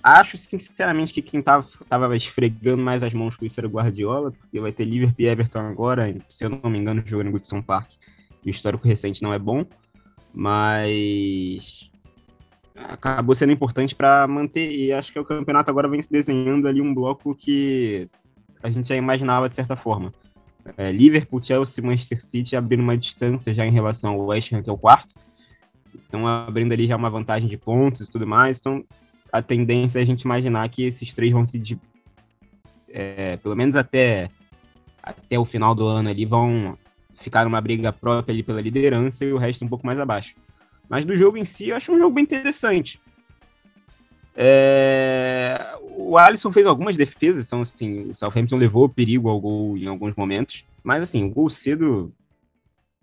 Acho, 0.02 0.38
sinceramente, 0.38 1.14
que 1.14 1.22
quem 1.22 1.42
tava, 1.42 1.68
tava 1.88 2.16
esfregando 2.16 2.82
mais 2.82 3.04
as 3.04 3.14
mãos 3.14 3.36
com 3.36 3.46
isso 3.46 3.60
era 3.60 3.68
o 3.68 3.72
Guardiola, 3.72 4.32
porque 4.32 4.60
vai 4.60 4.72
ter 4.72 4.86
Liverpool 4.86 5.26
e 5.26 5.28
Everton 5.28 5.60
agora, 5.60 6.16
se 6.30 6.46
eu 6.46 6.50
não 6.50 6.70
me 6.70 6.78
engano, 6.78 7.04
jogando 7.06 7.28
no 7.28 7.32
Goodson 7.34 7.62
Park, 7.62 7.92
o 8.46 8.50
histórico 8.50 8.88
recente 8.88 9.22
não 9.22 9.34
é 9.34 9.40
bom, 9.40 9.66
mas 10.34 11.90
acabou 12.76 13.36
sendo 13.36 13.52
importante 13.52 13.94
para 13.94 14.26
manter, 14.26 14.72
e 14.72 14.94
acho 14.94 15.12
que 15.12 15.20
o 15.20 15.26
campeonato 15.26 15.70
agora 15.70 15.90
vem 15.90 16.02
se 16.02 16.10
desenhando 16.10 16.68
ali 16.68 16.82
um 16.82 16.94
bloco 16.94 17.36
que 17.36 18.08
a 18.64 18.70
gente 18.70 18.88
já 18.88 18.96
imaginava 18.96 19.50
de 19.50 19.56
certa 19.56 19.76
forma. 19.76 20.14
É, 20.78 20.92
Liverpool, 20.92 21.42
Chelsea, 21.42 21.84
Manchester 21.84 22.22
City 22.22 22.56
abrindo 22.56 22.84
uma 22.84 22.98
distância 22.98 23.54
já 23.54 23.66
em 23.66 23.72
relação 23.72 24.12
ao 24.12 24.28
West 24.28 24.54
Ham, 24.54 24.62
que 24.62 24.70
é 24.70 24.74
o 24.74 24.78
quarto. 24.78 25.16
Então, 26.08 26.28
abrindo 26.28 26.72
ali 26.72 26.88
já 26.88 26.96
uma 26.96 27.10
vantagem 27.10 27.50
de 27.50 27.58
pontos 27.58 28.08
e 28.08 28.12
tudo 28.12 28.28
mais. 28.28 28.60
Então, 28.60 28.84
a 29.32 29.42
tendência 29.42 30.00
é 30.00 30.02
a 30.02 30.06
gente 30.06 30.22
imaginar 30.22 30.68
que 30.70 30.84
esses 30.84 31.14
três 31.14 31.32
vão 31.32 31.46
se. 31.46 31.80
É, 32.90 33.38
pelo 33.38 33.56
menos 33.56 33.76
até, 33.76 34.30
até 35.02 35.38
o 35.38 35.46
final 35.46 35.76
do 35.76 35.86
ano 35.86 36.10
ali, 36.10 36.26
vão 36.26 36.78
ficar 37.16 37.44
numa 37.44 37.62
briga 37.62 37.92
própria 37.92 38.34
ali 38.34 38.44
pela 38.44 38.62
liderança 38.62 39.26
e 39.26 39.34
o 39.34 39.38
resto 39.38 39.64
um 39.64 39.68
pouco 39.68 39.86
mais 39.86 40.00
abaixo. 40.00 40.36
Mas 40.88 41.06
do 41.06 41.16
jogo 41.16 41.38
em 41.38 41.46
si, 41.46 41.70
eu 41.70 41.76
acho 41.76 41.92
um 41.92 42.00
jogo 42.00 42.16
bem 42.16 42.24
interessante. 42.24 43.00
É... 44.36 45.76
O 45.82 46.18
Alisson 46.18 46.52
fez 46.52 46.66
algumas 46.66 46.96
defesas, 46.96 47.46
então, 47.46 47.62
assim, 47.62 48.10
o 48.10 48.16
Southampton 48.16 48.58
levou 48.58 48.90
perigo 48.90 49.30
ao 49.30 49.40
gol 49.40 49.78
em 49.78 49.86
alguns 49.86 50.16
momentos, 50.16 50.66
mas 50.84 51.04
assim, 51.04 51.26
o 51.26 51.30
gol 51.30 51.50
cedo 51.50 52.12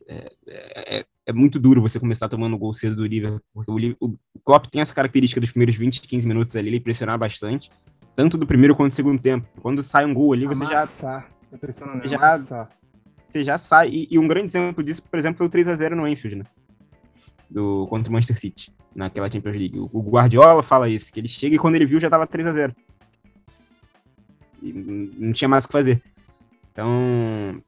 é, 0.08 0.32
é, 0.46 1.06
é 1.26 1.32
muito 1.32 1.58
duro 1.58 1.82
você 1.82 1.98
começar 1.98 2.28
tomando 2.28 2.56
gol 2.56 2.72
cedo 2.72 2.94
do 2.94 3.04
Liverpool, 3.04 3.40
porque 3.52 3.96
o, 4.00 4.06
o 4.06 4.38
Klopp 4.44 4.66
tem 4.66 4.80
essa 4.80 4.94
característica 4.94 5.40
dos 5.40 5.50
primeiros 5.50 5.74
20, 5.74 6.00
15 6.00 6.26
minutos 6.26 6.54
ali, 6.54 6.68
ele 6.68 6.80
pressionar 6.80 7.18
bastante, 7.18 7.70
tanto 8.14 8.38
do 8.38 8.46
primeiro 8.46 8.76
quanto 8.76 8.92
do 8.92 8.94
segundo 8.94 9.20
tempo. 9.20 9.46
Quando 9.60 9.82
sai 9.82 10.06
um 10.06 10.14
gol 10.14 10.32
ali, 10.32 10.46
você 10.46 10.54
Amassar. 10.54 11.22
já... 11.22 11.36
Você 11.58 12.08
já, 12.08 12.68
você 13.26 13.44
já 13.44 13.58
sai, 13.58 13.88
e, 13.88 14.08
e, 14.10 14.18
um 14.18 14.26
grande 14.26 14.46
exemplo 14.46 14.82
disso, 14.82 15.02
por 15.02 15.18
exemplo, 15.18 15.38
foi 15.38 15.46
o 15.46 15.50
3x0 15.50 15.90
no 15.94 16.06
Enfield, 16.06 16.36
né? 16.36 16.44
Do, 17.48 17.86
contra 17.88 18.10
o 18.10 18.12
Manchester 18.12 18.38
City 18.38 18.72
naquela 18.94 19.30
Champions 19.30 19.56
League. 19.56 19.78
O 19.78 20.02
Guardiola 20.02 20.62
fala 20.62 20.88
isso, 20.88 21.12
que 21.12 21.20
ele 21.20 21.28
chega 21.28 21.54
e 21.54 21.58
quando 21.58 21.76
ele 21.76 21.86
viu 21.86 22.00
já 22.00 22.10
tava 22.10 22.26
3 22.26 22.48
a 22.48 22.52
0 22.52 22.76
e 24.62 24.72
Não 24.72 25.32
tinha 25.32 25.48
mais 25.48 25.64
o 25.64 25.68
que 25.68 25.72
fazer. 25.72 26.02
Então, 26.72 27.62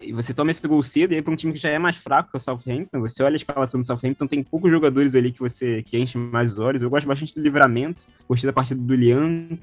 e 0.00 0.12
você 0.12 0.32
toma 0.32 0.50
esse 0.50 0.66
gol 0.66 0.82
cedo 0.82 1.12
e 1.12 1.16
aí 1.16 1.22
para 1.22 1.32
um 1.32 1.36
time 1.36 1.52
que 1.52 1.58
já 1.58 1.68
é 1.68 1.78
mais 1.78 1.96
fraco 1.96 2.30
que 2.30 2.36
o 2.36 2.40
Southampton, 2.40 3.00
você 3.00 3.22
olha 3.22 3.34
a 3.34 3.36
escalação 3.36 3.80
do 3.80 3.86
Southampton, 3.86 4.26
tem 4.26 4.42
poucos 4.42 4.70
jogadores 4.70 5.14
ali 5.14 5.30
que 5.30 5.40
você 5.40 5.82
que 5.82 5.98
enchem 5.98 6.20
mais 6.20 6.52
os 6.52 6.58
olhos. 6.58 6.82
Eu 6.82 6.88
gosto 6.88 7.06
bastante 7.06 7.34
do 7.34 7.42
livramento, 7.42 8.06
gostei 8.26 8.48
da 8.48 8.52
partida 8.52 8.80
do 8.80 8.94
Lian. 8.94 9.58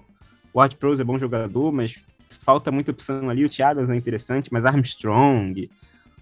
O 0.53 0.61
Art 0.61 0.75
Prose 0.75 1.01
é 1.01 1.05
bom 1.05 1.17
jogador, 1.17 1.71
mas 1.71 1.95
falta 2.41 2.71
muita 2.71 2.91
opção 2.91 3.29
ali. 3.29 3.45
O 3.45 3.49
Thiago 3.49 3.91
é 3.91 3.95
interessante, 3.95 4.51
mas 4.51 4.65
Armstrong, 4.65 5.69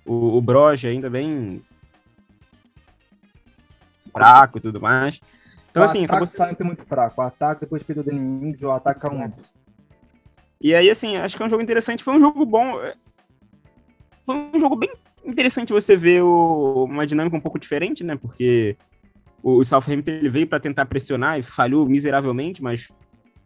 o, 0.05 0.37
o 0.37 0.41
Broja 0.41 0.87
ainda 0.87 1.09
bem 1.09 1.61
fraco 4.11 4.59
e 4.59 4.61
tudo 4.61 4.79
mais. 4.79 5.19
Então, 5.69 5.83
o 5.83 5.85
assim, 5.85 6.05
ataque 6.05 6.23
acabou... 6.23 6.47
sempre 6.47 6.65
muito 6.65 6.85
fraco. 6.85 7.21
O 7.21 7.23
ataque, 7.23 7.61
depois 7.61 7.83
que 7.83 7.91
o 7.91 8.03
Danny 8.03 8.19
Ings, 8.19 8.63
o 8.63 8.71
ataque 8.71 9.01
caiu 9.01 9.17
muito. 9.17 9.43
E 10.61 10.73
aí, 10.73 10.89
assim, 10.89 11.15
acho 11.15 11.37
que 11.37 11.43
é 11.43 11.45
um 11.45 11.49
jogo 11.49 11.61
interessante. 11.61 12.03
Foi 12.03 12.15
um 12.15 12.19
jogo 12.19 12.45
bom. 12.45 12.79
Foi 14.29 14.35
um 14.35 14.59
jogo 14.59 14.75
bem 14.75 14.91
interessante 15.25 15.73
você 15.73 15.97
ver 15.97 16.21
o... 16.21 16.83
uma 16.83 17.07
dinâmica 17.07 17.35
um 17.35 17.41
pouco 17.41 17.57
diferente, 17.57 18.03
né? 18.03 18.15
Porque 18.15 18.77
o 19.41 19.65
Southampton 19.65 20.11
ele 20.11 20.29
veio 20.29 20.45
para 20.45 20.59
tentar 20.59 20.85
pressionar 20.85 21.39
e 21.39 21.41
falhou 21.41 21.83
miseravelmente, 21.87 22.61
mas 22.61 22.89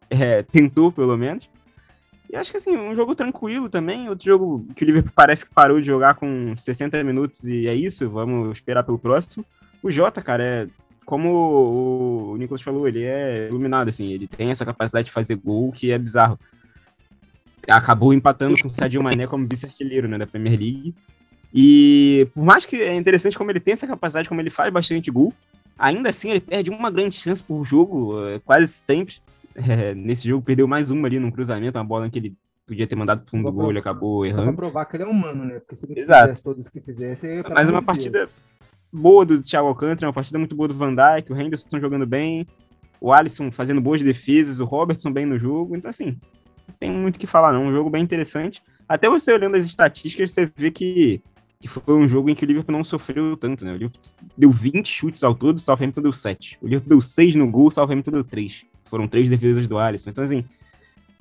é, 0.09 0.43
tentou 0.51 0.91
pelo 0.91 1.15
menos. 1.17 1.49
E 2.29 2.36
acho 2.36 2.51
que 2.51 2.57
assim, 2.57 2.75
um 2.75 2.93
jogo 2.93 3.15
tranquilo 3.15 3.69
também, 3.69 4.09
outro 4.09 4.25
jogo 4.25 4.67
que 4.75 4.84
o 4.84 4.86
Liverpool 4.86 5.13
parece 5.15 5.45
que 5.45 5.53
parou 5.53 5.79
de 5.79 5.88
jogar 5.88 6.15
com 6.15 6.53
60 6.57 7.01
minutos 7.01 7.45
e 7.45 7.65
é 7.65 7.73
isso, 7.73 8.09
vamos 8.09 8.51
esperar 8.51 8.84
pelo 8.84 8.99
próximo. 8.99 9.45
O 9.81 9.89
Jota, 9.89 10.21
cara, 10.21 10.43
é. 10.43 10.67
Como 11.05 12.31
o 12.31 12.38
Nicolas 12.38 12.61
falou, 12.61 12.88
ele 12.88 13.03
é 13.03 13.47
iluminado, 13.47 13.89
assim, 13.89 14.11
ele 14.11 14.27
tem 14.27 14.51
essa 14.51 14.65
capacidade 14.65 15.05
de 15.05 15.11
fazer 15.13 15.36
gol 15.36 15.71
que 15.71 15.91
é 15.91 15.97
bizarro. 15.97 16.38
Acabou 17.68 18.14
empatando 18.14 18.55
com 18.61 18.68
o 18.68 18.74
Sadio 18.74 19.01
Mané 19.01 19.28
como 19.28 19.47
vice-artilheiro 19.47 20.07
né, 20.07 20.18
da 20.18 20.28
Premier 20.28 20.59
League. 20.59 20.93
E 21.53 22.28
por 22.34 22.43
mais 22.43 22.66
que 22.66 22.82
é 22.82 22.95
interessante 22.95 23.38
como 23.38 23.51
ele 23.51 23.59
tem 23.59 23.74
essa 23.74 23.88
capacidade, 23.88 24.28
como 24.28 24.41
ele 24.41 24.49
faz 24.49 24.74
bastante 24.74 25.11
gol, 25.11 25.34
ainda 25.78 26.09
assim 26.09 26.32
ele 26.32 26.39
perde 26.39 26.70
uma 26.70 26.89
grande 26.89 27.16
chance 27.16 27.41
por 27.41 27.64
jogo, 27.64 28.28
é, 28.28 28.39
quase 28.39 28.68
sempre. 28.68 29.16
É, 29.55 29.93
nesse 29.93 30.28
jogo 30.28 30.43
perdeu 30.43 30.68
mais 30.68 30.89
uma 30.89 31.07
ali 31.07 31.20
num 31.20 31.30
cruzamento, 31.30 31.78
uma 31.78 31.84
bola 31.84 32.09
que 32.09 32.18
ele 32.18 32.36
podia 32.66 32.88
ter 32.88 32.95
mandado 32.95 33.22
pro 33.22 33.30
fundo 33.30 33.43
do 33.43 33.51
gol, 33.51 33.70
ele 33.70 33.78
acabou 33.78 34.26
errando. 34.26 34.45
Só 34.45 34.47
pra 34.47 34.53
provar 34.53 34.86
que 34.86 34.97
ele 34.97 35.03
é 35.03 35.05
humano, 35.05 35.45
né? 35.45 35.59
Porque 35.59 35.76
se 35.76 35.86
ele 35.86 35.99
Exato. 35.99 36.22
fizesse 36.24 36.41
todos 36.41 36.70
que 36.70 36.82
fizesse... 36.82 37.43
Mas 37.47 37.70
uma 37.70 37.84
partida, 37.84 38.26
Deus 38.26 38.32
boa 38.93 39.26
do 39.26 39.41
Thiago 39.41 39.68
Alcântara, 39.68 40.07
uma 40.07 40.14
partida 40.14 40.38
muito 40.38 40.55
boa 40.55 40.68
do 40.68 40.76
Van 40.76 40.93
Dijk, 40.93 41.34
o 41.34 41.36
Henderson 41.36 41.80
jogando 41.80 42.05
bem, 42.05 42.47
o 43.01 43.11
Alisson 43.11 43.51
fazendo 43.51 43.82
boas 43.82 44.01
defesas, 44.01 44.59
o 44.59 44.66
Robertson 44.66 45.11
bem 45.11 45.26
no 45.26 45.39
jogo. 45.39 45.76
Então, 45.76 45.89
assim, 45.89 46.20
tem 46.80 46.91
muito 46.91 47.16
o 47.16 47.20
que 47.20 47.28
falar, 47.28 47.53
não. 47.53 47.66
Um 47.66 47.72
jogo 47.72 47.89
bem 47.89 48.03
interessante. 48.03 48.61
Até 48.88 49.09
você 49.09 49.32
olhando 49.32 49.55
as 49.55 49.66
estatísticas, 49.66 50.32
você 50.32 50.51
vê 50.55 50.72
que, 50.72 51.22
que 51.59 51.68
foi 51.68 51.95
um 51.95 52.07
jogo 52.07 52.30
em 52.30 52.36
que 52.36 52.43
o 52.43 52.47
Liverpool 52.47 52.76
não 52.76 52.84
sofreu 52.84 53.38
tanto, 53.38 53.64
né? 53.64 53.72
O 53.72 53.78
Liverpool 53.78 54.01
deu 54.38 54.51
20 54.51 54.88
chutes 54.88 55.24
ao 55.24 55.34
todo, 55.34 55.57
o 55.57 55.61
Southampton 55.61 56.01
deu 56.01 56.14
7. 56.14 56.57
O 56.61 56.66
Liverpool 56.66 56.89
deu 56.89 57.01
6 57.01 57.36
no 57.36 57.49
gol, 57.49 57.68
o 57.68 57.72
Southampton 57.72 58.11
deu 58.11 58.24
3. 58.24 58.66
Foram 58.86 59.07
três 59.07 59.30
defesas 59.30 59.68
do 59.68 59.78
Alisson. 59.78 60.09
Então, 60.09 60.24
assim, 60.24 60.45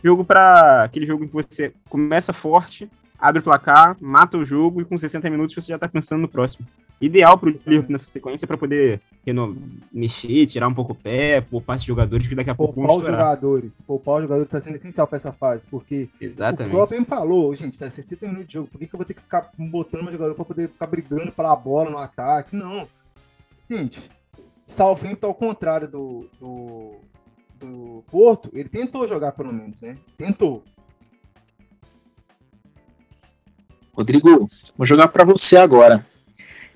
jogo 0.02 0.24
para 0.24 0.84
aquele 0.84 1.06
jogo 1.06 1.24
em 1.24 1.28
que 1.28 1.34
você 1.34 1.72
começa 1.88 2.32
forte, 2.32 2.90
abre 3.18 3.40
o 3.40 3.42
placar, 3.42 3.96
mata 4.00 4.36
o 4.36 4.44
jogo 4.44 4.80
e 4.80 4.84
com 4.84 4.98
60 4.98 5.30
minutos 5.30 5.54
você 5.54 5.72
já 5.72 5.78
tá 5.78 5.88
pensando 5.88 6.20
no 6.20 6.28
próximo 6.28 6.66
ideal 7.02 7.36
para 7.36 7.48
o 7.48 7.52
Liverpool 7.52 7.92
nessa 7.92 8.10
sequência 8.10 8.46
para 8.46 8.56
poder 8.56 9.00
mexer, 9.92 10.46
tirar 10.46 10.68
um 10.68 10.74
pouco 10.74 10.92
o 10.92 10.94
pé, 10.94 11.40
poupar 11.40 11.76
esses 11.76 11.86
jogadores 11.86 12.28
que 12.28 12.34
daqui 12.34 12.50
a 12.50 12.54
pouco 12.54 12.74
poupar 12.74 12.96
os 12.96 13.04
jogadores, 13.06 13.80
poupar 13.80 14.14
os 14.16 14.22
jogadores 14.22 14.46
está 14.46 14.60
sendo 14.60 14.76
essencial 14.76 15.06
para 15.06 15.16
essa 15.16 15.32
fase, 15.32 15.66
porque 15.66 16.08
Exatamente. 16.20 16.68
o 16.68 16.70
próprio 16.70 17.00
me 17.00 17.06
falou, 17.06 17.54
gente, 17.54 17.78
tá 17.78 17.90
60 17.90 18.26
minutos 18.26 18.46
de 18.46 18.54
jogo, 18.54 18.68
por 18.68 18.78
que, 18.78 18.86
que 18.86 18.94
eu 18.94 18.98
vou 18.98 19.04
ter 19.04 19.14
que 19.14 19.20
ficar 19.20 19.50
botando 19.58 20.04
meu 20.04 20.12
jogador 20.12 20.34
para 20.34 20.44
poder 20.44 20.68
ficar 20.68 20.86
brigando 20.86 21.32
pela 21.32 21.54
bola 21.56 21.90
no 21.90 21.98
ataque? 21.98 22.54
Não. 22.54 22.86
Gente, 23.68 24.00
Southampton 24.64 25.26
ao 25.26 25.34
contrário 25.34 25.88
do, 25.88 26.28
do, 26.38 26.94
do 27.58 28.04
Porto, 28.10 28.48
ele 28.52 28.68
tentou 28.68 29.08
jogar 29.08 29.32
pelo 29.32 29.52
menos, 29.52 29.80
né? 29.80 29.96
Tentou. 30.16 30.62
Rodrigo, 33.92 34.46
vou 34.76 34.86
jogar 34.86 35.08
para 35.08 35.24
você 35.24 35.56
agora 35.56 36.06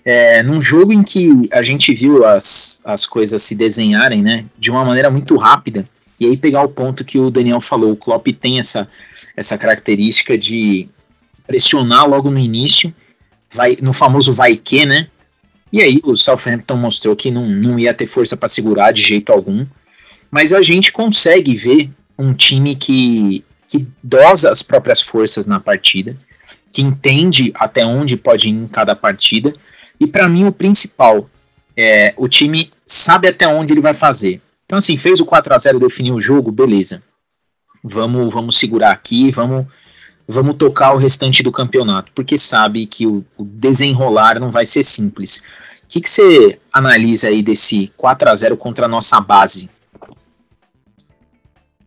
é, 0.06 0.40
num 0.40 0.60
jogo 0.60 0.92
em 0.92 1.02
que 1.02 1.48
a 1.50 1.62
gente 1.62 1.92
viu 1.92 2.24
as, 2.24 2.80
as 2.84 3.04
coisas 3.04 3.42
se 3.42 3.56
desenharem, 3.56 4.22
né, 4.22 4.44
de 4.56 4.70
uma 4.70 4.84
maneira 4.84 5.10
muito 5.10 5.36
rápida, 5.36 5.86
e 6.20 6.26
aí 6.26 6.36
pegar 6.36 6.62
o 6.62 6.68
ponto 6.68 7.04
que 7.04 7.18
o 7.18 7.28
Daniel 7.28 7.60
falou, 7.60 7.90
o 7.90 7.96
Klopp 7.96 8.28
tem 8.28 8.60
essa, 8.60 8.88
essa 9.36 9.58
característica 9.58 10.38
de 10.38 10.88
pressionar 11.44 12.08
logo 12.08 12.30
no 12.30 12.38
início, 12.38 12.94
vai 13.52 13.76
no 13.82 13.92
famoso 13.92 14.32
vai 14.32 14.56
que, 14.56 14.86
né, 14.86 15.08
e 15.72 15.82
aí 15.82 16.00
o 16.04 16.14
Southampton 16.14 16.76
mostrou 16.76 17.16
que 17.16 17.28
não, 17.28 17.48
não 17.48 17.76
ia 17.76 17.92
ter 17.92 18.06
força 18.06 18.36
para 18.36 18.46
segurar 18.46 18.92
de 18.92 19.02
jeito 19.02 19.32
algum, 19.32 19.66
mas 20.30 20.52
a 20.52 20.62
gente 20.62 20.92
consegue 20.92 21.56
ver 21.56 21.90
um 22.16 22.32
time 22.32 22.76
que, 22.76 23.44
que 23.66 23.84
dosa 24.00 24.52
as 24.52 24.62
próprias 24.62 25.02
forças 25.02 25.48
na 25.48 25.58
partida, 25.58 26.16
que 26.72 26.80
entende 26.80 27.52
até 27.56 27.84
onde 27.84 28.16
pode 28.16 28.48
ir 28.48 28.52
em 28.52 28.68
cada 28.68 28.94
partida, 28.94 29.52
e 29.98 30.06
para 30.06 30.28
mim 30.28 30.44
o 30.46 30.52
principal 30.52 31.28
é 31.76 32.14
o 32.16 32.28
time 32.28 32.70
sabe 32.84 33.28
até 33.28 33.46
onde 33.46 33.72
ele 33.72 33.80
vai 33.80 33.94
fazer. 33.94 34.40
Então 34.64 34.78
assim, 34.78 34.96
fez 34.96 35.20
o 35.20 35.26
4 35.26 35.54
a 35.54 35.58
0 35.58 35.78
definiu 35.78 36.14
o 36.14 36.20
jogo, 36.20 36.50
beleza. 36.50 37.02
Vamos, 37.82 38.32
vamos 38.32 38.58
segurar 38.58 38.90
aqui, 38.90 39.30
vamos 39.30 39.66
vamos 40.26 40.56
tocar 40.56 40.92
o 40.92 40.98
restante 40.98 41.42
do 41.42 41.52
campeonato, 41.52 42.10
porque 42.12 42.36
sabe 42.36 42.84
que 42.86 43.06
o, 43.06 43.24
o 43.36 43.44
desenrolar 43.44 44.40
não 44.40 44.50
vai 44.50 44.66
ser 44.66 44.82
simples. 44.82 45.42
O 45.84 45.88
que, 45.88 46.00
você 46.06 46.58
analisa 46.72 47.28
aí 47.28 47.42
desse 47.42 47.92
4 47.96 48.28
a 48.28 48.34
0 48.34 48.56
contra 48.56 48.86
a 48.86 48.88
nossa 48.88 49.20
base? 49.20 49.70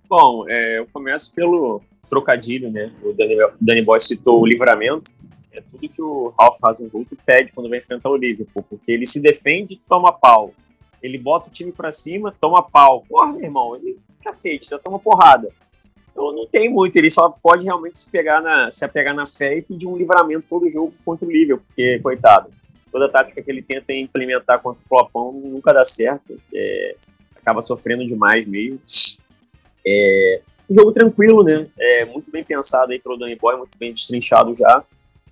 Bom, 0.08 0.46
é, 0.48 0.80
eu 0.80 0.88
começo 0.94 1.36
pelo 1.36 1.82
trocadilho, 2.10 2.72
né? 2.72 2.92
O 3.04 3.14
Dani, 3.14 3.36
Dani 3.60 3.82
Boy 3.84 4.00
citou 4.00 4.42
o 4.42 4.46
livramento 4.46 5.12
é 5.60 5.64
tudo 5.70 5.90
que 5.90 6.02
o 6.02 6.34
Ralph 6.40 6.58
Hasenhut 6.64 7.16
pede 7.26 7.52
quando 7.52 7.70
vai 7.70 7.78
enfrentar 7.78 8.10
o 8.10 8.16
Liverpool, 8.16 8.64
porque 8.70 8.92
ele 8.92 9.06
se 9.06 9.22
defende, 9.22 9.80
toma 9.88 10.12
pau. 10.12 10.54
Ele 11.02 11.18
bota 11.18 11.50
o 11.50 11.52
time 11.52 11.72
para 11.72 11.92
cima, 11.92 12.36
toma 12.40 12.64
pau. 12.64 13.06
Porra, 13.08 13.34
meu 13.34 13.44
irmão, 13.44 13.76
ele, 13.76 14.00
cacete, 14.24 14.70
já 14.70 14.80
toma 14.80 15.00
porrada. 15.00 15.50
Então 16.12 16.34
não 16.34 16.46
tem 16.48 16.70
muito, 16.70 16.96
ele 16.98 17.10
só 17.10 17.30
pode 17.30 17.64
realmente 17.64 18.00
se 18.00 18.12
pegar 18.12 18.42
na, 18.42 18.70
se 18.72 18.84
apegar 18.84 19.14
na 19.16 19.26
fé 19.26 19.58
e 19.58 19.62
pedir 19.62 19.88
um 19.88 19.96
livramento 19.96 20.46
todo 20.50 20.70
jogo 20.70 20.94
contra 21.06 21.28
o 21.28 21.32
Liverpool, 21.32 21.64
porque, 21.68 22.00
coitado, 22.00 22.50
toda 22.92 23.10
tática 23.10 23.42
que 23.42 23.50
ele 23.50 23.62
tenta 23.62 23.94
implementar 23.94 24.62
contra 24.62 24.84
o 24.84 24.88
Flopão 24.88 25.32
nunca 25.32 25.74
dá 25.74 25.86
certo, 25.86 26.38
é, 26.54 26.96
acaba 27.36 27.62
sofrendo 27.62 28.06
demais 28.06 28.46
mesmo. 28.46 28.82
É, 29.86 30.42
um 30.70 30.74
jogo 30.74 30.92
tranquilo, 30.92 31.44
né? 31.44 31.68
É, 31.80 32.06
muito 32.06 32.30
bem 32.32 32.44
pensado 32.44 32.92
aí 32.92 33.00
pelo 33.00 33.18
Danny 33.18 33.36
Boy, 33.36 33.58
muito 33.58 33.78
bem 33.78 33.94
destrinchado 33.94 34.54
já, 34.54 34.84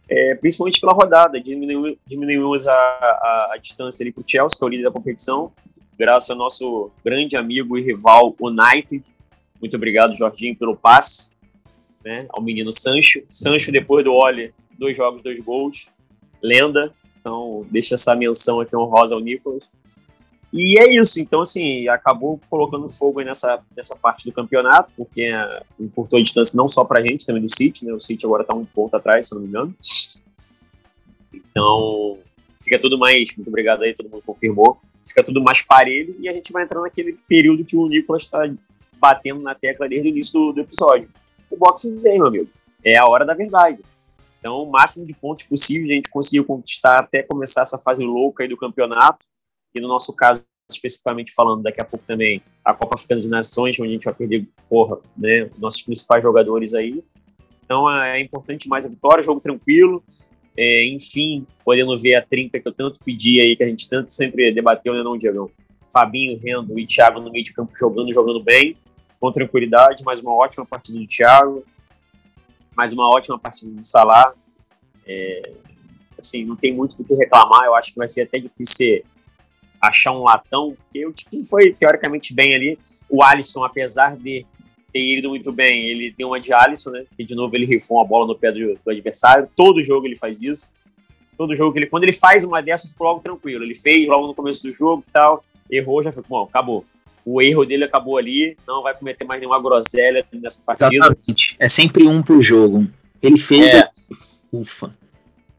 é, 0.10 0.36
principalmente 0.36 0.80
pela 0.80 0.94
rodada, 0.94 1.40
diminuiu, 1.40 1.98
diminuímos 2.06 2.68
a, 2.68 2.74
a, 2.74 3.52
a 3.54 3.58
distância 3.58 4.04
ali 4.04 4.12
para 4.12 4.22
o 4.22 4.24
Chelsea, 4.26 4.58
que 4.58 4.64
é 4.64 4.68
o 4.68 4.70
líder 4.70 4.84
da 4.84 4.92
competição, 4.92 5.52
graças 5.98 6.30
ao 6.30 6.38
nosso 6.38 6.92
grande 7.04 7.36
amigo 7.36 7.78
e 7.78 7.82
rival 7.82 8.36
United, 8.40 9.04
muito 9.60 9.76
obrigado, 9.76 10.16
Jorginho, 10.16 10.56
pelo 10.56 10.76
passe. 10.76 11.36
Né, 12.04 12.26
ao 12.30 12.42
menino 12.42 12.72
Sancho. 12.72 13.22
Sancho, 13.28 13.70
depois 13.70 14.06
do 14.06 14.14
Oli, 14.14 14.54
dois 14.80 14.96
jogos, 14.96 15.22
dois 15.22 15.40
gols. 15.40 15.90
Lenda. 16.42 16.94
Então, 17.20 17.66
deixa 17.70 17.96
essa 17.96 18.16
menção 18.16 18.62
aqui 18.62 18.76
honrosa 18.76 19.14
ao 19.14 19.20
Nicolas. 19.20 19.70
E 20.52 20.80
é 20.80 20.96
isso. 20.96 21.20
Então, 21.20 21.42
assim, 21.42 21.88
acabou 21.88 22.40
colocando 22.50 22.88
fogo 22.88 23.22
nessa, 23.22 23.60
nessa 23.76 23.96
parte 23.96 24.26
do 24.26 24.32
campeonato, 24.32 24.94
porque 24.96 25.32
uh, 25.32 25.66
encurtou 25.80 26.20
a 26.20 26.22
distância 26.22 26.58
não 26.58 26.68
só 26.68 26.86
pra 26.86 27.02
gente, 27.02 27.26
também 27.26 27.42
do 27.42 27.50
City, 27.50 27.86
né? 27.86 27.94
O 27.94 28.00
City 28.00 28.26
agora 28.26 28.44
tá 28.44 28.56
um 28.56 28.66
ponto 28.66 28.96
atrás, 28.96 29.28
se 29.28 29.36
não 29.36 29.42
me 29.42 29.48
engano. 29.48 29.76
Então, 31.34 32.18
fica 32.62 32.80
tudo 32.80 32.98
mais. 32.98 33.36
Muito 33.36 33.50
obrigado 33.50 33.84
aí, 33.84 33.94
todo 33.94 34.10
mundo 34.10 34.24
confirmou 34.26 34.78
fica 35.08 35.24
tudo 35.24 35.42
mais 35.42 35.62
parelho 35.62 36.16
e 36.20 36.28
a 36.28 36.34
gente 36.34 36.52
vai 36.52 36.64
entrar 36.64 36.82
naquele 36.82 37.18
período 37.28 37.64
que 37.64 37.76
o 37.76 37.88
Nicolas 37.88 38.24
está 38.24 38.44
batendo 39.00 39.42
na 39.42 39.56
tecla 39.56 39.88
desde 39.88 40.10
o 40.10 40.12
início 40.12 40.40
do, 40.40 40.54
do, 40.54 40.62
episódio. 40.62 41.10
O 41.50 41.58
Boxing 41.58 42.02
Day, 42.02 42.18
meu 42.18 42.28
amigo, 42.28 42.50
é 42.84 42.98
a 42.98 43.06
hora 43.06 43.26
da 43.26 43.34
verdade. 43.34 43.82
Então, 44.40 44.64
o 44.64 44.72
máximo 44.72 45.06
de 45.06 45.14
pontos 45.14 45.46
possível 45.46 45.90
a 45.90 45.94
gente 45.94 46.10
conseguiu 46.10 46.46
conquistar 46.46 47.00
até 47.00 47.24
começar 47.24 47.62
essa 47.62 47.78
fase 47.78 48.06
louca 48.06 48.44
aí 48.44 48.50
do 48.50 48.58
campeonato. 48.58 49.26
E 49.78 49.82
no 49.82 49.88
nosso 49.88 50.16
caso, 50.16 50.44
especificamente 50.70 51.34
falando, 51.34 51.64
daqui 51.64 51.80
a 51.80 51.86
pouco 51.86 52.06
também 52.06 52.42
a 52.64 52.74
Copa 52.74 52.96
Africana 52.96 53.22
de 53.22 53.30
Nações, 53.30 53.80
onde 53.80 53.90
a 53.90 53.94
gente 53.94 54.06
vai 54.06 54.14
perder, 54.14 54.48
porra, 54.70 54.98
né, 55.16 55.50
nossos 55.58 55.82
principais 55.84 56.24
jogadores 56.24 56.74
aí. 56.74 57.04
Então 57.64 57.90
é 57.90 58.20
importante 58.20 58.68
mais 58.68 58.86
a 58.86 58.90
vitória, 58.90 59.24
jogo 59.24 59.40
tranquilo 59.40 60.04
é, 60.58 60.88
enfim, 60.88 61.46
podendo 61.64 61.96
ver 61.96 62.16
a 62.16 62.26
trinca 62.26 62.60
que 62.60 62.68
eu 62.68 62.74
tanto 62.74 63.00
pedi 63.06 63.40
aí, 63.40 63.56
que 63.56 63.64
a 63.64 63.68
gente 63.68 63.88
tanto 63.88 64.12
sempre 64.12 64.52
debateu, 64.52 64.94
né, 64.96 65.04
não, 65.04 65.16
Diagão? 65.16 65.52
Fabinho, 65.94 66.40
Rendo 66.44 66.78
e 66.80 66.88
Thiago 66.88 67.20
no 67.20 67.32
meio 67.32 67.46
de 67.46 67.54
campo 67.54 67.72
jogando, 67.78 68.12
jogando 68.12 68.42
bem, 68.42 68.76
com 69.20 69.32
tranquilidade, 69.32 70.04
mais 70.04 70.20
uma 70.20 70.34
ótima 70.34 70.66
partida 70.66 70.98
do 70.98 71.06
Thiago, 71.06 71.64
mais 72.76 72.92
uma 72.92 73.08
ótima 73.08 73.38
partida 73.38 73.72
do 73.72 73.86
Salah. 73.86 74.34
É, 75.06 75.52
assim, 76.18 76.44
não 76.44 76.56
tem 76.56 76.74
muito 76.74 76.98
do 76.98 77.06
que 77.06 77.14
reclamar, 77.14 77.66
eu 77.66 77.76
acho 77.76 77.92
que 77.92 77.98
vai 77.98 78.08
ser 78.08 78.24
até 78.24 78.40
difícil 78.40 79.04
achar 79.82 80.12
um 80.12 80.24
latão, 80.24 80.76
porque 80.76 81.06
o 81.06 81.14
time 81.14 81.44
foi 81.44 81.72
teoricamente 81.72 82.34
bem 82.34 82.56
ali. 82.56 82.80
O 83.10 83.24
Alisson, 83.24 83.64
apesar 83.64 84.18
de 84.18 84.46
ter 84.92 85.18
ido 85.18 85.30
muito 85.30 85.52
bem. 85.52 85.90
Ele 85.90 86.14
deu 86.18 86.30
uma 86.30 86.40
de 86.40 86.54
Alisson, 86.54 86.92
né? 86.92 87.06
Que 87.16 87.24
de 87.24 87.36
novo 87.36 87.56
ele 87.56 87.66
rifou 87.66 87.98
uma 87.98 88.06
bola 88.06 88.28
no 88.28 88.36
pé 88.36 88.52
do, 88.52 88.80
do, 88.84 88.92
adversário. 88.92 89.48
Todo 89.56 89.84
jogo 89.84 90.08
ele 90.08 90.16
faz 90.16 90.42
isso. 90.42 90.76
Todo 91.38 91.56
jogo 91.56 91.74
que 91.74 91.80
ele. 91.80 91.88
Quando 91.88 92.04
ele 92.04 92.14
faz 92.14 92.44
uma 92.44 92.62
dessas, 92.62 92.92
ficou 92.92 93.08
logo 93.08 93.20
tranquilo. 93.20 93.64
Ele 93.64 93.76
fez 93.76 94.08
logo 94.08 94.28
no 94.28 94.34
começo 94.34 94.64
do 94.64 94.72
jogo 94.72 95.04
e 95.08 95.12
tal. 95.12 95.44
Errou, 95.70 96.02
já 96.02 96.12
ficou, 96.12 96.40
bom, 96.40 96.44
acabou. 96.44 96.86
O 97.26 97.42
erro 97.42 97.66
dele 97.66 97.84
acabou 97.84 98.18
ali. 98.18 98.58
Não 98.68 98.82
vai 98.82 98.96
cometer 98.96 99.26
mais 99.26 99.40
nenhuma 99.40 99.62
groselha 99.62 100.26
nessa 100.34 100.64
partida. 100.64 100.96
Exatamente. 100.96 101.56
É 101.60 101.68
sempre 101.68 102.08
um 102.08 102.22
pro 102.22 102.42
jogo. 102.42 102.88
Ele 103.22 103.38
fez. 103.38 103.74
É. 103.74 103.90
Ufa. 104.52 104.96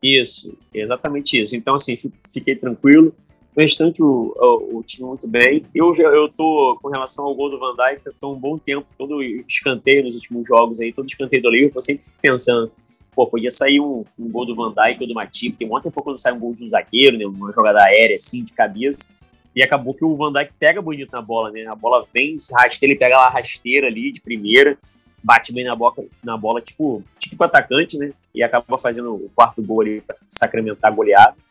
Isso, 0.03 0.57
exatamente 0.73 1.41
isso. 1.41 1.57
Então, 1.57 1.75
assim, 1.75 1.97
fiquei 2.33 2.55
tranquilo. 2.55 3.14
O 3.59 3.61
restante, 3.61 4.00
o, 4.00 4.32
o, 4.36 4.78
o, 4.78 4.82
time 4.84 5.09
muito 5.09 5.26
bem. 5.26 5.64
Eu, 5.74 5.92
eu 5.92 6.28
tô, 6.28 6.78
com 6.80 6.90
relação 6.90 7.24
ao 7.24 7.34
gol 7.34 7.50
do 7.50 7.59
Van 7.59 7.74
Dijk, 7.74 8.02
eu 8.06 8.14
tô 8.14 8.32
um 8.32 8.38
bom 8.38 8.56
tempo, 8.56 8.86
todo 8.96 9.20
escanteio 9.20 10.04
nos 10.04 10.14
últimos 10.14 10.46
jogos 10.46 10.78
aí, 10.78 10.92
todo 10.92 11.09
escanteio 11.09 11.42
do 11.42 11.50
Liverpool, 11.50 11.78
eu 11.78 11.80
sempre 11.80 12.04
pensando, 12.22 12.70
pô, 13.16 13.26
podia 13.26 13.50
sair 13.50 13.80
um, 13.80 14.04
um 14.16 14.30
gol 14.30 14.46
do 14.46 14.54
Van 14.54 14.72
Dijk 14.72 15.02
ou 15.02 15.09
do 15.09 15.14
Matip, 15.14 15.56
tem 15.56 15.66
muito 15.66 15.82
tempo 15.82 16.00
quando 16.00 16.20
sai 16.20 16.34
um 16.34 16.38
gol 16.38 16.54
de 16.54 16.62
um 16.62 16.68
zagueiro, 16.68 17.18
né, 17.18 17.26
uma 17.26 17.52
jogada 17.52 17.82
aérea 17.82 18.14
assim, 18.14 18.44
de 18.44 18.52
cabeça, 18.52 19.26
e 19.56 19.61
acabou 19.61 19.92
que 19.92 20.04
o 20.04 20.14
Van 20.14 20.32
Dijk 20.32 20.52
pega 20.56 20.80
bonito 20.80 21.11
na 21.11 21.20
bola, 21.20 21.50
né, 21.50 21.66
a 21.66 21.74
bola 21.74 22.06
vem, 22.14 22.36
rasteira, 22.52 22.92
ele 22.92 23.00
pega 23.00 23.16
a 23.16 23.28
rasteira 23.28 23.88
ali 23.88 24.12
de 24.12 24.20
primeira, 24.20 24.78
bate 25.20 25.52
bem 25.52 25.64
na, 25.64 25.74
boca, 25.74 26.04
na 26.22 26.36
bola, 26.36 26.61
tipo, 26.61 27.02
tipo 27.18 27.42
atacante, 27.42 27.98
né, 27.98 28.12
e 28.32 28.40
acaba 28.40 28.78
fazendo 28.78 29.16
o 29.16 29.28
quarto 29.34 29.61
gol 29.61 29.80
ali 29.80 30.00
pra 30.00 30.14
sacramentar 30.28 30.92
a 30.92 30.94
goleada. 30.94 31.47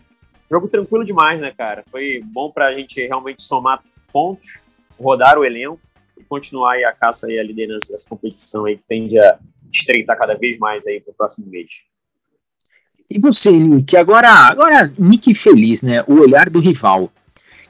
Jogo 0.50 0.68
tranquilo 0.68 1.04
demais, 1.04 1.42
né, 1.42 1.52
cara? 1.56 1.84
Foi 1.84 2.22
bom 2.24 2.52
pra 2.52 2.78
gente 2.78 3.06
realmente 3.06 3.44
somar 3.44 3.84
pontos, 4.12 4.62
rodar 5.00 5.38
o 5.38 5.46
elenco 5.46 5.80
e 6.18 6.24
continuar 6.24 6.74
aí 6.74 6.86
a 6.86 6.92
caça 6.92 7.32
e 7.32 7.38
a 7.38 7.44
liderança 7.44 7.92
dessa 7.92 8.10
competição 8.10 8.66
aí 8.66 8.78
que 8.78 8.84
tende 8.88 9.20
a 9.20 9.38
estreitar 9.72 10.18
cada 10.18 10.36
vez 10.36 10.58
mais 10.58 10.88
aí 10.88 11.02
pro 11.02 11.14
próximo 11.14 11.48
mês. 11.48 11.86
E 13.10 13.20
você, 13.20 13.52
Nick, 13.52 13.96
agora, 13.96 14.30
agora, 14.30 14.92
Nick 14.98 15.34
feliz, 15.34 15.82
né? 15.82 16.04
O 16.08 16.20
olhar 16.20 16.50
do 16.50 16.60
rival. 16.60 17.12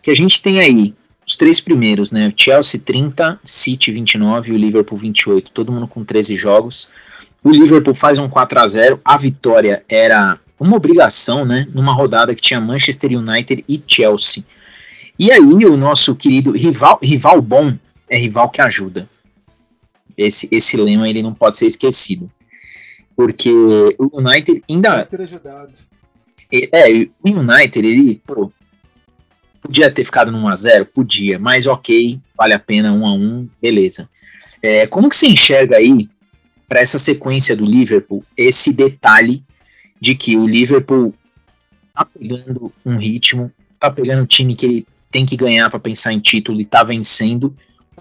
Que 0.02 0.10
a 0.10 0.16
gente 0.16 0.42
tem 0.42 0.60
aí 0.60 0.96
os 1.26 1.38
três 1.38 1.60
primeiros, 1.60 2.12
né? 2.12 2.34
Chelsea 2.36 2.80
30, 2.80 3.40
City 3.44 3.92
29 3.92 4.52
e 4.52 4.56
o 4.56 4.58
Liverpool 4.58 4.98
28. 4.98 5.52
Todo 5.52 5.72
mundo 5.72 5.88
com 5.88 6.04
13 6.04 6.36
jogos. 6.36 6.90
O 7.44 7.52
Liverpool 7.52 7.94
faz 7.94 8.18
um 8.18 8.28
4 8.28 8.60
a 8.60 8.68
0 8.68 9.02
A 9.06 9.18
vitória 9.18 9.84
era 9.88 10.40
uma 10.60 10.76
obrigação, 10.76 11.46
né, 11.46 11.68
numa 11.74 11.94
rodada 11.94 12.34
que 12.34 12.42
tinha 12.42 12.60
Manchester 12.60 13.12
United 13.12 13.64
e 13.68 13.82
Chelsea. 13.86 14.44
E 15.20 15.32
aí 15.32 15.40
o 15.40 15.78
nosso 15.78 16.16
querido 16.16 16.52
rival, 16.52 17.00
rival 17.02 17.42
bom 17.42 17.78
é 18.10 18.18
rival 18.18 18.50
que 18.50 18.62
ajuda. 18.62 19.10
Esse, 20.18 20.48
esse 20.52 20.78
lema 20.78 21.10
ele 21.10 21.22
não 21.22 21.34
pode 21.34 21.58
ser 21.58 21.68
esquecido. 21.68 22.30
Porque 23.16 23.50
o 23.98 24.20
United 24.20 24.64
ainda. 24.70 25.08
É, 26.52 26.90
o 26.92 27.30
United, 27.30 27.86
ele 27.86 28.22
pô, 28.26 28.52
podia 29.60 29.92
ter 29.92 30.04
ficado 30.04 30.32
no 30.32 30.40
1x0? 30.48 30.86
Podia, 30.86 31.38
mas 31.38 31.68
ok, 31.68 32.20
vale 32.38 32.54
a 32.54 32.60
pena 32.60 32.92
1x1, 32.92 33.50
beleza. 33.62 34.10
É, 34.62 34.88
como 34.88 35.10
que 35.10 35.16
você 35.16 35.28
enxerga 35.28 35.78
aí, 35.78 36.10
para 36.68 36.80
essa 36.80 36.98
sequência 36.98 37.56
do 37.56 37.66
Liverpool, 37.66 38.24
esse 38.36 38.72
detalhe 38.72 39.44
de 40.00 40.16
que 40.16 40.38
o 40.38 40.48
Liverpool 40.48 41.14
tá 41.94 42.06
pegando 42.06 42.72
um 42.86 42.98
ritmo, 42.98 43.52
tá 43.80 43.90
pegando 43.90 44.24
o 44.24 44.28
time 44.28 44.56
que 44.56 44.66
ele 44.66 44.88
tem 45.12 45.26
que 45.26 45.36
ganhar 45.36 45.70
para 45.70 45.80
pensar 45.80 46.14
em 46.14 46.20
título 46.20 46.60
e 46.62 46.66
tá 46.66 46.84
vencendo. 46.84 47.54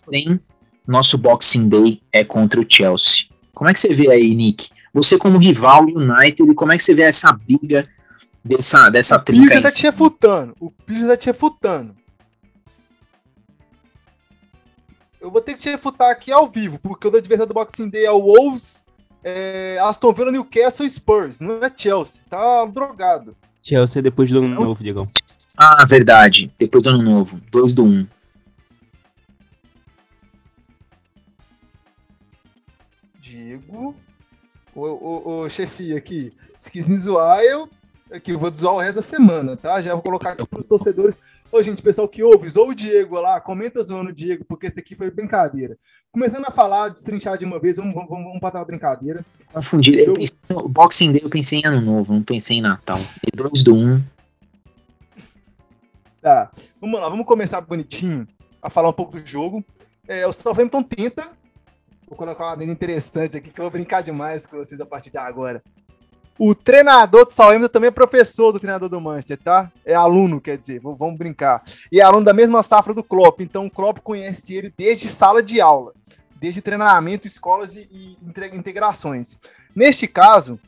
Porém, 0.05 0.41
nosso 0.87 1.17
Boxing 1.19 1.69
Day 1.69 2.03
é 2.13 2.25
contra 2.25 2.61
o 2.61 2.67
Chelsea. 2.69 3.27
Como 3.55 3.71
é 3.71 3.73
que 3.73 3.79
você 3.79 3.93
vê 3.93 4.11
aí, 4.11 4.35
Nick? 4.35 4.71
Você 4.93 5.19
como 5.19 5.39
rival 5.39 5.85
United, 5.85 6.55
como 6.55 6.73
é 6.73 6.77
que 6.77 6.83
você 6.83 6.95
vê 6.95 7.03
essa 7.03 7.33
briga 7.33 7.85
dessa, 8.45 8.89
dessa 8.89 9.19
trinca? 9.19 9.45
O 9.45 9.49
Pires 9.49 9.63
tá 9.63 9.71
te 9.71 9.83
refutando. 9.83 10.57
O 10.61 10.71
Pires 10.71 11.07
tá 11.07 11.17
te 11.17 11.27
refutando. 11.27 11.97
Eu 15.21 15.31
vou 15.31 15.41
ter 15.41 15.55
que 15.55 15.61
te 15.61 15.71
refutar 15.71 16.11
aqui 16.11 16.31
ao 16.31 16.49
vivo, 16.49 16.79
porque 16.79 17.07
o 17.09 17.17
adversário 17.17 17.49
do 17.49 17.55
Boxing 17.55 17.91
Day 17.91 18.05
é 18.05 18.13
o 18.13 18.21
Wolves 18.21 18.86
é, 19.29 19.77
Aston 19.81 20.13
Villa, 20.13 20.31
Newcastle 20.31 20.87
e 20.87 20.91
Spurs. 20.91 21.41
Não 21.41 21.57
é 21.57 21.73
Chelsea. 21.77 22.23
Tá 22.31 22.65
drogado. 22.65 23.37
Chelsea 23.61 24.01
depois 24.01 24.31
do 24.31 24.39
ano 24.39 24.49
novo, 24.49 24.81
Diegão. 24.81 25.11
Ah, 25.57 25.85
verdade. 25.85 26.53
Depois 26.57 26.85
do 26.85 26.91
ano 26.91 27.03
novo. 27.03 27.41
2 27.51 27.73
do 27.73 27.83
1. 27.83 27.87
Um. 27.87 28.07
Diego. 33.21 33.97
Ô, 34.73 34.83
ô, 34.83 35.41
ô 35.41 35.49
chefia 35.49 35.97
aqui. 35.97 36.33
Se 36.61 36.71
quis 36.71 36.87
me 36.87 36.97
zoar, 36.97 37.41
eu 37.41 37.69
aqui, 38.13 38.31
eu 38.31 38.39
vou 38.39 38.55
zoar 38.55 38.75
o 38.75 38.79
resto 38.79 38.97
da 38.97 39.03
semana, 39.03 39.57
tá? 39.57 39.81
Já 39.81 39.93
vou 39.95 40.03
colocar 40.03 40.31
aqui 40.31 40.47
para 40.47 40.61
os 40.61 40.69
torcedores 40.69 41.17
Ô, 41.51 41.63
gente, 41.63 41.81
pessoal 41.81 42.09
que 42.09 42.23
ouve, 42.23 42.49
zoa 42.49 42.69
o 42.69 42.75
Diego 42.75 43.21
lá, 43.21 43.41
comenta 43.41 43.83
zoando 43.83 44.11
o 44.11 44.13
Diego, 44.13 44.45
porque 44.45 44.67
esse 44.67 44.79
aqui 44.79 44.95
foi 44.95 45.11
brincadeira. 45.11 45.79
Começando 46.11 46.45
a 46.47 46.51
falar, 46.51 46.89
destrinchar 46.89 47.39
de 47.39 47.45
uma 47.45 47.61
vez, 47.61 47.77
vamos, 47.77 47.95
vamos, 47.95 48.09
vamos 48.09 48.41
para 48.41 48.61
a 48.61 48.65
brincadeira. 48.65 49.25
Confundi. 49.53 49.99
Eu 49.99 50.15
pensei, 50.15 50.39
no 50.49 50.69
Boxing 50.69 51.13
Day 51.13 51.21
eu 51.23 51.31
pensei 51.31 51.61
em 51.61 51.67
Ano 51.67 51.81
Novo, 51.81 52.13
não 52.13 52.23
pensei 52.23 52.59
em 52.59 52.61
Natal. 52.61 52.99
E 53.23 53.35
2 53.35 53.63
do 53.63 53.75
1. 53.75 53.79
Um. 53.79 54.05
Tá, 56.21 56.51
vamos 56.81 57.01
lá, 57.01 57.09
vamos 57.09 57.27
começar 57.27 57.61
bonitinho 57.61 58.27
a 58.61 58.69
falar 58.69 58.89
um 58.89 58.93
pouco 58.93 59.21
do 59.21 59.27
jogo. 59.27 59.65
É, 60.09 60.27
o 60.27 60.33
Southampton 60.33 60.83
tenta. 60.83 61.31
Vou 62.09 62.17
colocar 62.17 62.47
uma 62.47 62.57
linha 62.57 62.73
interessante 62.73 63.37
aqui 63.37 63.51
que 63.51 63.61
eu 63.61 63.65
vou 63.65 63.71
brincar 63.71 64.03
demais 64.03 64.47
com 64.47 64.57
vocês 64.57 64.81
a 64.81 64.87
partir 64.87 65.11
de 65.11 65.19
agora. 65.19 65.63
O 66.39 66.55
treinador 66.55 67.25
do 67.25 67.33
Southampton 67.33 67.69
também 67.69 67.89
é 67.89 67.91
professor 67.91 68.53
do 68.53 68.61
treinador 68.61 68.89
do 68.89 69.01
Manchester, 69.01 69.39
tá? 69.39 69.73
É 69.85 69.95
aluno, 69.95 70.41
quer 70.41 70.59
dizer, 70.59 70.81
vamos 70.81 71.17
brincar. 71.17 71.63
E 71.91 71.99
é 71.99 72.03
aluno 72.03 72.25
da 72.25 72.33
mesma 72.33 72.63
safra 72.63 72.93
do 72.93 73.03
Klopp, 73.03 73.41
então 73.41 73.67
o 73.67 73.71
Klopp 73.71 73.99
conhece 74.01 74.55
ele 74.55 74.73
desde 74.77 75.09
sala 75.09 75.43
de 75.43 75.61
aula. 75.61 75.93
desde 76.39 76.61
treinamento, 76.61 77.27
escolas 77.27 77.77
e, 77.77 77.89
e 77.91 78.19
integrações. 78.55 79.39
Neste 79.75 80.07
caso, 80.07 80.59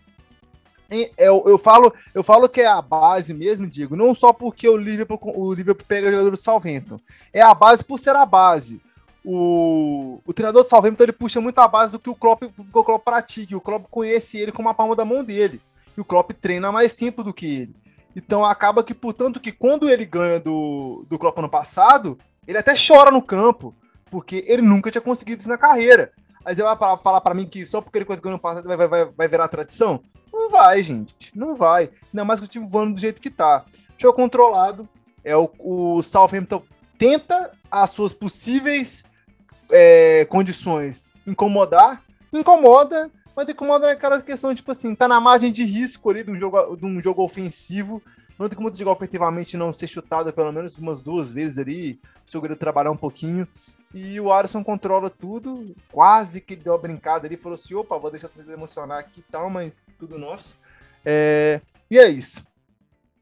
eu, 1.17 1.45
eu, 1.47 1.59
falo, 1.59 1.93
eu 2.15 2.23
falo 2.23 2.49
que 2.49 2.63
é 2.63 2.67
a 2.67 2.81
base 2.81 3.35
mesmo, 3.35 3.67
digo, 3.67 3.95
não 3.95 4.15
só 4.15 4.33
porque 4.33 4.69
o 4.69 4.77
Liverpool, 4.77 5.21
o 5.23 5.53
Liverpool 5.53 5.85
pega 5.87 6.11
jogador 6.11 6.31
do 6.31 6.37
Southampton, 6.37 6.99
é 7.33 7.43
a 7.43 7.55
base 7.55 7.85
por 7.85 7.99
ser 7.99 8.17
a 8.17 8.25
base. 8.25 8.81
O, 9.31 10.23
o 10.25 10.33
treinador 10.33 10.63
do 10.63 10.71
Southampton 10.71 11.03
ele 11.03 11.13
puxa 11.13 11.39
muito 11.39 11.59
a 11.59 11.69
base 11.69 11.93
do 11.93 11.99
que 11.99 12.09
o 12.09 12.15
Klopp, 12.15 12.45
o 12.45 12.83
Klopp 12.83 13.05
pratica, 13.05 13.55
o 13.55 13.61
Klopp 13.61 13.85
conhece 13.91 14.39
ele 14.39 14.51
como 14.51 14.71
a 14.71 14.75
palma 14.75 14.97
da 14.97 15.05
mão 15.05 15.23
dele, 15.23 15.61
e 15.95 16.01
o 16.01 16.05
Klopp 16.05 16.31
treina 16.31 16.73
mais 16.73 16.95
tempo 16.95 17.23
do 17.23 17.35
que 17.35 17.45
ele. 17.45 17.77
Então 18.17 18.43
acaba 18.43 18.83
que, 18.83 18.95
portanto, 18.95 19.39
que 19.39 19.53
quando 19.53 19.87
ele 19.87 20.07
ganha 20.07 20.41
do, 20.41 21.05
do 21.11 21.19
Klopp 21.19 21.41
ano 21.41 21.49
passado, 21.51 22.19
ele 22.47 22.57
até 22.57 22.73
chora 22.75 23.11
no 23.11 23.21
campo, 23.21 23.75
porque 24.11 24.43
ele 24.47 24.63
nunca 24.63 24.91
tinha 24.91 25.03
conseguido 25.03 25.41
isso 25.41 25.49
na 25.51 25.59
carreira. 25.59 26.11
Aí 26.43 26.57
você 26.57 26.63
vai 26.63 26.75
falar 26.75 27.21
para 27.21 27.35
mim 27.35 27.45
que 27.45 27.67
só 27.67 27.83
porque 27.83 27.99
ele 27.99 28.07
conseguiu 28.07 28.31
ano 28.31 28.39
passado 28.39 28.67
vai, 28.67 28.89
vai, 28.89 29.05
vai 29.05 29.29
virar 29.29 29.47
tradição? 29.49 30.01
Não 30.33 30.49
vai, 30.49 30.83
gente. 30.83 31.31
Não 31.35 31.55
vai. 31.55 31.91
Ainda 32.07 32.25
mais 32.25 32.41
que 32.41 32.47
o 32.47 32.49
time 32.49 32.67
voando 32.67 32.95
do 32.95 33.01
jeito 33.01 33.21
que 33.21 33.29
tá. 33.29 33.67
Jogo 33.99 34.17
controlado. 34.17 34.89
É 35.23 35.37
o, 35.37 35.51
o 35.59 36.03
Southampton 36.03 36.63
tenta 36.97 37.53
as 37.71 37.91
suas 37.91 38.15
possíveis 38.15 39.05
é, 39.71 40.25
condições 40.27 41.11
incomodar. 41.27 42.03
Incomoda, 42.33 43.11
mas 43.35 43.49
incomoda 43.49 43.91
aquela 43.91 44.21
questão, 44.21 44.55
tipo 44.55 44.71
assim, 44.71 44.95
tá 44.95 45.09
na 45.09 45.21
margem 45.21 45.53
de 45.53 45.65
risco 45.65 46.11
ali 46.11 46.23
de 46.23 46.31
um 46.31 46.39
jogo, 46.39 46.77
de 46.77 46.85
um 46.85 47.01
jogo 47.01 47.23
ofensivo. 47.23 48.03
Não 48.39 48.49
tem 48.49 48.57
como 48.57 48.73
jogar 48.73 48.93
ofensivamente 48.93 49.57
não 49.57 49.73
ser 49.73 49.89
chutado 49.89 50.33
pelo 50.33 50.53
menos 50.53 50.77
umas 50.79 51.03
duas 51.03 51.31
vezes 51.31 51.59
ali. 51.59 52.01
Se 52.27 52.37
o 52.37 52.41
goleiro 52.41 52.59
trabalhar 52.59 52.91
um 52.91 52.97
pouquinho. 52.97 53.49
E 53.93 54.21
o 54.21 54.31
Alisson 54.31 54.63
controla 54.63 55.09
tudo, 55.09 55.75
quase 55.91 56.43
que 56.43 56.55
deu 56.55 56.75
uma 56.75 56.79
brincada 56.79 57.27
ali, 57.27 57.39
falou 57.39 57.57
assim, 57.57 57.75
opa, 57.75 57.97
vou 57.97 58.11
deixar 58.11 58.29
tudo 58.29 58.53
emocionar 58.53 58.99
aqui 58.99 59.21
e 59.21 59.33
tal, 59.33 59.49
mas 59.49 59.87
tudo 59.99 60.19
nosso. 60.19 60.57
É... 61.05 61.63
E 61.91 61.99
é 61.99 62.07
isso. 62.07 62.45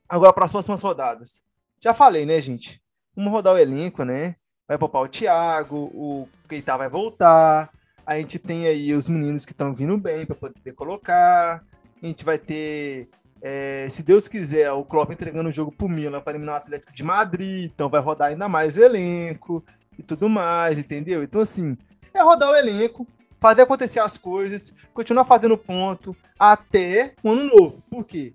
Agora 0.09 0.33
para 0.33 0.47
as 0.47 0.51
próximas 0.51 0.83
rodadas. 0.83 1.43
Já 1.81 1.95
falei, 1.95 2.27
né, 2.27 2.41
gente? 2.41 2.83
Vamos 3.15 3.31
rodar 3.31 3.55
o 3.55 3.59
elenco, 3.59 4.03
né? 4.03 4.35
Vai 4.69 4.77
poupar 4.77 5.03
o 5.03 5.09
Thiago, 5.09 5.77
o 5.95 6.29
Keita 6.49 6.77
vai 6.77 6.89
voltar. 6.89 7.71
A 8.05 8.17
gente 8.17 8.39
tem 8.39 8.67
aí 8.67 8.93
os 8.93 9.09
meninos 9.09 9.45
que 9.45 9.53
estão 9.53 9.73
vindo 9.73 9.97
bem 9.97 10.27
para 10.27 10.35
poder 10.35 10.73
colocar. 10.73 11.63
A 12.03 12.07
gente 12.07 12.25
vai 12.25 12.37
ter, 12.37 13.09
é, 13.41 13.87
se 13.89 14.03
Deus 14.03 14.27
quiser, 14.27 14.73
o 14.73 14.85
Klopp 14.85 15.13
entregando 15.13 15.49
o 15.49 15.53
jogo 15.53 15.71
para 15.71 15.87
o 15.87 15.89
Milan 15.89 16.21
para 16.21 16.33
eliminar 16.33 16.55
o 16.55 16.59
Atlético 16.59 16.93
de 16.93 17.03
Madrid. 17.05 17.71
Então 17.73 17.89
vai 17.89 18.01
rodar 18.01 18.29
ainda 18.29 18.49
mais 18.49 18.77
o 18.77 18.83
elenco 18.83 19.65
e 19.97 20.03
tudo 20.03 20.29
mais, 20.29 20.79
entendeu? 20.79 21.23
Então, 21.23 21.41
assim, 21.41 21.77
é 22.13 22.21
rodar 22.21 22.51
o 22.51 22.57
elenco, 22.57 23.07
fazer 23.41 23.63
acontecer 23.63 24.01
as 24.01 24.19
coisas, 24.19 24.75
continuar 24.93 25.25
fazendo 25.25 25.57
ponto 25.57 26.17
até 26.37 27.15
o 27.23 27.31
ano 27.31 27.45
novo. 27.45 27.83
Por 27.89 28.05
quê? 28.05 28.33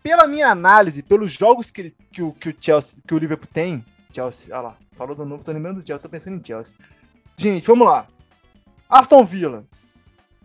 Pela 0.00 0.28
minha 0.28 0.48
análise, 0.48 1.02
pelos 1.02 1.32
jogos 1.32 1.72
que, 1.72 1.92
que, 2.12 2.32
que 2.32 2.48
o 2.48 2.56
Chelsea, 2.58 3.02
que 3.06 3.14
o 3.14 3.18
Liverpool 3.18 3.48
tem, 3.52 3.84
Chelsea, 4.12 4.54
olha 4.54 4.68
lá, 4.68 4.76
falou 4.92 5.14
do 5.14 5.24
novo, 5.24 5.44
tô 5.44 5.52
lembrando 5.52 5.80
do 5.80 5.86
Chelsea, 5.86 6.02
tô 6.02 6.08
pensando 6.08 6.36
em 6.36 6.44
Chelsea. 6.44 6.76
Gente, 7.36 7.66
vamos 7.66 7.86
lá. 7.86 8.06
Aston 8.88 9.24
Villa. 9.24 9.64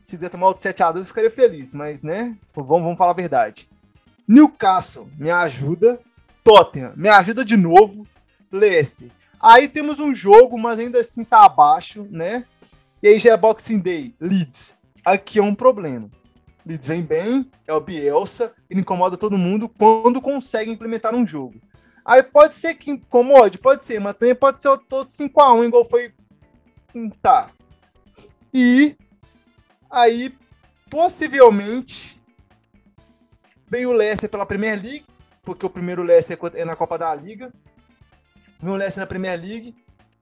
Se 0.02 0.16
quiser 0.16 0.30
tomar 0.30 0.50
o 0.50 0.56
7x2, 0.56 0.98
eu 0.98 1.06
ficaria 1.06 1.32
feliz, 1.32 1.74
mas, 1.74 2.04
né, 2.04 2.38
vamos, 2.54 2.84
vamos 2.84 2.98
falar 2.98 3.12
a 3.12 3.16
verdade. 3.16 3.68
Newcastle, 4.28 5.10
me 5.18 5.32
ajuda. 5.32 6.00
Tottenham, 6.44 6.94
me 6.96 7.10
ajuda 7.10 7.44
de 7.44 7.58
novo. 7.58 8.08
Leicester, 8.52 9.10
Aí 9.42 9.68
temos 9.68 10.00
um 10.00 10.14
jogo, 10.16 10.58
mas 10.58 10.80
ainda 10.80 11.02
assim 11.02 11.24
tá 11.24 11.46
abaixo, 11.46 12.08
né? 12.10 12.46
E 13.02 13.08
aí 13.08 13.20
já 13.20 13.34
é 13.34 13.38
Boxing 13.38 13.80
Day, 13.80 14.16
Leeds. 14.20 14.74
Aqui 15.04 15.40
é 15.40 15.44
um 15.44 15.54
problema. 15.54 16.10
Leeds 16.66 16.88
vem 16.88 17.04
bem, 17.04 17.52
é 17.68 17.74
o 17.74 17.80
Bielsa, 17.80 18.54
ele 18.70 18.82
incomoda 18.82 19.18
todo 19.18 19.38
mundo 19.38 19.70
quando 19.70 20.22
consegue 20.22 20.72
implementar 20.72 21.14
um 21.14 21.28
jogo. 21.28 21.62
Aí 22.06 22.22
pode 22.22 22.54
ser 22.54 22.76
que 22.76 22.92
incomode, 22.92 23.58
pode 23.58 23.84
ser, 23.84 24.00
mas 24.00 24.16
também 24.16 24.36
pode 24.36 24.62
ser 24.62 24.78
todo 24.88 25.10
5x1, 25.10 25.66
igual 25.66 25.90
foi. 25.90 26.14
Tá. 27.22 27.50
E 28.54 28.96
aí, 29.90 30.34
possivelmente, 30.90 32.22
vem 33.68 33.86
o 33.86 33.92
Leicester 33.92 34.30
pela 34.30 34.46
Premier 34.46 34.82
League, 34.82 35.06
porque 35.42 35.66
o 35.66 35.70
primeiro 35.70 36.04
Leicester 36.04 36.38
é 36.54 36.64
na 36.64 36.76
Copa 36.76 36.98
da 36.98 37.14
Liga 37.14 37.52
vem 38.66 38.74
o 38.74 38.76
Leicester 38.76 39.02
na 39.02 39.08
Premier 39.08 39.40
League 39.40 39.76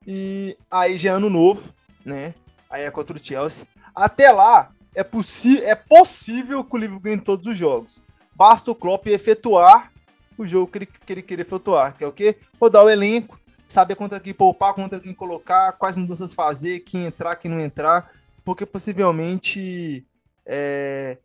e 0.06 0.58
aí 0.70 0.98
já 0.98 1.12
é 1.12 1.14
ano 1.14 1.30
novo, 1.30 1.74
né? 2.06 2.36
Aí 2.70 2.84
é 2.84 2.92
contra 2.92 3.16
o 3.16 3.24
Chelsea. 3.24 3.66
Até 3.96 4.32
lá, 4.32 4.72
é, 4.94 5.02
é 5.02 5.76
possível 5.76 6.64
que 6.64 6.76
o 6.76 6.78
Liverpool 6.78 7.02
ganhe 7.02 7.22
todos 7.22 7.48
os 7.48 7.58
jogos. 7.58 8.04
Basta 8.36 8.70
o 8.70 8.76
Klopp 8.76 9.08
efetuar 9.08 9.93
o 10.38 10.48
jogo 10.48 10.72
que 10.72 10.78
ele, 10.80 10.86
que 10.86 11.14
ele 11.14 11.22
quer 11.22 11.40
efetuar, 11.40 11.96
que 11.98 12.04
é 12.04 12.08
o 12.08 12.12
quê? 12.12 12.38
Rodar 12.60 12.84
o 12.84 12.90
elenco, 12.90 13.40
saber 13.68 13.96
contra 13.96 14.20
quem 14.20 14.34
poupar, 14.34 14.74
contra 14.74 15.00
quem 15.00 15.14
colocar, 15.14 15.74
quais 15.74 15.96
mudanças 15.96 16.34
fazer, 16.34 16.82
quem 16.82 17.06
entrar, 17.06 17.36
quem 17.36 17.50
não 17.50 17.60
entrar, 17.60 18.12
porque 18.44 18.66
possivelmente 18.66 20.06
é, 20.46 21.18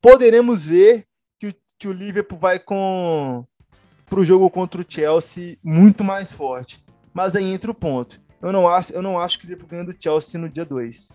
poderemos 0.00 0.66
ver 0.66 1.06
que 1.38 1.48
o, 1.48 1.54
que 1.78 1.88
o 1.88 1.92
Liverpool 1.92 2.38
vai 2.38 2.58
com 2.58 3.44
para 4.06 4.20
o 4.20 4.24
jogo 4.24 4.48
contra 4.48 4.80
o 4.80 4.86
Chelsea 4.88 5.58
muito 5.62 6.04
mais 6.04 6.30
forte. 6.30 6.82
Mas 7.12 7.34
aí 7.34 7.44
entra 7.44 7.70
o 7.70 7.74
ponto. 7.74 8.20
Eu 8.40 8.52
não 8.52 8.68
acho, 8.68 8.92
eu 8.92 9.02
não 9.02 9.18
acho 9.18 9.38
que 9.38 9.46
ele 9.46 9.56
ganha 9.56 9.84
do 9.84 9.96
Chelsea 9.98 10.40
no 10.40 10.48
dia 10.48 10.64
2. 10.64 11.10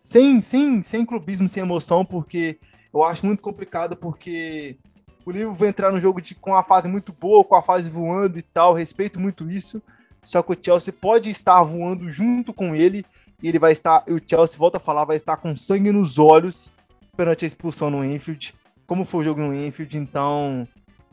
Sem, 0.00 0.42
sem, 0.42 0.82
sem 0.82 1.06
clubismo, 1.06 1.48
sem 1.48 1.62
emoção, 1.62 2.04
porque 2.04 2.58
eu 2.92 3.04
acho 3.04 3.24
muito 3.24 3.40
complicado, 3.40 3.96
porque 3.96 4.76
o 5.24 5.30
Liverpool 5.30 5.56
vai 5.56 5.68
entrar 5.68 5.92
no 5.92 6.00
jogo 6.00 6.20
de, 6.20 6.34
com 6.34 6.54
a 6.54 6.62
fase 6.62 6.88
muito 6.88 7.12
boa, 7.12 7.44
com 7.44 7.54
a 7.54 7.62
fase 7.62 7.88
voando 7.88 8.38
e 8.38 8.42
tal, 8.42 8.74
respeito 8.74 9.20
muito 9.20 9.50
isso. 9.50 9.80
Só 10.24 10.42
que 10.42 10.52
o 10.52 10.58
Chelsea 10.60 10.92
pode 10.92 11.30
estar 11.30 11.62
voando 11.62 12.10
junto 12.10 12.52
com 12.52 12.74
ele 12.74 13.04
e 13.42 13.48
ele 13.48 13.58
vai 13.58 13.72
estar, 13.72 14.04
e 14.06 14.12
o 14.12 14.22
Chelsea, 14.24 14.58
volta 14.58 14.76
a 14.76 14.80
falar, 14.80 15.04
vai 15.04 15.16
estar 15.16 15.36
com 15.36 15.56
sangue 15.56 15.90
nos 15.90 16.18
olhos 16.18 16.70
perante 17.16 17.44
a 17.44 17.48
expulsão 17.48 17.90
no 17.90 18.04
Enfield, 18.04 18.54
como 18.86 19.04
foi 19.04 19.20
o 19.20 19.24
jogo 19.24 19.40
no 19.40 19.54
Enfield, 19.54 19.98
então 19.98 20.66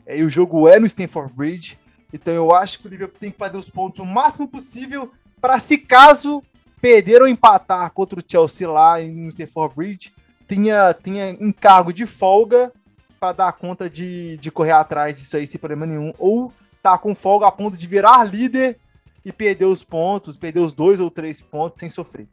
é, 0.06 0.18
e 0.18 0.24
o 0.24 0.30
jogo 0.30 0.68
é 0.68 0.78
no 0.78 0.86
Stamford 0.86 1.32
Bridge. 1.32 1.78
Então 2.12 2.32
eu 2.32 2.52
acho 2.52 2.78
que 2.78 2.86
o 2.86 2.90
Liverpool 2.90 3.18
tem 3.20 3.30
que 3.30 3.38
fazer 3.38 3.56
os 3.56 3.70
pontos 3.70 4.00
o 4.00 4.06
máximo 4.06 4.48
possível 4.48 5.10
para 5.40 5.58
se 5.58 5.78
caso 5.78 6.42
perder 6.80 7.20
ou 7.20 7.28
empatar 7.28 7.90
contra 7.92 8.18
o 8.18 8.24
Chelsea 8.26 8.68
lá 8.68 8.98
no 9.00 9.28
Stamford 9.28 9.74
Bridge, 9.74 10.12
tenha, 10.46 10.92
tenha 10.94 11.30
encargo 11.30 11.92
de 11.92 12.06
folga 12.06 12.72
para 13.20 13.32
dar 13.32 13.52
conta 13.52 13.90
de, 13.90 14.38
de 14.38 14.50
correr 14.50 14.72
atrás 14.72 15.14
disso 15.14 15.36
aí 15.36 15.46
sem 15.46 15.60
problema 15.60 15.84
nenhum. 15.84 16.14
Ou 16.18 16.50
tá 16.82 16.96
com 16.96 17.14
folga 17.14 17.46
a 17.46 17.52
ponto 17.52 17.76
de 17.76 17.86
virar 17.86 18.24
líder 18.24 18.78
e 19.22 19.30
perder 19.30 19.66
os 19.66 19.84
pontos, 19.84 20.38
perder 20.38 20.60
os 20.60 20.72
dois 20.72 20.98
ou 20.98 21.10
três 21.10 21.42
pontos 21.42 21.78
sem 21.78 21.90
sofrer. 21.90 22.26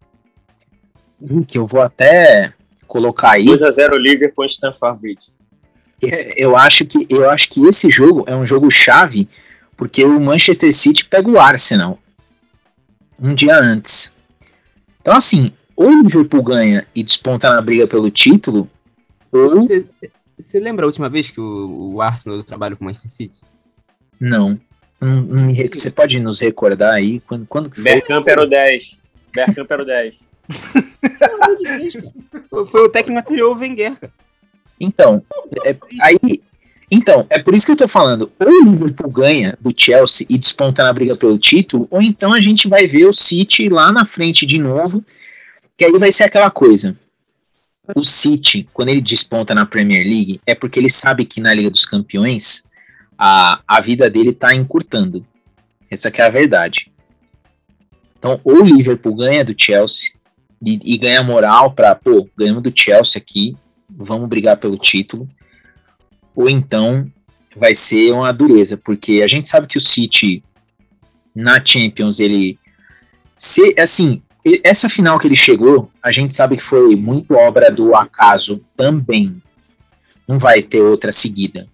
Que 1.46 1.58
eu 1.58 1.66
vou 1.66 1.82
até 1.82 2.54
colocar 2.88 3.32
aí. 3.32 3.46
2x0 3.46 3.98
Liverpool 3.98 4.46
em 4.46 4.48
Stamford 4.48 5.00
Bridge. 5.02 5.34
Eu 6.38 6.56
acho 6.56 6.86
que 6.86 7.06
eu 7.10 7.30
acho 7.30 7.50
que 7.50 7.66
esse 7.66 7.90
jogo 7.90 8.24
é 8.28 8.36
um 8.36 8.46
jogo 8.46 8.70
chave 8.70 9.28
porque 9.76 10.04
o 10.06 10.20
Manchester 10.22 10.72
City 10.72 11.04
pega 11.04 11.30
o 11.30 11.40
Arsenal 11.40 12.00
um 13.20 13.34
dia 13.34 13.60
antes. 13.60 14.16
Então 15.02 15.16
assim, 15.16 15.52
ou 15.76 15.90
o 15.90 16.04
Liverpool 16.04 16.44
ganha 16.44 16.88
e 16.96 17.04
desponta 17.04 17.50
na 17.52 17.62
briga 17.62 17.88
pelo 17.88 18.12
título, 18.12 18.68
ou 19.32 19.68
você, 20.38 20.60
lembra 20.60 20.86
a 20.86 20.88
última 20.88 21.10
vez 21.10 21.30
que 21.30 21.40
o, 21.40 21.94
o 21.94 22.02
Arsenal 22.02 22.44
trabalhou 22.44 22.78
com 22.78 22.84
o 22.84 22.88
Manchester 22.88 23.12
City? 23.12 23.40
Não. 24.20 24.60
não, 25.02 25.22
não 25.22 25.54
você 25.54 25.90
pode 25.90 26.20
nos 26.20 26.40
recordar 26.40 26.94
aí 26.94 27.20
quando 27.22 27.46
quando 27.48 27.70
que 27.70 27.76
foi? 27.76 27.84
Bergkamp 27.84 28.28
era 28.28 28.44
o 28.44 28.46
10. 28.46 29.00
Bergkamp 29.34 29.72
era 29.72 29.82
o 29.82 29.86
10. 29.86 30.20
foi 32.72 32.82
o 32.82 32.90
técnico 32.90 33.20
anterior, 33.20 33.56
o 33.56 33.60
Wenger, 33.60 34.00
cara. 34.00 34.14
Então, 34.80 35.24
é, 35.66 35.76
aí, 36.02 36.42
então, 36.90 37.26
é 37.30 37.40
por 37.40 37.54
isso 37.54 37.66
que 37.66 37.72
eu 37.74 37.78
tô 37.78 37.88
falando. 37.88 38.32
Ou 38.40 38.48
o 38.48 38.72
Liverpool 38.72 39.10
ganha 39.10 39.58
do 39.60 39.74
Chelsea 39.76 40.26
e 40.30 40.38
desponta 40.38 40.84
na 40.84 40.94
briga 40.94 41.16
pelo 41.16 41.38
título, 41.38 41.88
ou 41.92 42.02
então 42.02 42.34
a 42.34 42.40
gente 42.40 42.68
vai 42.68 42.88
ver 42.88 43.06
o 43.06 43.14
City 43.14 43.70
lá 43.70 43.92
na 43.92 44.06
frente 44.06 44.46
de 44.46 44.58
novo, 44.58 45.04
que 45.76 45.84
aí 45.84 45.92
vai 45.94 46.12
ser 46.12 46.24
aquela 46.24 46.50
coisa. 46.50 46.98
O 47.96 48.04
City, 48.04 48.68
quando 48.74 48.90
ele 48.90 49.02
desponta 49.02 49.56
na 49.56 49.66
Premier 49.66 50.04
League, 50.06 50.42
é 50.46 50.54
porque 50.54 50.80
ele 50.80 50.90
sabe 50.90 51.26
que 51.26 51.40
na 51.40 51.54
Liga 51.54 51.70
dos 51.70 51.86
Campeões 51.86 52.64
a, 53.18 53.62
a 53.68 53.80
vida 53.80 54.10
dele 54.10 54.34
tá 54.34 54.54
encurtando. 54.54 55.26
Essa 55.90 56.10
é 56.10 56.22
a 56.22 56.30
verdade. 56.30 56.92
Então, 58.18 58.40
ou 58.44 58.62
o 58.62 58.66
Liverpool 58.66 59.16
ganha 59.16 59.46
do 59.46 59.56
Chelsea 59.58 60.14
e, 60.62 60.80
e 60.84 60.98
ganha 60.98 61.24
moral 61.24 61.72
para, 61.72 61.96
pô, 61.96 62.28
ganhamos 62.38 62.64
do 62.64 62.74
Chelsea 62.76 63.22
aqui, 63.22 63.56
vamos 63.90 64.28
brigar 64.28 64.58
pelo 64.58 64.78
título, 64.78 65.30
ou 66.36 66.50
então 66.50 67.10
vai 67.56 67.74
ser 67.74 68.12
uma 68.12 68.32
dureza, 68.32 68.78
porque 68.78 69.22
a 69.24 69.28
gente 69.28 69.48
sabe 69.48 69.68
que 69.68 69.78
o 69.78 69.82
City 69.82 70.44
na 71.34 71.64
Champions, 71.64 72.20
ele 72.20 72.60
se 73.36 73.76
assim, 73.80 74.22
essa 74.64 74.90
final 74.90 75.20
que 75.20 75.28
ele 75.28 75.36
chegou, 75.36 75.92
a 76.02 76.12
gente 76.12 76.34
sabe 76.34 76.58
que 76.58 76.64
foi 76.64 76.96
muito 76.96 77.34
obra 77.34 77.72
do 77.72 77.96
acaso 77.96 78.64
também. 78.76 79.42
Não 80.28 80.38
vai 80.38 80.62
ter 80.62 80.82
outra 80.82 81.12
seguida. 81.12 81.68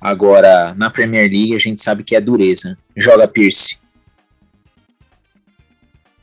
Agora, 0.00 0.74
na 0.74 0.90
Premier 0.90 1.30
League, 1.30 1.54
a 1.54 1.58
gente 1.58 1.82
sabe 1.82 2.04
que 2.04 2.14
é 2.14 2.20
dureza. 2.20 2.78
Joga 2.96 3.26
Pierce. 3.26 3.78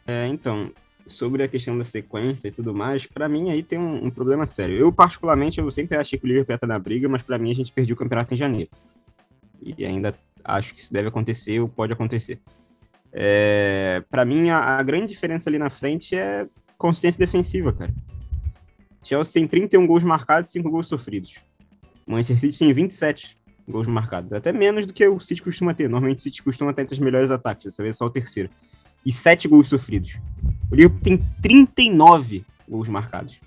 É, 0.07 0.27
então, 0.27 0.71
sobre 1.07 1.43
a 1.43 1.47
questão 1.47 1.77
da 1.77 1.83
sequência 1.83 2.47
e 2.47 2.51
tudo 2.51 2.73
mais, 2.73 3.05
para 3.05 3.27
mim 3.27 3.49
aí 3.49 3.63
tem 3.63 3.77
um, 3.77 4.05
um, 4.05 4.09
problema 4.09 4.45
sério. 4.45 4.77
Eu, 4.77 4.91
particularmente, 4.91 5.59
eu 5.59 5.69
sempre 5.71 5.97
achei 5.97 6.17
que 6.17 6.25
o 6.25 6.27
Liverpool 6.27 6.57
ia 6.61 6.67
na 6.67 6.79
briga, 6.79 7.09
mas 7.09 7.21
para 7.21 7.37
mim 7.37 7.51
a 7.51 7.55
gente 7.55 7.71
perdeu 7.71 7.95
o 7.95 7.97
campeonato 7.97 8.33
em 8.33 8.37
janeiro. 8.37 8.69
E 9.61 9.85
ainda 9.85 10.15
acho 10.43 10.73
que 10.73 10.81
isso 10.81 10.93
deve 10.93 11.07
acontecer 11.07 11.59
ou 11.59 11.67
pode 11.67 11.91
acontecer. 11.91 12.39
É, 13.17 14.03
para 14.11 14.25
mim, 14.25 14.49
a, 14.49 14.77
a, 14.77 14.83
grande 14.83 15.13
diferença 15.13 15.49
ali 15.49 15.57
na 15.57 15.69
frente 15.69 16.13
é 16.13 16.45
consistência 16.77 17.17
defensiva, 17.17 17.71
cara. 17.71 17.93
Chelsea 19.01 19.33
tem 19.33 19.47
31 19.47 19.87
gols 19.87 20.03
marcados 20.03 20.49
e 20.49 20.53
5 20.53 20.69
gols 20.69 20.89
sofridos. 20.89 21.35
Manchester 22.05 22.37
City 22.39 22.59
tem 22.59 22.73
27 22.73 23.37
gols 23.65 23.87
marcados. 23.87 24.33
Até 24.33 24.51
menos 24.51 24.85
do 24.85 24.91
que 24.91 25.07
o 25.07 25.17
City 25.21 25.41
costuma 25.41 25.73
ter. 25.73 25.87
Normalmente 25.87 26.19
o 26.19 26.21
City 26.23 26.43
costuma 26.43 26.73
ter 26.73 26.81
entre 26.81 26.95
os 26.95 26.99
melhores 26.99 27.31
ataques. 27.31 27.63
Dessa 27.63 27.81
vez 27.81 27.95
é 27.95 27.97
só 27.97 28.05
o 28.05 28.09
terceiro. 28.09 28.49
E 29.05 29.13
7 29.13 29.47
gols 29.47 29.69
sofridos. 29.69 30.17
O 30.69 30.75
Liverpool 30.75 30.99
tem 31.01 31.23
39 31.41 32.43
gols 32.67 32.89
marcados. 32.89 33.39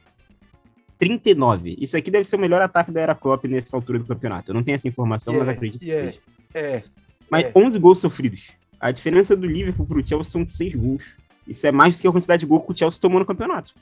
39. 0.99 1.77
Isso 1.79 1.95
aqui 1.95 2.11
deve 2.11 2.25
ser 2.25 2.37
o 2.37 2.41
melhor 2.41 2.63
ataque 2.63 2.91
da 2.91 3.03
era 3.03 3.15
Klopp 3.15 3.45
nessa 3.45 3.77
altura 3.77 3.99
do 3.99 4.07
campeonato. 4.07 4.51
Eu 4.51 4.55
não 4.55 4.63
tenho 4.63 4.77
essa 4.77 4.89
informação, 4.89 5.35
yeah, 5.35 5.47
mas 5.47 5.57
acredito 5.57 5.83
yeah, 5.83 6.13
que 6.13 6.21
seja. 6.59 6.77
É, 6.77 6.83
mas 7.31 7.47
é. 7.47 7.53
11 7.55 7.79
gols 7.79 7.99
sofridos. 7.99 8.58
A 8.81 8.91
diferença 8.91 9.37
do 9.37 9.47
Liverpool 9.47 9.87
pro 9.87 10.07
Chelsea 10.07 10.31
são 10.31 10.47
6 10.47 10.75
gols. 10.75 11.05
Isso 11.47 11.67
é 11.67 11.73
mais 11.73 11.97
do 11.97 12.01
que 12.01 12.09
a 12.09 12.13
quantidade 12.13 12.41
de 12.41 12.47
gols 12.47 12.65
que 12.65 12.73
o 12.73 12.77
Chelsea 12.77 13.01
tomou 13.01 13.19
no 13.19 13.27
campeonato. 13.27 13.75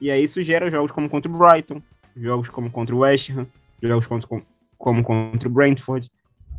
E 0.00 0.10
aí 0.10 0.22
isso 0.22 0.42
gera 0.42 0.70
jogos 0.70 0.92
como 0.92 1.08
contra 1.08 1.30
o 1.30 1.36
Brighton, 1.36 1.82
jogos 2.16 2.48
como 2.48 2.70
contra 2.70 2.94
o 2.94 2.98
West 2.98 3.30
Ham, 3.30 3.46
jogos 3.82 4.06
contra, 4.06 4.42
como 4.78 5.02
contra 5.02 5.48
o 5.48 5.52
Brentford, 5.52 6.10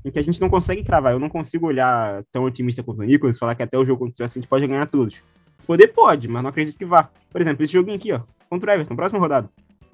em 0.03 0.11
que 0.11 0.19
a 0.19 0.23
gente 0.23 0.41
não 0.41 0.49
consegue 0.49 0.83
cravar. 0.83 1.13
Eu 1.13 1.19
não 1.19 1.29
consigo 1.29 1.67
olhar 1.67 2.23
tão 2.31 2.43
otimista 2.43 2.83
quanto 2.83 2.99
o 2.99 3.03
Nicolas 3.03 3.35
e 3.35 3.39
falar 3.39 3.55
que 3.55 3.63
até 3.63 3.77
o 3.77 3.85
jogo 3.85 3.99
contra 3.99 4.13
o 4.13 4.17
Chelsea 4.17 4.39
a 4.39 4.41
gente 4.41 4.49
pode 4.49 4.67
ganhar 4.67 4.85
todos. 4.87 5.17
Poder 5.65 5.87
pode, 5.87 6.27
mas 6.27 6.41
não 6.41 6.49
acredito 6.49 6.77
que 6.77 6.85
vá. 6.85 7.09
Por 7.29 7.41
exemplo, 7.41 7.63
esse 7.63 7.73
joguinho 7.73 7.97
aqui, 7.97 8.11
ó, 8.11 8.21
contra 8.49 8.71
o 8.71 8.73
Everton, 8.73 8.95
próxima 8.95 9.19
rodada. 9.19 9.49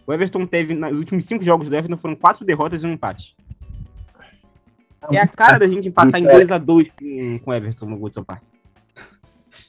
O 0.06 0.14
Everton 0.14 0.46
teve, 0.46 0.74
nos 0.74 0.98
últimos 0.98 1.26
cinco 1.26 1.44
jogos 1.44 1.70
do 1.70 1.76
Everton, 1.76 1.98
foram 1.98 2.16
quatro 2.16 2.46
derrotas 2.46 2.84
e 2.84 2.88
um 2.88 2.94
empate. 2.94 3.36
É 5.12 5.20
a 5.20 5.28
cara 5.28 5.60
da 5.60 5.68
gente 5.68 5.88
empatar 5.88 6.20
em 6.20 6.26
2x2 6.26 6.92
com, 6.98 7.40
com 7.46 7.52
o 7.52 7.54
Everton 7.54 7.86
no 7.86 7.98
Goodson 7.98 8.24
Park. 8.24 8.44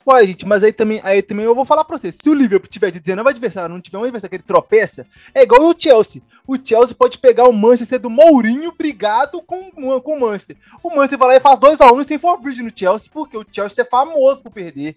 Pô, 0.05 0.23
gente, 0.23 0.47
mas 0.47 0.62
aí 0.62 0.73
também, 0.73 1.01
aí 1.02 1.23
também 1.23 1.47
eu 1.47 1.55
vou 1.55 1.65
falar 1.65 1.82
pra 1.82 1.97
você. 1.97 2.12
Se 2.12 2.28
o 2.28 2.35
Liverpool 2.35 2.69
tiver 2.69 2.90
de 2.90 3.01
19 3.01 3.31
adversário, 3.31 3.74
não 3.74 3.81
tiver 3.81 3.97
um 3.97 4.02
adversário 4.02 4.31
que 4.31 4.36
ele 4.36 4.43
tropeça, 4.43 5.06
é 5.35 5.43
igual 5.43 5.62
o 5.62 5.74
Chelsea. 5.77 6.20
O 6.47 6.59
Chelsea 6.62 6.94
pode 6.94 7.16
pegar 7.16 7.48
o 7.48 7.52
Manchester 7.52 7.98
do 7.98 8.11
Mourinho 8.11 8.70
brigado 8.77 9.40
com, 9.40 9.70
com 9.70 10.15
o 10.15 10.20
Manchester. 10.20 10.56
O 10.82 10.90
Manchester 10.90 11.19
vai 11.19 11.28
lá 11.28 11.36
e 11.36 11.40
faz 11.40 11.59
2x1 11.59 12.02
e 12.02 12.05
tem 12.05 12.19
Forbridge 12.19 12.62
no 12.62 12.70
Chelsea, 12.74 13.11
porque 13.11 13.36
o 13.39 13.47
Chelsea 13.51 13.82
é 13.82 13.89
famoso 13.89 14.43
por 14.43 14.52
perder. 14.52 14.94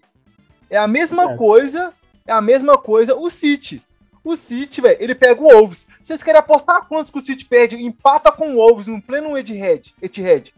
É 0.68 0.76
a 0.76 0.86
mesma 0.86 1.32
é. 1.32 1.36
coisa, 1.38 1.94
é 2.26 2.32
a 2.32 2.42
mesma 2.42 2.76
coisa 2.76 3.14
o 3.14 3.30
City. 3.30 3.82
O 4.24 4.36
City, 4.36 4.80
velho, 4.80 4.96
ele 5.00 5.14
pega 5.14 5.40
o 5.40 5.48
Wolves. 5.48 5.86
Vocês 6.02 6.22
querem 6.22 6.40
apostar 6.40 6.86
quantos 6.86 7.10
que 7.10 7.18
o 7.18 7.24
City 7.24 7.44
perde? 7.44 7.76
Empata 7.76 8.30
com 8.32 8.54
o 8.54 8.56
Wolves 8.56 8.86
no 8.86 9.00
pleno 9.00 9.36
Etihad, 9.36 9.92
Etihad 10.02 10.52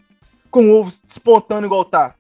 com 0.51 0.65
o 0.65 0.75
Wolves 0.75 1.01
despontando 1.07 1.67
igual 1.67 1.85
tá. 1.85 2.15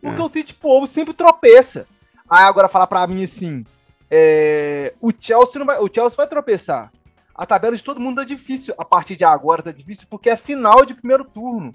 Porque 0.00 0.20
é. 0.20 0.24
o 0.24 0.30
City, 0.30 0.54
pô, 0.54 0.68
o 0.68 0.72
Wolves 0.72 0.90
sempre 0.90 1.14
tropeça. 1.14 1.86
Aí 2.28 2.44
agora 2.44 2.68
falar 2.68 2.86
pra 2.86 3.06
mim 3.06 3.24
assim, 3.24 3.64
é, 4.10 4.94
o 5.00 5.12
Chelsea 5.18 5.58
não 5.58 5.66
vai, 5.66 5.78
o 5.78 5.90
Chelsea 5.92 6.16
vai 6.16 6.26
tropeçar. 6.26 6.92
A 7.34 7.46
tabela 7.46 7.76
de 7.76 7.82
todo 7.82 8.00
mundo 8.00 8.16
tá 8.16 8.24
difícil. 8.24 8.74
A 8.76 8.84
partir 8.84 9.16
de 9.16 9.24
agora 9.24 9.62
tá 9.62 9.72
difícil 9.72 10.06
porque 10.10 10.28
é 10.28 10.36
final 10.36 10.84
de 10.84 10.94
primeiro 10.94 11.24
turno. 11.24 11.74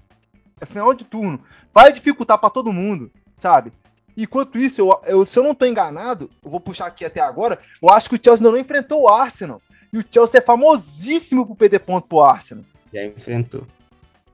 É 0.59 0.65
final 0.65 0.93
de 0.93 1.05
turno. 1.05 1.39
Vai 1.73 1.91
dificultar 1.91 2.37
para 2.37 2.49
todo 2.49 2.73
mundo, 2.73 3.11
sabe? 3.37 3.71
Enquanto 4.17 4.57
isso, 4.57 4.81
eu, 4.81 4.99
eu, 5.05 5.25
se 5.27 5.37
eu 5.37 5.43
não 5.43 5.51
estou 5.51 5.67
enganado, 5.67 6.27
eu 6.43 6.49
vou 6.49 6.59
puxar 6.59 6.87
aqui 6.87 7.05
até 7.05 7.21
agora, 7.21 7.59
eu 7.79 7.89
acho 7.89 8.09
que 8.09 8.15
o 8.15 8.19
Chelsea 8.21 8.43
não 8.43 8.57
enfrentou 8.57 9.03
o 9.03 9.07
Arsenal. 9.07 9.61
E 9.93 9.99
o 9.99 10.05
Chelsea 10.09 10.39
é 10.39 10.41
famosíssimo 10.41 11.45
por 11.45 11.55
perder 11.55 11.79
ponto 11.79 12.07
pro 12.07 12.21
Arsenal. 12.21 12.65
Já 12.91 13.05
enfrentou. 13.05 13.61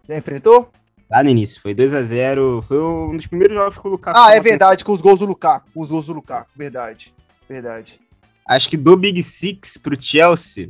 Já 0.08 0.18
enfrentou? 0.18 0.72
Lá 1.12 1.22
no 1.22 1.30
início, 1.30 1.62
foi 1.62 1.74
2 1.74 1.94
a 1.94 2.02
0 2.02 2.64
Foi 2.68 2.82
um 2.82 3.16
dos 3.16 3.28
primeiros 3.28 3.56
jogos 3.56 3.78
com 3.78 3.90
o 3.90 3.92
Lukaku. 3.92 4.18
Ah, 4.18 4.34
é 4.34 4.40
verdade, 4.40 4.86
com 4.86 4.94
os 4.94 5.02
gols 5.02 5.20
do 5.20 5.26
Lukaku. 5.26 5.70
Com 5.74 5.82
os 5.82 5.90
gols 5.90 6.06
do 6.06 6.14
Lukaku, 6.14 6.50
verdade. 6.56 7.14
Verdade. 7.48 8.00
Acho 8.48 8.70
que 8.70 8.78
do 8.78 8.96
Big 8.96 9.22
Six 9.22 9.78
pro 9.78 10.02
Chelsea, 10.02 10.70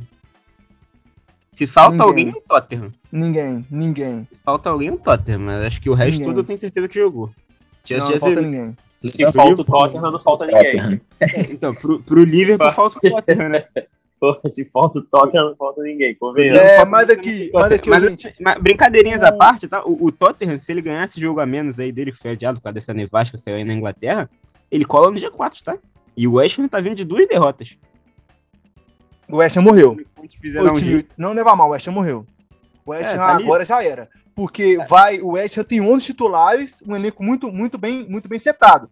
se 1.52 1.68
falta 1.68 1.92
ninguém. 1.92 2.08
alguém 2.08 2.26
no 2.26 2.40
Tottenham. 2.40 2.92
Ninguém, 3.12 3.66
ninguém. 3.70 4.28
Se 4.28 4.36
falta 4.44 4.70
alguém 4.70 4.90
no 4.90 4.98
Tottenham, 4.98 5.38
mas 5.38 5.64
acho 5.64 5.80
que 5.80 5.88
o 5.88 5.94
resto 5.94 6.18
ninguém. 6.18 6.26
tudo 6.28 6.40
eu 6.40 6.44
tenho 6.44 6.58
certeza 6.58 6.88
que 6.88 6.98
jogou. 6.98 7.30
Chelsea 7.84 8.04
não, 8.04 8.10
não 8.10 8.20
falta 8.20 8.40
ninguém. 8.40 8.76
Se 8.94 9.32
falta 9.32 9.62
o 9.62 9.64
Tottenham, 9.64 10.10
não 10.10 10.18
falta 10.18 10.46
ninguém. 10.46 11.00
então, 11.50 11.74
pro, 11.74 12.02
pro 12.02 12.24
Liverpool 12.24 12.72
falta 12.72 12.98
o 12.98 13.10
Tottenham, 13.10 13.48
né? 13.50 13.64
Se 14.46 14.70
falta 14.70 15.00
o 15.00 15.02
Tottenham, 15.02 15.50
não 15.50 15.56
falta 15.56 15.82
ninguém. 15.82 16.16
É, 16.56 16.82
mas 16.86 17.06
daqui, 17.06 17.50
mas 17.52 17.68
daqui, 17.68 17.90
mas, 17.90 18.02
gente. 18.02 18.34
Mas, 18.40 18.58
brincadeirinhas 18.58 19.22
à 19.22 19.30
parte, 19.30 19.68
tá? 19.68 19.84
O, 19.84 20.06
o, 20.06 20.12
Tottenham, 20.12 20.58
se 20.58 20.72
ele 20.72 20.80
ganhar 20.80 21.04
esse 21.04 21.20
jogo 21.20 21.40
a 21.40 21.46
menos 21.46 21.78
aí 21.78 21.92
dele, 21.92 22.12
que 22.12 22.18
foi 22.18 22.30
adiado 22.30 22.58
por 22.58 22.64
causa 22.64 22.74
dessa 22.74 22.94
nevasca 22.94 23.36
que 23.36 23.44
caiu 23.44 23.58
aí 23.58 23.64
na 23.64 23.74
Inglaterra, 23.74 24.30
ele 24.70 24.86
cola 24.86 25.10
no 25.10 25.20
G4, 25.20 25.62
tá? 25.62 25.76
E 26.16 26.26
o 26.26 26.34
West 26.34 26.58
Ham 26.58 26.68
tá 26.68 26.80
vindo 26.80 26.96
de 26.96 27.04
duas 27.04 27.28
derrotas. 27.28 27.76
O 29.28 29.36
West 29.36 29.56
Ham 29.58 29.62
morreu. 29.62 29.98
O 30.16 30.72
time, 30.72 31.06
não 31.18 31.34
leva 31.34 31.54
mal, 31.54 31.68
o 31.68 31.72
West 31.72 31.86
Ham 31.86 31.92
morreu. 31.92 32.24
O 32.86 32.92
West 32.92 33.10
é, 33.10 33.14
Ham 33.14 33.18
tá 33.18 33.36
agora 33.36 33.64
já 33.64 33.84
era 33.84 34.08
porque 34.34 34.78
é. 34.80 34.86
vai 34.86 35.20
o 35.20 35.32
West 35.32 35.56
Ham 35.56 35.64
tem 35.64 35.80
11 35.80 36.06
titulares, 36.06 36.82
um 36.86 36.96
elenco 36.96 37.22
muito, 37.22 37.52
muito 37.52 37.78
bem, 37.78 38.04
muito 38.08 38.28
bem 38.28 38.38
setado. 38.38 38.90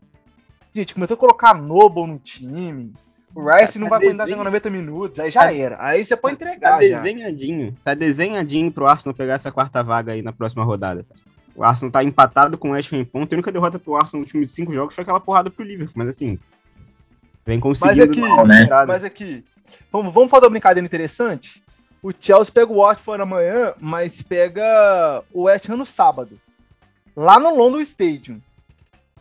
Gente, 0.74 0.94
começou 0.94 1.14
a 1.14 1.18
colocar 1.18 1.54
Noble 1.54 2.06
no 2.06 2.18
time. 2.18 2.94
O 3.34 3.50
Rice 3.50 3.74
tá, 3.74 3.80
não 3.80 3.88
vai 3.88 3.98
desenho... 3.98 4.12
aguentar 4.12 4.28
jogar 4.28 4.44
90 4.44 4.70
minutos, 4.70 5.18
aí 5.18 5.30
já 5.30 5.42
tá, 5.42 5.54
era. 5.54 5.76
Aí 5.80 6.04
você 6.04 6.16
pode 6.16 6.34
entregar 6.34 6.72
tá 6.72 6.78
desenhadinho, 6.78 7.66
já. 7.70 7.76
Tá 7.84 7.94
desenhadinho 7.94 8.70
pro 8.70 8.86
Arsenal 8.86 9.14
pegar 9.14 9.34
essa 9.34 9.50
quarta 9.50 9.82
vaga 9.82 10.12
aí 10.12 10.22
na 10.22 10.32
próxima 10.32 10.64
rodada. 10.64 11.04
O 11.54 11.64
Arsenal 11.64 11.90
tá 11.90 12.04
empatado 12.04 12.56
com 12.56 12.70
o 12.70 12.72
West 12.72 12.92
Ham 12.92 12.98
em 12.98 13.04
ponto. 13.04 13.32
A 13.32 13.36
única 13.36 13.52
derrota 13.52 13.78
pro 13.78 13.96
Arsenal 13.96 14.20
nos 14.20 14.28
últimos 14.28 14.50
cinco 14.50 14.72
jogos 14.72 14.94
foi 14.94 15.02
aquela 15.02 15.20
porrada 15.20 15.50
pro 15.50 15.64
Liverpool, 15.64 15.94
mas 15.96 16.08
assim, 16.08 16.38
vem 17.44 17.58
conseguindo. 17.58 17.96
Mas 17.96 18.08
aqui, 18.08 18.20
mal, 18.20 18.46
né? 18.46 18.68
mas 18.86 19.04
aqui, 19.04 19.44
vamos, 19.90 20.12
vamos 20.12 20.30
fazer 20.30 20.44
uma 20.44 20.50
brincadeira 20.50 20.86
interessante? 20.86 21.61
O 22.02 22.12
Chelsea 22.18 22.52
pega 22.52 22.72
o 22.72 22.78
Watford 22.78 23.22
amanhã, 23.22 23.74
mas 23.78 24.22
pega 24.22 25.22
o 25.32 25.44
West 25.44 25.70
Ham 25.70 25.76
no 25.76 25.86
sábado. 25.86 26.40
Lá 27.14 27.38
no 27.38 27.54
London 27.54 27.80
Stadium. 27.80 28.40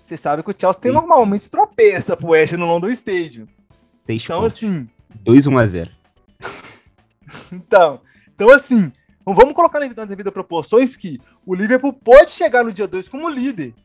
Você 0.02 0.18
sabe 0.18 0.42
que 0.42 0.50
o 0.50 0.56
Chelsea 0.58 0.82
tem 0.82 0.92
normalmente 0.92 1.50
tropeça 1.50 2.18
pro 2.18 2.30
West 2.30 2.54
no 2.54 2.66
London 2.66 2.90
Stadium. 2.90 3.48
Seis 4.04 4.24
então, 4.24 4.42
pontos. 4.42 4.56
assim. 4.56 4.90
2 5.14 5.46
1 5.46 5.58
a 5.60 5.68
0 5.68 5.92
Então, 7.52 8.02
então 8.34 8.50
assim, 8.50 8.92
vamos 9.24 9.54
colocar 9.54 9.80
nas 9.80 10.08
devidas 10.08 10.34
proporções 10.34 10.96
que 10.96 11.22
o 11.46 11.54
Liverpool 11.54 11.94
pode 11.94 12.32
chegar 12.32 12.64
no 12.64 12.74
dia 12.74 12.88
2 12.88 13.08
como 13.08 13.30
líder. 13.30 13.76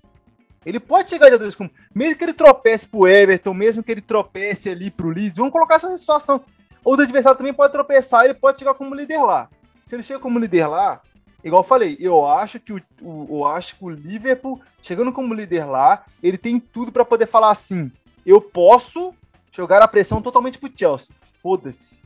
Ele 0.64 0.80
pode 0.80 1.10
chegar 1.10 1.26
no 1.26 1.32
dia 1.32 1.38
2 1.40 1.54
como. 1.54 1.70
Mesmo 1.94 2.16
que 2.16 2.24
ele 2.24 2.32
tropece 2.32 2.86
pro 2.86 3.06
Everton, 3.06 3.52
mesmo 3.52 3.82
que 3.82 3.92
ele 3.92 4.00
tropece 4.00 4.70
ali 4.70 4.90
pro 4.90 5.10
Leeds, 5.10 5.36
vamos 5.36 5.52
colocar 5.52 5.74
essa 5.74 5.98
situação 5.98 6.42
o 6.86 7.00
adversário 7.00 7.36
também 7.36 7.52
pode 7.52 7.72
tropeçar, 7.72 8.24
ele 8.24 8.34
pode 8.34 8.60
chegar 8.60 8.74
como 8.74 8.94
líder 8.94 9.20
lá. 9.22 9.50
Se 9.84 9.96
ele 9.96 10.04
chega 10.04 10.20
como 10.20 10.38
líder 10.38 10.68
lá, 10.68 11.02
igual 11.42 11.62
eu 11.62 11.66
falei, 11.66 11.96
eu 11.98 12.24
acho 12.24 12.60
que 12.60 12.72
o, 12.72 12.80
o 13.02 13.40
eu 13.40 13.46
acho 13.46 13.76
que 13.76 13.84
o 13.84 13.90
Liverpool, 13.90 14.60
chegando 14.80 15.12
como 15.12 15.34
líder 15.34 15.64
lá, 15.64 16.04
ele 16.22 16.38
tem 16.38 16.60
tudo 16.60 16.92
para 16.92 17.04
poder 17.04 17.26
falar 17.26 17.50
assim: 17.50 17.90
eu 18.24 18.40
posso 18.40 19.12
jogar 19.50 19.82
a 19.82 19.88
pressão 19.88 20.22
totalmente 20.22 20.58
pro 20.58 20.70
Chelsea. 20.74 21.14
Foda-se. 21.42 21.98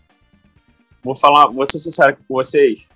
Vou 1.02 1.14
falar, 1.14 1.48
vou 1.48 1.66
ser 1.66 1.78
sincero 1.78 2.16
com 2.16 2.34
vocês. 2.34 2.88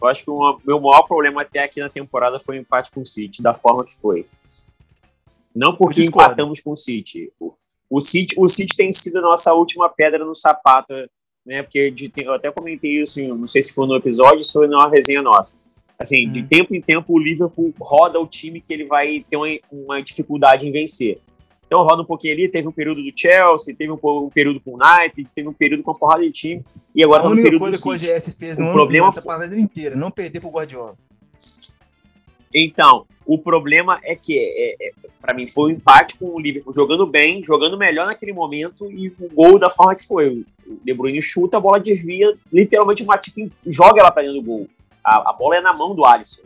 Eu 0.00 0.08
acho 0.08 0.24
que 0.24 0.30
o 0.30 0.60
meu 0.64 0.80
maior 0.80 1.02
problema 1.02 1.42
até 1.42 1.62
aqui 1.62 1.80
na 1.80 1.88
temporada 1.88 2.38
foi 2.38 2.58
o 2.58 2.60
empate 2.60 2.90
com 2.90 3.00
o 3.00 3.06
City, 3.06 3.42
da 3.42 3.54
forma 3.54 3.84
que 3.84 3.94
foi. 3.94 4.26
Não 5.54 5.74
porque 5.74 6.04
empatamos 6.04 6.60
com 6.60 6.72
o 6.72 6.76
City. 6.76 7.32
O 7.90 8.00
City, 8.00 8.34
o 8.38 8.48
City 8.48 8.76
tem 8.76 8.92
sido 8.92 9.18
a 9.18 9.22
nossa 9.22 9.54
última 9.54 9.88
pedra 9.88 10.24
no 10.24 10.34
sapato, 10.34 10.92
né? 11.44 11.62
Porque 11.62 11.90
de, 11.90 12.12
eu 12.16 12.34
até 12.34 12.50
comentei 12.50 13.00
isso, 13.00 13.20
não 13.34 13.46
sei 13.46 13.62
se 13.62 13.74
foi 13.74 13.86
no 13.86 13.96
episódio, 13.96 14.42
se 14.42 14.52
foi 14.52 14.66
numa 14.66 14.90
resenha 14.90 15.22
nossa. 15.22 15.66
Assim, 15.98 16.28
hum. 16.28 16.32
de 16.32 16.42
tempo 16.42 16.74
em 16.74 16.80
tempo 16.80 17.14
o 17.14 17.18
Liverpool 17.18 17.74
roda 17.80 18.20
o 18.20 18.26
time 18.26 18.60
que 18.60 18.72
ele 18.72 18.84
vai 18.84 19.24
ter 19.28 19.36
uma, 19.36 19.48
uma, 19.72 20.02
dificuldade 20.02 20.68
em 20.68 20.70
vencer. 20.70 21.18
Então 21.66 21.82
roda 21.82 22.02
um 22.02 22.04
pouquinho 22.04 22.34
ali, 22.34 22.48
teve 22.48 22.68
um 22.68 22.72
período 22.72 23.02
do 23.02 23.12
Chelsea, 23.14 23.74
teve 23.74 23.90
um, 23.90 23.98
um 24.02 24.30
período 24.30 24.60
com 24.60 24.72
o 24.72 24.74
United, 24.74 25.32
teve 25.34 25.48
um 25.48 25.52
período 25.52 25.82
com 25.82 25.90
a 25.90 25.94
porrada 25.94 26.22
de 26.22 26.30
time, 26.30 26.64
e 26.94 27.04
agora 27.04 27.22
tá 27.22 27.28
no 27.28 27.36
período 27.36 27.58
coisa 27.58 27.76
do 27.76 27.78
City. 27.78 28.06
que 28.06 28.12
o 28.12 28.16
GS 28.16 28.36
fez 28.36 28.58
o 28.58 28.72
problema 28.72 29.12
foi... 29.12 29.46
inteira, 29.58 29.96
não 29.96 30.10
perder 30.10 30.40
pro 30.40 30.50
Guardiola. 30.50 30.96
Então, 32.54 33.06
o 33.28 33.36
problema 33.36 34.00
é 34.04 34.14
que, 34.14 34.38
é, 34.38 34.88
é, 34.88 34.90
para 35.20 35.34
mim, 35.34 35.46
foi 35.46 35.70
um 35.70 35.74
empate 35.74 36.16
com 36.16 36.30
o 36.30 36.40
Liverpool 36.40 36.72
jogando 36.72 37.06
bem, 37.06 37.44
jogando 37.44 37.76
melhor 37.76 38.06
naquele 38.06 38.32
momento 38.32 38.90
e 38.90 39.08
o 39.20 39.28
gol 39.34 39.58
da 39.58 39.68
forma 39.68 39.94
que 39.94 40.06
foi. 40.06 40.46
O 40.66 40.80
De 40.82 40.94
Bruyne 40.94 41.20
chuta, 41.20 41.58
a 41.58 41.60
bola 41.60 41.78
desvia, 41.78 42.34
literalmente 42.50 43.02
o 43.02 43.06
Matip 43.06 43.52
joga 43.66 44.00
ela 44.00 44.10
para 44.10 44.22
dentro 44.22 44.40
do 44.40 44.46
gol. 44.46 44.66
A, 45.04 45.28
a, 45.28 45.32
bola 45.34 45.56
é 45.56 45.60
na 45.60 45.74
mão 45.74 45.94
do 45.94 46.06
Alisson. 46.06 46.40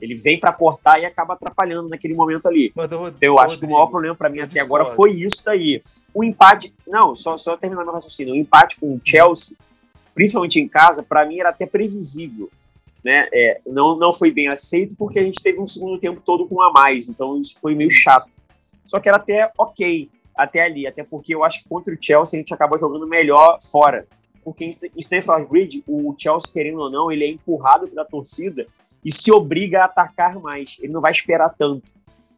Ele 0.00 0.16
vem 0.16 0.40
para 0.40 0.52
cortar 0.52 1.00
e 1.00 1.06
acaba 1.06 1.34
atrapalhando 1.34 1.88
naquele 1.88 2.14
momento 2.14 2.48
ali. 2.48 2.72
Mas, 2.74 2.86
então, 2.86 3.14
eu 3.20 3.38
acho 3.38 3.60
que 3.60 3.64
o 3.64 3.70
maior 3.70 3.86
problema 3.86 4.16
para 4.16 4.28
mim 4.28 4.40
até 4.40 4.58
agora 4.58 4.84
foi 4.84 5.12
isso 5.12 5.44
daí. 5.44 5.80
O 6.12 6.24
empate, 6.24 6.74
não, 6.84 7.14
só, 7.14 7.36
só 7.36 7.56
terminar 7.56 7.84
meu 7.84 7.94
raciocínio. 7.94 8.34
O 8.34 8.36
empate 8.36 8.80
com 8.80 8.96
o 8.96 9.00
Chelsea, 9.04 9.58
principalmente 10.12 10.58
em 10.58 10.66
casa, 10.66 11.04
para 11.04 11.24
mim 11.24 11.38
era 11.38 11.50
até 11.50 11.66
previsível 11.66 12.50
né, 13.06 13.28
é, 13.32 13.60
não, 13.64 13.96
não 13.96 14.12
foi 14.12 14.32
bem 14.32 14.48
aceito 14.48 14.96
porque 14.96 15.20
a 15.20 15.22
gente 15.22 15.40
teve 15.40 15.60
um 15.60 15.64
segundo 15.64 15.96
tempo 15.96 16.20
todo 16.20 16.44
com 16.48 16.60
a 16.60 16.72
mais, 16.72 17.08
então 17.08 17.38
isso 17.38 17.60
foi 17.60 17.72
meio 17.72 17.88
chato. 17.88 18.28
Só 18.84 18.98
que 18.98 19.08
era 19.08 19.16
até 19.16 19.48
ok, 19.56 20.10
até 20.36 20.62
ali, 20.62 20.88
até 20.88 21.04
porque 21.04 21.32
eu 21.32 21.44
acho 21.44 21.62
que 21.62 21.68
contra 21.68 21.94
o 21.94 21.96
Chelsea 22.00 22.36
a 22.36 22.40
gente 22.40 22.52
acaba 22.52 22.76
jogando 22.76 23.06
melhor 23.06 23.58
fora. 23.62 24.08
Porque 24.44 24.64
em 24.64 24.70
Stamford 24.98 25.48
Bridge, 25.48 25.84
o 25.86 26.16
Chelsea, 26.18 26.52
querendo 26.52 26.80
ou 26.80 26.90
não, 26.90 27.10
ele 27.10 27.24
é 27.24 27.30
empurrado 27.30 27.86
pela 27.86 28.04
torcida 28.04 28.66
e 29.04 29.12
se 29.12 29.32
obriga 29.32 29.82
a 29.82 29.84
atacar 29.84 30.40
mais. 30.40 30.76
Ele 30.80 30.92
não 30.92 31.00
vai 31.00 31.12
esperar 31.12 31.54
tanto. 31.56 31.88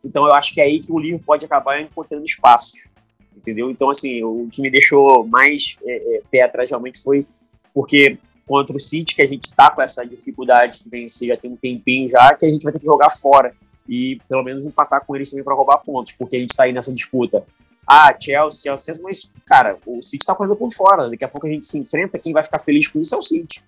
Então 0.05 0.27
eu 0.27 0.35
acho 0.35 0.53
que 0.53 0.61
é 0.61 0.65
aí 0.65 0.81
que 0.81 0.93
o 0.93 0.99
Liverpool 0.99 1.25
pode 1.25 1.47
acabar 1.47 1.81
encontrando 1.81 2.25
espaços. 2.25 2.93
Entendeu? 3.35 3.71
Então, 3.71 3.89
assim, 3.89 4.23
o 4.23 4.49
que 4.53 4.61
me 4.61 4.71
deixou 4.71 5.27
mais 5.27 5.79
é, 5.83 6.17
é, 6.17 6.23
pé 6.31 6.43
atrás 6.43 6.69
realmente 6.69 7.03
foi 7.03 7.27
porque 7.73 8.19
contra 8.49 8.75
o 8.75 8.81
City, 8.81 9.15
que 9.15 9.23
a 9.23 9.27
gente 9.27 9.45
está 9.45 9.71
com 9.71 9.83
essa 9.83 10.05
dificuldade 10.05 10.83
de 10.83 10.89
vencer 10.89 11.29
já 11.29 11.37
tem 11.37 11.53
um 11.53 11.57
tempinho 11.57 12.09
já, 12.09 12.35
que 12.35 12.47
a 12.47 12.51
gente 12.51 12.65
vai 12.65 12.73
ter 12.73 12.81
que 12.81 12.87
jogar 12.87 13.11
fora 13.11 13.55
e 13.87 14.21
pelo 14.29 14.43
menos 14.43 14.65
empatar 14.65 15.05
com 15.05 15.15
eles 15.15 15.31
também 15.31 15.45
para 15.45 15.55
roubar 15.55 15.79
pontos, 15.79 16.13
porque 16.13 16.37
a 16.37 16.39
gente 16.39 16.51
está 16.51 16.65
aí 16.65 16.73
nessa 16.73 16.93
disputa. 16.93 17.45
Ah, 17.87 18.15
Chelsea, 18.19 18.77
Chelsea, 18.77 19.03
mas, 19.03 19.33
cara, 19.47 19.79
o 19.87 20.03
City 20.03 20.23
está 20.23 20.35
correndo 20.35 20.57
por 20.57 20.71
fora. 20.71 21.09
Daqui 21.09 21.25
a 21.25 21.29
pouco 21.29 21.47
a 21.47 21.51
gente 21.51 21.67
se 21.67 21.79
enfrenta, 21.79 22.19
quem 22.19 22.35
vai 22.35 22.45
ficar 22.45 22.59
feliz 22.59 22.87
com 22.87 23.01
isso 23.01 23.15
é 23.15 23.19
o 23.19 23.23
City. 23.23 23.65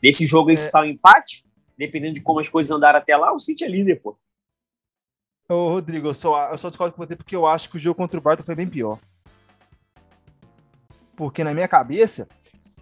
Desse 0.00 0.26
jogo, 0.26 0.50
esse 0.50 0.68
é. 0.68 0.70
sai 0.70 0.88
um 0.88 0.90
empate, 0.90 1.44
dependendo 1.76 2.14
de 2.14 2.22
como 2.22 2.40
as 2.40 2.48
coisas 2.48 2.70
andaram 2.70 2.98
até 2.98 3.14
lá, 3.16 3.32
o 3.32 3.38
City 3.38 3.64
é 3.64 3.68
líder, 3.68 4.00
pô. 4.00 4.16
Ô, 5.48 5.68
Rodrigo, 5.68 6.08
eu 6.08 6.14
só, 6.14 6.50
eu 6.50 6.56
só 6.56 6.70
discordo 6.70 6.96
com 6.96 7.04
você 7.04 7.14
porque 7.14 7.36
eu 7.36 7.46
acho 7.46 7.68
que 7.68 7.76
o 7.76 7.80
jogo 7.80 7.96
contra 7.96 8.18
o 8.18 8.22
Barton 8.22 8.42
foi 8.42 8.54
bem 8.54 8.66
pior. 8.66 8.98
Porque 11.14 11.44
na 11.44 11.52
minha 11.52 11.68
cabeça, 11.68 12.26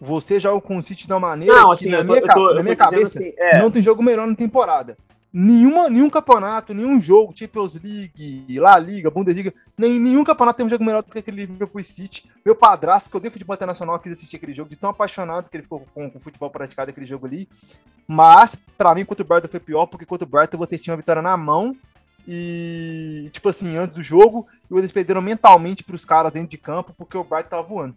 você 0.00 0.40
joga 0.40 0.60
com 0.60 0.76
o 0.78 0.82
City 0.82 1.06
de 1.06 1.12
uma 1.12 1.20
maneira 1.20 1.54
não, 1.54 1.70
assim, 1.70 1.90
na 1.90 1.98
eu 1.98 2.04
minha, 2.04 2.20
tô, 2.22 2.34
tô, 2.34 2.54
na 2.54 2.62
minha 2.62 2.76
cabeça 2.76 3.18
assim, 3.18 3.32
é. 3.36 3.58
não 3.58 3.70
tem 3.70 3.82
jogo 3.82 4.02
melhor 4.02 4.26
na 4.26 4.34
temporada. 4.34 4.96
Nenhuma, 5.32 5.88
nenhum 5.88 6.10
campeonato, 6.10 6.74
nenhum 6.74 7.00
jogo, 7.00 7.32
Champions 7.36 7.80
League, 7.80 8.58
La 8.58 8.76
Liga, 8.78 9.10
Bundesliga, 9.10 9.54
nem, 9.78 9.98
nenhum 10.00 10.24
campeonato 10.24 10.56
tem 10.56 10.66
um 10.66 10.70
jogo 10.70 10.84
melhor 10.84 11.04
do 11.04 11.12
que 11.12 11.20
aquele 11.20 11.46
Liverpool 11.46 11.84
City. 11.84 12.28
Meu 12.44 12.56
padrasto, 12.56 13.08
que 13.08 13.14
eu 13.14 13.20
dei 13.20 13.30
futebol 13.30 13.54
internacional, 13.54 13.98
quis 14.00 14.10
assistir 14.10 14.36
aquele 14.36 14.52
jogo, 14.52 14.68
de 14.68 14.74
tão 14.74 14.90
apaixonado 14.90 15.48
que 15.48 15.56
ele 15.56 15.62
ficou 15.62 15.86
com, 15.94 16.10
com 16.10 16.18
o 16.18 16.20
futebol 16.20 16.50
praticado 16.50 16.90
aquele 16.90 17.06
jogo 17.06 17.26
ali. 17.26 17.48
Mas, 18.08 18.56
para 18.76 18.92
mim, 18.92 19.04
contra 19.04 19.24
o 19.24 19.26
Brighton 19.26 19.46
foi 19.46 19.60
pior, 19.60 19.86
porque 19.86 20.04
contra 20.04 20.26
o 20.26 20.28
Brighton 20.28 20.58
vocês 20.58 20.82
tinham 20.82 20.94
a 20.94 20.96
vitória 20.96 21.22
na 21.22 21.36
mão 21.36 21.76
e, 22.26 23.30
tipo 23.32 23.48
assim, 23.48 23.76
antes 23.76 23.94
do 23.94 24.02
jogo, 24.02 24.48
e 24.68 24.76
eles 24.76 24.92
perderam 24.92 25.22
mentalmente 25.22 25.84
pros 25.84 26.04
caras 26.04 26.32
dentro 26.32 26.50
de 26.50 26.58
campo, 26.58 26.92
porque 26.96 27.16
o 27.16 27.24
Brighton 27.24 27.48
tava 27.48 27.62
voando. 27.62 27.94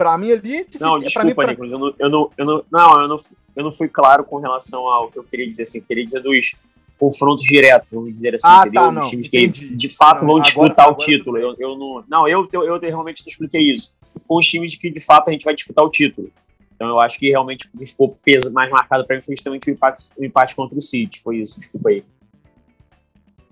Pra 0.00 0.16
mim 0.16 0.32
ali. 0.32 0.66
Não, 0.80 0.96
desculpa, 0.96 1.26
mim, 1.26 1.34
pra... 1.34 1.46
Nicolas, 1.48 1.72
eu 1.72 1.78
não, 1.78 1.94
eu, 1.98 2.08
não, 2.08 2.30
eu, 2.38 2.46
não, 2.46 2.64
não, 2.72 3.02
eu, 3.02 3.08
não, 3.08 3.16
eu 3.54 3.64
não 3.64 3.70
fui 3.70 3.86
claro 3.86 4.24
com 4.24 4.38
relação 4.38 4.88
ao 4.88 5.10
que 5.10 5.18
eu 5.18 5.22
queria 5.22 5.46
dizer 5.46 5.64
assim. 5.64 5.80
Eu 5.80 5.84
queria 5.84 6.02
dizer 6.02 6.22
dos 6.22 6.56
confrontos 6.98 7.44
diretos, 7.44 7.90
vamos 7.90 8.10
dizer 8.10 8.34
assim, 8.34 8.48
ah, 8.48 8.60
entendeu? 8.62 8.82
Tá, 8.82 8.92
não, 8.92 9.10
times 9.10 9.26
entendi. 9.26 9.68
que 9.68 9.74
de 9.74 9.88
fato 9.94 10.22
não, 10.22 10.28
vão 10.28 10.40
disputar 10.40 10.86
agora, 10.86 11.02
o 11.02 11.04
título. 11.04 11.36
Eu, 11.36 11.54
eu 11.58 11.76
não, 11.76 12.02
não 12.08 12.26
eu, 12.26 12.48
eu, 12.50 12.64
eu 12.64 12.80
realmente 12.80 13.22
te 13.22 13.28
expliquei 13.28 13.60
isso. 13.60 13.94
Com 14.26 14.38
os 14.38 14.46
times 14.46 14.74
que 14.74 14.90
de 14.90 15.00
fato 15.00 15.28
a 15.28 15.32
gente 15.32 15.44
vai 15.44 15.54
disputar 15.54 15.84
o 15.84 15.90
título. 15.90 16.30
Então 16.74 16.88
eu 16.88 16.98
acho 16.98 17.18
que 17.18 17.28
realmente 17.28 17.66
o 17.66 17.78
que 17.78 17.84
ficou 17.84 18.16
peso 18.24 18.54
mais 18.54 18.70
marcado 18.70 19.06
para 19.06 19.16
mim 19.16 19.22
foi 19.22 19.34
justamente 19.34 19.70
o 19.70 19.74
empate, 19.74 20.04
o 20.16 20.24
empate 20.24 20.56
contra 20.56 20.78
o 20.78 20.80
City. 20.80 21.20
Foi 21.20 21.36
isso, 21.36 21.60
desculpa 21.60 21.90
aí. 21.90 22.02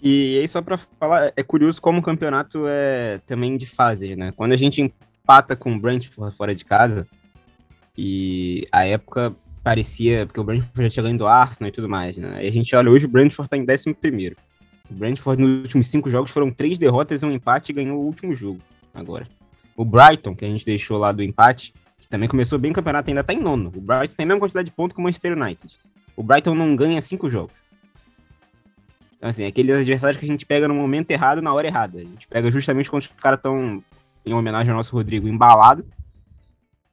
E 0.02 0.38
aí, 0.40 0.48
só 0.48 0.62
para 0.62 0.78
falar, 0.98 1.30
é 1.36 1.42
curioso 1.42 1.78
como 1.82 1.98
o 1.98 2.02
campeonato 2.02 2.64
é 2.66 3.20
também 3.26 3.58
de 3.58 3.66
fases, 3.66 4.16
né? 4.16 4.32
Quando 4.34 4.52
a 4.52 4.56
gente 4.56 4.90
empata 5.28 5.54
com 5.54 5.74
o 5.74 5.78
Brentford 5.78 6.34
fora 6.34 6.54
de 6.54 6.64
casa, 6.64 7.06
e 7.96 8.66
a 8.72 8.86
época 8.86 9.34
parecia, 9.62 10.24
porque 10.24 10.40
o 10.40 10.44
Brentford 10.44 10.84
já 10.84 10.90
tinha 10.90 11.02
ganho 11.02 11.18
do 11.18 11.26
Arsenal 11.26 11.68
e 11.68 11.72
tudo 11.72 11.88
mais, 11.88 12.16
né? 12.16 12.42
E 12.42 12.48
a 12.48 12.50
gente 12.50 12.74
olha 12.74 12.90
hoje, 12.90 13.04
o 13.04 13.08
Brentford 13.08 13.50
tá 13.50 13.56
em 13.56 13.66
11 13.68 13.92
primeiro. 13.92 14.36
O 14.90 14.94
Brentford 14.94 15.42
nos 15.42 15.62
últimos 15.64 15.88
cinco 15.88 16.10
jogos 16.10 16.30
foram 16.30 16.50
três 16.50 16.78
derrotas 16.78 17.22
um 17.22 17.30
empate 17.30 17.72
e 17.72 17.74
ganhou 17.74 17.98
o 17.98 18.06
último 18.06 18.34
jogo 18.34 18.60
agora. 18.94 19.28
O 19.76 19.84
Brighton, 19.84 20.34
que 20.34 20.46
a 20.46 20.48
gente 20.48 20.64
deixou 20.64 20.96
lá 20.96 21.12
do 21.12 21.22
empate, 21.22 21.74
que 21.98 22.08
também 22.08 22.28
começou 22.28 22.58
bem 22.58 22.70
o 22.70 22.74
campeonato, 22.74 23.10
ainda 23.10 23.22
tá 23.22 23.34
em 23.34 23.40
nono. 23.40 23.70
O 23.76 23.80
Brighton 23.80 24.14
tem 24.16 24.24
a 24.24 24.26
mesma 24.28 24.40
quantidade 24.40 24.70
de 24.70 24.74
pontos 24.74 24.94
que 24.94 25.00
o 25.00 25.04
Manchester 25.04 25.36
United. 25.36 25.76
O 26.16 26.22
Brighton 26.22 26.54
não 26.54 26.74
ganha 26.74 27.02
cinco 27.02 27.28
jogos. 27.28 27.52
Então, 29.18 29.28
assim, 29.28 29.42
é 29.42 29.48
aqueles 29.48 29.74
adversários 29.74 30.18
que 30.18 30.24
a 30.24 30.28
gente 30.28 30.46
pega 30.46 30.68
no 30.68 30.74
momento 30.74 31.10
errado, 31.10 31.42
na 31.42 31.52
hora 31.52 31.66
errada. 31.66 31.98
A 31.98 32.04
gente 32.04 32.26
pega 32.28 32.50
justamente 32.50 32.88
quando 32.88 33.02
os 33.02 33.08
caras 33.08 33.38
estão, 33.38 33.82
em 34.28 34.34
homenagem 34.34 34.70
ao 34.70 34.76
nosso 34.76 34.94
Rodrigo, 34.94 35.28
embalado 35.28 35.84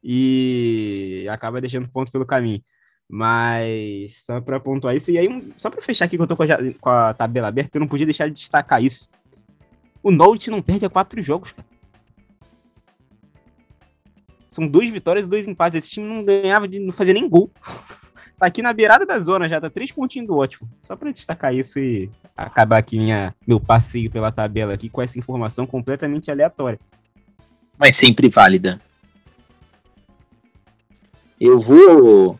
e 0.03 1.27
acaba 1.31 1.59
deixando 1.59 1.89
ponto 1.89 2.11
pelo 2.11 2.25
caminho. 2.25 2.61
Mas 3.09 4.23
só 4.23 4.39
para 4.39 4.59
pontuar 4.59 4.95
isso, 4.95 5.11
e 5.11 5.17
aí, 5.17 5.53
só 5.57 5.69
para 5.69 5.81
fechar 5.81 6.05
aqui 6.05 6.15
que 6.15 6.21
eu 6.21 6.27
tô 6.27 6.35
com 6.35 6.43
a, 6.43 6.47
com 6.79 6.89
a, 6.89 7.13
tabela 7.13 7.47
aberta, 7.47 7.77
eu 7.77 7.79
não 7.79 7.87
podia 7.87 8.05
deixar 8.05 8.27
de 8.27 8.35
destacar 8.35 8.83
isso. 8.83 9.07
O 10.01 10.11
Norwich 10.11 10.49
não 10.49 10.61
perde 10.61 10.85
a 10.85 10.89
quatro 10.89 11.21
jogos, 11.21 11.51
cara. 11.51 11.67
São 14.49 14.67
duas 14.67 14.89
vitórias 14.89 15.25
e 15.25 15.29
dois 15.29 15.47
empates. 15.47 15.79
Esse 15.79 15.91
time 15.91 16.07
não 16.07 16.23
ganhava 16.23 16.67
de 16.67 16.79
não 16.79 16.93
fazer 16.93 17.13
nem 17.13 17.27
gol. 17.27 17.51
tá 18.39 18.45
aqui 18.45 18.61
na 18.61 18.71
beirada 18.71 19.05
da 19.05 19.19
zona 19.19 19.49
já, 19.49 19.59
tá 19.59 19.69
três 19.69 19.91
pontinhos 19.91 20.27
do 20.27 20.37
ótimo. 20.37 20.69
Só 20.81 20.95
para 20.95 21.11
destacar 21.11 21.53
isso 21.53 21.79
e 21.79 22.09
acabar 22.37 22.77
aqui 22.77 22.97
minha, 22.97 23.35
meu 23.45 23.59
passeio 23.59 24.09
pela 24.09 24.31
tabela 24.31 24.73
aqui 24.73 24.87
com 24.87 25.01
essa 25.01 25.17
informação 25.17 25.65
completamente 25.67 26.31
aleatória. 26.31 26.79
Mas 27.77 27.97
sempre 27.97 28.29
válida. 28.29 28.79
Eu 31.39 31.59
vou 31.59 32.37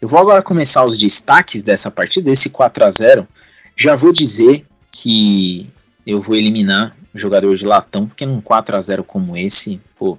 eu 0.00 0.06
vou 0.06 0.20
agora 0.20 0.42
começar 0.42 0.84
os 0.84 0.96
destaques 0.96 1.62
dessa 1.62 1.90
partida, 1.90 2.30
desse 2.30 2.48
4 2.50 2.84
a 2.84 2.90
0 2.90 3.28
Já 3.76 3.96
vou 3.96 4.12
dizer 4.12 4.64
que 4.92 5.68
eu 6.06 6.20
vou 6.20 6.36
eliminar 6.36 6.96
o 7.12 7.18
jogador 7.18 7.54
de 7.56 7.66
latão, 7.66 8.06
porque 8.06 8.24
num 8.24 8.40
4 8.40 8.76
a 8.76 8.80
0 8.80 9.02
como 9.02 9.36
esse, 9.36 9.80
pô, 9.96 10.16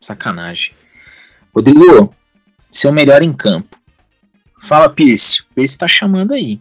sacanagem. 0.00 0.74
Rodrigo, 1.54 2.14
seu 2.70 2.92
melhor 2.92 3.22
em 3.22 3.32
campo. 3.32 3.78
Fala, 4.60 4.88
Pierce. 4.88 5.42
O 5.42 5.54
Pierce 5.54 5.78
tá 5.78 5.88
chamando 5.88 6.32
aí. 6.34 6.60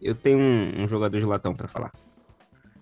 Eu 0.00 0.14
tenho 0.14 0.38
um, 0.38 0.84
um 0.84 0.88
jogador 0.88 1.18
de 1.18 1.26
latão 1.26 1.54
para 1.54 1.68
falar. 1.68 1.92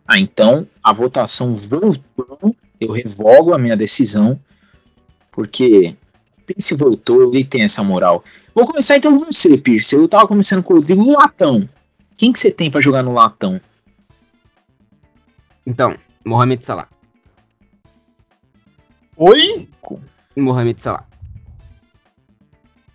Ah, 0.07 0.19
então 0.19 0.69
a 0.83 0.93
votação 0.93 1.55
voltou. 1.55 2.55
Eu 2.81 2.93
revogo 2.93 3.55
a 3.55 3.59
minha 3.59 3.77
decisão, 3.77 4.39
porque 5.33 5.97
Pierce 6.47 6.75
voltou, 6.75 7.33
ele 7.33 7.45
tem 7.45 7.63
essa 7.63 7.83
moral. 7.83 8.23
Vou 8.55 8.67
começar 8.67 8.97
então 8.97 9.19
com 9.19 9.25
você, 9.25 9.57
Pierce. 9.57 9.97
Eu 9.97 10.09
tava 10.09 10.27
começando 10.27 10.63
com 10.63 10.75
o 10.75 10.77
Rodrigo 10.77 11.11
Latão. 11.11 11.69
Quem 12.17 12.33
que 12.33 12.39
você 12.39 12.51
tem 12.51 12.71
para 12.71 12.81
jogar 12.81 13.03
no 13.03 13.13
Latão? 13.13 13.61
Então, 15.67 15.97
Mohamed 16.25 16.65
Salah. 16.65 16.89
Oi? 19.17 19.69
Mohamed 20.37 20.81
Salah. 20.81 21.07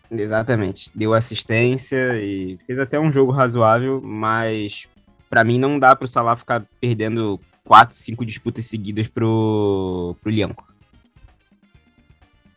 Exatamente. 0.10 0.92
Deu 0.96 1.14
assistência 1.14 2.22
e 2.22 2.58
fez 2.66 2.80
até 2.80 3.00
um 3.00 3.12
jogo 3.12 3.32
razoável, 3.32 4.02
mas 4.02 4.88
para 5.30 5.44
mim 5.44 5.58
não 5.58 5.80
dá 5.80 5.96
pro 5.96 6.08
Salah 6.08 6.36
ficar 6.36 6.66
perdendo 6.80 7.40
4, 7.66 7.96
5 7.96 8.26
disputas 8.26 8.66
seguidas 8.66 9.08
pro, 9.08 10.16
pro 10.22 10.32
Lianco. 10.32 10.72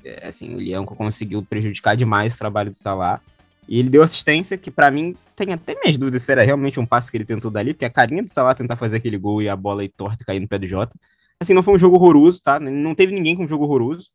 É, 0.05 0.29
assim, 0.29 0.55
o 0.55 0.61
Lianco 0.61 0.95
conseguiu 0.95 1.43
prejudicar 1.43 1.97
demais 1.97 2.35
o 2.35 2.39
trabalho 2.39 2.71
do 2.71 2.77
Salah. 2.77 3.21
E 3.67 3.79
ele 3.79 3.89
deu 3.89 4.03
assistência 4.03 4.59
que, 4.59 4.71
para 4.71 4.91
mim, 4.91 5.17
tem 5.35 5.53
até 5.53 5.75
minhas 5.81 5.97
dúvidas 5.97 6.23
se 6.23 6.31
era 6.31 6.43
realmente 6.43 6.79
um 6.79 6.85
passe 6.85 7.11
que 7.11 7.17
ele 7.17 7.25
tentou 7.25 7.51
dali, 7.51 7.73
porque 7.73 7.87
a 7.87 7.91
carinha 7.91 8.23
do 8.23 8.31
Salah 8.31 8.55
tentar 8.55 8.77
fazer 8.77 8.97
aquele 8.97 9.17
gol 9.17 9.41
e 9.41 9.49
a 9.49 9.57
bola 9.57 9.83
aí 9.83 9.89
torta 9.89 10.25
cair 10.25 10.41
no 10.41 10.49
pé 10.49 10.59
do 10.59 10.67
Jota. 10.67 10.99
Assim, 11.41 11.55
não 11.55 11.63
foi 11.63 11.75
um 11.75 11.79
jogo 11.79 11.97
horroroso, 11.97 12.43
tá? 12.43 12.61
Não 12.61 12.95
teve 12.95 13.15
ninguém 13.15 13.35
com 13.35 13.45
um 13.45 13.49
jogo 13.49 13.65
horroroso. 13.65 14.11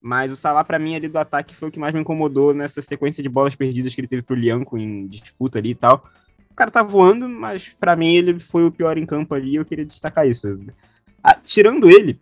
Mas 0.00 0.30
o 0.30 0.36
Salah, 0.36 0.62
para 0.62 0.78
mim, 0.78 0.94
ali 0.94 1.08
do 1.08 1.18
ataque 1.18 1.54
foi 1.54 1.68
o 1.68 1.72
que 1.72 1.78
mais 1.78 1.94
me 1.94 2.00
incomodou 2.00 2.52
nessa 2.54 2.82
sequência 2.82 3.22
de 3.22 3.28
bolas 3.28 3.54
perdidas 3.54 3.94
que 3.94 4.00
ele 4.00 4.08
teve 4.08 4.22
pro 4.22 4.36
Lianco 4.36 4.76
em 4.76 5.06
disputa 5.08 5.58
ali 5.58 5.70
e 5.70 5.74
tal. 5.74 6.04
Cara 6.56 6.70
tá 6.70 6.82
voando, 6.82 7.28
mas 7.28 7.68
para 7.78 7.94
mim 7.94 8.16
ele 8.16 8.40
foi 8.40 8.64
o 8.64 8.72
pior 8.72 8.96
em 8.96 9.04
campo 9.04 9.34
ali 9.34 9.54
eu 9.54 9.64
queria 9.64 9.84
destacar 9.84 10.26
isso. 10.26 10.58
Ah, 11.22 11.34
tirando 11.34 11.88
ele, 11.88 12.18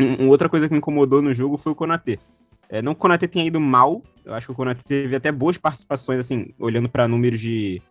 um, 0.00 0.28
outra 0.28 0.48
coisa 0.48 0.66
que 0.66 0.72
me 0.72 0.78
incomodou 0.78 1.20
no 1.20 1.34
jogo 1.34 1.58
foi 1.58 1.72
o 1.72 1.74
Konatê. 1.74 2.18
É, 2.68 2.80
não 2.80 2.94
que 2.94 2.98
o 2.98 3.02
Konatê 3.02 3.28
tenha 3.28 3.46
ido 3.46 3.60
mal, 3.60 4.02
eu 4.24 4.34
acho 4.34 4.46
que 4.46 4.52
o 4.52 4.54
Konatê 4.54 4.82
teve 4.86 5.16
até 5.16 5.30
boas 5.32 5.56
participações, 5.56 6.20
assim, 6.20 6.48
olhando 6.58 6.88
para 6.88 7.08
números 7.08 7.40
de, 7.40 7.82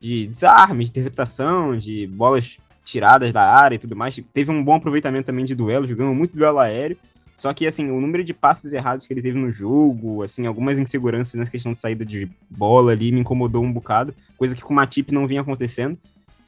de 0.00 0.26
desarme, 0.26 0.84
de 0.84 0.90
interceptação, 0.90 1.78
de 1.78 2.06
bolas 2.06 2.58
tiradas 2.84 3.32
da 3.32 3.42
área 3.42 3.76
e 3.76 3.78
tudo 3.78 3.94
mais. 3.96 4.18
Teve 4.32 4.50
um 4.50 4.62
bom 4.62 4.74
aproveitamento 4.74 5.26
também 5.26 5.44
de 5.44 5.54
duelo, 5.54 5.86
jogando 5.86 6.14
muito 6.14 6.36
duelo 6.36 6.58
aéreo. 6.58 6.96
Só 7.36 7.52
que, 7.52 7.66
assim, 7.66 7.90
o 7.90 8.00
número 8.00 8.22
de 8.22 8.32
passes 8.32 8.72
errados 8.72 9.06
que 9.06 9.12
ele 9.12 9.22
teve 9.22 9.38
no 9.38 9.50
jogo, 9.50 10.22
assim, 10.22 10.46
algumas 10.46 10.78
inseguranças 10.78 11.34
na 11.34 11.46
questão 11.46 11.72
de 11.72 11.78
saída 11.78 12.04
de 12.04 12.30
bola 12.48 12.92
ali 12.92 13.10
me 13.10 13.20
incomodou 13.20 13.64
um 13.64 13.72
bocado, 13.72 14.14
coisa 14.42 14.56
que 14.56 14.62
com 14.62 14.72
o 14.72 14.76
Matip 14.76 15.12
não 15.12 15.28
vinha 15.28 15.40
acontecendo. 15.40 15.96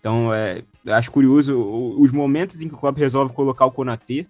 Então, 0.00 0.34
é, 0.34 0.64
acho 0.88 1.12
curioso 1.12 1.56
os 1.96 2.10
momentos 2.10 2.60
em 2.60 2.66
que 2.66 2.74
o 2.74 2.76
Klopp 2.76 2.98
resolve 2.98 3.32
colocar 3.32 3.66
o 3.66 3.70
Konatê, 3.70 4.26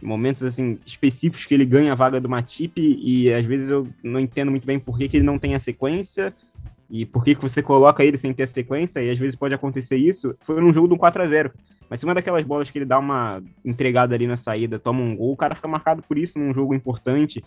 momentos, 0.00 0.44
assim, 0.44 0.78
específicos 0.86 1.44
que 1.44 1.52
ele 1.52 1.64
ganha 1.64 1.90
a 1.90 1.96
vaga 1.96 2.20
do 2.20 2.28
Matip 2.28 2.78
e 2.78 3.32
às 3.32 3.44
vezes 3.44 3.68
eu 3.68 3.88
não 4.00 4.20
entendo 4.20 4.52
muito 4.52 4.64
bem 4.64 4.78
por 4.78 4.96
que, 4.96 5.08
que 5.08 5.16
ele 5.16 5.26
não 5.26 5.40
tem 5.40 5.56
a 5.56 5.60
sequência 5.60 6.32
e 6.88 7.04
por 7.04 7.24
que, 7.24 7.34
que 7.34 7.42
você 7.42 7.60
coloca 7.60 8.04
ele 8.04 8.16
sem 8.16 8.32
ter 8.32 8.44
a 8.44 8.46
sequência 8.46 9.02
e 9.02 9.10
às 9.10 9.18
vezes 9.18 9.34
pode 9.34 9.54
acontecer 9.54 9.96
isso. 9.96 10.36
Foi 10.42 10.60
num 10.60 10.72
jogo 10.72 10.86
de 10.86 10.94
um 10.94 10.96
4 10.98 11.20
a 11.20 11.26
0 11.26 11.52
mas 11.90 11.98
se 11.98 12.06
uma 12.06 12.14
daquelas 12.14 12.44
bolas 12.44 12.70
que 12.70 12.78
ele 12.78 12.84
dá 12.84 13.00
uma 13.00 13.42
entregada 13.64 14.14
ali 14.14 14.28
na 14.28 14.36
saída, 14.36 14.78
toma 14.78 15.02
um 15.02 15.16
gol, 15.16 15.32
o 15.32 15.36
cara 15.36 15.56
fica 15.56 15.66
marcado 15.66 16.00
por 16.00 16.16
isso 16.16 16.38
num 16.38 16.54
jogo 16.54 16.72
importante. 16.72 17.42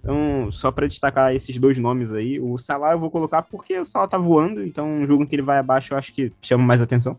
Então, 0.00 0.50
só 0.52 0.70
para 0.70 0.86
destacar 0.86 1.34
esses 1.34 1.56
dois 1.58 1.76
nomes 1.76 2.12
aí, 2.12 2.38
o 2.40 2.56
Salah 2.58 2.92
eu 2.92 2.98
vou 2.98 3.10
colocar 3.10 3.42
porque 3.42 3.78
o 3.78 3.84
Salah 3.84 4.08
tá 4.08 4.16
voando, 4.16 4.64
então 4.64 4.88
um 4.88 5.06
jogo 5.06 5.22
em 5.22 5.26
que 5.26 5.34
ele 5.34 5.42
vai 5.42 5.58
abaixo 5.58 5.92
eu 5.92 5.98
acho 5.98 6.12
que 6.12 6.32
chama 6.40 6.64
mais 6.64 6.80
atenção. 6.80 7.16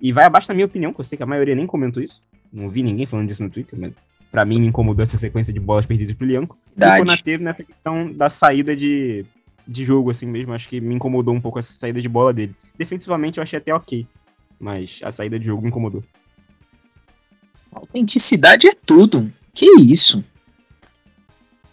E 0.00 0.12
vai 0.12 0.24
abaixo 0.24 0.48
na 0.48 0.54
minha 0.54 0.66
opinião, 0.66 0.92
que 0.92 1.00
eu 1.00 1.04
sei 1.04 1.16
que 1.16 1.22
a 1.22 1.26
maioria 1.26 1.54
nem 1.54 1.66
comentou 1.66 2.02
isso. 2.02 2.22
Não 2.52 2.70
vi 2.70 2.82
ninguém 2.82 3.06
falando 3.06 3.28
disso 3.28 3.42
no 3.42 3.50
Twitter, 3.50 3.78
mas 3.78 3.92
pra 4.30 4.44
mim 4.44 4.60
me 4.60 4.66
incomodou 4.66 5.02
essa 5.02 5.18
sequência 5.18 5.52
de 5.52 5.60
bolas 5.60 5.84
perdidas 5.84 6.16
pro 6.16 6.26
Lianco. 6.26 6.56
E 6.76 6.84
o 6.84 6.98
Konaté 6.98 7.36
nessa 7.38 7.62
questão 7.62 8.10
da 8.12 8.30
saída 8.30 8.74
de, 8.74 9.26
de 9.66 9.84
jogo, 9.84 10.10
assim 10.10 10.26
mesmo, 10.26 10.54
acho 10.54 10.68
que 10.68 10.80
me 10.80 10.94
incomodou 10.94 11.34
um 11.34 11.40
pouco 11.40 11.58
essa 11.58 11.72
saída 11.74 12.00
de 12.00 12.08
bola 12.08 12.32
dele. 12.32 12.54
Defensivamente 12.78 13.38
eu 13.38 13.42
achei 13.42 13.58
até 13.58 13.74
ok 13.74 14.06
mas 14.60 15.00
a 15.02 15.10
saída 15.10 15.38
de 15.38 15.46
jogo 15.46 15.62
me 15.62 15.68
incomodou. 15.68 16.04
Autenticidade 17.72 18.68
é 18.68 18.74
tudo. 18.74 19.32
Que 19.54 19.66
isso? 19.80 20.22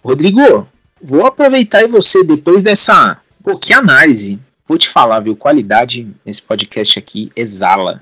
Rodrigo, 0.07 0.65
vou 1.01 1.25
aproveitar 1.25 1.83
e 1.83 1.87
você, 1.87 2.23
depois 2.23 2.63
dessa. 2.63 3.21
Pô, 3.43 3.59
que 3.59 3.73
análise. 3.73 4.39
Vou 4.65 4.77
te 4.77 4.87
falar, 4.87 5.19
viu? 5.19 5.35
Qualidade 5.35 6.15
nesse 6.25 6.41
podcast 6.41 6.97
aqui 6.97 7.29
exala. 7.35 7.99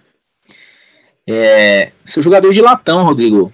É, 1.27 1.91
seu 2.03 2.21
jogador 2.21 2.53
de 2.53 2.61
latão, 2.61 3.03
Rodrigo. 3.03 3.51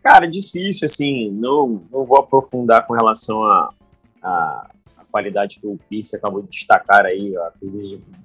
Cara, 0.00 0.26
difícil, 0.26 0.86
assim. 0.86 1.32
Não, 1.32 1.84
não 1.90 2.04
vou 2.04 2.20
aprofundar 2.20 2.86
com 2.86 2.94
relação 2.94 3.42
a, 3.42 3.74
a 4.22 4.68
qualidade 5.10 5.58
que 5.58 5.66
o 5.66 5.76
Pierce 5.90 6.14
acabou 6.14 6.42
de 6.42 6.50
destacar 6.50 7.04
aí, 7.04 7.36
a 7.36 7.52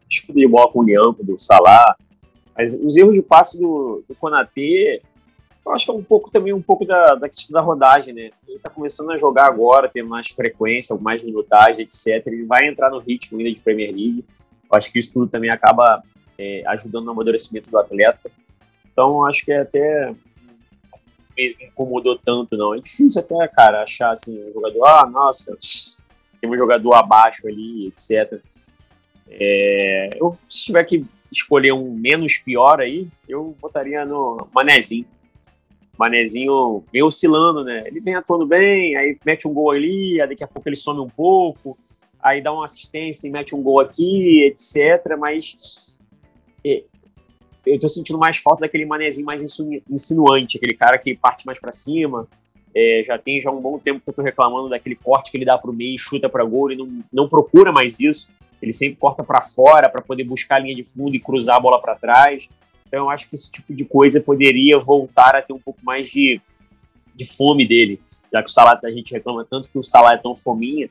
disputa 0.07 0.39
de 0.39 0.47
bola 0.47 0.71
com 0.71 0.81
o 0.81 0.83
Lianco, 0.83 1.25
do 1.25 1.39
Salah, 1.39 1.95
mas 2.55 2.79
os 2.79 2.95
erros 2.95 3.15
de 3.15 3.23
passe 3.23 3.59
do, 3.59 4.03
do 4.07 4.13
Konatê, 4.13 5.01
eu 5.65 5.71
acho 5.71 5.85
que 5.85 5.91
é 5.91 5.93
um 5.93 6.03
pouco 6.03 6.29
também 6.29 6.53
um 6.53 6.61
pouco 6.61 6.85
da, 6.85 7.15
da 7.15 7.29
questão 7.29 7.53
da 7.53 7.61
rodagem, 7.61 8.13
né? 8.13 8.31
Ele 8.47 8.59
tá 8.59 8.69
começando 8.69 9.11
a 9.11 9.17
jogar 9.17 9.45
agora, 9.45 9.89
ter 9.89 10.03
mais 10.03 10.27
frequência, 10.27 10.95
mais 10.97 11.23
minutagem, 11.23 11.83
etc. 11.83 12.25
Ele 12.27 12.45
vai 12.45 12.67
entrar 12.67 12.89
no 12.89 12.99
ritmo 12.99 13.37
ainda 13.37 13.51
de 13.51 13.61
Premier 13.61 13.91
League. 13.91 14.25
Eu 14.69 14.77
acho 14.77 14.91
que 14.91 14.99
isso 14.99 15.13
tudo 15.13 15.27
também 15.27 15.49
acaba 15.49 16.03
é, 16.37 16.63
ajudando 16.67 17.05
no 17.05 17.11
amadurecimento 17.11 17.71
do 17.71 17.79
atleta. 17.79 18.29
Então, 18.91 19.25
acho 19.25 19.45
que 19.45 19.51
é 19.51 19.61
até 19.61 20.13
me 21.35 21.55
incomodou 21.61 22.17
tanto, 22.17 22.57
não. 22.57 22.75
É 22.75 22.79
difícil 22.79 23.21
até, 23.21 23.47
cara, 23.47 23.83
achar 23.83 24.11
assim, 24.11 24.37
um 24.47 24.53
jogador, 24.53 24.85
ah, 24.85 25.09
nossa, 25.09 25.57
tem 26.39 26.49
um 26.49 26.57
jogador 26.57 26.93
abaixo 26.93 27.47
ali, 27.47 27.87
etc. 27.87 28.39
É, 29.29 30.09
eu, 30.19 30.35
se 30.47 30.65
tiver 30.65 30.83
que 30.83 31.05
escolher 31.31 31.73
um 31.73 31.91
menos 31.93 32.37
pior 32.37 32.79
aí, 32.79 33.07
eu 33.27 33.55
botaria 33.59 34.05
no 34.05 34.47
Manezinho. 34.53 35.07
Manezinho 35.97 36.83
vem 36.91 37.03
oscilando, 37.03 37.63
né? 37.63 37.83
Ele 37.85 37.99
vem 37.99 38.15
atuando 38.15 38.45
bem, 38.45 38.95
aí 38.95 39.17
mete 39.25 39.47
um 39.47 39.53
gol 39.53 39.71
ali, 39.71 40.19
aí 40.19 40.27
daqui 40.27 40.43
a 40.43 40.47
pouco 40.47 40.67
ele 40.67 40.75
some 40.75 40.99
um 40.99 41.09
pouco, 41.09 41.77
aí 42.21 42.41
dá 42.41 42.51
uma 42.51 42.65
assistência 42.65 43.27
e 43.27 43.31
mete 43.31 43.55
um 43.55 43.61
gol 43.61 43.81
aqui, 43.81 44.43
etc. 44.43 45.15
Mas 45.19 45.95
é, 46.65 46.83
eu 47.65 47.79
tô 47.79 47.87
sentindo 47.87 48.17
mais 48.17 48.37
falta 48.37 48.61
daquele 48.61 48.85
manezinho 48.85 49.25
mais 49.25 49.41
insinuante, 49.89 50.57
aquele 50.57 50.73
cara 50.73 50.97
que 50.97 51.15
parte 51.15 51.45
mais 51.45 51.59
para 51.59 51.71
cima, 51.71 52.27
é, 52.75 53.03
já 53.05 53.17
tem 53.17 53.39
já 53.39 53.51
um 53.51 53.61
bom 53.61 53.77
tempo 53.77 53.99
que 53.99 54.09
eu 54.09 54.11
estou 54.11 54.25
reclamando 54.25 54.69
daquele 54.69 54.95
corte 54.95 55.29
que 55.29 55.37
ele 55.37 55.45
dá 55.45 55.57
para 55.57 55.69
o 55.69 55.73
meio, 55.73 55.97
chuta 55.97 56.27
para 56.27 56.43
gol, 56.43 56.71
ele 56.71 56.81
não, 56.81 57.03
não 57.11 57.29
procura 57.29 57.71
mais 57.71 57.99
isso. 57.99 58.31
Ele 58.61 58.73
sempre 58.73 58.95
corta 58.95 59.23
para 59.23 59.41
fora 59.41 59.89
para 59.89 60.01
poder 60.01 60.23
buscar 60.23 60.55
a 60.55 60.59
linha 60.59 60.75
de 60.75 60.83
fundo 60.83 61.13
e 61.15 61.19
cruzar 61.19 61.57
a 61.57 61.59
bola 61.59 61.81
para 61.81 61.95
trás. 61.95 62.49
Então 62.93 63.05
eu 63.05 63.09
acho 63.09 63.27
que 63.27 63.33
esse 63.33 63.51
tipo 63.51 63.73
de 63.73 63.83
coisa 63.83 64.21
poderia 64.21 64.77
voltar 64.77 65.35
a 65.35 65.41
ter 65.41 65.51
um 65.51 65.59
pouco 65.59 65.79
mais 65.83 66.11
de, 66.11 66.39
de 67.15 67.25
fome 67.25 67.67
dele, 67.67 67.99
já 68.31 68.43
que 68.43 68.51
o 68.51 68.53
Salah 68.53 68.79
a 68.83 68.91
gente 68.91 69.11
reclama 69.11 69.43
tanto 69.49 69.67
que 69.67 69.79
o 69.79 69.81
Salah 69.81 70.13
é 70.13 70.17
tão 70.17 70.35
fominha, 70.35 70.87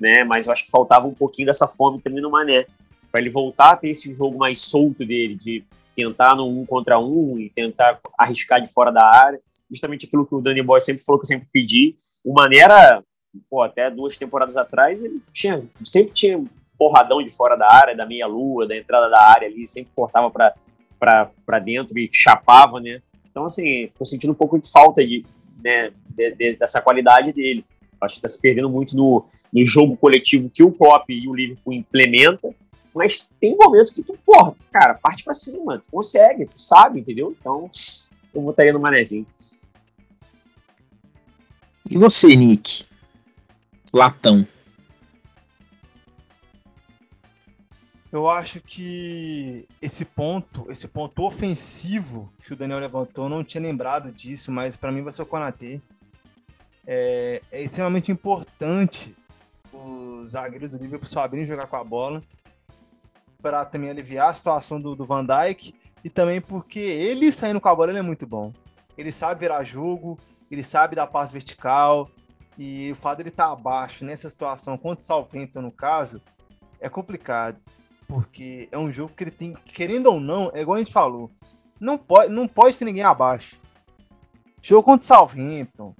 né? 0.00 0.24
Mas 0.24 0.46
eu 0.46 0.52
acho 0.54 0.64
que 0.64 0.70
faltava 0.70 1.06
um 1.06 1.12
pouquinho 1.12 1.44
dessa 1.44 1.68
fome 1.68 2.00
também 2.00 2.22
no 2.22 2.30
Mané, 2.30 2.64
para 3.10 3.20
ele 3.20 3.28
voltar 3.28 3.72
a 3.72 3.76
ter 3.76 3.90
esse 3.90 4.14
jogo 4.14 4.38
mais 4.38 4.62
solto 4.62 5.04
dele, 5.04 5.34
de 5.34 5.62
tentar 5.94 6.34
no 6.34 6.48
um 6.48 6.64
contra 6.64 6.98
um 6.98 7.38
e 7.38 7.50
tentar 7.50 8.00
arriscar 8.16 8.62
de 8.62 8.72
fora 8.72 8.90
da 8.90 9.04
área 9.04 9.38
justamente 9.70 10.06
aquilo 10.06 10.26
que 10.26 10.34
o 10.34 10.40
Danny 10.40 10.62
Boy 10.62 10.80
sempre 10.80 11.02
falou 11.02 11.18
que 11.18 11.24
eu 11.24 11.28
sempre 11.28 11.48
pedi. 11.52 11.96
O 12.24 12.32
Maneira, 12.32 13.04
pô, 13.50 13.60
até 13.62 13.90
duas 13.90 14.16
temporadas 14.16 14.56
atrás, 14.56 15.04
ele 15.04 15.20
tinha, 15.30 15.62
sempre 15.84 16.12
tinha 16.12 16.42
porradão 16.78 17.22
de 17.22 17.30
fora 17.30 17.56
da 17.56 17.70
área, 17.70 17.96
da 17.96 18.06
meia-lua, 18.06 18.66
da 18.66 18.76
entrada 18.76 19.10
da 19.10 19.20
área 19.20 19.48
ali, 19.48 19.66
sempre 19.66 19.90
cortava 19.94 20.30
para 20.30 20.54
dentro 21.64 21.98
e 21.98 22.08
chapava, 22.12 22.80
né? 22.80 23.00
Então, 23.30 23.44
assim, 23.44 23.90
tô 23.98 24.04
sentindo 24.04 24.32
um 24.32 24.36
pouco 24.36 24.60
de 24.60 24.70
falta 24.70 25.04
de, 25.04 25.24
né, 25.62 25.90
de, 26.10 26.34
de, 26.34 26.56
dessa 26.56 26.80
qualidade 26.80 27.32
dele. 27.32 27.64
Acho 28.00 28.16
que 28.16 28.22
tá 28.22 28.28
se 28.28 28.40
perdendo 28.40 28.68
muito 28.68 28.96
no, 28.96 29.24
no 29.52 29.64
jogo 29.64 29.96
coletivo 29.96 30.50
que 30.50 30.62
o 30.62 30.72
Klopp 30.72 31.08
e 31.10 31.28
o 31.28 31.34
Liverpool 31.34 31.72
implementa, 31.72 32.54
mas 32.94 33.30
tem 33.40 33.56
momentos 33.56 33.90
que 33.92 34.02
tu, 34.02 34.18
porra, 34.24 34.54
cara, 34.70 34.94
parte 34.94 35.24
pra 35.24 35.32
cima, 35.32 35.78
tu 35.78 35.90
consegue, 35.90 36.46
tu 36.46 36.58
sabe, 36.58 37.00
entendeu? 37.00 37.34
Então, 37.38 37.70
eu 38.34 38.42
votaria 38.42 38.72
no 38.72 38.80
Manezinho. 38.80 39.26
E 41.88 41.96
você, 41.96 42.34
Nick? 42.36 42.84
Latão. 43.92 44.46
Eu 48.12 48.28
acho 48.28 48.60
que 48.60 49.66
esse 49.80 50.04
ponto, 50.04 50.70
esse 50.70 50.86
ponto 50.86 51.22
ofensivo 51.22 52.30
que 52.44 52.52
o 52.52 52.56
Daniel 52.56 52.78
levantou, 52.78 53.26
não 53.26 53.42
tinha 53.42 53.62
lembrado 53.62 54.12
disso, 54.12 54.52
mas 54.52 54.76
para 54.76 54.92
mim 54.92 55.00
vai 55.00 55.14
ser 55.14 55.22
o 55.22 55.26
Konatê. 55.26 55.80
É, 56.86 57.40
é, 57.50 57.62
extremamente 57.62 58.12
importante 58.12 59.16
os 59.72 60.32
zagueiros 60.32 60.72
do 60.72 60.76
Liverpool 60.76 61.08
saberem 61.08 61.46
jogar 61.46 61.66
com 61.66 61.76
a 61.76 61.84
bola 61.84 62.22
para 63.40 63.64
também 63.64 63.88
aliviar 63.88 64.28
a 64.28 64.34
situação 64.34 64.78
do, 64.78 64.94
do 64.94 65.06
Van 65.06 65.24
Dijk 65.24 65.74
e 66.04 66.10
também 66.10 66.40
porque 66.40 66.80
ele 66.80 67.32
saindo 67.32 67.62
com 67.62 67.68
a 67.68 67.74
bola 67.74 67.92
ele 67.92 67.98
é 67.98 68.02
muito 68.02 68.26
bom. 68.26 68.52
Ele 68.98 69.10
sabe 69.10 69.40
virar 69.40 69.64
jogo, 69.64 70.18
ele 70.50 70.62
sabe 70.62 70.94
dar 70.94 71.06
passe 71.06 71.32
vertical, 71.32 72.10
e 72.58 72.92
o 72.92 72.94
fato 72.94 73.18
dele 73.18 73.30
estar 73.30 73.46
tá 73.46 73.52
abaixo 73.52 74.04
nessa 74.04 74.28
situação 74.28 74.76
contra 74.76 75.02
o 75.02 75.06
Salvento, 75.06 75.62
no 75.62 75.72
caso, 75.72 76.20
é 76.78 76.90
complicado, 76.90 77.58
porque 78.12 78.68
é 78.70 78.76
um 78.76 78.92
jogo 78.92 79.14
que 79.16 79.24
ele 79.24 79.30
tem, 79.30 79.54
querendo 79.64 80.08
ou 80.08 80.20
não, 80.20 80.50
é 80.52 80.60
igual 80.60 80.76
a 80.76 80.78
gente 80.80 80.92
falou, 80.92 81.30
não 81.80 81.96
pode, 81.96 82.30
não 82.30 82.46
pode 82.46 82.78
ter 82.78 82.84
ninguém 82.84 83.02
abaixo. 83.02 83.58
Jogo 84.60 84.82
contra 84.82 85.02
o 85.02 85.06
Southampton, 85.06 85.94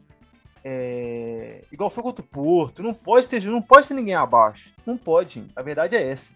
é, 0.62 1.64
igual 1.72 1.88
foi 1.88 2.02
contra 2.02 2.22
o 2.22 2.28
Porto, 2.28 2.82
não 2.82 2.92
pode 2.92 3.26
ter, 3.26 3.42
não 3.46 3.62
pode 3.62 3.88
ter 3.88 3.94
ninguém 3.94 4.14
abaixo, 4.14 4.74
não 4.84 4.98
pode. 4.98 5.42
A 5.56 5.62
verdade 5.62 5.96
é 5.96 6.06
essa, 6.06 6.34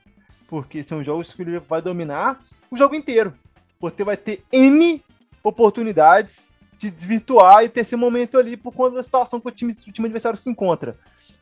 porque 0.48 0.82
são 0.82 1.04
jogos 1.04 1.34
que 1.34 1.42
ele 1.42 1.58
vai 1.60 1.82
dominar 1.82 2.42
o 2.70 2.76
jogo 2.76 2.94
inteiro. 2.94 3.34
Você 3.78 4.02
vai 4.02 4.16
ter 4.16 4.42
N 4.50 5.04
oportunidades 5.42 6.50
de 6.78 6.90
desvirtuar 6.90 7.64
e 7.64 7.68
ter 7.68 7.80
esse 7.80 7.96
momento 7.96 8.38
ali 8.38 8.56
por 8.56 8.72
conta 8.72 8.96
da 8.96 9.02
situação 9.02 9.38
que 9.38 9.48
o 9.48 9.52
time, 9.52 9.74
o 9.86 9.92
time 9.92 10.06
adversário 10.06 10.38
se 10.38 10.48
encontra. 10.48 10.96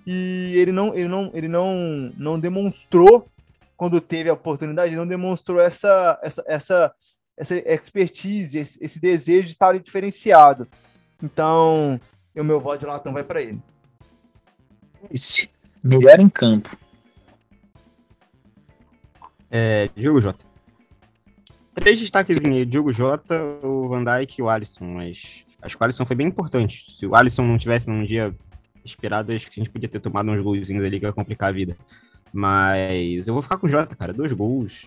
E 0.05 0.55
ele 0.57 0.73
não, 0.73 0.93
ele 0.93 1.09
não, 1.09 1.31
ele 1.33 1.49
não, 1.49 2.13
não 2.19 2.39
demonstrou 2.39 3.29
quando 3.85 4.01
teve 4.01 4.31
a 4.31 4.33
oportunidade, 4.33 4.97
não 4.97 5.07
demonstrou 5.07 5.61
essa, 5.61 6.19
essa, 6.23 6.43
essa, 6.47 6.95
essa 7.37 7.55
expertise, 7.71 8.57
esse, 8.57 8.83
esse 8.83 8.99
desejo 8.99 9.45
de 9.45 9.51
estar 9.51 9.79
diferenciado. 9.79 10.67
Então, 11.23 12.01
o 12.35 12.43
meu 12.43 12.59
voto 12.59 12.81
de 12.81 12.87
latão 12.87 13.13
vai 13.13 13.23
para 13.23 13.43
ele. 13.43 13.61
Esse 15.11 15.51
melhor 15.83 16.19
em 16.19 16.31
campo. 16.31 16.75
É, 19.51 19.91
Diogo 19.95 20.23
Jota. 20.23 20.47
Três 21.75 22.01
destaques 22.01 22.39
em 22.39 22.67
Diogo 22.67 22.91
Jota, 22.91 23.39
o 23.63 23.87
Van 23.87 24.03
Dijk 24.03 24.39
e 24.39 24.43
o 24.43 24.49
Alisson, 24.49 24.87
mas 24.87 25.45
acho 25.61 25.77
que 25.77 25.83
o 25.83 25.85
Alisson 25.85 26.07
foi 26.07 26.17
bem 26.17 26.29
importante. 26.29 26.87
Se 26.99 27.05
o 27.05 27.15
Alisson 27.15 27.43
não 27.43 27.59
tivesse 27.59 27.91
num 27.91 28.03
dia 28.03 28.35
inspirado, 28.83 29.31
acho 29.31 29.51
que 29.51 29.61
a 29.61 29.63
gente 29.63 29.71
podia 29.71 29.91
ter 29.91 30.01
tomado 30.01 30.31
uns 30.31 30.43
golzinhos 30.43 30.83
ali 30.83 30.99
que 30.99 31.05
ia 31.05 31.13
complicar 31.13 31.51
a 31.51 31.53
vida. 31.53 31.77
Mas 32.37 33.29
eu 33.29 33.33
vou 33.33 33.45
ficar 33.45 33.59
com 33.59 33.69
o 33.69 33.71
Jota, 33.71 33.95
cara. 33.95 34.13
Dois 34.13 34.33
gols. 34.33 34.87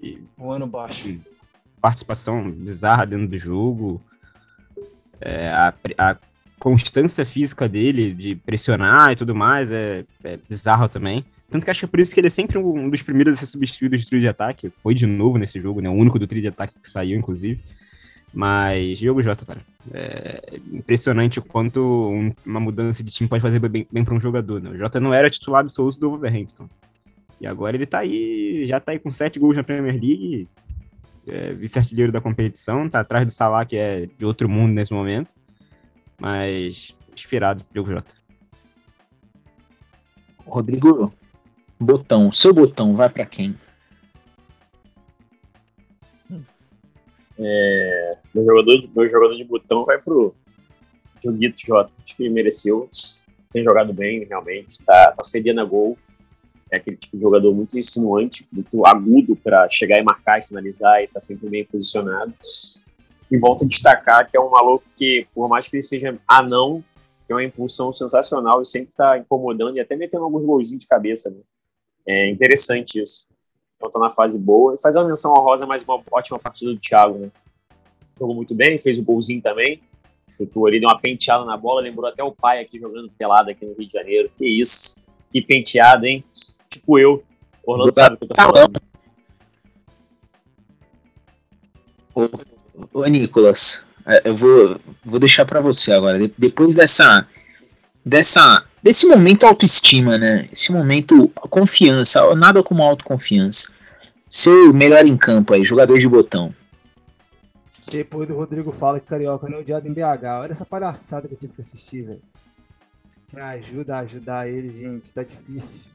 E, 0.00 0.22
ano 0.38 0.64
baixo. 0.64 1.20
Participação 1.80 2.48
bizarra 2.48 3.04
dentro 3.04 3.26
do 3.26 3.36
jogo. 3.36 4.00
É, 5.20 5.48
a, 5.48 5.74
a, 5.98 6.16
constância 6.56 7.26
física 7.26 7.68
dele 7.68 8.14
de 8.14 8.36
pressionar 8.36 9.10
e 9.10 9.16
tudo 9.16 9.34
mais 9.34 9.70
é, 9.72 10.04
é 10.22 10.38
bizarro 10.48 10.88
também. 10.88 11.24
Tanto 11.50 11.64
que 11.64 11.70
acho 11.70 11.80
que 11.80 11.84
é 11.84 11.88
por 11.88 11.98
isso 11.98 12.14
que 12.14 12.20
ele 12.20 12.28
é 12.28 12.30
sempre 12.30 12.58
um 12.58 12.88
dos 12.88 13.02
primeiros 13.02 13.34
a 13.34 13.36
ser 13.38 13.46
substituído 13.46 13.98
de 13.98 14.06
trio 14.06 14.20
de 14.20 14.28
ataque. 14.28 14.72
Foi 14.80 14.94
de 14.94 15.04
novo 15.04 15.36
nesse 15.36 15.60
jogo, 15.60 15.80
né? 15.80 15.90
O 15.90 15.94
único 15.94 16.16
do 16.16 16.28
trio 16.28 16.40
de 16.40 16.48
ataque 16.48 16.78
que 16.80 16.88
saiu, 16.88 17.18
inclusive. 17.18 17.60
Mas 18.32 18.98
Diogo 18.98 19.22
Jota, 19.22 19.44
cara. 19.44 19.60
É 19.92 20.60
impressionante 20.72 21.40
o 21.40 21.42
quanto 21.42 21.80
um, 21.80 22.32
uma 22.46 22.60
mudança 22.60 23.02
de 23.02 23.10
time 23.10 23.28
pode 23.28 23.42
fazer 23.42 23.58
bem, 23.58 23.86
bem 23.90 24.04
para 24.04 24.14
um 24.14 24.20
jogador. 24.20 24.62
Né? 24.62 24.70
O 24.70 24.78
Jota 24.78 25.00
não 25.00 25.12
era 25.12 25.28
titular 25.28 25.60
absoluto 25.60 25.98
do 25.98 26.10
Wolverhampton. 26.10 26.68
E 27.44 27.46
agora 27.46 27.76
ele 27.76 27.84
tá 27.84 27.98
aí, 27.98 28.64
já 28.66 28.80
tá 28.80 28.92
aí 28.92 28.98
com 28.98 29.12
sete 29.12 29.38
gols 29.38 29.54
na 29.54 29.62
Premier 29.62 29.92
League, 29.92 30.48
é, 31.28 31.52
vice-artilheiro 31.52 32.10
da 32.10 32.18
competição, 32.18 32.88
tá 32.88 33.00
atrás 33.00 33.26
do 33.26 33.30
Salah, 33.30 33.66
que 33.66 33.76
é 33.76 34.06
de 34.06 34.24
outro 34.24 34.48
mundo 34.48 34.72
nesse 34.72 34.94
momento. 34.94 35.28
Mas 36.18 36.96
inspirado 37.14 37.62
Diogo 37.70 37.90
Jota. 37.90 38.10
Rodrigo, 40.46 41.12
botão, 41.78 42.32
seu 42.32 42.54
botão 42.54 42.94
vai 42.94 43.10
para 43.10 43.26
quem? 43.26 43.54
É, 47.38 48.16
meu, 48.34 48.42
jogador 48.46 48.80
de, 48.80 48.90
meu 48.96 49.06
jogador 49.06 49.36
de 49.36 49.44
botão 49.44 49.84
vai 49.84 49.98
pro 49.98 50.34
Joguito 51.22 51.60
Jota. 51.60 51.94
Acho 52.02 52.16
que 52.16 52.22
ele 52.22 52.32
mereceu. 52.32 52.88
Tem 53.52 53.62
jogado 53.62 53.92
bem, 53.92 54.24
realmente. 54.24 54.82
Tá, 54.82 55.12
tá 55.12 55.22
fedendo 55.30 55.60
a 55.60 55.64
gol. 55.66 55.98
É 56.74 56.78
aquele 56.78 56.96
tipo 56.96 57.16
de 57.16 57.22
jogador 57.22 57.54
muito 57.54 57.78
insinuante, 57.78 58.46
muito 58.52 58.84
agudo 58.84 59.36
para 59.36 59.68
chegar 59.68 59.98
e 59.98 60.02
marcar 60.02 60.38
e 60.38 60.42
finalizar 60.42 61.02
e 61.02 61.06
tá 61.06 61.20
sempre 61.20 61.48
bem 61.48 61.64
posicionado. 61.64 62.34
E 63.30 63.38
volto 63.38 63.64
a 63.64 63.68
destacar 63.68 64.28
que 64.28 64.36
é 64.36 64.40
um 64.40 64.50
maluco 64.50 64.84
que, 64.96 65.26
por 65.34 65.48
mais 65.48 65.68
que 65.68 65.76
ele 65.76 65.82
seja 65.82 66.18
anão, 66.26 66.82
tem 67.26 67.36
uma 67.36 67.44
impulsão 67.44 67.92
sensacional 67.92 68.60
e 68.60 68.64
sempre 68.64 68.94
tá 68.94 69.16
incomodando 69.18 69.76
e 69.76 69.80
até 69.80 69.96
metendo 69.96 70.24
alguns 70.24 70.44
golzinhos 70.44 70.82
de 70.82 70.88
cabeça. 70.88 71.30
Né? 71.30 71.36
É 72.06 72.30
interessante 72.30 73.00
isso. 73.00 73.28
Então 73.76 73.90
tá 73.90 73.98
na 73.98 74.10
fase 74.10 74.38
boa. 74.38 74.74
E 74.74 74.80
fazer 74.80 74.98
uma 74.98 75.08
menção 75.08 75.32
honrosa, 75.32 75.66
mais 75.66 75.84
uma 75.84 76.02
ótima 76.10 76.38
partida 76.38 76.72
do 76.72 76.78
Thiago, 76.78 77.18
né? 77.18 77.30
Jogou 78.18 78.34
muito 78.34 78.54
bem, 78.54 78.78
fez 78.78 78.98
o 78.98 79.04
golzinho 79.04 79.40
também. 79.40 79.80
Chutou 80.28 80.66
ali, 80.66 80.80
deu 80.80 80.88
uma 80.88 80.98
penteada 80.98 81.44
na 81.44 81.56
bola, 81.56 81.82
lembrou 81.82 82.08
até 82.08 82.22
o 82.22 82.32
pai 82.32 82.60
aqui 82.60 82.78
jogando 82.78 83.10
pelado 83.10 83.50
aqui 83.50 83.64
no 83.64 83.74
Rio 83.74 83.86
de 83.86 83.92
Janeiro. 83.92 84.30
Que 84.36 84.46
isso, 84.46 85.04
que 85.30 85.42
penteada, 85.42 86.06
hein? 86.06 86.24
Tipo 86.74 86.98
eu. 86.98 87.24
O 87.64 87.72
Orlando 87.72 87.94
sabe 87.94 88.16
o 88.16 88.18
que 88.18 88.24
eu 88.24 88.28
tô 88.28 88.34
falando. 88.34 88.80
Ô, 92.14 92.28
ô 92.92 93.04
Nicolas, 93.06 93.86
é, 94.04 94.28
eu 94.28 94.34
vou, 94.34 94.80
vou 95.04 95.20
deixar 95.20 95.44
para 95.44 95.60
você 95.60 95.92
agora. 95.92 96.18
Depois 96.36 96.74
dessa, 96.74 97.26
dessa, 98.04 98.64
desse 98.82 99.06
momento 99.06 99.46
autoestima, 99.46 100.18
né? 100.18 100.48
Esse 100.52 100.72
momento 100.72 101.28
confiança, 101.48 102.34
nada 102.34 102.62
como 102.62 102.82
autoconfiança. 102.82 103.72
Seu 104.28 104.72
melhor 104.74 105.06
em 105.06 105.16
campo 105.16 105.54
aí, 105.54 105.64
jogador 105.64 105.98
de 105.98 106.08
botão. 106.08 106.52
Depois 107.88 108.26
do 108.26 108.34
Rodrigo 108.34 108.72
fala 108.72 108.98
que 108.98 109.06
Carioca 109.06 109.48
não 109.48 109.58
é 109.58 109.60
odiado 109.60 109.86
em 109.86 109.92
BH. 109.92 110.40
Olha 110.40 110.52
essa 110.52 110.66
palhaçada 110.66 111.28
que 111.28 111.34
eu 111.34 111.38
tive 111.38 111.52
que 111.52 111.60
assistir, 111.60 112.02
velho. 112.02 112.22
Me 113.32 113.40
ajuda 113.40 113.96
a 113.96 114.00
ajudar 114.00 114.48
ele, 114.48 114.72
gente. 114.76 115.12
Tá 115.12 115.22
difícil. 115.22 115.93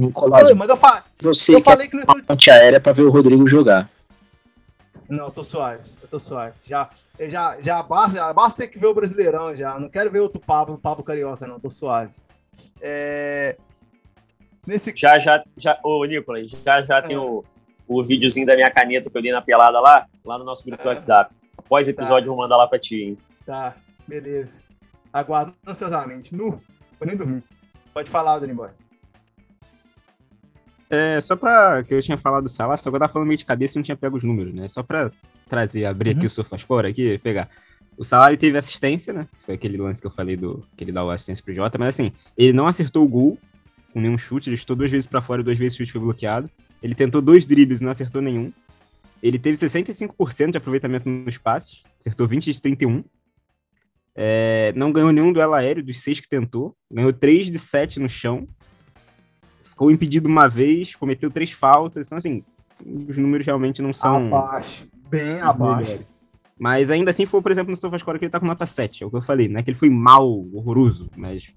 Nicolás, 0.00 0.48
Oi, 0.48 0.54
mas 0.54 0.68
eu, 0.68 0.76
fa 0.76 1.04
você 1.20 1.54
eu 1.54 1.62
falei 1.62 1.86
que 1.86 1.94
não 1.94 2.02
é 2.02 2.22
ponte 2.22 2.50
aérea 2.50 2.80
pra 2.80 2.92
ver 2.92 3.02
o 3.02 3.10
Rodrigo 3.10 3.46
jogar. 3.46 3.88
Não, 5.08 5.26
eu 5.26 5.30
tô 5.30 5.44
suave, 5.44 5.82
eu 6.00 6.08
tô 6.08 6.18
suave. 6.18 6.54
Já, 6.64 6.88
já, 7.18 7.60
já, 7.60 7.82
basta, 7.82 8.16
já 8.16 8.32
basta 8.32 8.58
ter 8.58 8.68
que 8.68 8.78
ver 8.78 8.86
o 8.86 8.94
Brasileirão 8.94 9.54
já. 9.54 9.78
Não 9.78 9.88
quero 9.88 10.10
ver 10.10 10.20
outro 10.20 10.40
Pablo, 10.40 10.78
Pablo 10.78 11.04
Carioca, 11.04 11.46
não, 11.46 11.60
tô 11.60 11.70
suave. 11.70 12.12
É... 12.80 13.56
Nesse... 14.66 14.92
Já, 14.94 15.18
já, 15.18 15.42
já, 15.56 15.78
ô 15.82 16.04
Nicolas, 16.04 16.50
já, 16.50 16.80
já 16.82 16.98
é. 16.98 17.02
tem 17.02 17.16
o, 17.16 17.44
o 17.88 18.02
videozinho 18.04 18.46
da 18.46 18.54
minha 18.54 18.70
caneta 18.70 19.10
que 19.10 19.18
eu 19.18 19.22
li 19.22 19.32
na 19.32 19.42
pelada 19.42 19.80
lá, 19.80 20.06
lá 20.24 20.38
no 20.38 20.44
nosso 20.44 20.64
grupo 20.64 20.82
do 20.82 20.88
WhatsApp. 20.88 21.34
Após 21.58 21.88
episódio, 21.88 22.26
tá. 22.26 22.34
vou 22.34 22.36
mandar 22.36 22.56
lá 22.56 22.66
pra 22.66 22.78
ti, 22.78 23.02
hein? 23.02 23.18
Tá, 23.44 23.74
beleza. 24.06 24.62
Aguardo 25.12 25.54
ansiosamente. 25.66 26.34
Nu, 26.34 26.60
vou 26.98 27.06
nem 27.06 27.16
dormir. 27.16 27.42
Pode 27.92 28.08
falar, 28.08 28.38
Dani 28.38 28.54
Boy. 28.54 28.70
É, 30.90 31.20
só 31.20 31.36
pra. 31.36 31.84
que 31.84 31.94
eu 31.94 32.02
tinha 32.02 32.18
falado 32.18 32.42
do 32.44 32.48
Salah, 32.48 32.76
só 32.76 32.90
que 32.90 32.96
eu 32.96 32.98
tava 32.98 33.12
falando 33.12 33.28
meio 33.28 33.38
de 33.38 33.44
cabeça 33.44 33.74
e 33.74 33.78
não 33.78 33.84
tinha 33.84 33.96
pego 33.96 34.16
os 34.16 34.24
números, 34.24 34.52
né? 34.52 34.68
Só 34.68 34.82
pra 34.82 35.12
trazer, 35.48 35.84
abrir 35.84 36.10
uhum. 36.10 36.16
aqui 36.16 36.26
o 36.26 36.30
Sofascore 36.30 36.88
aqui, 36.88 37.16
pegar. 37.18 37.48
O 37.96 38.04
Salah 38.04 38.36
teve 38.36 38.58
assistência, 38.58 39.12
né? 39.12 39.28
Foi 39.46 39.54
aquele 39.54 39.76
lance 39.76 40.00
que 40.00 40.06
eu 40.06 40.10
falei 40.10 40.36
do 40.36 40.66
que 40.76 40.82
ele 40.82 40.90
dá 40.90 41.04
o 41.04 41.10
assistência 41.10 41.44
pro 41.44 41.54
Jota, 41.54 41.78
mas 41.78 41.90
assim, 41.90 42.12
ele 42.36 42.52
não 42.52 42.66
acertou 42.66 43.04
o 43.04 43.08
gol 43.08 43.38
com 43.92 44.00
nenhum 44.00 44.18
chute, 44.18 44.48
ele 44.48 44.56
estou 44.56 44.74
duas 44.74 44.90
vezes 44.90 45.06
para 45.06 45.22
fora 45.22 45.42
e 45.42 45.44
duas 45.44 45.58
vezes 45.58 45.74
o 45.74 45.78
chute 45.78 45.92
foi 45.92 46.00
bloqueado. 46.00 46.50
Ele 46.82 46.94
tentou 46.94 47.22
dois 47.22 47.46
dribles 47.46 47.80
e 47.80 47.84
não 47.84 47.92
acertou 47.92 48.20
nenhum. 48.20 48.52
Ele 49.22 49.38
teve 49.38 49.58
65% 49.58 50.50
de 50.50 50.56
aproveitamento 50.56 51.08
nos 51.08 51.36
passes, 51.38 51.82
acertou 52.00 52.26
20 52.26 52.52
de 52.52 52.60
31. 52.60 53.04
É, 54.14 54.72
não 54.74 54.90
ganhou 54.90 55.12
nenhum 55.12 55.32
duelo 55.32 55.54
aéreo 55.54 55.84
dos 55.84 56.02
seis 56.02 56.18
que 56.18 56.28
tentou, 56.28 56.74
ganhou 56.90 57.12
3 57.12 57.46
de 57.46 57.58
7 57.58 58.00
no 58.00 58.08
chão 58.08 58.48
ficou 59.80 59.90
impedido 59.90 60.28
uma 60.28 60.46
vez, 60.46 60.94
cometeu 60.94 61.30
três 61.30 61.50
faltas. 61.52 62.06
Então, 62.06 62.18
assim, 62.18 62.44
os 63.08 63.16
números 63.16 63.46
realmente 63.46 63.80
não 63.80 63.94
são. 63.94 64.26
Abaixo, 64.26 64.86
bem 65.08 65.40
abaixo. 65.40 65.92
Melhores. 65.92 66.06
Mas 66.58 66.90
ainda 66.90 67.10
assim 67.10 67.24
foi, 67.24 67.40
por 67.40 67.50
exemplo, 67.50 67.70
no 67.70 67.76
SofaScore 67.78 68.18
que 68.18 68.26
ele 68.26 68.32
tá 68.32 68.38
com 68.38 68.44
nota 68.44 68.66
7, 68.66 69.02
é 69.02 69.06
o 69.06 69.10
que 69.10 69.16
eu 69.16 69.22
falei, 69.22 69.48
não 69.48 69.58
é 69.58 69.62
que 69.62 69.70
ele 69.70 69.78
foi 69.78 69.88
mal, 69.88 70.28
horroroso, 70.52 71.08
mas. 71.16 71.50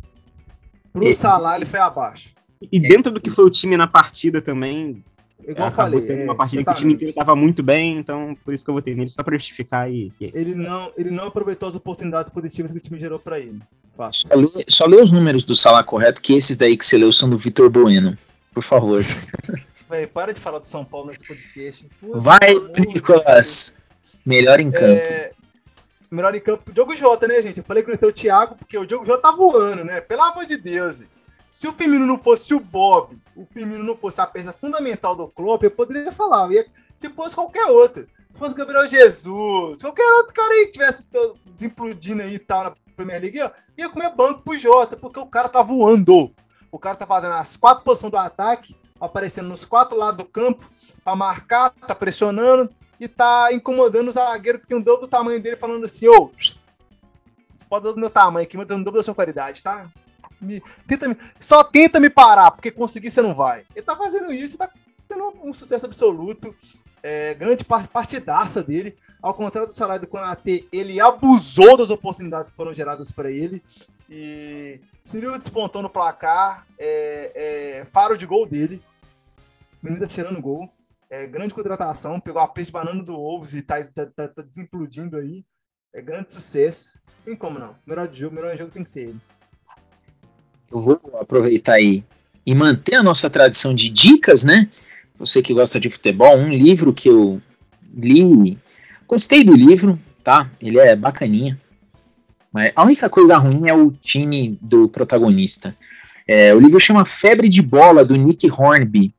Pro 0.94 1.14
Salah 1.14 1.58
ele 1.58 1.66
foi 1.66 1.82
abaixo. 1.82 2.30
E 2.72 2.80
dentro 2.80 3.12
do 3.12 3.20
que 3.20 3.30
foi 3.30 3.44
o 3.44 3.50
time 3.50 3.76
na 3.76 3.88
partida 3.88 4.42
também. 4.42 5.04
Igual 5.46 5.68
eu 5.68 5.72
falei. 5.74 6.02
Sendo 6.02 6.24
uma 6.24 6.36
partida 6.36 6.62
é, 6.62 6.66
que 6.66 6.72
o 6.72 6.76
time 6.76 6.94
inteiro 6.94 7.14
tava 7.14 7.36
muito 7.36 7.62
bem, 7.62 7.98
então 7.98 8.36
por 8.46 8.54
isso 8.54 8.64
que 8.64 8.70
eu 8.70 8.76
votei 8.76 8.96
nele, 8.96 9.10
só 9.10 9.24
pra 9.24 9.38
justificar 9.38 9.92
e. 9.92 10.12
Ele 10.20 10.56
não, 10.56 10.92
ele 10.98 11.12
não 11.12 11.28
aproveitou 11.28 11.70
as 11.70 11.76
oportunidades 11.76 12.30
positivas 12.30 12.72
que 12.72 12.78
o 12.78 12.82
time 12.82 13.00
gerou 13.00 13.20
pra 13.20 13.40
ele. 13.40 13.60
Fácil. 13.96 14.28
Só 14.28 14.36
lê, 14.36 14.66
só 14.68 14.86
lê 14.86 15.02
os 15.02 15.12
números 15.12 15.44
do 15.44 15.56
Salah 15.56 15.84
correto, 15.84 16.22
que 16.22 16.34
esses 16.34 16.58
daí 16.58 16.76
que 16.78 16.86
você 16.86 16.98
leu 16.98 17.12
são 17.12 17.30
do 17.30 17.38
Vitor 17.38 17.70
Bueno. 17.70 18.18
Por 18.54 18.64
favor. 18.64 19.04
Véi, 19.90 20.08
para 20.08 20.34
de 20.34 20.40
falar 20.40 20.60
do 20.60 20.68
São 20.68 20.86
Paulo 20.86 21.08
nesse 21.08 21.26
podcast. 21.26 21.88
Vai, 22.02 22.56
Nicolas. 22.88 23.76
Melhor 24.26 24.60
em 24.60 24.72
campo. 24.72 24.86
É... 24.86 25.32
Melhor 26.10 26.34
em 26.36 26.40
campo. 26.40 26.72
Diogo 26.72 26.96
Jota, 26.96 27.28
né, 27.28 27.42
gente? 27.42 27.58
Eu 27.58 27.64
falei 27.64 27.84
que 27.84 27.90
não 27.90 27.98
tem 27.98 28.10
o 28.10 28.14
Thiago, 28.14 28.56
porque 28.56 28.78
o 28.78 28.86
Diogo 28.86 29.06
Jota 29.06 29.24
tá 29.24 29.32
voando, 29.32 29.84
né? 29.84 30.00
Pelo 30.00 30.22
amor 30.22 30.46
de 30.46 30.58
Deus. 30.58 31.04
Se 31.54 31.68
o 31.68 31.72
Firmino 31.72 32.08
não 32.08 32.18
fosse 32.18 32.52
o 32.56 32.60
Bob, 32.60 33.16
o 33.36 33.46
Firmino 33.46 33.84
não 33.84 33.96
fosse 33.96 34.20
a 34.20 34.26
peça 34.26 34.52
fundamental 34.52 35.16
do 35.16 35.28
clube, 35.28 35.68
eu 35.68 35.72
poderia 35.72 36.12
falar. 36.12 36.50
Se 36.96 37.12
fosse 37.12 37.36
qualquer 37.36 37.66
outro. 37.68 38.08
Se 38.32 38.40
fosse 38.40 38.56
Gabriel 38.56 38.88
Jesus, 38.88 39.80
qualquer 39.80 40.04
outro 40.16 40.34
cara 40.34 40.52
aí 40.52 40.66
que 40.66 40.72
tivesse 40.72 41.08
desimplodindo 41.46 42.24
aí 42.24 42.34
e 42.34 42.40
tal 42.40 42.64
na 42.64 42.76
Premier 42.96 43.22
League, 43.22 43.40
ia 43.78 43.88
comer 43.88 44.10
banco 44.16 44.42
pro 44.42 44.58
Jota, 44.58 44.98
porque 44.98 45.20
o 45.20 45.28
cara 45.28 45.48
tá 45.48 45.62
voando. 45.62 46.34
O 46.72 46.80
cara 46.80 46.96
tá 46.96 47.06
fazendo 47.06 47.36
as 47.36 47.56
quatro 47.56 47.84
posições 47.84 48.12
do 48.12 48.18
ataque, 48.18 48.76
aparecendo 49.00 49.50
nos 49.50 49.64
quatro 49.64 49.96
lados 49.96 50.26
do 50.26 50.26
campo, 50.26 50.68
para 51.04 51.16
marcar, 51.16 51.70
tá 51.70 51.94
pressionando 51.94 52.68
e 53.00 53.08
tá 53.08 53.54
incomodando 53.54 54.08
o 54.08 54.12
zagueiro 54.12 54.60
que 54.60 54.66
tem 54.66 54.78
um 54.78 54.82
dobro 54.82 55.02
do 55.02 55.08
tamanho 55.08 55.40
dele, 55.40 55.56
falando 55.56 55.86
assim: 55.86 56.08
ô, 56.08 56.32
você 56.36 57.66
pode 57.70 57.86
dar 57.86 57.92
do 57.92 58.00
meu 58.00 58.10
tamanho 58.10 58.44
aqui, 58.44 58.58
mas 58.58 58.68
eu 58.68 58.78
dobro 58.80 59.00
da 59.00 59.04
sua 59.04 59.14
qualidade, 59.14 59.62
tá? 59.62 59.88
Me, 60.44 60.62
tenta 60.88 61.08
me, 61.08 61.18
só 61.40 61.64
tenta 61.64 62.00
me 62.00 62.10
parar, 62.10 62.52
porque 62.52 62.72
conseguir 62.72 63.12
você 63.12 63.22
não 63.22 63.34
vai. 63.34 63.66
Ele 63.76 63.86
tá 63.86 63.96
fazendo 63.96 64.32
isso, 64.32 64.58
tá 64.58 64.70
tendo 65.08 65.34
um 65.44 65.54
sucesso 65.54 65.86
absoluto. 65.86 66.56
É, 67.02 67.34
grande 67.34 67.66
partidaça 67.66 68.64
dele. 68.64 68.98
Ao 69.22 69.34
contrário 69.34 69.70
do 69.70 69.76
salário 69.76 70.02
do 70.02 70.10
Konatê, 70.10 70.68
ele 70.72 71.00
abusou 71.00 71.78
das 71.78 71.90
oportunidades 71.90 72.52
que 72.52 72.58
foram 72.58 72.74
geradas 72.74 73.10
para 73.10 73.32
ele. 73.32 73.64
E 74.10 74.82
Cirilo 75.06 75.40
despontou 75.40 75.82
no 75.82 75.90
placar. 75.90 76.68
É, 76.78 77.32
é, 77.36 77.86
faro 77.86 78.18
de 78.18 78.26
gol 78.26 78.46
dele. 78.46 78.82
Menino 79.82 80.08
tirando 80.08 80.42
gol. 80.42 80.70
É, 81.10 81.28
grande 81.28 81.54
contratação. 81.54 82.20
Pegou 82.20 82.42
a 82.42 82.48
peixe 82.48 82.72
banana 82.72 83.04
do 83.04 83.14
Wolves 83.14 83.54
e 83.54 83.62
tá, 83.62 83.82
tá, 83.84 84.06
tá, 84.06 84.28
tá 84.28 84.42
desimplodindo 84.42 85.18
aí. 85.18 85.46
É 85.94 86.02
grande 86.02 86.34
sucesso. 86.34 87.00
Tem 87.24 87.36
como 87.36 87.60
não. 87.60 87.76
Melhor 87.86 88.08
de 88.08 88.20
jogo, 88.20 88.36
melhor 88.36 88.58
jogo 88.58 88.72
tem 88.72 88.84
que 88.84 88.90
ser 88.90 89.10
ele. 89.10 89.22
Eu 90.74 90.82
vou 90.82 91.00
aproveitar 91.20 91.74
aí 91.74 92.04
e 92.46 92.56
manter 92.56 92.96
a 92.96 93.04
nossa 93.04 93.30
tradição 93.30 93.74
de 93.74 93.90
dicas, 93.90 94.44
né? 94.44 94.68
Você 95.20 95.42
que 95.42 95.54
gosta 95.54 95.80
de 95.80 95.90
futebol, 95.90 96.36
um 96.36 96.50
livro 96.50 96.92
que 96.92 97.08
eu 97.08 97.40
li 97.96 98.58
Gostei 99.08 99.44
do 99.44 99.54
livro, 99.54 100.00
tá? 100.24 100.50
Ele 100.60 100.80
é 100.80 100.96
bacaninha. 100.96 101.60
Mas 102.52 102.72
a 102.76 102.84
única 102.84 103.08
coisa 103.08 103.38
ruim 103.38 103.70
é 103.70 103.74
o 103.74 103.92
time 103.92 104.58
do 104.60 104.90
protagonista. 104.90 105.76
É, 106.28 106.54
o 106.56 106.60
livro 106.60 106.80
chama 106.80 107.06
Febre 107.06 107.48
de 107.48 107.62
Bola, 107.62 108.04
do 108.04 108.16
Nick 108.16 108.50
Hornby. 108.50 109.14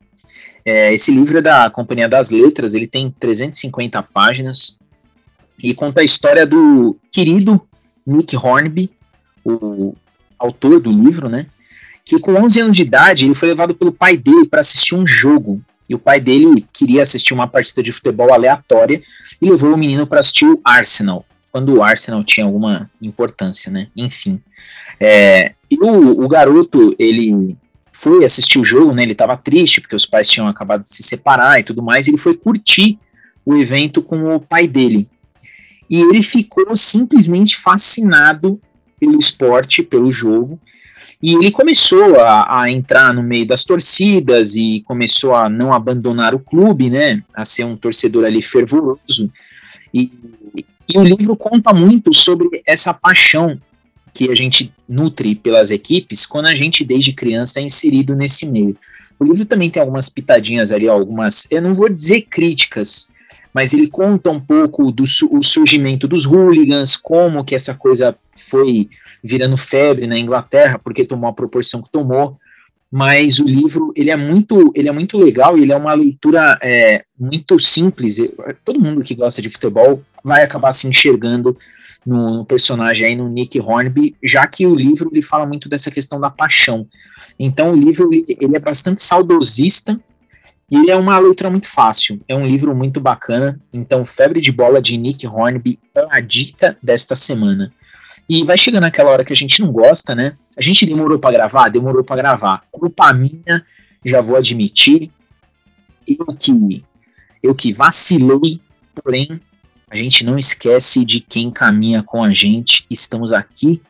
É, 0.64 0.92
esse 0.92 1.12
livro 1.12 1.38
é 1.38 1.42
da 1.42 1.70
Companhia 1.70 2.08
das 2.08 2.30
Letras, 2.30 2.74
ele 2.74 2.88
tem 2.88 3.08
350 3.20 4.02
páginas 4.02 4.76
e 5.62 5.72
conta 5.74 6.00
a 6.00 6.04
história 6.04 6.44
do 6.44 6.96
querido 7.12 7.60
Nick 8.04 8.36
Hornby, 8.36 8.90
o 9.44 9.94
autor 10.44 10.80
do 10.80 10.90
livro, 10.90 11.28
né? 11.28 11.46
Que 12.04 12.18
com 12.18 12.34
11 12.34 12.60
anos 12.60 12.76
de 12.76 12.82
idade 12.82 13.24
ele 13.24 13.34
foi 13.34 13.48
levado 13.48 13.74
pelo 13.74 13.92
pai 13.92 14.16
dele 14.16 14.46
para 14.46 14.60
assistir 14.60 14.94
um 14.94 15.06
jogo. 15.06 15.60
E 15.88 15.94
o 15.94 15.98
pai 15.98 16.20
dele 16.20 16.66
queria 16.72 17.02
assistir 17.02 17.34
uma 17.34 17.46
partida 17.46 17.82
de 17.82 17.92
futebol 17.92 18.32
aleatória 18.32 19.00
e 19.40 19.50
levou 19.50 19.74
o 19.74 19.76
menino 19.76 20.06
para 20.06 20.20
assistir 20.20 20.46
o 20.46 20.60
Arsenal, 20.64 21.26
quando 21.52 21.74
o 21.74 21.82
Arsenal 21.82 22.24
tinha 22.24 22.46
alguma 22.46 22.90
importância, 23.02 23.70
né? 23.70 23.88
Enfim. 23.96 24.40
É, 24.98 25.52
e 25.70 25.76
o, 25.76 26.24
o 26.24 26.28
garoto, 26.28 26.94
ele 26.98 27.56
foi 27.92 28.24
assistir 28.24 28.58
o 28.58 28.64
jogo, 28.64 28.92
né? 28.92 29.02
Ele 29.02 29.12
estava 29.12 29.36
triste 29.36 29.80
porque 29.80 29.96
os 29.96 30.06
pais 30.06 30.28
tinham 30.28 30.48
acabado 30.48 30.80
de 30.80 30.88
se 30.88 31.02
separar 31.02 31.60
e 31.60 31.64
tudo 31.64 31.82
mais. 31.82 32.08
Ele 32.08 32.16
foi 32.16 32.36
curtir 32.36 32.98
o 33.44 33.56
evento 33.56 34.02
com 34.02 34.34
o 34.34 34.40
pai 34.40 34.66
dele. 34.66 35.08
E 35.88 36.00
ele 36.00 36.22
ficou 36.22 36.74
simplesmente 36.76 37.56
fascinado 37.56 38.60
pelo 39.04 39.18
esporte, 39.18 39.82
pelo 39.82 40.10
jogo. 40.10 40.58
E 41.22 41.34
ele 41.34 41.50
começou 41.50 42.20
a, 42.20 42.62
a, 42.62 42.70
entrar 42.70 43.14
no 43.14 43.22
meio 43.22 43.46
das 43.46 43.64
torcidas 43.64 44.54
e 44.56 44.82
começou 44.86 45.34
a 45.34 45.48
não 45.48 45.72
abandonar 45.72 46.34
o 46.34 46.38
clube, 46.38 46.90
né? 46.90 47.22
A 47.32 47.44
ser 47.44 47.64
um 47.64 47.76
torcedor 47.76 48.24
ali 48.24 48.42
fervoroso. 48.42 49.30
E, 49.92 50.10
e 50.88 50.98
o 50.98 51.04
livro 51.04 51.36
conta 51.36 51.72
muito 51.72 52.12
sobre 52.12 52.62
essa 52.66 52.92
paixão 52.92 53.58
que 54.12 54.30
a 54.30 54.34
gente 54.34 54.72
nutre 54.88 55.34
pelas 55.34 55.70
equipes 55.70 56.26
quando 56.26 56.46
a 56.46 56.54
gente, 56.54 56.84
desde 56.84 57.12
criança, 57.12 57.58
é 57.58 57.62
inserido 57.62 58.14
nesse 58.14 58.46
meio. 58.46 58.76
O 59.18 59.24
livro 59.24 59.44
também 59.44 59.70
tem 59.70 59.80
algumas 59.80 60.08
pitadinhas 60.08 60.72
ali, 60.72 60.88
algumas, 60.88 61.46
eu 61.50 61.62
não 61.62 61.72
vou 61.72 61.88
dizer 61.88 62.22
críticas, 62.22 63.08
mas 63.54 63.72
ele 63.72 63.86
conta 63.86 64.30
um 64.30 64.40
pouco 64.40 64.90
do 64.90 65.04
o 65.30 65.42
surgimento 65.42 66.08
dos 66.08 66.26
hooligans, 66.26 66.96
como 66.96 67.44
que 67.44 67.54
essa 67.54 67.72
coisa 67.72 68.14
foi 68.32 68.88
virando 69.22 69.56
febre 69.56 70.08
na 70.08 70.18
Inglaterra, 70.18 70.76
porque 70.76 71.04
tomou 71.04 71.30
a 71.30 71.32
proporção 71.32 71.80
que 71.80 71.88
tomou. 71.88 72.36
Mas 72.90 73.38
o 73.38 73.44
livro 73.44 73.92
ele 73.96 74.10
é 74.10 74.16
muito 74.16 74.72
ele 74.74 74.88
é 74.88 74.92
muito 74.92 75.16
legal 75.16 75.56
ele 75.56 75.72
é 75.72 75.76
uma 75.76 75.94
leitura 75.94 76.58
é, 76.60 77.04
muito 77.18 77.58
simples. 77.60 78.16
Todo 78.64 78.80
mundo 78.80 79.02
que 79.04 79.14
gosta 79.14 79.40
de 79.40 79.48
futebol 79.48 80.02
vai 80.22 80.42
acabar 80.42 80.72
se 80.72 80.88
enxergando 80.88 81.56
no, 82.04 82.44
personagem 82.44 83.06
aí, 83.06 83.16
no 83.16 83.28
Nick 83.28 83.58
Hornby, 83.60 84.14
já 84.22 84.46
que 84.46 84.66
o 84.66 84.74
livro 84.74 85.10
ele 85.12 85.22
fala 85.22 85.46
muito 85.46 85.68
dessa 85.68 85.90
questão 85.90 86.20
da 86.20 86.28
paixão. 86.28 86.86
Então 87.38 87.72
o 87.72 87.76
livro 87.76 88.10
ele 88.12 88.56
é 88.56 88.60
bastante 88.60 89.00
saudosista 89.00 89.98
e 90.70 90.76
ele 90.76 90.90
é 90.90 90.96
uma 90.96 91.18
leitura 91.18 91.50
muito 91.50 91.68
fácil. 91.68 92.20
É 92.26 92.34
um 92.34 92.44
livro 92.44 92.74
muito 92.74 93.00
bacana. 93.00 93.60
Então 93.72 94.04
Febre 94.04 94.40
de 94.40 94.50
Bola 94.50 94.80
de 94.80 94.96
Nick 94.96 95.26
Hornby 95.26 95.78
é 95.94 96.06
a 96.10 96.20
dica 96.20 96.76
desta 96.82 97.14
semana. 97.14 97.72
E 98.28 98.42
vai 98.44 98.56
chegando 98.56 98.84
aquela 98.84 99.10
hora 99.10 99.24
que 99.24 99.32
a 99.32 99.36
gente 99.36 99.60
não 99.60 99.70
gosta, 99.70 100.14
né? 100.14 100.36
A 100.56 100.62
gente 100.62 100.86
demorou 100.86 101.18
para 101.18 101.32
gravar, 101.32 101.68
demorou 101.68 102.02
para 102.02 102.16
gravar. 102.16 102.64
Culpa 102.70 103.12
minha, 103.12 103.64
já 104.04 104.20
vou 104.20 104.36
admitir. 104.36 105.10
Eu 106.06 106.26
que 106.34 106.84
eu 107.42 107.54
que 107.54 107.72
vacilei, 107.72 108.60
porém 108.94 109.40
a 109.90 109.96
gente 109.96 110.24
não 110.24 110.38
esquece 110.38 111.04
de 111.04 111.20
quem 111.20 111.50
caminha 111.50 112.02
com 112.02 112.24
a 112.24 112.32
gente. 112.32 112.86
Estamos 112.90 113.32
aqui, 113.32 113.82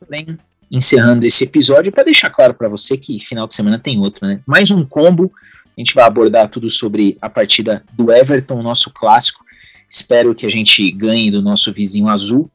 porém, 0.00 0.38
encerrando 0.70 1.24
esse 1.26 1.44
episódio 1.44 1.92
para 1.92 2.04
deixar 2.04 2.30
claro 2.30 2.54
para 2.54 2.68
você 2.68 2.96
que 2.96 3.20
final 3.20 3.46
de 3.46 3.54
semana 3.54 3.78
tem 3.78 4.00
outro, 4.00 4.26
né? 4.26 4.40
Mais 4.46 4.70
um 4.70 4.84
combo. 4.84 5.30
A 5.76 5.80
gente 5.80 5.94
vai 5.94 6.04
abordar 6.04 6.48
tudo 6.48 6.70
sobre 6.70 7.18
a 7.20 7.28
partida 7.28 7.84
do 7.92 8.12
Everton, 8.12 8.62
nosso 8.62 8.90
clássico. 8.90 9.44
Espero 9.88 10.34
que 10.34 10.46
a 10.46 10.50
gente 10.50 10.90
ganhe 10.92 11.30
do 11.30 11.42
nosso 11.42 11.72
vizinho 11.72 12.08
azul. 12.08 12.50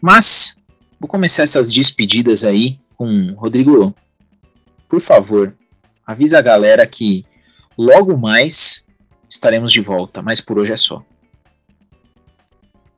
Mas 0.00 0.56
vou 1.00 1.08
começar 1.08 1.42
essas 1.42 1.72
despedidas 1.72 2.44
aí 2.44 2.78
com 2.96 3.32
Rodrigo. 3.34 3.94
Por 4.88 5.00
favor, 5.00 5.54
avisa 6.06 6.38
a 6.38 6.42
galera 6.42 6.86
que 6.86 7.24
logo 7.76 8.16
mais 8.16 8.86
estaremos 9.28 9.72
de 9.72 9.80
volta, 9.80 10.22
mas 10.22 10.40
por 10.40 10.58
hoje 10.58 10.72
é 10.72 10.76
só. 10.76 11.04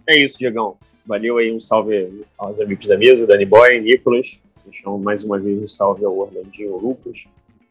É 0.07 0.23
isso, 0.23 0.39
Diegão. 0.39 0.77
Valeu 1.07 1.39
aí, 1.39 1.51
um 1.51 1.59
salve 1.59 2.25
aos 2.37 2.61
amigos 2.61 2.87
da 2.87 2.99
mesa, 2.99 3.27
Dani 3.27 3.47
Boy, 3.47 3.81
Nicolas. 3.81 4.41
Deixar 4.65 4.91
mais 4.99 5.25
uma 5.25 5.39
vez 5.39 5.59
um 5.59 5.67
salve 5.67 6.05
ao 6.05 6.17
Orlandinho 6.19 6.77
Lucas. 6.77 7.27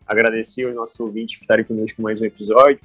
Agradecer 0.07 0.65
aos 0.65 0.75
nossos 0.75 0.99
ouvintes 0.99 1.37
por 1.37 1.43
estarem 1.43 1.65
conosco 1.65 2.01
mais 2.01 2.21
um 2.21 2.25
episódio. 2.25 2.79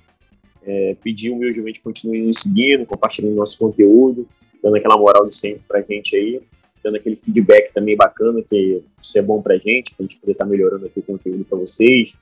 É, 0.65 0.97
pedir 1.03 1.31
humildemente 1.31 1.79
que 1.79 1.85
continuem 1.85 2.23
nos 2.23 2.43
seguindo, 2.43 2.87
compartilhando 2.87 3.35
nosso 3.35 3.59
conteúdo, 3.59 4.29
dando 4.63 4.77
aquela 4.77 4.97
moral 4.97 5.27
de 5.27 5.35
sempre 5.35 5.63
pra 5.67 5.83
gente 5.83 6.17
aí, 6.17 6.41
dando 6.83 6.97
aquele 6.97 7.17
feedback 7.17 7.73
também 7.73 7.97
bacana, 7.97 8.43
que 8.43 8.83
isso 9.01 9.19
é 9.19 9.23
bom 9.23 9.43
pra 9.43 9.57
gente, 9.57 9.95
pra 9.95 10.05
gente 10.05 10.19
poder 10.19 10.33
estar 10.33 10.45
tá 10.45 10.51
melhorando 10.51 10.87
aqui 10.87 11.01
o 11.01 11.03
conteúdo 11.03 11.45
para 11.45 11.59
vocês, 11.59 12.17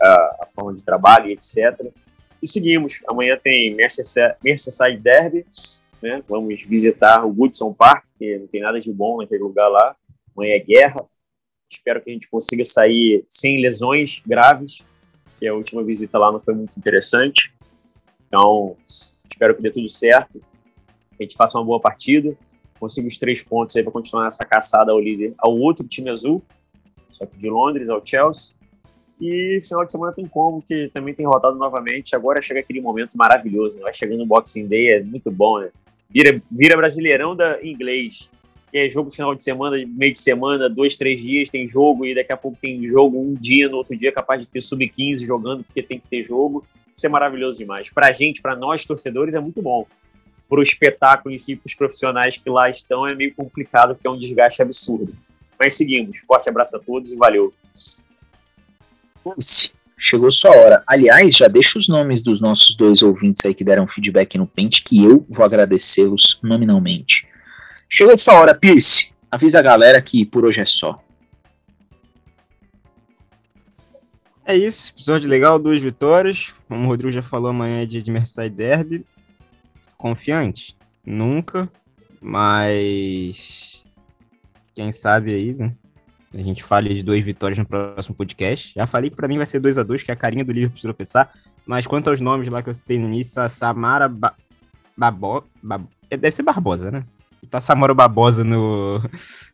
a, 0.00 0.36
a, 0.42 0.46
forma 0.46 0.74
de 0.74 0.84
trabalho 0.84 1.28
e 1.28 1.32
etc. 1.32 1.92
E 2.42 2.48
seguimos. 2.48 3.02
Amanhã 3.06 3.38
tem 3.40 3.74
Merseyside 3.74 4.98
Derby 5.00 5.46
né? 6.02 6.22
Vamos 6.28 6.62
visitar 6.62 7.24
o 7.24 7.32
Goodson 7.32 7.72
Park, 7.72 8.04
que 8.18 8.38
não 8.38 8.46
tem 8.46 8.60
nada 8.60 8.78
de 8.78 8.92
bom 8.92 9.18
naquele 9.18 9.42
lugar 9.42 9.68
lá. 9.68 9.96
Amanhã 10.36 10.54
é 10.54 10.58
guerra. 10.58 11.04
Espero 11.70 12.00
que 12.00 12.10
a 12.10 12.12
gente 12.12 12.28
consiga 12.28 12.64
sair 12.64 13.24
sem 13.28 13.60
lesões 13.60 14.22
graves, 14.26 14.84
que 15.38 15.46
a 15.46 15.54
última 15.54 15.82
visita 15.82 16.18
lá 16.18 16.32
não 16.32 16.40
foi 16.40 16.54
muito 16.54 16.78
interessante. 16.78 17.52
Então, 18.26 18.76
espero 19.24 19.54
que 19.54 19.62
dê 19.62 19.70
tudo 19.70 19.88
certo, 19.88 20.40
que 20.40 21.22
a 21.22 21.22
gente 21.22 21.36
faça 21.36 21.58
uma 21.58 21.64
boa 21.64 21.80
partida, 21.80 22.36
consiga 22.78 23.08
os 23.08 23.18
três 23.18 23.42
pontos 23.42 23.76
aí 23.76 23.82
para 23.82 23.92
continuar 23.92 24.26
essa 24.26 24.44
caçada 24.44 24.92
ao 24.92 25.00
líder, 25.00 25.34
ao 25.38 25.56
outro 25.56 25.86
time 25.86 26.10
azul, 26.10 26.42
só 27.10 27.26
que 27.26 27.36
de 27.38 27.48
Londres, 27.48 27.88
ao 27.88 28.04
Chelsea. 28.04 28.54
E 29.20 29.58
final 29.62 29.84
de 29.84 29.92
semana 29.92 30.12
tem 30.12 30.26
como, 30.26 30.60
que 30.60 30.90
também 30.92 31.14
tem 31.14 31.26
rodado 31.26 31.56
novamente. 31.56 32.14
Agora 32.14 32.42
chega 32.42 32.60
aquele 32.60 32.80
momento 32.80 33.16
maravilhoso, 33.16 33.78
né? 33.78 33.84
vai 33.84 33.94
chegando 33.94 34.22
o 34.22 34.26
Boxing 34.26 34.68
Day, 34.68 34.92
é 34.92 35.02
muito 35.02 35.30
bom, 35.30 35.58
né? 35.58 35.70
vira, 36.10 36.40
vira 36.50 36.76
brasileirão 36.76 37.34
da 37.34 37.62
inglês. 37.64 38.30
É 38.72 38.88
jogo 38.88 39.10
final 39.10 39.34
de 39.34 39.42
semana, 39.42 39.76
meio 39.86 40.12
de 40.12 40.18
semana, 40.18 40.68
dois, 40.68 40.96
três 40.96 41.20
dias 41.20 41.48
tem 41.48 41.66
jogo, 41.66 42.04
e 42.04 42.14
daqui 42.14 42.32
a 42.32 42.36
pouco 42.36 42.58
tem 42.60 42.86
jogo 42.86 43.18
um 43.18 43.32
dia, 43.34 43.68
no 43.68 43.76
outro 43.76 43.96
dia 43.96 44.12
capaz 44.12 44.42
de 44.42 44.48
ter 44.48 44.60
sub-15 44.60 45.24
jogando, 45.24 45.64
porque 45.64 45.82
tem 45.82 45.98
que 45.98 46.06
ter 46.06 46.22
jogo. 46.22 46.66
Isso 46.94 47.06
é 47.06 47.08
maravilhoso 47.08 47.58
demais. 47.58 47.90
Pra 47.90 48.12
gente, 48.12 48.42
para 48.42 48.56
nós 48.56 48.84
torcedores, 48.84 49.34
é 49.34 49.40
muito 49.40 49.62
bom. 49.62 49.86
Pro 50.48 50.62
espetáculo 50.62 51.34
em 51.34 51.38
si, 51.38 51.56
pros 51.56 51.74
profissionais 51.74 52.36
que 52.36 52.48
lá 52.50 52.68
estão, 52.68 53.06
é 53.06 53.14
meio 53.14 53.34
complicado, 53.34 53.94
porque 53.94 54.06
é 54.06 54.10
um 54.10 54.16
desgaste 54.16 54.62
absurdo. 54.62 55.12
Mas 55.58 55.74
seguimos. 55.74 56.18
Forte 56.18 56.48
abraço 56.48 56.76
a 56.76 56.80
todos 56.80 57.12
e 57.12 57.16
valeu 57.16 57.52
chegou 59.98 60.30
sua 60.30 60.50
hora. 60.50 60.82
Aliás, 60.86 61.34
já 61.34 61.48
deixa 61.48 61.78
os 61.78 61.88
nomes 61.88 62.22
dos 62.22 62.40
nossos 62.40 62.76
dois 62.76 63.02
ouvintes 63.02 63.44
aí 63.44 63.54
que 63.54 63.64
deram 63.64 63.86
feedback 63.86 64.36
no 64.36 64.46
Pente, 64.46 64.82
que 64.82 65.02
eu 65.02 65.24
vou 65.28 65.44
agradecê-los 65.44 66.38
nominalmente. 66.42 67.26
Chegou 67.88 68.18
sua 68.18 68.34
hora, 68.34 68.54
Pierce. 68.54 69.12
Avisa 69.30 69.60
a 69.60 69.62
galera 69.62 70.00
que 70.02 70.24
por 70.24 70.44
hoje 70.44 70.60
é 70.60 70.64
só. 70.64 71.00
É 74.44 74.56
isso, 74.56 74.92
episódio 74.92 75.28
legal, 75.28 75.58
duas 75.58 75.80
vitórias. 75.80 76.54
Como 76.68 76.84
o 76.84 76.86
Rodrigo 76.86 77.12
já 77.12 77.22
falou, 77.22 77.50
amanhã 77.50 77.82
é 77.82 77.86
dia 77.86 78.02
de 78.02 78.10
Merseyside 78.10 78.54
Derby. 78.54 79.06
Confiante? 79.96 80.76
Nunca, 81.04 81.68
mas 82.20 83.82
quem 84.74 84.92
sabe 84.92 85.34
aí, 85.34 85.54
né? 85.54 85.74
A 86.34 86.38
gente 86.38 86.62
fale 86.62 86.94
de 86.94 87.02
duas 87.02 87.24
vitórias 87.24 87.58
no 87.58 87.64
próximo 87.64 88.14
podcast. 88.14 88.72
Já 88.74 88.86
falei 88.86 89.10
que 89.10 89.16
para 89.16 89.26
mim 89.26 89.38
vai 89.38 89.46
ser 89.46 89.58
2 89.58 89.78
a 89.78 89.82
2 89.82 90.02
que 90.02 90.10
é 90.10 90.14
a 90.14 90.16
carinha 90.16 90.44
do 90.44 90.52
Liverpool 90.52 90.76
se 90.76 90.82
tropeçar. 90.82 91.32
Mas 91.64 91.86
quanto 91.86 92.10
aos 92.10 92.20
nomes 92.20 92.48
lá 92.48 92.62
que 92.62 92.68
eu 92.68 92.74
citei 92.74 92.98
no 92.98 93.06
início, 93.06 93.40
a 93.40 93.48
Samara 93.48 94.08
ba 94.08 94.34
Babo... 94.96 95.44
Bab... 95.62 95.86
É, 96.10 96.16
deve 96.16 96.36
ser 96.36 96.42
Barbosa, 96.42 96.90
né? 96.90 97.04
Tá 97.50 97.60
Samara 97.60 97.94
Barbosa 97.94 98.44
no, 98.44 99.00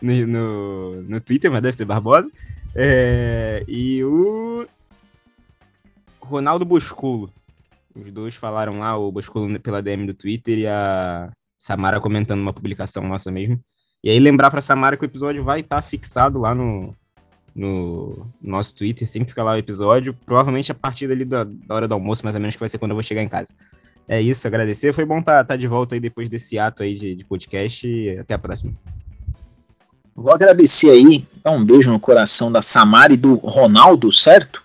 no, 0.00 0.26
no, 0.26 1.02
no 1.02 1.20
Twitter, 1.20 1.50
mas 1.50 1.62
deve 1.62 1.76
ser 1.76 1.84
Barbosa. 1.84 2.28
É... 2.74 3.64
E 3.68 4.02
o 4.04 4.66
Ronaldo 6.20 6.64
Bosculo. 6.64 7.30
Os 7.94 8.10
dois 8.10 8.34
falaram 8.34 8.78
lá, 8.78 8.96
o 8.96 9.12
Bosculo 9.12 9.60
pela 9.60 9.82
DM 9.82 10.06
do 10.06 10.14
Twitter 10.14 10.58
e 10.58 10.66
a 10.66 11.30
Samara 11.58 12.00
comentando 12.00 12.40
uma 12.40 12.52
publicação 12.52 13.06
nossa 13.06 13.30
mesmo. 13.30 13.60
E 14.02 14.10
aí 14.10 14.18
lembrar 14.18 14.50
para 14.50 14.60
Samara 14.60 14.96
que 14.96 15.04
o 15.04 15.06
episódio 15.06 15.44
vai 15.44 15.60
estar 15.60 15.76
tá 15.76 15.82
fixado 15.82 16.38
lá 16.40 16.54
no, 16.54 16.96
no 17.54 18.26
nosso 18.40 18.74
Twitter, 18.74 19.08
sempre 19.08 19.28
fica 19.28 19.44
lá 19.44 19.52
o 19.52 19.58
episódio, 19.58 20.14
provavelmente 20.26 20.72
a 20.72 20.74
partir 20.74 21.06
dali 21.06 21.24
da, 21.24 21.44
da, 21.44 21.74
hora 21.74 21.88
do 21.88 21.94
almoço, 21.94 22.24
mais 22.24 22.34
ou 22.34 22.40
menos, 22.40 22.56
que 22.56 22.60
vai 22.60 22.68
ser 22.68 22.78
quando 22.78 22.92
eu 22.92 22.96
vou 22.96 23.02
chegar 23.02 23.22
em 23.22 23.28
casa. 23.28 23.48
É 24.08 24.20
isso, 24.20 24.46
agradecer. 24.46 24.92
Foi 24.92 25.04
bom 25.04 25.20
estar 25.20 25.38
tá, 25.38 25.44
tá 25.44 25.56
de 25.56 25.66
volta 25.66 25.94
aí 25.94 26.00
depois 26.00 26.28
desse 26.28 26.58
ato 26.58 26.82
aí 26.82 26.94
de, 26.94 27.14
de 27.14 27.24
podcast 27.24 28.18
até 28.20 28.34
a 28.34 28.38
próxima. 28.38 28.72
vou 30.14 30.32
agradecer 30.32 30.90
aí, 30.90 31.26
dar 31.42 31.52
um 31.52 31.64
beijo 31.64 31.90
no 31.90 32.00
coração 32.00 32.50
da 32.50 32.60
Samara 32.60 33.12
e 33.12 33.16
do 33.16 33.36
Ronaldo, 33.36 34.12
certo? 34.12 34.62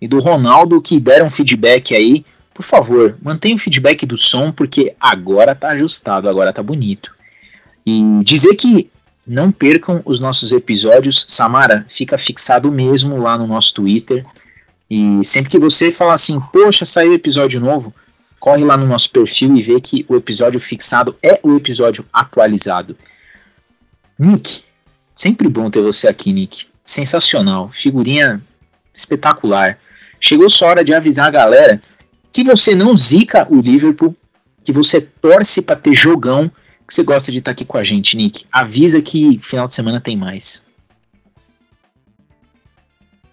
E 0.00 0.08
do 0.08 0.18
Ronaldo 0.18 0.80
que 0.80 0.98
deram 0.98 1.30
feedback 1.30 1.94
aí. 1.94 2.24
Por 2.52 2.62
favor, 2.62 3.18
mantenha 3.22 3.54
o 3.54 3.58
feedback 3.58 4.06
do 4.06 4.16
som, 4.16 4.50
porque 4.50 4.94
agora 4.98 5.54
tá 5.54 5.68
ajustado, 5.68 6.28
agora 6.28 6.52
tá 6.52 6.62
bonito. 6.62 7.14
E 7.84 8.02
dizer 8.24 8.54
que 8.54 8.90
não 9.26 9.50
percam 9.50 10.00
os 10.04 10.20
nossos 10.20 10.52
episódios. 10.52 11.26
Samara, 11.28 11.84
fica 11.88 12.16
fixado 12.16 12.70
mesmo 12.70 13.18
lá 13.18 13.36
no 13.36 13.46
nosso 13.46 13.74
Twitter. 13.74 14.24
E 14.90 15.24
sempre 15.24 15.50
que 15.50 15.58
você 15.58 15.90
falar 15.90 16.14
assim, 16.14 16.40
poxa, 16.52 16.84
saiu 16.84 17.12
episódio 17.12 17.60
novo, 17.60 17.92
corre 18.38 18.64
lá 18.64 18.76
no 18.76 18.86
nosso 18.86 19.10
perfil 19.10 19.56
e 19.56 19.60
vê 19.60 19.80
que 19.80 20.06
o 20.08 20.16
episódio 20.16 20.60
fixado 20.60 21.16
é 21.22 21.40
o 21.42 21.56
episódio 21.56 22.04
atualizado. 22.12 22.96
Nick, 24.18 24.62
sempre 25.14 25.48
bom 25.48 25.68
ter 25.68 25.82
você 25.82 26.06
aqui, 26.06 26.32
Nick. 26.32 26.66
Sensacional, 26.84 27.68
figurinha 27.70 28.40
espetacular. 28.94 29.78
Chegou 30.20 30.48
sua 30.48 30.68
hora 30.68 30.84
de 30.84 30.94
avisar 30.94 31.26
a 31.26 31.30
galera 31.30 31.80
que 32.32 32.44
você 32.44 32.74
não 32.74 32.96
zica 32.96 33.46
o 33.50 33.60
Liverpool, 33.60 34.14
que 34.62 34.72
você 34.72 35.00
torce 35.00 35.62
para 35.62 35.76
ter 35.76 35.94
jogão, 35.94 36.50
que 36.86 36.94
você 36.94 37.02
gosta 37.02 37.32
de 37.32 37.38
estar 37.38 37.50
aqui 37.50 37.64
com 37.64 37.78
a 37.78 37.82
gente, 37.82 38.16
Nick. 38.16 38.44
Avisa 38.50 39.02
que 39.02 39.38
final 39.40 39.66
de 39.66 39.74
semana 39.74 40.00
tem 40.00 40.16
mais. 40.16 40.65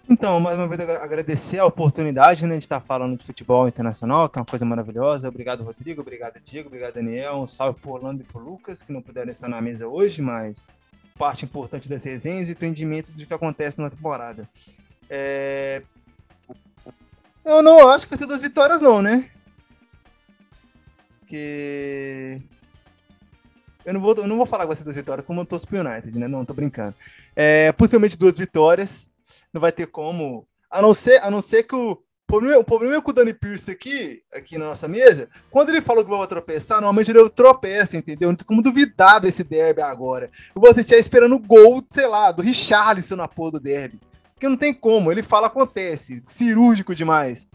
Então, 0.08 0.38
mais 0.38 0.58
uma 0.58 0.68
vez 0.68 0.80
agradecer 0.80 1.58
a 1.58 1.64
oportunidade 1.64 2.46
né, 2.46 2.58
de 2.58 2.64
estar 2.64 2.80
falando 2.80 3.16
de 3.16 3.24
futebol 3.24 3.66
internacional, 3.66 4.28
que 4.28 4.38
é 4.38 4.40
uma 4.40 4.46
coisa 4.46 4.64
maravilhosa. 4.64 5.28
Obrigado, 5.28 5.64
Rodrigo. 5.64 6.02
Obrigado, 6.02 6.38
Diego. 6.44 6.68
Obrigado, 6.68 6.94
Daniel. 6.94 7.36
Um 7.36 7.46
salve 7.46 7.80
para 7.80 7.90
Orlando 7.90 8.20
e 8.20 8.24
para 8.24 8.40
Lucas, 8.40 8.82
que 8.82 8.92
não 8.92 9.00
puderam 9.00 9.32
estar 9.32 9.48
na 9.48 9.62
mesa 9.62 9.88
hoje, 9.88 10.20
mas 10.20 10.70
parte 11.18 11.46
importante 11.46 11.88
das 11.88 12.04
resenhas 12.04 12.48
e 12.48 12.52
entendimento 12.52 13.10
do 13.12 13.24
que 13.24 13.32
acontece 13.32 13.80
na 13.80 13.88
temporada. 13.88 14.48
É... 15.08 15.82
Eu 17.42 17.62
não 17.62 17.88
acho 17.88 18.04
que 18.06 18.10
vai 18.10 18.18
ser 18.18 18.26
duas 18.26 18.42
vitórias, 18.42 18.80
não, 18.82 19.00
né? 19.00 19.30
Porque. 21.20 22.42
Eu 23.84 23.94
não, 23.94 24.00
vou, 24.00 24.14
eu 24.14 24.26
não 24.26 24.36
vou 24.36 24.46
falar 24.46 24.64
que 24.64 24.68
vai 24.68 24.76
ser 24.76 24.84
duas 24.84 24.96
vitórias, 24.96 25.26
como 25.26 25.40
eu 25.40 25.44
torço 25.46 25.66
pro 25.66 25.78
United, 25.78 26.18
né? 26.18 26.28
Não, 26.28 26.44
tô 26.44 26.54
brincando. 26.54 26.94
É, 27.34 27.72
possivelmente 27.72 28.18
duas 28.18 28.36
vitórias 28.36 29.10
não 29.54 29.60
vai 29.60 29.72
ter 29.72 29.86
como. 29.86 30.46
A 30.68 30.82
não 30.82 30.92
ser, 30.92 31.22
a 31.22 31.30
não 31.30 31.40
ser 31.40 31.62
que 31.62 31.74
o. 31.74 32.02
O 32.26 32.26
problema, 32.26 32.58
o 32.58 32.64
problema 32.64 32.96
é 32.96 33.00
com 33.02 33.10
o 33.10 33.14
Dani 33.14 33.34
Pierce 33.34 33.70
aqui, 33.70 34.22
aqui 34.32 34.56
na 34.56 34.64
nossa 34.64 34.88
mesa, 34.88 35.28
quando 35.50 35.68
ele 35.68 35.82
falou 35.82 36.02
que 36.02 36.10
vai 36.10 36.26
tropeçar, 36.26 36.78
normalmente 36.78 37.10
ele 37.10 37.28
tropeça, 37.28 37.98
entendeu? 37.98 38.30
Não 38.30 38.34
tem 38.34 38.46
como 38.46 38.62
duvidar 38.62 39.20
desse 39.20 39.44
derby 39.44 39.82
agora. 39.82 40.30
Eu 40.54 40.60
vou 40.60 40.70
estar 40.70 40.96
esperando 40.96 41.34
o 41.34 41.38
gol, 41.38 41.84
sei 41.90 42.06
lá, 42.06 42.32
do 42.32 42.40
Richarlison 42.40 43.14
na 43.14 43.28
porra 43.28 43.52
do 43.52 43.60
derby. 43.60 44.00
Porque 44.32 44.48
não 44.48 44.56
tem 44.56 44.72
como, 44.72 45.12
ele 45.12 45.22
fala, 45.22 45.48
acontece, 45.48 46.22
cirúrgico 46.26 46.94
demais. 46.94 47.46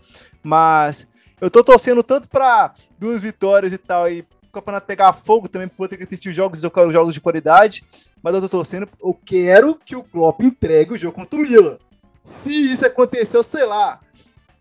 Mas 0.44 1.08
eu 1.42 1.50
tô 1.50 1.64
torcendo 1.64 2.04
tanto 2.04 2.30
para 2.30 2.72
duas 2.98 3.20
vitórias 3.20 3.74
e 3.74 3.78
tal, 3.78 4.10
e 4.10 4.22
o 4.22 4.52
campeonato 4.54 4.86
pegar 4.86 5.14
fogo 5.14 5.50
também, 5.50 5.68
por 5.68 5.90
ter 5.90 5.98
que 5.98 6.04
assistir 6.04 6.32
jogos, 6.32 6.62
jogos 6.62 7.14
de 7.16 7.20
qualidade. 7.20 7.84
Mas 8.22 8.36
eu 8.36 8.42
tô 8.42 8.48
torcendo, 8.48 8.88
eu 9.04 9.18
quero 9.26 9.76
que 9.76 9.96
o 9.96 10.04
Klopp 10.04 10.42
entregue 10.42 10.94
o 10.94 10.98
jogo 10.98 11.16
contra 11.16 11.38
o 11.38 11.42
Milan. 11.42 11.80
Se 12.24 12.52
isso 12.72 12.86
aconteceu, 12.86 13.42
sei 13.44 13.66
lá. 13.66 14.00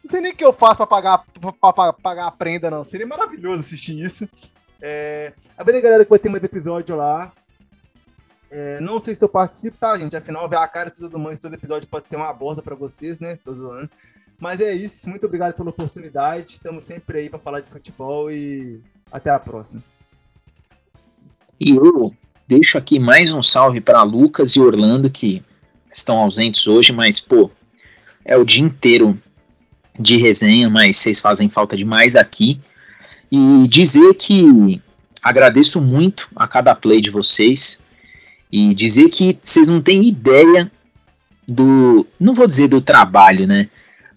Não 0.02 0.10
sei 0.10 0.20
nem 0.20 0.32
o 0.32 0.36
que 0.36 0.44
eu 0.44 0.52
faço 0.52 0.76
para 0.76 0.86
pagar, 0.86 1.24
pra, 1.40 1.72
pra, 1.72 1.92
pagar 1.92 2.26
a 2.26 2.30
prenda, 2.30 2.70
não. 2.70 2.84
Seria 2.84 3.06
maravilhoso 3.06 3.60
assistir 3.60 3.98
isso. 3.98 4.28
É... 4.80 5.32
A 5.56 5.64
galera, 5.64 6.04
que 6.04 6.10
vai 6.10 6.18
ter 6.18 6.28
mais 6.28 6.42
episódio 6.42 6.96
lá. 6.96 7.32
É... 8.50 8.80
Não 8.80 9.00
sei 9.00 9.14
se 9.14 9.24
eu 9.24 9.28
participo, 9.28 9.76
tá, 9.78 9.98
gente? 9.98 10.16
Afinal, 10.16 10.48
ver 10.48 10.56
a 10.56 10.68
cara 10.68 10.90
de 10.90 10.96
todo 10.96 11.18
mundo, 11.18 11.38
todo 11.38 11.54
episódio 11.54 11.88
pode 11.88 12.08
ser 12.08 12.16
uma 12.16 12.32
bosta 12.32 12.62
para 12.62 12.74
vocês, 12.74 13.20
né? 13.20 13.38
Tô 13.44 13.52
zoando. 13.52 13.90
Mas 14.38 14.60
é 14.60 14.72
isso. 14.72 15.08
Muito 15.08 15.26
obrigado 15.26 15.54
pela 15.54 15.70
oportunidade. 15.70 16.52
Estamos 16.52 16.84
sempre 16.84 17.18
aí 17.18 17.28
para 17.28 17.38
falar 17.38 17.60
de 17.60 17.68
futebol 17.68 18.30
e 18.30 18.80
até 19.10 19.30
a 19.30 19.38
próxima. 19.38 19.82
E 21.60 21.70
eu 21.70 22.10
deixo 22.46 22.78
aqui 22.78 23.00
mais 23.00 23.32
um 23.32 23.42
salve 23.42 23.80
para 23.80 24.02
Lucas 24.04 24.54
e 24.54 24.60
Orlando 24.60 25.10
que 25.10 25.42
estão 25.92 26.18
ausentes 26.18 26.66
hoje, 26.66 26.92
mas, 26.92 27.20
pô, 27.20 27.50
é 28.24 28.36
o 28.36 28.44
dia 28.44 28.62
inteiro 28.62 29.18
de 29.98 30.16
resenha, 30.16 30.70
mas 30.70 30.96
vocês 30.96 31.20
fazem 31.20 31.48
falta 31.48 31.76
demais 31.76 32.14
aqui. 32.14 32.60
E 33.30 33.66
dizer 33.68 34.14
que 34.14 34.80
agradeço 35.22 35.80
muito 35.80 36.28
a 36.36 36.46
cada 36.46 36.74
play 36.74 37.00
de 37.00 37.10
vocês. 37.10 37.78
E 38.50 38.74
dizer 38.74 39.08
que 39.10 39.38
vocês 39.42 39.68
não 39.68 39.82
têm 39.82 40.06
ideia 40.06 40.70
do. 41.46 42.06
Não 42.18 42.34
vou 42.34 42.46
dizer 42.46 42.68
do 42.68 42.80
trabalho, 42.80 43.46
né? 43.46 43.68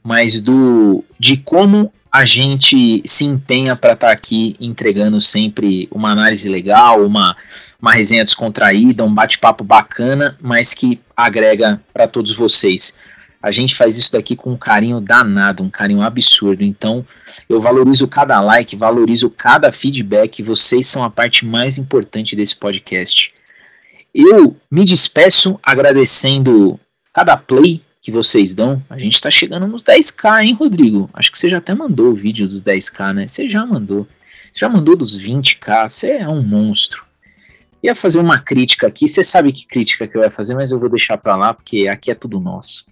Mas 0.03 0.39
do 0.39 1.03
de 1.19 1.37
como 1.37 1.91
a 2.11 2.25
gente 2.25 3.01
se 3.05 3.25
empenha 3.25 3.75
para 3.75 3.93
estar 3.93 4.07
tá 4.07 4.13
aqui 4.13 4.55
entregando 4.59 5.21
sempre 5.21 5.87
uma 5.91 6.11
análise 6.11 6.49
legal, 6.49 7.05
uma 7.05 7.35
uma 7.81 7.93
resenha 7.93 8.23
descontraída, 8.23 9.03
um 9.03 9.13
bate-papo 9.13 9.63
bacana, 9.63 10.37
mas 10.39 10.73
que 10.73 10.99
agrega 11.17 11.81
para 11.91 12.07
todos 12.07 12.31
vocês. 12.31 12.95
A 13.41 13.49
gente 13.49 13.75
faz 13.75 13.97
isso 13.97 14.13
daqui 14.13 14.35
com 14.35 14.51
um 14.51 14.57
carinho 14.57 15.01
danado, 15.01 15.63
um 15.63 15.69
carinho 15.69 16.03
absurdo. 16.03 16.63
Então, 16.63 17.03
eu 17.49 17.59
valorizo 17.59 18.07
cada 18.07 18.39
like, 18.39 18.75
valorizo 18.75 19.31
cada 19.31 19.71
feedback. 19.71 20.43
Vocês 20.43 20.85
são 20.85 21.03
a 21.03 21.09
parte 21.09 21.43
mais 21.43 21.79
importante 21.79 22.35
desse 22.35 22.55
podcast. 22.55 23.33
Eu 24.13 24.55
me 24.69 24.85
despeço 24.85 25.59
agradecendo 25.63 26.79
cada 27.11 27.35
play 27.35 27.81
que 28.01 28.11
vocês 28.11 28.55
dão. 28.55 28.81
A 28.89 28.97
gente 28.97 29.13
está 29.13 29.29
chegando 29.29 29.67
nos 29.67 29.83
10k, 29.83 30.43
hein, 30.43 30.53
Rodrigo? 30.53 31.09
Acho 31.13 31.31
que 31.31 31.37
você 31.37 31.49
já 31.49 31.59
até 31.59 31.73
mandou 31.73 32.07
o 32.07 32.15
vídeo 32.15 32.47
dos 32.47 32.61
10k, 32.61 33.13
né? 33.13 33.27
Você 33.27 33.47
já 33.47 33.65
mandou. 33.65 34.07
Você 34.51 34.59
já 34.59 34.69
mandou 34.69 34.95
dos 34.95 35.21
20k. 35.21 35.87
Você 35.87 36.13
é 36.13 36.27
um 36.27 36.41
monstro 36.41 37.05
ia 37.83 37.95
fazer 37.95 38.19
uma 38.19 38.39
crítica 38.39 38.87
aqui. 38.87 39.07
Você 39.07 39.23
sabe 39.23 39.51
que 39.51 39.65
crítica 39.65 40.07
que 40.07 40.15
eu 40.15 40.21
ia 40.21 40.31
fazer, 40.31 40.55
mas 40.55 40.71
eu 40.71 40.79
vou 40.79 40.89
deixar 40.89 41.17
para 41.17 41.35
lá, 41.35 41.53
porque 41.53 41.87
aqui 41.87 42.11
é 42.11 42.15
tudo 42.15 42.39
nosso. 42.39 42.85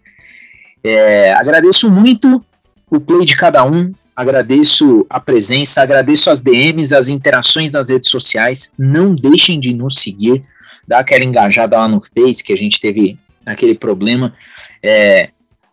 É, 0.83 1.33
agradeço 1.33 1.89
muito 1.89 2.43
o 2.89 2.99
play 2.99 3.25
de 3.25 3.35
cada 3.35 3.63
um, 3.63 3.93
agradeço 4.15 5.05
a 5.09 5.19
presença, 5.19 5.81
agradeço 5.81 6.31
as 6.31 6.41
DMs, 6.41 6.93
as 6.95 7.07
interações 7.07 7.71
nas 7.71 7.89
redes 7.89 8.09
sociais. 8.09 8.73
Não 8.77 9.13
deixem 9.13 9.59
de 9.59 9.73
nos 9.73 9.99
seguir, 9.99 10.43
dar 10.87 10.99
aquela 10.99 11.23
engajada 11.23 11.77
lá 11.77 11.87
no 11.87 12.01
Face, 12.01 12.43
que 12.43 12.53
a 12.53 12.57
gente 12.57 12.81
teve 12.81 13.17
aquele 13.45 13.75
problema. 13.75 14.33
É, 14.81 15.29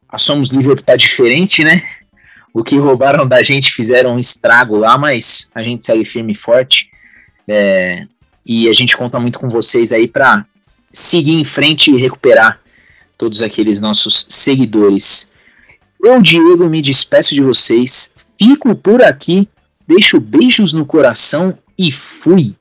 a 0.08 0.18
Somos 0.18 0.50
Livre 0.50 0.82
tá 0.82 0.96
diferente, 0.96 1.64
né? 1.64 1.82
O 2.52 2.64
que 2.64 2.78
roubaram 2.78 3.26
da 3.26 3.42
gente 3.42 3.72
fizeram 3.72 4.14
um 4.14 4.18
estrago 4.18 4.76
lá, 4.76 4.96
mas 4.96 5.50
a 5.54 5.62
gente 5.62 5.84
segue 5.84 6.04
firme 6.04 6.32
e 6.32 6.36
forte. 6.36 6.90
É, 7.46 8.06
e 8.46 8.68
a 8.68 8.72
gente 8.72 8.96
conta 8.96 9.20
muito 9.20 9.38
com 9.38 9.48
vocês 9.48 9.92
aí 9.92 10.08
para 10.08 10.46
seguir 10.90 11.32
em 11.32 11.44
frente 11.44 11.90
e 11.90 11.96
recuperar 11.96 12.60
todos 13.18 13.42
aqueles 13.42 13.80
nossos 13.80 14.26
seguidores. 14.28 15.30
Eu, 16.02 16.22
Diego, 16.22 16.68
me 16.68 16.80
despeço 16.80 17.34
de 17.34 17.42
vocês. 17.42 18.14
Fico 18.38 18.74
por 18.74 19.02
aqui, 19.02 19.48
deixo 19.86 20.20
beijos 20.20 20.72
no 20.72 20.86
coração 20.86 21.58
e 21.78 21.90
fui! 21.90 22.54